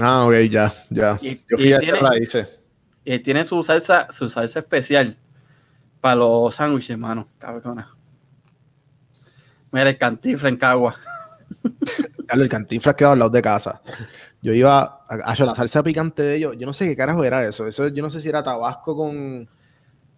Ah, 0.00 0.24
ok, 0.26 0.34
ya, 0.50 0.72
ya. 0.90 1.18
Y, 1.20 1.36
Yo 1.48 1.56
fui 1.56 1.72
a 1.72 1.78
tiene, 1.78 1.98
raíces. 1.98 2.62
Él 3.04 3.22
tiene 3.22 3.44
su 3.44 3.62
salsa, 3.64 4.08
su 4.12 4.28
salsa 4.28 4.60
especial 4.60 5.16
para 6.00 6.16
los 6.16 6.54
sándwiches, 6.54 6.90
hermano. 6.90 7.28
Cabrona. 7.38 7.94
Mira, 9.72 9.88
el 9.88 9.98
cantifla 9.98 10.48
en 10.48 10.56
Cagua. 10.56 10.96
el 12.28 12.48
cantifla 12.48 12.94
quedado 12.94 13.12
al 13.14 13.18
lado 13.18 13.30
de 13.30 13.42
casa. 13.42 13.82
Yo 14.40 14.52
iba 14.52 14.80
a, 15.08 15.14
a, 15.24 15.44
la 15.44 15.54
salsa 15.54 15.82
picante 15.82 16.22
de 16.22 16.36
ellos. 16.36 16.56
Yo 16.58 16.66
no 16.66 16.72
sé 16.72 16.86
qué 16.86 16.96
carajo 16.96 17.24
era 17.24 17.46
eso. 17.46 17.66
Eso 17.66 17.88
yo 17.88 18.02
no 18.02 18.10
sé 18.10 18.20
si 18.20 18.28
era 18.28 18.42
tabasco 18.42 18.96
con 18.96 19.48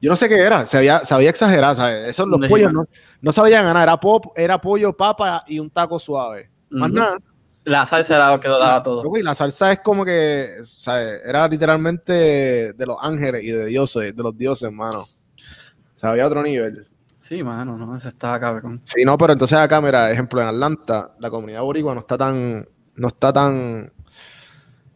yo 0.01 0.09
no 0.09 0.17
sé 0.17 0.29
qué 0.31 0.39
era, 0.39 0.65
se 0.65 0.79
había, 0.79 1.05
se 1.05 1.13
había 1.13 1.29
exagerado, 1.29 1.77
¿sabes? 1.77 2.09
Esos 2.09 2.27
los 2.27 2.49
pollos 2.49 2.73
no, 2.73 2.87
no 3.21 3.33
sabían 3.33 3.65
ganar, 3.65 3.83
era, 3.83 4.01
pop, 4.01 4.33
era 4.35 4.59
pollo, 4.59 4.97
papa 4.97 5.45
y 5.47 5.59
un 5.59 5.69
taco 5.69 5.99
suave. 5.99 6.49
Más 6.71 6.91
nada. 6.91 7.19
La 7.65 7.87
salsa 7.87 8.17
era 8.17 8.31
lo 8.31 8.41
que 8.41 8.49
lo 8.49 8.59
daba 8.59 8.83
todo. 8.83 9.03
la 9.23 9.35
salsa 9.35 9.73
es 9.73 9.81
como 9.81 10.05
que, 10.05 10.57
¿sabes? 10.63 11.21
Era 11.25 11.47
literalmente 11.47 12.73
de 12.73 12.87
los 12.87 12.97
ángeles 13.01 13.45
y 13.45 13.51
de 13.51 13.67
dioses, 13.67 14.17
de 14.17 14.23
los 14.23 14.37
dioses, 14.37 14.65
hermano. 14.65 15.03
O 15.03 15.99
sea, 15.99 16.11
había 16.11 16.27
otro 16.27 16.43
nivel. 16.43 16.87
Sí, 17.21 17.45
mano, 17.45 17.77
no, 17.77 17.97
eso 17.97 18.09
estaba 18.09 18.41
cabrón. 18.41 18.81
Sí, 18.83 19.05
no, 19.05 19.17
pero 19.17 19.35
entonces 19.35 19.57
acá, 19.59 19.81
mira, 19.81 20.11
ejemplo, 20.11 20.41
en 20.41 20.49
Atlanta, 20.49 21.13
la 21.21 21.31
comunidad 21.31 21.63
boricua 21.63 21.95
no 21.95 22.01
está 22.01 22.19
tan, 22.19 22.67
no 22.97 23.09
está 23.09 23.33
tan 23.33 23.93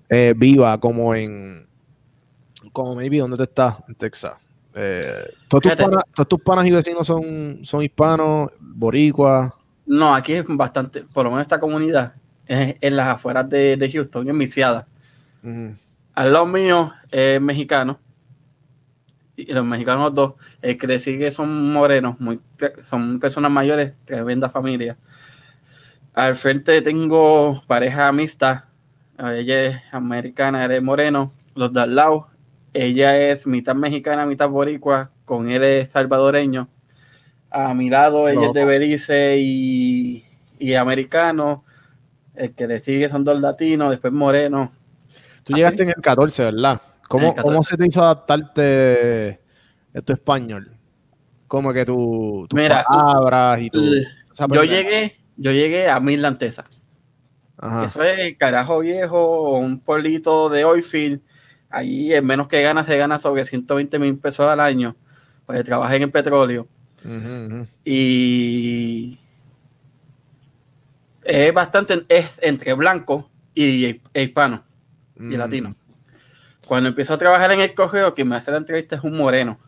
eh, 0.09 0.35
viva 0.37 0.81
como 0.81 1.15
en, 1.15 1.69
como 2.73 2.97
maybe 2.97 3.19
donde 3.19 3.37
te 3.37 3.45
estás, 3.45 3.77
en 3.87 3.95
Texas. 3.95 4.33
Eh, 4.75 5.33
¿todos, 5.47 5.63
tus 6.29 6.41
panas, 6.41 6.67
y 6.67 6.73
vecinos 6.73 7.07
son, 7.07 7.61
son 7.63 7.83
hispanos, 7.83 8.51
boricuas? 8.59 9.53
No, 9.87 10.13
aquí 10.13 10.33
es 10.33 10.45
bastante, 10.49 11.03
por 11.05 11.25
lo 11.25 11.31
menos 11.31 11.45
esta 11.45 11.61
comunidad, 11.61 12.15
es 12.47 12.77
en 12.81 12.97
las 12.97 13.09
afueras 13.09 13.49
de, 13.49 13.91
Houston, 13.93 14.29
en 14.29 14.39
viciada. 14.39 14.87
Al 16.15 16.33
lado 16.33 16.47
mío 16.47 16.93
es 17.11 17.41
mexicano, 17.41 17.99
y 19.37 19.53
los 19.53 19.65
mexicanos 19.65 20.15
dos, 20.15 20.35
el 20.63 20.79
que 20.79 20.99
sigue 20.99 21.33
son 21.33 21.73
morenos, 21.73 22.21
muy, 22.21 22.41
son 22.89 23.21
personas 23.21 23.51
mayores, 23.51 23.95
tremenda 24.05 24.49
familia. 24.49 24.97
Al 26.15 26.37
frente 26.37 26.81
tengo 26.83 27.63
pareja 27.67 28.13
mixta, 28.13 28.69
ella 29.19 29.65
es 29.65 29.81
americana, 29.93 30.65
eres 30.65 30.83
moreno, 30.83 31.33
los 31.55 31.73
de 31.73 31.81
al 31.81 31.95
lado 31.95 32.29
ella 32.75 33.17
es 33.17 33.47
mitad 33.47 33.77
mexicana, 33.77 34.27
mitad 34.27 34.49
boricua, 34.49 35.13
con 35.25 35.49
él 35.49 35.63
es 35.63 35.91
salvadoreño. 35.91 36.69
A 37.51 37.73
mi 37.73 37.89
lado 37.89 38.29
ella 38.29 38.49
es 38.49 38.53
de 38.53 38.65
Belice 38.65 39.37
y, 39.39 40.75
americano. 40.75 41.65
El 42.35 42.55
que 42.55 42.67
le 42.67 42.81
sigue 42.81 43.09
son 43.09 43.25
dos 43.25 43.41
latinos, 43.41 43.91
después 43.91 44.13
moreno. 44.13 44.73
Tú 45.45 45.53
llegaste 45.55 45.83
en 45.83 45.91
el 45.91 46.03
14, 46.03 46.45
¿verdad? 46.45 46.81
¿Cómo, 47.09 47.63
se 47.63 47.77
te 47.77 47.87
hizo 47.87 48.03
adaptarte 48.03 48.63
de 48.63 50.03
tu 50.05 50.13
español? 50.13 50.73
Como 51.47 51.73
que 51.73 51.85
tu, 51.85 52.47
tus 52.49 52.61
palabras 52.61 53.61
y 53.61 53.71
tu... 53.71 53.85
yo 54.53 54.65
llegué, 54.65 55.17
yo 55.37 55.53
llegué 55.53 55.89
a 55.89 56.01
Midlantesa. 56.01 56.65
Eso 57.85 58.03
es 58.03 58.37
carajo 58.37 58.81
viejo, 58.81 59.59
un 59.59 59.79
pueblito 59.79 60.49
de 60.49 60.65
Oilfield 60.65 61.21
Allí, 61.75 62.15
en 62.15 62.25
menos 62.25 62.47
que 62.47 62.63
gana, 62.63 62.85
se 62.85 62.97
gana 62.97 63.19
sobre 63.19 63.45
120 63.45 63.99
mil 63.99 64.17
pesos 64.17 64.49
al 64.49 64.61
año, 64.61 64.95
pues 65.45 65.65
trabaja 65.65 65.97
en 65.97 66.03
el 66.03 66.11
petróleo. 66.13 66.69
Y 67.85 69.19
es 71.25 71.55
bastante, 71.55 72.05
es 72.09 72.39
entre 72.43 72.75
blanco 72.75 73.29
y 73.55 74.01
hispano 74.15 74.63
y 75.17 75.23
mm. 75.23 75.35
latino. 75.35 75.75
Cuando 76.67 76.89
empiezo 76.89 77.15
a 77.15 77.19
trabajar 77.19 77.53
en 77.53 77.61
el 77.61 77.75
cogeo, 77.75 78.15
quien 78.15 78.29
me 78.29 78.37
hace 78.37 78.51
la 78.51 78.59
entrevista 78.59 78.97
es 78.97 79.05
un 79.05 79.17
moreno. 79.17 79.59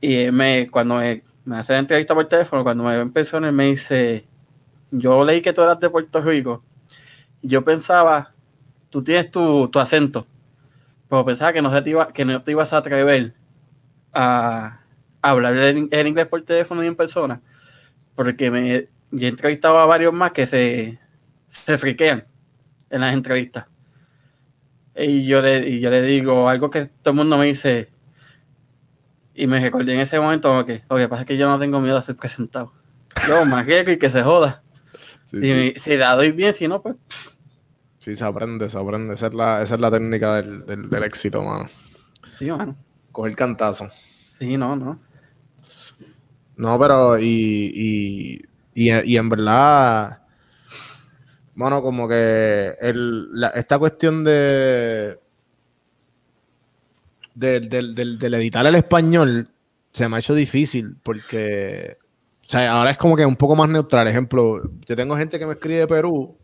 Y 0.00 0.30
me, 0.30 0.70
cuando 0.70 0.96
me, 0.96 1.22
me 1.44 1.58
hace 1.58 1.72
la 1.72 1.80
entrevista 1.80 2.14
por 2.14 2.26
teléfono, 2.26 2.62
cuando 2.62 2.84
me 2.84 2.94
ve 2.94 3.02
en 3.02 3.12
persona, 3.12 3.50
me 3.50 3.66
dice, 3.66 4.24
yo 4.90 5.24
leí 5.24 5.42
que 5.42 5.52
tú 5.52 5.62
eras 5.62 5.80
de 5.80 5.90
Puerto 5.90 6.20
Rico. 6.20 6.62
Yo 7.42 7.64
pensaba, 7.64 8.32
tú 8.90 9.02
tienes 9.02 9.30
tu, 9.30 9.70
acento, 9.74 10.26
pero 11.08 11.24
pensaba 11.24 11.52
que 11.52 11.62
no, 11.62 11.82
te 11.82 11.90
iba, 11.90 12.12
que 12.12 12.24
no 12.24 12.42
te 12.42 12.50
ibas 12.52 12.72
a 12.72 12.78
atrever 12.78 13.34
a, 14.12 14.80
hablar 15.22 15.56
en, 15.56 16.06
inglés 16.06 16.26
por 16.26 16.42
teléfono 16.42 16.82
y 16.84 16.86
en 16.86 16.96
persona, 16.96 17.40
porque 18.14 18.50
me, 18.50 18.88
yo 19.10 19.26
he 19.26 19.30
entrevistado 19.30 19.78
a 19.78 19.86
varios 19.86 20.12
más 20.12 20.32
que 20.32 20.46
se, 20.46 20.98
se 21.48 21.78
friquean 21.78 22.26
en 22.90 23.00
las 23.00 23.14
entrevistas. 23.14 23.66
Y 24.96 25.26
yo, 25.26 25.40
le, 25.40 25.68
y 25.68 25.80
yo 25.80 25.90
le 25.90 26.02
digo 26.02 26.48
algo 26.48 26.70
que 26.70 26.86
todo 26.86 27.12
el 27.12 27.16
mundo 27.16 27.38
me 27.38 27.46
dice, 27.46 27.90
y 29.34 29.46
me 29.46 29.60
recordé 29.60 29.94
en 29.94 30.00
ese 30.00 30.18
momento 30.18 30.66
que 30.66 30.82
lo 30.90 30.96
que 30.96 31.08
pasa 31.08 31.22
es 31.22 31.28
que 31.28 31.36
yo 31.36 31.48
no 31.48 31.60
tengo 31.60 31.80
miedo 31.80 31.96
a 31.96 32.02
ser 32.02 32.16
presentado. 32.16 32.72
Yo 33.28 33.44
más 33.46 33.64
que 33.64 33.84
y 33.92 33.96
que 33.96 34.10
se 34.10 34.22
joda. 34.22 34.62
si, 35.26 35.74
si, 35.74 35.96
la 35.96 36.16
doy 36.16 36.32
bien, 36.32 36.54
si 36.54 36.66
no, 36.66 36.82
pues. 36.82 36.96
Sí, 38.00 38.16
se 38.16 38.24
aprende, 38.24 38.68
se 38.68 38.78
aprende. 38.78 39.14
Esa 39.14 39.28
es 39.28 39.34
la, 39.34 39.62
esa 39.62 39.76
es 39.76 39.80
la 39.80 39.90
técnica 39.92 40.42
del, 40.42 40.90
del, 40.90 41.02
éxito, 41.04 41.42
mano. 41.42 41.66
Sí, 42.38 42.50
mano. 42.50 42.76
Coger 43.12 43.36
cantazo. 43.36 43.88
Sí, 44.38 44.56
no, 44.56 44.74
no. 44.74 44.98
No, 46.56 46.78
pero 46.78 47.18
y, 47.18 47.70
y, 47.72 48.40
y, 48.78 49.16
en 49.16 49.28
verdad, 49.28 50.20
bueno, 51.54 51.82
como 51.82 52.08
que 52.08 52.76
esta 53.54 53.78
cuestión 53.78 54.22
de 54.22 55.18
del, 57.34 57.68
del, 57.68 58.18
del, 58.18 58.34
editar 58.34 58.66
el 58.66 58.74
español 58.74 59.48
se 59.92 60.08
me 60.08 60.16
ha 60.16 60.18
hecho 60.20 60.34
difícil 60.34 60.96
porque, 61.02 61.96
ahora 62.52 62.90
es 62.92 62.96
como 62.96 63.16
que 63.16 63.26
un 63.26 63.36
poco 63.36 63.56
más 63.56 63.68
neutral. 63.68 64.06
Ejemplo, 64.06 64.62
yo 64.86 64.96
tengo 64.96 65.16
gente 65.16 65.38
que 65.38 65.46
me 65.46 65.54
escribe 65.54 65.80
de 65.80 65.86
Perú 65.86 66.36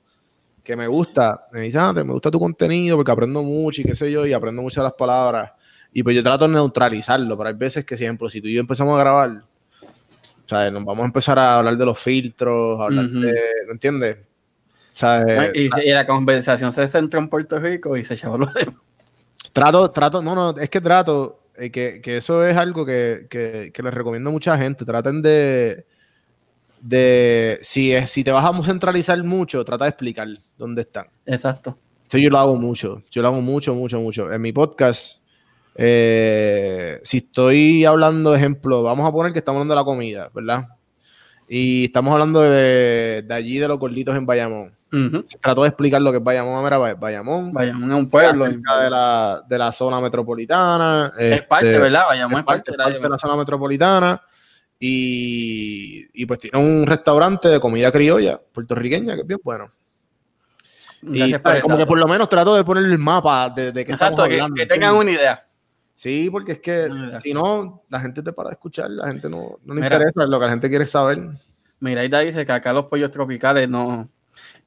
que 0.65 0.77
me 0.77 0.87
gusta, 0.87 1.47
me 1.53 1.61
dice, 1.61 1.79
ah, 1.79 1.93
me 1.93 2.03
gusta 2.03 2.31
tu 2.31 2.41
contenido 2.41 2.97
porque 2.97 3.13
aprendo 3.13 3.43
mucho 3.43 3.83
y 3.83 3.85
qué 3.85 3.95
sé 3.95 4.11
yo, 4.11 4.27
y 4.27 4.33
aprendo 4.33 4.63
muchas 4.63 4.83
las 4.83 4.95
palabras. 4.95 5.53
Y 5.93 6.03
pues 6.03 6.17
yo 6.17 6.23
trato 6.23 6.49
de 6.49 6.55
neutralizarlo, 6.55 7.37
pero 7.37 7.49
hay 7.51 7.55
veces 7.55 7.85
que, 7.85 7.95
por 7.95 8.03
ejemplo, 8.03 8.31
si 8.31 8.41
tú 8.41 8.49
y 8.49 8.55
yo 8.55 8.61
empezamos 8.61 8.97
a 8.97 9.01
grabar, 9.01 9.45
o 10.45 10.49
sea, 10.49 10.71
nos 10.71 10.85
vamos 10.85 11.03
a 11.03 11.07
empezar 11.07 11.39
a 11.39 11.59
hablar 11.59 11.77
de 11.77 11.87
los 11.87 11.99
filtros, 11.99 12.81
a 12.81 12.85
hablar 12.85 13.09
de, 13.09 13.35
¿me 13.67 13.73
entiendes? 13.73 14.19
y, 15.55 15.89
y, 15.89 15.91
la 15.91 16.07
conversación 16.07 16.73
se 16.73 16.87
centró 16.87 17.19
en 17.19 17.29
Puerto 17.29 17.59
Rico 17.59 17.97
y 17.97 18.05
se 18.05 18.15
echó 18.15 18.37
lo 18.39 18.47
demás. 18.47 18.77
Trato, 19.53 19.91
trato, 19.91 20.23
no, 20.23 20.35
no, 20.35 20.51
es 20.59 20.69
que 20.69 20.81
trato, 20.81 21.41
eh, 21.57 21.71
que, 21.71 22.01
eso 22.17 22.45
es 22.45 22.57
algo 22.57 22.85
que, 22.85 23.27
les 23.31 23.95
recomiendo 23.95 24.31
a 24.31 24.33
mucha 24.33 24.59
gente. 24.59 24.85
Traten 24.85 25.23
de, 25.23 25.85
de 26.81 27.59
si, 27.63 27.93
es, 27.93 28.11
si 28.11 28.25
te 28.25 28.33
vas 28.33 28.45
a 28.45 28.63
centralizar 28.63 29.23
mucho, 29.23 29.65
trata 29.65 29.85
de 29.85 29.91
explicar 29.91 30.29
dónde 30.59 30.83
están. 30.83 31.07
Exacto. 31.27 31.79
Yo 32.11 32.31
lo 32.31 32.39
hago 32.39 32.57
mucho, 32.57 33.01
yo 33.11 33.23
lo 33.23 33.29
hago 33.29 33.41
mucho, 33.41 33.75
mucho, 33.75 33.99
mucho. 33.99 34.33
En 34.33 34.41
mi 34.41 34.53
podcast, 34.53 35.21
eh, 35.75 37.01
si 37.03 37.19
estoy 37.19 37.85
hablando, 37.85 38.35
ejemplo, 38.35 38.83
vamos 38.83 39.09
a 39.09 39.13
poner 39.13 39.33
que 39.33 39.41
estamos 39.41 39.61
hablando 39.61 39.75
de 39.75 39.81
la 39.81 39.85
comida, 39.85 40.31
¿verdad? 40.35 40.65
Y 41.49 41.85
estamos 41.85 42.13
hablando 42.13 42.41
de, 42.41 43.23
de 43.23 43.35
allí, 43.35 43.59
de 43.59 43.69
los 43.69 43.79
gorditos 43.79 44.17
en 44.17 44.27
Bayamón. 44.27 44.75
Trató 45.41 45.63
de 45.63 45.69
explicar 45.69 46.01
lo 46.01 46.13
que 46.13 46.19
es 46.19 46.25
Bayamón. 46.25 46.65
Era 46.67 46.79
Bayamón. 46.79 47.53
Bayamón 47.53 47.91
es 47.91 47.99
un 47.99 48.09
pueblo. 48.09 48.45
De 48.45 48.91
la, 48.91 49.43
de 49.47 49.59
la 49.59 49.73
zona 49.73 50.01
metropolitana. 50.01 51.13
Es 51.19 51.43
parte, 51.43 51.69
este, 51.69 51.81
¿verdad? 51.81 52.07
Bayamón 52.07 52.41
es, 52.41 52.47
parte, 52.47 52.71
de, 52.71 53.09
la, 53.09 53.19
zona 53.19 53.37
metropolitana. 53.37 54.23
Y, 54.79 56.07
y, 56.13 56.27
pues 56.27 56.39
tiene 56.39 56.59
un 56.59 56.87
restaurante 56.87 57.49
de 57.49 57.59
comida 57.59 57.91
criolla 57.91 58.41
puertorriqueña 58.53 59.15
que 59.15 59.23
es 59.23 59.27
bien 59.27 59.41
bueno. 59.43 59.69
Y 61.03 61.33
como 61.61 61.77
que 61.77 61.87
por 61.87 61.99
lo 61.99 62.07
menos 62.07 62.29
trato 62.29 62.55
de 62.55 62.65
poner 62.65 62.85
el 62.85 62.99
mapa 62.99 63.51
de, 63.51 63.73
de 63.73 63.85
que 63.85 63.93
estamos 63.93 64.19
hablando. 64.19 64.55
Que, 64.55 64.67
tengan 64.67 64.95
una 64.95 65.11
idea. 65.11 65.45
Sí, 65.95 66.29
porque 66.31 66.53
es 66.53 66.61
que 66.61 66.89
si 67.23 67.33
no, 67.33 67.85
la 67.89 68.01
gente 68.01 68.23
te 68.23 68.33
para 68.33 68.51
de 68.51 68.55
escuchar, 68.55 68.91
la 68.91 69.07
gente 69.11 69.29
no, 69.29 69.59
no 69.65 69.75
le 69.75 69.81
interesa 69.81 70.27
lo 70.27 70.39
que 70.39 70.45
la 70.45 70.51
gente 70.51 70.69
quiere 70.69 70.87
saber. 70.87 71.19
Mira, 71.81 72.01
ahí 72.01 72.27
dice 72.27 72.45
que 72.45 72.53
acá 72.53 72.73
los 72.73 72.87
pollos 72.87 73.11
tropicales 73.11 73.69
no, 73.69 74.09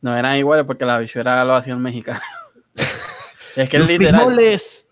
no 0.02 0.18
eran 0.18 0.38
iguales 0.38 0.66
porque 0.66 0.86
la 0.86 1.00
bichuela 1.00 1.44
lo 1.44 1.56
hacían 1.56 1.82
mexicano. 1.82 2.22
es 3.56 3.70
que 3.70 3.80
los 3.80 3.88
literal. 3.88 4.26
Frijoles. 4.26 4.88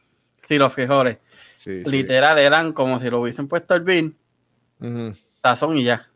Sí, 0.47 0.57
los 0.57 0.73
frijoles. 0.73 1.17
literal 1.65 2.37
eran 2.37 2.73
como 2.73 2.99
si 2.99 3.09
lo 3.09 3.21
hubiesen 3.21 3.47
puesto 3.47 3.73
el 3.73 3.81
bin, 3.81 4.17
tazón 5.41 5.77
y 5.77 5.85
ya. 5.85 6.07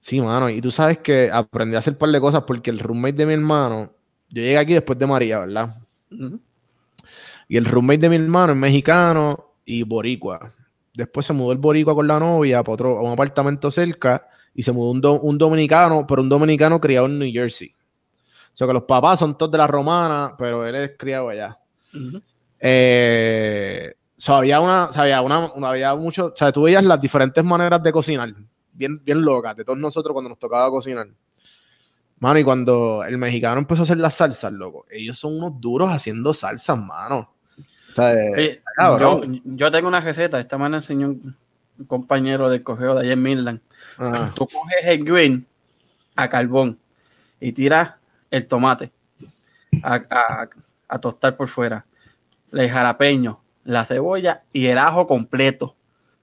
Sí, 0.00 0.20
mano. 0.20 0.48
Y 0.50 0.60
tú 0.60 0.70
sabes 0.70 0.98
que 0.98 1.30
aprendí 1.32 1.76
a 1.76 1.78
hacer 1.78 1.92
un 1.92 1.98
par 1.98 2.08
de 2.08 2.20
cosas 2.20 2.42
porque 2.44 2.70
el 2.70 2.80
roommate 2.80 3.12
de 3.12 3.26
mi 3.26 3.34
hermano, 3.34 3.92
yo 4.30 4.42
llegué 4.42 4.58
aquí 4.58 4.72
después 4.72 4.98
de 4.98 5.06
María, 5.06 5.40
¿verdad? 5.40 5.76
Y 7.52 7.58
el 7.58 7.66
roommate 7.66 7.98
de 7.98 8.08
mi 8.08 8.16
hermano 8.16 8.54
es 8.54 8.58
mexicano 8.58 9.56
y 9.66 9.82
boricua. 9.82 10.54
Después 10.94 11.26
se 11.26 11.34
mudó 11.34 11.52
el 11.52 11.58
boricua 11.58 11.94
con 11.94 12.08
la 12.08 12.18
novia 12.18 12.62
para 12.62 12.72
otro, 12.72 12.98
a 12.98 13.02
un 13.02 13.12
apartamento 13.12 13.70
cerca 13.70 14.26
y 14.54 14.62
se 14.62 14.72
mudó 14.72 15.20
un, 15.20 15.36
dominicano, 15.36 16.06
pero 16.06 16.22
un 16.22 16.30
dominicano 16.30 16.80
criado 16.80 17.04
en 17.04 17.18
New 17.18 17.30
Jersey. 17.30 17.74
O 18.54 18.56
sea 18.56 18.66
que 18.66 18.72
los 18.72 18.84
papás 18.84 19.18
son 19.18 19.36
todos 19.36 19.52
de 19.52 19.58
la 19.58 19.66
romana, 19.66 20.34
pero 20.38 20.66
él 20.66 20.76
es 20.76 20.92
criado 20.96 21.28
allá. 21.28 21.58
Eh, 22.58 23.96
había 24.28 24.58
una, 24.58 24.84
había 24.84 25.20
una, 25.20 25.52
había 25.68 25.94
mucho, 25.94 26.28
o 26.28 26.34
sea, 26.34 26.50
tú 26.52 26.62
veías 26.62 26.82
las 26.82 27.02
diferentes 27.02 27.44
maneras 27.44 27.82
de 27.82 27.92
cocinar, 27.92 28.34
bien, 28.72 29.04
bien 29.04 29.20
locas, 29.20 29.54
de 29.54 29.64
todos 29.66 29.78
nosotros 29.78 30.14
cuando 30.14 30.30
nos 30.30 30.38
tocaba 30.38 30.70
cocinar. 30.70 31.06
Mano, 32.18 32.38
y 32.38 32.44
cuando 32.44 33.04
el 33.04 33.18
mexicano 33.18 33.58
empezó 33.58 33.82
a 33.82 33.84
hacer 33.84 33.98
las 33.98 34.14
salsas, 34.14 34.54
loco, 34.54 34.86
ellos 34.90 35.18
son 35.18 35.36
unos 35.36 35.60
duros 35.60 35.90
haciendo 35.90 36.32
salsas, 36.32 36.78
mano. 36.78 37.31
Yo, 39.44 39.70
tengo 39.70 39.88
una 39.88 40.00
receta, 40.00 40.40
esta 40.40 40.58
me 40.58 40.74
enseñó 40.74 41.08
un 41.08 41.36
compañero 41.86 42.48
de 42.48 42.62
cogeo 42.62 42.94
de 42.94 43.02
allá 43.02 43.12
en 43.12 43.22
Midland. 43.22 43.60
Tú 44.34 44.46
coges 44.46 44.84
el 44.84 45.04
green 45.04 45.46
a 46.16 46.28
carbón 46.28 46.78
y 47.40 47.52
tiras 47.52 47.92
el 48.30 48.46
tomate 48.46 48.92
a, 49.82 50.98
tostar 51.00 51.36
por 51.36 51.48
fuera, 51.48 51.84
el 52.52 52.70
jalapeño, 52.70 53.40
la 53.64 53.84
cebolla 53.84 54.42
y 54.52 54.66
el 54.66 54.78
ajo 54.78 55.06
completo. 55.06 55.74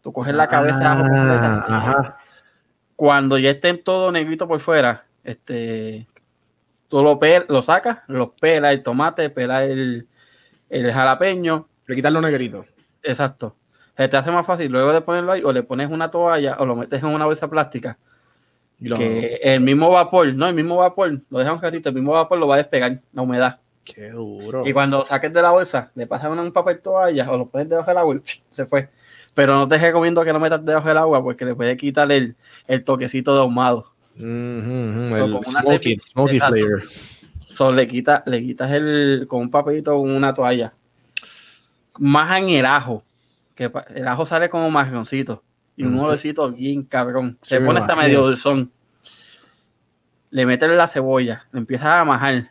Tú 0.02 0.14
coges 0.14 0.36
la 0.36 0.48
cabeza 0.48 0.80
de 0.80 0.86
ajo 0.86 1.04
completa. 1.04 2.18
Cuando 2.96 3.38
ya 3.38 3.52
estén 3.52 3.82
todo 3.84 4.12
negrito 4.12 4.48
por 4.48 4.60
fuera, 4.60 5.06
este, 5.24 6.08
tú 6.90 7.02
lo, 7.02 7.20
lo 7.48 7.62
sacas, 7.62 8.00
lo 8.08 8.34
pelas 8.34 8.74
el 8.74 8.84
tomate, 8.84 9.30
pelas 9.30 9.64
el, 9.64 10.09
el 10.70 10.92
jalapeño. 10.92 11.68
Le 11.88 11.96
quitas 11.96 12.14
lo 12.14 12.22
negrito. 12.22 12.66
Exacto 13.04 13.56
se 13.98 14.08
te 14.08 14.16
hace 14.16 14.32
más 14.32 14.46
fácil 14.46 14.72
luego 14.72 14.94
de 14.94 15.02
ponerlo 15.02 15.34
ahí 15.34 15.44
o 15.44 15.52
le 15.52 15.62
pones 15.62 15.92
una 15.92 16.10
toalla 16.10 16.56
o 16.60 16.66
lo 16.66 16.74
metes 16.74 17.04
en 17.04 17.10
una 17.10 17.26
bolsa 17.26 17.50
plástica 17.50 17.98
que 18.82 19.40
el 19.44 19.62
mismo 19.62 19.92
vapor, 19.92 20.34
no, 20.34 20.48
el 20.48 20.56
mismo 20.56 20.78
vapor, 20.78 21.20
lo 21.30 21.40
dejas 21.40 21.54
un 21.54 21.62
ratito, 21.62 21.90
el 21.90 21.96
mismo 21.96 22.14
vapor 22.14 22.40
lo 22.40 22.48
va 22.48 22.56
a 22.56 22.60
despegar, 22.60 23.02
la 23.14 23.22
humedad. 23.22 23.60
Qué 23.84 24.10
duro. 24.10 24.66
Y 24.66 24.72
cuando 24.72 25.06
saques 25.06 25.34
de 25.34 25.42
la 25.42 25.52
bolsa, 25.52 25.92
le 25.96 26.08
pasas 26.08 26.32
un 26.32 26.52
papel 26.52 26.80
toalla 26.80 27.30
o 27.30 27.38
lo 27.38 27.48
pones 27.48 27.68
debajo 27.68 27.90
del 27.90 27.98
agua 27.98 28.16
y 28.16 28.22
se 28.52 28.66
fue. 28.66 28.90
Pero 29.34 29.56
no 29.56 29.68
te 29.68 29.78
recomiendo 29.78 30.24
que 30.24 30.32
lo 30.32 30.40
metas 30.40 30.64
debajo 30.64 30.88
del 30.88 30.98
agua 30.98 31.24
porque 31.24 31.46
le 31.46 31.56
puede 31.56 31.76
quitar 31.76 32.12
el, 32.12 32.36
el 32.68 32.84
toquecito 32.84 33.34
de 33.34 33.42
ahumado. 33.42 33.92
el 34.18 35.40
smoky, 35.44 36.00
smoky 36.00 36.40
flavor. 36.40 36.84
So, 37.60 37.74
le, 37.74 37.90
quita, 37.90 38.24
le 38.26 38.42
quitas 38.42 38.72
el, 38.72 39.26
con 39.28 39.42
un 39.42 39.52
papelito 39.52 39.94
o 39.94 40.00
una 40.00 40.34
toalla. 40.34 40.72
En 42.00 42.50
el 42.52 42.66
ajo 42.66 43.04
que 43.54 43.70
el 43.96 44.08
ajo 44.08 44.26
sale 44.26 44.50
como 44.50 44.72
marroncito 44.72 45.44
y 45.76 45.84
un 45.84 46.00
olorcito 46.00 46.50
bien 46.54 46.84
cabrón. 46.84 47.38
Se 47.42 47.60
pone 47.60 47.82
hasta 47.82 47.98
medio 47.98 48.22
dulzón. 48.22 48.72
Le 50.30 50.46
meten 50.46 50.78
la 50.78 50.88
cebolla, 50.88 51.48
le 51.52 51.60
empiezas 51.60 51.88
a 51.88 52.06
majar. 52.06 52.50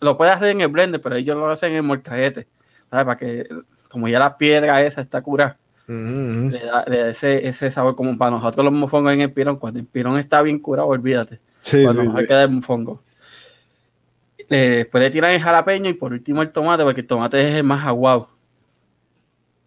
Lo 0.00 0.16
puede 0.16 0.30
hacer 0.30 0.48
en 0.52 0.62
el 0.62 0.68
blender, 0.68 1.02
pero 1.02 1.16
ellos 1.16 1.36
lo 1.36 1.50
hacen 1.50 1.72
en 1.72 1.76
el 1.76 1.82
molcajete. 1.82 2.48
¿sabes? 2.88 3.04
Para 3.04 3.18
que, 3.18 3.46
como 3.90 4.08
ya 4.08 4.20
la 4.20 4.38
piedra 4.38 4.82
esa 4.82 5.02
está 5.02 5.20
curada, 5.20 5.58
le, 5.86 6.48
da, 6.64 6.84
ese, 7.10 7.46
ese, 7.46 7.70
sabor 7.70 7.94
como 7.94 8.16
para 8.16 8.30
nosotros 8.30 8.64
los 8.64 8.72
mofongos 8.72 9.12
en 9.12 9.20
el 9.20 9.32
pirón. 9.32 9.56
Cuando 9.58 9.80
el 9.80 9.84
pirón 9.84 10.18
está 10.18 10.40
bien 10.40 10.60
curado, 10.60 10.88
olvídate. 10.88 11.40
cuando 11.84 12.04
nos 12.04 12.24
queda 12.24 12.44
el 12.44 12.50
mofongo. 12.52 13.02
Después 14.56 15.02
le 15.02 15.10
tiran 15.10 15.32
el 15.32 15.40
jalapeño 15.40 15.90
y 15.90 15.94
por 15.94 16.12
último 16.12 16.42
el 16.42 16.50
tomate, 16.50 16.82
porque 16.82 17.00
el 17.02 17.06
tomate 17.06 17.48
es 17.48 17.56
el 17.56 17.64
más 17.64 17.86
aguado 17.86 18.30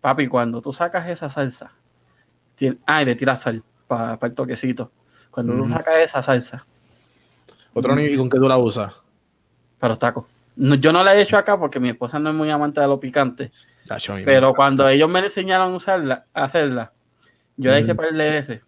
Papi, 0.03 0.27
cuando 0.27 0.61
tú 0.61 0.73
sacas 0.73 1.07
esa 1.07 1.29
salsa, 1.29 1.71
ay, 2.85 3.05
le 3.05 3.15
tiras 3.15 3.41
sal 3.41 3.63
para 3.87 4.19
el 4.21 4.33
toquecito. 4.33 4.91
Cuando 5.31 5.55
tú 5.55 5.69
sacas 5.69 5.99
esa 5.99 6.21
salsa. 6.21 6.65
¿Otro 7.73 7.95
nivel 7.95 8.17
con 8.17 8.29
qué 8.29 8.37
tú 8.37 8.49
la 8.49 8.57
usas? 8.57 8.93
Para 9.79 9.93
los 9.93 9.99
tacos. 9.99 10.25
yo 10.57 10.91
no 10.91 11.05
la 11.05 11.15
he 11.15 11.21
hecho 11.21 11.37
acá 11.37 11.57
porque 11.57 11.79
mi 11.79 11.89
esposa 11.89 12.19
no 12.19 12.31
es 12.31 12.35
muy 12.35 12.49
amante 12.49 12.81
de 12.81 12.87
lo 12.87 12.99
picante. 12.99 13.53
Pero 14.25 14.53
cuando 14.53 14.89
ellos 14.89 15.09
me 15.09 15.19
enseñaron 15.19 15.71
a 15.71 15.75
usarla, 15.77 16.25
a 16.33 16.43
hacerla, 16.43 16.91
yo 17.55 17.71
la 17.71 17.79
hice 17.79 17.95
para 17.95 18.09
el 18.09 18.17
DS. 18.17 18.59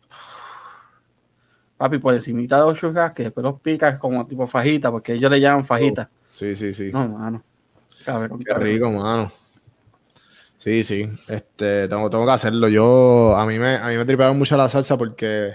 Papi, 1.77 1.97
por 1.97 2.13
encima 2.13 2.41
de 2.41 2.47
los 2.47 2.79
churras, 2.79 3.13
que 3.13 3.23
después 3.23 3.43
los 3.43 3.59
picas 3.61 3.99
como 3.99 4.25
tipo 4.25 4.47
fajita, 4.47 4.91
porque 4.91 5.13
ellos 5.13 5.29
le 5.31 5.39
llaman 5.39 5.65
fajita. 5.65 6.09
Sí, 6.31 6.55
sí, 6.55 6.73
sí. 6.73 6.89
No, 6.91 7.07
mano. 7.07 7.43
Qué 8.05 8.53
rico, 8.55 8.91
mano. 8.91 9.31
Sí, 10.57 10.83
sí. 10.83 11.07
Este, 11.27 11.87
tengo, 11.87 12.09
tengo 12.09 12.25
que 12.25 12.31
hacerlo. 12.31 12.67
Yo, 12.67 13.35
a 13.37 13.45
mí 13.45 13.59
me, 13.59 13.75
a 13.75 13.87
mí 13.87 13.97
me 13.97 14.05
tripearon 14.05 14.37
mucho 14.37 14.57
la 14.57 14.69
salsa 14.69 14.97
porque, 14.97 15.53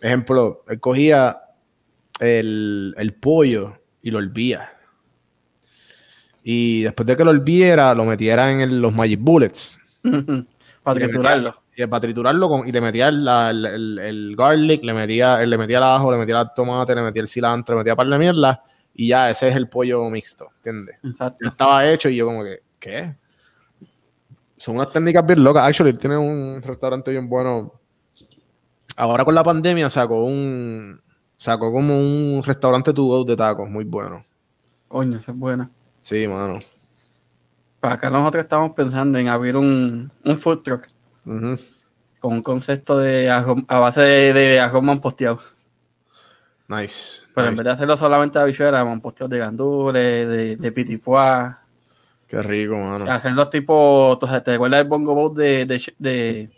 ejemplo, 0.00 0.64
él 0.68 0.80
cogía 0.80 1.40
el, 2.20 2.94
el 2.96 3.14
pollo 3.14 3.76
y 4.02 4.10
lo 4.10 4.18
olvía. 4.18 4.72
Y 6.42 6.82
después 6.82 7.06
de 7.06 7.16
que 7.16 7.24
lo 7.24 7.30
olviera, 7.30 7.94
lo 7.94 8.04
metiera 8.04 8.50
en 8.50 8.80
los 8.80 8.94
Magic 8.94 9.20
Bullets. 9.20 9.78
para 10.82 10.98
triturarlo. 10.98 11.59
Y 11.76 11.86
para 11.86 12.00
triturarlo 12.00 12.48
con, 12.48 12.68
y 12.68 12.72
le 12.72 12.80
metía 12.80 13.08
el, 13.08 13.26
el, 13.26 13.98
el, 13.98 14.36
garlic, 14.36 14.84
le 14.84 14.92
metía, 14.92 15.38
le 15.38 15.56
metía 15.56 15.78
el 15.78 15.84
ajo, 15.84 16.10
le 16.10 16.18
metía 16.18 16.40
el 16.40 16.48
tomate, 16.54 16.94
le 16.94 17.02
metía 17.02 17.22
el 17.22 17.28
cilantro, 17.28 17.74
le 17.74 17.80
metía 17.80 17.96
par 17.96 18.08
de 18.08 18.18
mierda. 18.18 18.62
Y 18.94 19.08
ya, 19.08 19.30
ese 19.30 19.48
es 19.48 19.56
el 19.56 19.68
pollo 19.68 20.04
mixto, 20.10 20.48
¿entiendes? 20.56 20.96
Exacto. 21.02 21.48
estaba 21.48 21.88
hecho 21.88 22.08
y 22.08 22.16
yo 22.16 22.26
como 22.26 22.42
que, 22.44 22.60
¿qué? 22.78 23.14
Son 24.58 24.74
unas 24.74 24.92
técnicas 24.92 25.24
bien 25.24 25.42
locas. 25.42 25.66
Actually, 25.66 25.94
tiene 25.94 26.18
un 26.18 26.60
restaurante 26.62 27.10
bien 27.10 27.28
bueno. 27.28 27.72
Ahora 28.96 29.24
con 29.24 29.34
la 29.34 29.42
pandemia 29.42 29.88
sacó 29.88 30.22
un, 30.24 31.00
sacó 31.36 31.72
como 31.72 31.96
un 31.96 32.42
restaurante 32.44 32.92
to 32.92 33.02
go 33.04 33.24
de 33.24 33.36
tacos 33.36 33.70
muy 33.70 33.84
bueno. 33.84 34.20
Coño, 34.88 35.18
esa 35.18 35.32
es 35.32 35.38
buena. 35.38 35.70
Sí, 36.02 36.28
mano. 36.28 36.58
Para 37.80 37.94
acá 37.94 38.10
nosotros 38.10 38.42
estamos 38.42 38.72
pensando 38.72 39.18
en 39.18 39.28
abrir 39.28 39.56
un, 39.56 40.12
un 40.24 40.38
food 40.38 40.62
truck. 40.62 40.86
Con 41.24 42.32
un 42.32 42.42
concepto 42.42 42.98
de 42.98 43.30
a 43.30 43.78
base 43.78 44.00
de, 44.00 44.32
de 44.32 44.60
arroz 44.60 44.82
manposteado. 44.82 45.40
Nice. 46.68 47.22
Pero 47.34 47.48
en 47.48 47.54
vez 47.54 47.64
de 47.64 47.70
hacerlo 47.70 47.96
solamente 47.96 48.38
de 48.38 48.44
habichuelas, 48.44 48.84
manposteados 48.84 49.30
de 49.30 49.38
gandules, 49.38 50.28
de, 50.28 50.56
de 50.56 50.72
pitipuá. 50.72 51.62
Qué 52.28 52.40
rico, 52.42 52.76
mano. 52.76 53.10
Hacerlo 53.10 53.48
tipo, 53.48 54.16
¿te 54.20 54.52
acuerdas 54.52 54.80
del 54.80 54.88
bongo 54.88 55.14
boat 55.14 55.34
de, 55.34 55.66
de, 55.66 55.92
de 55.98 56.50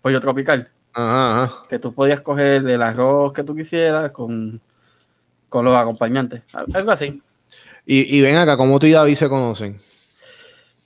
pollo 0.00 0.20
tropical? 0.20 0.70
Que 1.68 1.78
tú 1.78 1.92
podías 1.94 2.20
coger 2.20 2.66
el 2.68 2.82
arroz 2.82 3.32
que 3.32 3.44
tú 3.44 3.54
quisieras 3.54 4.10
con, 4.10 4.60
con 5.48 5.64
los 5.64 5.76
acompañantes. 5.76 6.42
Algo 6.74 6.90
así. 6.90 7.22
Y, 7.84 8.20
ven 8.20 8.36
acá, 8.36 8.56
¿cómo 8.56 8.78
tú 8.78 8.86
y 8.86 8.92
David 8.92 9.14
se 9.14 9.28
conocen? 9.28 9.78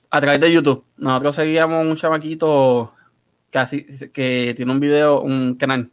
A 0.09 0.21
través 0.21 0.39
de 0.39 0.53
YouTube. 0.53 0.85
Nosotros 0.97 1.35
seguíamos 1.35 1.85
un 1.85 1.97
chamaquito 1.97 2.92
que, 3.53 4.11
que 4.11 4.53
tiene 4.55 4.71
un 4.71 4.79
video, 4.79 5.21
un 5.21 5.55
canal. 5.55 5.89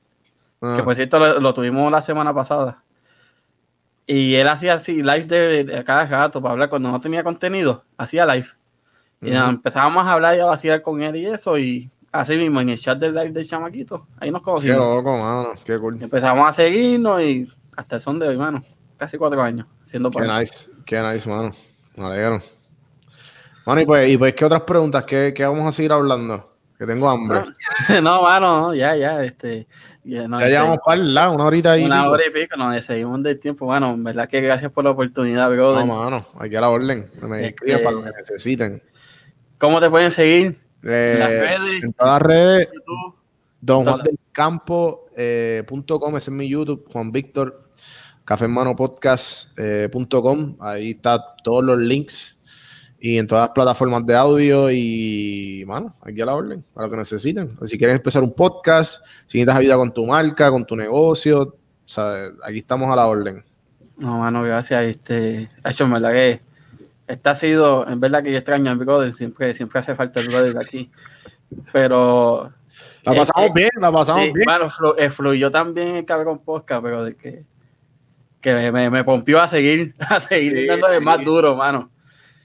Ah. 0.61 0.75
Que 0.79 0.83
por 0.83 0.95
cierto 0.97 1.19
lo, 1.19 1.55
tuvimos 1.55 1.91
la 1.93 2.03
semana 2.03 2.35
pasada. 2.35 2.83
Y 4.07 4.35
él 4.35 4.49
hacía 4.49 4.75
así 4.75 5.03
live 5.03 5.25
de, 5.25 5.85
cada 5.85 6.07
rato 6.07 6.43
para 6.43 6.53
hablar 6.53 6.69
cuando 6.69 6.91
no 6.91 7.01
tenía 7.01 7.23
contenido. 7.23 7.85
Hacía 7.97 8.27
live. 8.27 8.49
Y 9.23 9.35
empezábamos 9.35 10.07
a 10.07 10.13
hablar 10.13 10.37
y 10.37 10.41
a 10.41 10.47
vacilar 10.47 10.83
con 10.83 11.03
él 11.03 11.17
y 11.17 11.27
eso. 11.27 11.59
Y 11.59 11.91
así 12.11 12.37
mismo, 12.37 12.61
en 12.61 12.71
el 12.71 12.81
chat 12.81 12.99
del 12.99 13.15
live 13.15 13.31
del 13.31 13.49
chamaquito, 13.49 14.07
ahí 14.19 14.31
nos 14.31 14.43
conocimos. 14.43 14.77
Qué 14.77 14.83
loco, 14.83 15.19
mano, 15.19 15.49
qué 15.65 15.79
cool. 15.79 16.03
Empezamos 16.03 16.49
a 16.49 16.53
seguirnos 16.55 17.21
y 17.21 17.49
hasta 17.77 17.97
el 17.97 18.03
son 18.03 18.19
de 18.19 18.29
hoy, 18.29 18.37
mano, 18.37 18.63
casi 18.97 19.19
cuatro 19.19 19.43
años, 19.43 19.67
siendo 19.87 20.11
Qué 20.11 20.23
nice, 20.23 20.71
qué 20.85 21.01
nice, 21.01 21.29
mano, 21.29 21.53
me 21.97 22.05
alegro. 22.05 22.41
Mano, 23.67 23.81
y 23.81 23.87
pues, 23.87 24.09
y 24.09 24.17
pues 24.17 24.35
¿qué 24.35 24.45
otras 24.45 24.63
preguntas? 24.63 25.05
¿Qué, 25.05 25.33
¿Qué, 25.35 25.45
vamos 25.45 25.67
a 25.67 25.73
seguir 25.73 25.93
hablando? 25.93 26.50
Que 26.81 26.87
tengo 26.87 27.11
hambre. 27.11 27.45
No, 28.03 28.23
mano, 28.23 28.75
ya, 28.75 28.97
ya, 28.97 29.23
este... 29.23 29.67
Ya, 30.03 30.27
llevamos 30.27 30.79
para 30.83 30.99
el 30.99 31.13
lado, 31.13 31.35
una 31.35 31.45
horita 31.45 31.73
ahí. 31.73 31.85
Una 31.85 32.09
hora 32.09 32.23
y 32.27 32.31
pico, 32.31 32.57
nos 32.57 32.83
seguimos 32.83 33.23
del 33.23 33.39
tiempo, 33.39 33.67
mano, 33.67 33.93
en 33.93 34.03
verdad 34.03 34.27
que 34.27 34.41
gracias 34.41 34.73
por 34.73 34.85
la 34.85 34.93
oportunidad, 34.93 35.51
bro. 35.51 35.75
No, 35.75 35.85
mano, 35.85 36.27
aquí 36.39 36.57
a 36.57 36.63
la 36.63 36.71
orden, 36.71 37.11
me 37.21 37.49
este, 37.49 37.79
para 37.81 37.91
lo 37.91 38.03
que 38.03 38.13
necesiten. 38.19 38.83
¿Cómo 39.59 39.79
te 39.79 39.91
pueden 39.91 40.11
seguir? 40.11 40.59
Eh, 40.83 41.55
en 41.83 41.93
todas 41.93 42.15
las 42.15 42.23
redes, 42.23 42.71
Don 43.61 43.85
Juan 43.85 44.03
del 44.03 44.19
Campo, 44.33 45.05
eh, 45.15 45.63
ese 45.69 46.17
es 46.17 46.31
mi 46.31 46.49
YouTube, 46.49 46.89
Juan 46.91 47.13
Víctor, 47.13 47.69
cafemanopodcast.com, 48.25 50.51
eh, 50.51 50.57
ahí 50.61 50.93
está 50.93 51.35
todos 51.45 51.63
los 51.63 51.79
links 51.79 52.40
y 53.01 53.17
en 53.17 53.27
todas 53.27 53.45
las 53.45 53.55
plataformas 53.55 54.05
de 54.05 54.15
audio 54.15 54.71
y, 54.71 55.65
mano, 55.67 55.95
aquí 56.03 56.21
a 56.21 56.27
la 56.27 56.35
orden, 56.35 56.63
para 56.75 56.87
lo 56.87 56.91
que 56.91 56.99
necesiten. 56.99 57.57
Si 57.65 57.79
quieres 57.79 57.97
empezar 57.97 58.23
un 58.23 58.35
podcast, 58.35 59.03
si 59.27 59.39
necesitas 59.39 59.57
ayuda 59.57 59.77
con 59.77 59.93
tu 59.93 60.05
marca, 60.07 60.51
con 60.51 60.67
tu 60.67 60.77
negocio, 60.77 61.57
aquí 62.45 62.59
estamos 62.59 62.93
a 62.93 62.97
la 62.97 63.07
orden. 63.07 63.43
No, 63.97 64.19
mano, 64.19 64.43
gracias. 64.43 64.85
Este, 64.85 65.51
hecho, 65.65 65.85
en 65.85 65.93
verdad 65.93 66.13
que 66.13 66.41
esta 67.07 67.31
ha 67.31 67.37
sido, 67.37 67.89
en 67.89 68.01
verdad 68.01 68.23
que 68.23 68.33
yo 68.33 68.37
extraño 68.37 68.71
al 68.71 68.77
brother, 68.77 69.15
siempre, 69.15 69.55
siempre 69.55 69.81
hace 69.81 69.95
falta 69.95 70.21
el 70.21 70.29
brother 70.29 70.59
aquí. 70.59 70.91
Pero. 71.73 72.53
La 73.03 73.15
pasamos 73.15 73.53
bien, 73.55 73.71
la 73.81 73.91
pasamos 73.91 74.33
bien. 74.33 74.45
Bueno, 74.45 74.71
eh, 74.99 75.09
fluyó 75.09 75.51
también 75.51 75.97
el 75.97 76.05
cabrón 76.05 76.39
podcast, 76.39 76.83
pero 76.83 77.05
de 77.05 77.17
que, 77.17 77.45
que 78.43 78.71
me, 78.71 78.91
me, 78.91 79.05
pompió 79.05 79.41
a 79.41 79.49
seguir, 79.49 79.95
a 79.99 80.21
seguir 80.21 80.67
dándole 80.67 81.01
más 81.01 81.25
duro, 81.25 81.57
mano. 81.57 81.91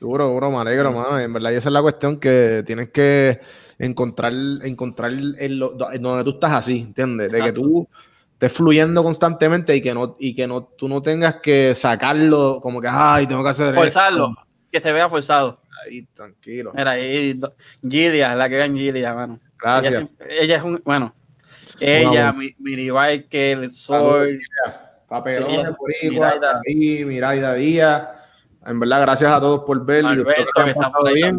Duro, 0.06 0.27
duro, 0.27 0.52
me 0.52 0.57
alegro, 0.57 0.91
mano. 0.91 1.19
En 1.19 1.34
verdad, 1.34 1.52
esa 1.52 1.69
es 1.69 1.73
la 1.73 1.82
cuestión 1.82 2.19
que 2.19 2.64
tienes 2.64 2.90
que 2.90 3.40
encontrar, 3.80 4.32
encontrar 4.61 5.11
en, 5.11 5.60
donde 5.60 6.23
tú 6.23 6.30
estás 6.30 6.52
así, 6.52 6.82
¿entiendes? 6.82 7.32
De 7.32 7.41
que 7.41 7.52
tú 7.52 7.88
estés 8.34 8.52
fluyendo 8.52 9.02
constantemente 9.02 9.76
y 9.76 9.82
que 9.82 9.95
no, 9.95 10.15
y 10.19 10.36
que 10.36 10.45
no, 10.45 10.64
tú 10.64 10.88
no 10.88 11.02
tengas 11.02 11.38
que 11.38 11.73
sacarlo 11.73 12.60
como 12.61 12.80
que, 12.80 12.88
ay, 12.88 13.26
tengo 13.26 13.41
que 13.41 13.49
hacer 13.49 13.73
Forzarlo 13.73 14.36
que 14.72 14.80
se 14.80 14.91
vea 14.91 15.10
forzado. 15.10 15.60
Ahí, 15.84 16.06
tranquilo. 16.14 16.72
Mira, 16.76 16.91
ahí, 16.91 17.40
Gilia, 17.82 18.36
la 18.36 18.48
que 18.48 18.56
era 18.56 18.68
Gilia, 18.72 19.14
mano. 19.14 19.40
Gracias. 19.60 20.03
Ella, 20.30 20.57
es 20.57 20.64
un, 20.64 20.82
bueno, 20.86 21.15
ella, 21.80 22.32
mi, 22.32 22.53
mi 22.60 22.91
Biker, 22.91 23.73
Sol, 23.73 24.40
Papelones, 25.07 25.73
Boricua, 25.77 26.61
Miraida 26.68 27.56
Díaz. 27.56 28.14
En 28.65 28.79
verdad, 28.79 29.01
gracias 29.01 29.31
a 29.31 29.39
todos 29.39 29.63
por 29.63 29.85
ver. 29.85 30.05
Alberto, 30.05 30.51
que, 30.63 30.71
está 30.71 30.91
por 30.91 31.13
bien. 31.13 31.37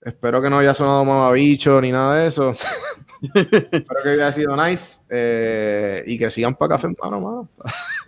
Espero 0.00 0.42
que 0.42 0.50
no 0.50 0.58
haya 0.58 0.74
sonado 0.74 1.04
mamabicho 1.04 1.80
ni 1.80 1.90
nada 1.90 2.16
de 2.16 2.26
eso. 2.26 2.50
Espero 3.22 4.02
que 4.02 4.10
haya 4.10 4.32
sido 4.32 4.56
nice. 4.56 5.00
Eh, 5.08 6.04
y 6.06 6.18
que 6.18 6.28
sigan 6.28 6.54
para 6.54 6.74
café, 6.74 6.88
mano, 7.02 7.48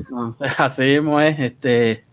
mano. 0.09 0.37
así 0.59 0.83
mismo 0.83 1.21
es. 1.21 1.39
Este, 1.39 2.07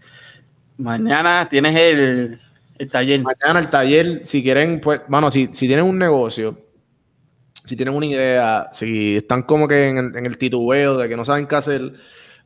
Mañana 0.78 1.48
tienes 1.50 1.76
el, 1.76 2.90
taller. 2.90 3.22
Mañana 3.22 3.60
el 3.60 3.70
taller, 3.70 4.22
si 4.26 4.42
quieren, 4.42 4.80
pues, 4.82 5.02
bueno, 5.08 5.30
si, 5.30 5.50
si 5.54 5.68
tienen 5.68 5.86
un 5.86 5.98
negocio, 5.98 6.58
si 7.66 7.76
tienen 7.76 7.96
una 7.96 8.06
idea, 8.06 8.70
si 8.74 9.18
están 9.18 9.44
como 9.44 9.68
que 9.68 9.90
en 9.90 9.98
el, 9.98 10.16
en 10.18 10.26
el 10.26 10.38
titubeo 10.38 10.98
de 10.98 11.08
que 11.08 11.16
no 11.16 11.26
saben 11.26 11.46
qué 11.46 11.56
hacer, 11.56 11.94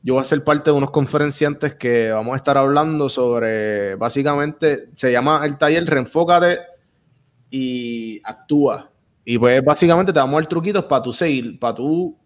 yo 0.07 0.13
voy 0.13 0.21
a 0.21 0.23
ser 0.23 0.41
parte 0.41 0.71
de 0.71 0.77
unos 0.77 0.91
conferenciantes 0.91 1.75
que 1.75 2.11
vamos 2.11 2.31
a 2.31 2.37
estar 2.37 2.57
hablando 2.57 3.09
sobre, 3.09 3.95
básicamente, 3.95 4.87
se 4.95 5.11
llama 5.11 5.41
el 5.43 5.57
taller 5.57 5.83
Reenfócate 5.83 6.59
y 7.51 8.21
Actúa. 8.23 8.89
Y 9.25 9.37
pues 9.37 9.61
básicamente 9.65 10.13
te 10.13 10.19
damos 10.19 10.39
el 10.39 10.47
truquito 10.47 10.87
para 10.87 11.03
tu 11.03 11.11
seguir, 11.11 11.59
para 11.59 11.75
tú 11.75 12.17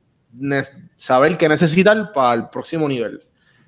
saber 0.95 1.35
qué 1.39 1.49
necesitar 1.49 2.11
para 2.13 2.35
el 2.35 2.49
próximo 2.49 2.87
nivel. 2.87 3.19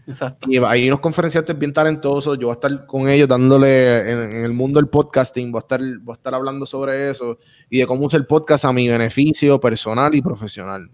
Exacto. 0.06 0.48
Y 0.48 0.57
hay 0.57 0.88
unos 0.90 0.99
conferenciantes 0.99 1.57
bien 1.57 1.73
talentosos. 1.73 2.38
Yo 2.38 2.45
voy 2.45 2.52
a 2.52 2.53
estar 2.53 2.85
con 2.85 3.10
ellos 3.10 3.27
dándole 3.27 4.11
en, 4.11 4.45
el 4.45 4.53
mundo 4.53 4.80
del 4.80 4.90
podcasting. 4.90 5.52
Voy 5.52 5.57
a, 5.57 5.61
estar, 5.61 5.80
voy 5.80 6.14
a 6.14 6.18
estar 6.18 6.35
hablando 6.35 6.68
sobre 6.68 7.10
eso 7.10 7.40
y 7.68 7.80
de 7.80 7.88
cómo 7.88 8.06
usar 8.06 8.19
el 8.19 8.27
podcast 8.27 8.65
a 8.65 8.73
mi 8.73 8.88
beneficio 8.88 9.60
personal 9.60 10.14
y 10.14 10.22
profesional. 10.22 10.91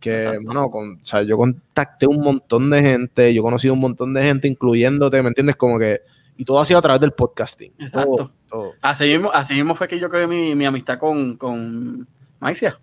Que, 0.00 0.38
bueno, 0.44 0.70
con, 0.70 0.94
o 0.94 1.04
sea, 1.04 1.22
yo 1.22 1.36
contacté 1.36 2.06
un 2.06 2.20
montón 2.20 2.70
de 2.70 2.80
gente, 2.80 3.34
yo 3.34 3.40
he 3.40 3.42
conocido 3.42 3.74
un 3.74 3.80
montón 3.80 4.14
de 4.14 4.22
gente, 4.22 4.46
incluyéndote, 4.46 5.20
¿me 5.22 5.28
entiendes? 5.28 5.56
Como 5.56 5.78
que, 5.78 6.02
y 6.36 6.44
todo 6.44 6.60
ha 6.60 6.64
sido 6.64 6.78
a 6.78 6.82
través 6.82 7.00
del 7.00 7.10
podcasting. 7.10 7.72
Exacto. 7.80 8.30
Así, 8.80 9.04
mismo, 9.04 9.30
así 9.32 9.54
mismo 9.54 9.74
fue 9.74 9.88
que 9.88 9.98
yo 9.98 10.08
creé 10.08 10.28
mi, 10.28 10.54
mi 10.54 10.64
amistad 10.64 10.98
con, 10.98 11.36
con 11.36 12.06
Maicia. 12.38 12.78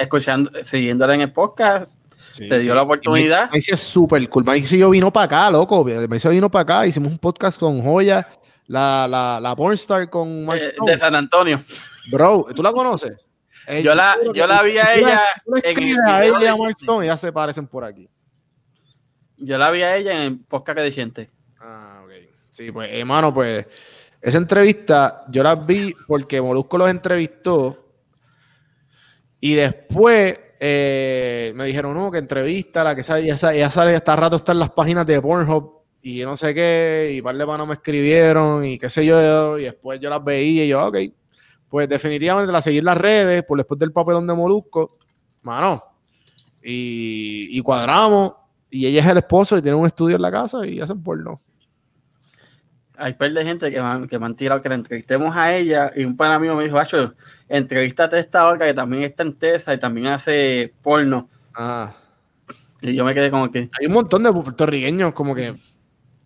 Escuchando, 0.00 0.50
siguiéndola 0.64 1.16
en 1.16 1.22
el 1.22 1.32
podcast, 1.32 1.96
te 2.36 2.60
dio 2.60 2.76
la 2.76 2.82
oportunidad. 2.82 3.50
Maicia 3.50 3.74
es 3.74 3.80
súper 3.80 4.28
cool. 4.28 4.44
Maicia 4.44 4.86
vino 4.86 5.12
para 5.12 5.24
acá, 5.24 5.50
loco. 5.50 5.84
Maicia 6.08 6.30
vino 6.30 6.48
para 6.48 6.62
acá. 6.62 6.86
Hicimos 6.86 7.10
un 7.10 7.18
podcast 7.18 7.58
con 7.58 7.82
Joya, 7.82 8.28
la, 8.68 9.08
la, 9.08 9.40
la 9.40 9.56
pornstar 9.56 10.08
con 10.08 10.46
Mark 10.46 10.60
eh, 10.62 10.74
De 10.86 10.96
San 10.96 11.16
Antonio. 11.16 11.60
Bro, 12.08 12.46
¿tú 12.54 12.62
la 12.62 12.72
conoces? 12.72 13.16
Yo, 13.82 13.94
la, 13.94 14.16
yo 14.34 14.46
la 14.46 14.62
vi 14.62 14.78
a 14.78 14.94
ella. 14.94 15.22
en 15.62 15.88
el 15.88 15.98
a 16.06 16.24
ella 16.24 16.38
y 16.40 16.46
a 16.46 16.56
Mark 16.56 16.76
Stone, 16.78 17.06
ya 17.06 17.16
se 17.16 17.32
parecen 17.32 17.66
por 17.66 17.84
aquí. 17.84 18.08
Yo 19.36 19.58
la 19.58 19.70
vi 19.70 19.82
a 19.82 19.96
ella 19.96 20.12
en 20.12 20.18
el 20.18 20.38
podcast 20.40 20.78
de 20.78 20.92
gente. 20.92 21.30
Ah, 21.60 22.02
ok. 22.04 22.10
Sí, 22.50 22.70
pues, 22.70 22.90
hermano, 22.92 23.32
pues, 23.32 23.66
esa 24.20 24.38
entrevista 24.38 25.24
yo 25.28 25.42
la 25.42 25.54
vi 25.54 25.94
porque 26.06 26.40
Molusco 26.40 26.78
los 26.78 26.88
entrevistó 26.88 27.78
y 29.40 29.54
después 29.54 30.38
eh, 30.60 31.52
me 31.56 31.64
dijeron, 31.64 31.94
no, 31.94 32.10
que 32.12 32.18
entrevista, 32.18 32.84
la 32.84 32.94
que 32.94 33.02
sabe, 33.02 33.26
ya 33.26 33.36
sale, 33.36 33.58
ya 33.58 33.68
sale 33.68 33.96
hasta 33.96 34.14
rato 34.14 34.36
está 34.36 34.52
en 34.52 34.60
las 34.60 34.70
páginas 34.70 35.04
de 35.04 35.20
Pornhub 35.20 35.82
y 36.02 36.22
no 36.22 36.36
sé 36.36 36.54
qué, 36.54 37.12
y 37.16 37.20
par 37.20 37.36
de 37.36 37.44
panos 37.44 37.66
me 37.66 37.74
escribieron 37.74 38.64
y 38.64 38.78
qué 38.78 38.88
sé 38.88 39.04
yo, 39.04 39.58
y 39.58 39.64
después 39.64 39.98
yo 39.98 40.08
las 40.08 40.22
veía 40.22 40.64
y 40.64 40.68
yo, 40.68 40.86
ok, 40.86 40.98
pues 41.72 41.88
definitivamente 41.88 42.52
la 42.52 42.60
seguir 42.60 42.84
las 42.84 42.98
redes, 42.98 43.42
por 43.44 43.56
después 43.56 43.80
del 43.80 43.92
papelón 43.92 44.26
de 44.26 44.34
Molusco, 44.34 44.98
mano, 45.40 45.82
y, 46.62 47.48
y 47.50 47.62
cuadramos, 47.62 48.34
y 48.68 48.84
ella 48.84 49.00
es 49.00 49.06
el 49.06 49.16
esposo 49.16 49.56
y 49.56 49.62
tiene 49.62 49.78
un 49.78 49.86
estudio 49.86 50.16
en 50.16 50.22
la 50.22 50.30
casa 50.30 50.66
y 50.66 50.80
hacen 50.80 51.02
porno 51.02 51.40
hay 52.98 53.14
par 53.14 53.32
de 53.32 53.42
gente 53.42 53.72
que 53.72 53.82
me, 53.82 54.06
que 54.06 54.16
han 54.16 54.36
tirado 54.36 54.60
que 54.60 54.68
la 54.68 54.74
entrevistemos 54.74 55.34
a 55.34 55.56
ella 55.56 55.90
y 55.96 56.04
un 56.04 56.14
pan 56.14 56.30
amigo 56.32 56.54
me 56.54 56.64
dijo, 56.64 56.78
Hacho, 56.78 57.14
entrevístate 57.48 58.16
a 58.16 58.20
esta 58.20 58.46
otra 58.46 58.66
que 58.66 58.74
también 58.74 59.02
está 59.04 59.22
en 59.22 59.34
Tesa 59.34 59.74
y 59.74 59.78
también 59.78 60.08
hace 60.08 60.72
porno. 60.82 61.28
Ah. 61.54 61.94
Y 62.82 62.94
yo 62.94 63.04
me 63.04 63.14
quedé 63.14 63.30
como 63.30 63.50
que... 63.50 63.70
Hay 63.80 63.86
un 63.86 63.94
montón 63.94 64.22
de 64.22 64.32
puertorriqueños 64.32 65.14
como 65.14 65.34
que, 65.34 65.54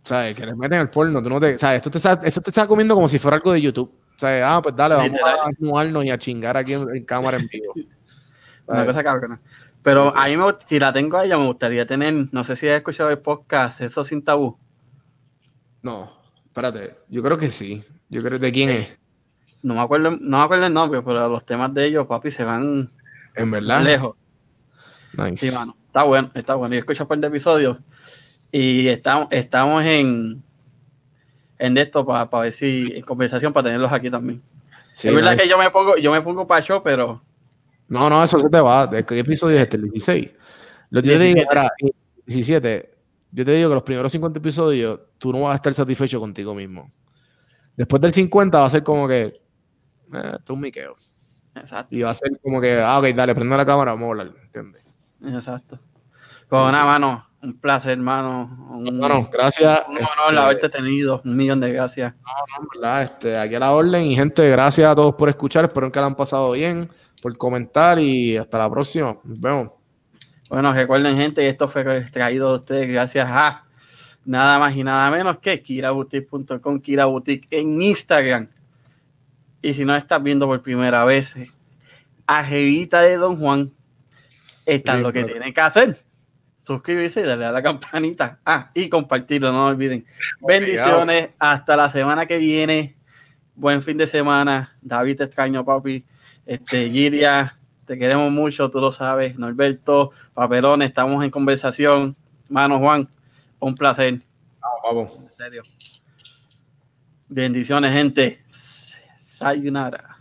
¿sabes? 0.02 0.35
Que 0.35 0.44
les 0.44 0.56
meten 0.56 0.81
el 0.81 0.90
porno. 0.90 1.23
Tú 1.23 1.28
no 1.31 1.40
te, 1.40 1.56
¿sabes? 1.59 1.77
Esto 1.77 1.90
te, 1.90 1.98
está, 1.98 2.18
te 2.18 2.28
está 2.28 2.66
comiendo 2.66 2.94
como 2.94 3.09
si 3.09 3.18
fuera 3.18 3.36
algo 3.36 3.52
de 3.52 3.60
YouTube. 3.60 3.93
¿Sabes? 4.17 4.43
Ah, 4.45 4.61
pues 4.63 4.75
dale, 4.75 4.95
vamos 4.95 5.21
a 5.21 5.51
mudarnos 5.59 6.05
y 6.05 6.11
a 6.11 6.19
chingar 6.19 6.57
aquí 6.57 6.73
en, 6.73 7.05
cámara 7.05 7.37
en 7.37 7.47
vivo. 7.49 7.75
Una 8.67 8.87
cosa 8.87 9.05
cabrona. 9.05 9.41
Pero 9.83 10.17
a 10.17 10.27
mí, 10.27 10.37
me, 10.37 10.45
si 10.67 10.81
la 10.81 10.93
tengo 10.93 11.17
a 11.17 11.25
ella, 11.25 11.39
me 11.39 11.47
gustaría 11.47 11.87
tener, 11.87 12.13
no 12.33 12.43
sé 12.43 12.57
si 12.57 12.67
has 12.69 12.79
escuchado 12.79 13.11
el 13.11 13.19
podcast, 13.19 13.81
Eso 13.81 14.03
Sin 14.03 14.25
Tabú. 14.25 14.59
No. 15.83 16.17
Espérate, 16.45 16.97
yo 17.09 17.23
creo 17.23 17.39
que 17.39 17.51
sí. 17.51 17.85
Yo 18.09 18.23
creo 18.23 18.39
de 18.39 18.51
quién 18.51 18.71
es. 18.71 18.99
No 19.63 19.75
me 19.75 19.81
acuerdo, 19.81 20.11
no 20.21 20.39
me 20.39 20.45
acuerdo 20.45 20.67
el 20.67 20.73
nombre, 20.73 21.03
pero 21.03 21.29
los 21.29 21.45
temas 21.45 21.73
de 21.75 21.87
ellos, 21.87 22.07
papi, 22.07 22.31
se 22.31 22.45
van 22.45 22.91
en 23.35 23.51
verdad 23.51 23.83
lejos. 23.83 24.17
Nice. 25.17 25.49
Sí, 25.49 25.55
mano. 25.55 25.77
Está 25.87 26.03
bueno, 26.03 26.31
está 26.35 26.55
bueno. 26.55 26.75
Yo 26.75 26.81
escucho 26.81 27.05
un 27.05 27.09
par 27.09 27.19
de 27.19 27.27
episodios 27.27 27.79
y 28.51 28.89
estamos, 28.89 29.29
estamos 29.31 29.85
en 29.85 30.43
en 31.59 31.78
esto 31.78 32.05
para 32.05 32.24
ver 32.24 32.53
si 32.53 32.93
en 32.95 33.03
conversación 33.03 33.53
para 33.53 33.65
tenerlos 33.65 33.93
aquí 33.93 34.11
también. 34.11 34.43
es 34.93 35.15
verdad 35.15 35.37
que 35.37 35.49
yo 35.49 35.59
me 35.59 35.70
pongo, 35.70 35.97
yo 35.97 36.12
me 36.12 36.23
pongo 36.23 36.47
para 36.47 36.62
show, 36.65 36.83
pero. 36.83 37.23
No, 37.89 38.11
no, 38.11 38.23
eso 38.23 38.39
se 38.39 38.49
te 38.49 38.61
va. 38.61 38.87
¿De 38.87 39.05
qué 39.05 39.19
episodio 39.19 39.57
es 39.57 39.62
este? 39.62 39.77
El 39.77 39.91
16. 39.91 40.31
Lo 40.91 41.03
que 41.03 41.09
yo 41.09 41.19
digo 41.19 41.41
era 41.51 41.70
17 42.27 42.97
yo 43.37 43.45
te 43.45 43.51
digo 43.53 43.69
que 43.69 43.74
los 43.74 43.83
primeros 43.83 44.11
50 44.12 44.39
episodios 44.39 44.99
tú 45.19 45.31
no 45.31 45.43
vas 45.43 45.53
a 45.53 45.57
estar 45.57 45.74
satisfecho 45.74 46.19
contigo 46.19 46.55
mismo. 46.55 46.91
Después 47.77 48.01
del 48.01 48.12
50 48.12 48.59
va 48.59 48.65
a 48.65 48.70
ser 48.70 48.83
como 48.83 49.07
que, 49.07 49.43
eh, 50.15 50.39
tú 50.43 50.55
un 50.55 50.61
miqueo. 50.62 50.97
Exacto. 51.55 51.95
Y 51.95 52.01
va 52.01 52.11
a 52.11 52.15
ser 52.15 52.31
como 52.43 52.62
que, 52.62 52.81
ah, 52.81 52.99
ok, 52.99 53.09
dale, 53.09 53.35
prende 53.35 53.55
la 53.55 53.66
cámara, 53.66 53.93
vamos 53.93 54.07
a 54.07 54.11
hablar, 54.11 54.33
¿entiendes? 54.43 54.83
Exacto. 55.23 55.78
Con 56.49 56.62
una 56.62 56.87
mano, 56.87 57.27
un 57.47 57.59
placer, 57.59 57.93
hermano. 57.93 58.66
Un, 58.70 58.98
bueno, 58.98 59.28
gracias. 59.32 59.82
Un 59.89 59.97
honor 59.97 60.28
este, 60.28 60.39
haberte 60.39 60.68
tenido, 60.68 61.23
un 61.24 61.36
millón 61.36 61.60
de 61.60 61.73
gracias. 61.73 62.14
No, 62.16 62.62
no, 62.62 62.68
verdad, 62.74 63.02
este, 63.02 63.36
aquí 63.39 63.55
a 63.55 63.60
la 63.60 63.73
orden 63.73 64.05
y 64.05 64.16
gente, 64.16 64.48
gracias 64.51 64.90
a 64.90 64.94
todos 64.94 65.14
por 65.14 65.28
escuchar, 65.28 65.64
espero 65.64 65.90
que 65.90 66.01
la 66.01 66.06
han 66.06 66.16
pasado 66.16 66.52
bien, 66.52 66.90
por 67.23 67.36
comentar 67.39 67.98
y 67.98 68.36
hasta 68.36 68.59
la 68.59 68.68
próxima. 68.68 69.16
Nos 69.23 69.40
vemos. 69.40 69.73
Bueno, 70.48 70.73
recuerden, 70.73 71.16
gente, 71.16 71.47
esto 71.47 71.68
fue 71.68 72.02
traído 72.10 72.51
de 72.51 72.59
ustedes 72.59 72.89
gracias 72.89 73.28
a 73.28 73.64
nada 74.24 74.59
más 74.59 74.77
y 74.77 74.82
nada 74.82 75.10
menos 75.10 75.39
que 75.39 75.62
kiraboutique.com, 75.62 76.81
kiraboutique 76.81 77.47
en 77.51 77.81
Instagram. 77.81 78.48
Y 79.62 79.73
si 79.74 79.85
no 79.85 79.97
estás 79.97 80.23
viendo 80.23 80.47
por 80.47 80.62
primera 80.62 81.05
vez, 81.05 81.35
Ajevita 82.27 83.02
de 83.02 83.16
Don 83.16 83.39
Juan, 83.39 83.73
está 84.64 84.97
lo 84.97 85.12
que 85.12 85.24
tienen 85.24 85.55
que 85.55 85.60
hacer. 85.60 86.06
Suscribirse 86.67 87.21
y 87.21 87.23
darle 87.23 87.45
a 87.45 87.53
la 87.53 87.63
campanita. 87.63 88.41
Ah, 88.45 88.73
y 88.75 88.89
compartirlo, 88.89 89.53
no 89.53 89.67
olviden. 89.67 90.05
Bendiciones. 90.41 91.31
Hasta 91.39 91.77
la 91.77 91.89
semana 91.89 92.27
que 92.27 92.39
viene. 92.39 92.97
Buen 93.55 93.83
fin 93.83 93.97
de 93.97 94.09
semana. 94.09 94.77
David 94.83 95.19
te 95.19 95.25
extraño, 95.25 95.65
papi. 95.65 96.05
Este, 96.45 96.91
Giria, 96.91 97.57
te 97.85 97.97
queremos 97.97 98.33
mucho, 98.33 98.69
tú 98.69 98.81
lo 98.81 98.91
sabes. 98.91 99.39
Norberto, 99.39 100.11
Papelón, 100.35 100.83
estamos 100.83 101.23
en 101.23 101.31
conversación. 101.31 102.17
Mano 102.49 102.81
Juan, 102.81 103.09
un 103.61 103.77
placer. 103.77 104.21
Vamos, 104.83 105.13
En 105.23 105.33
serio. 105.37 105.63
Bendiciones, 107.29 107.93
gente. 107.93 108.43
Sayonara. 109.21 110.16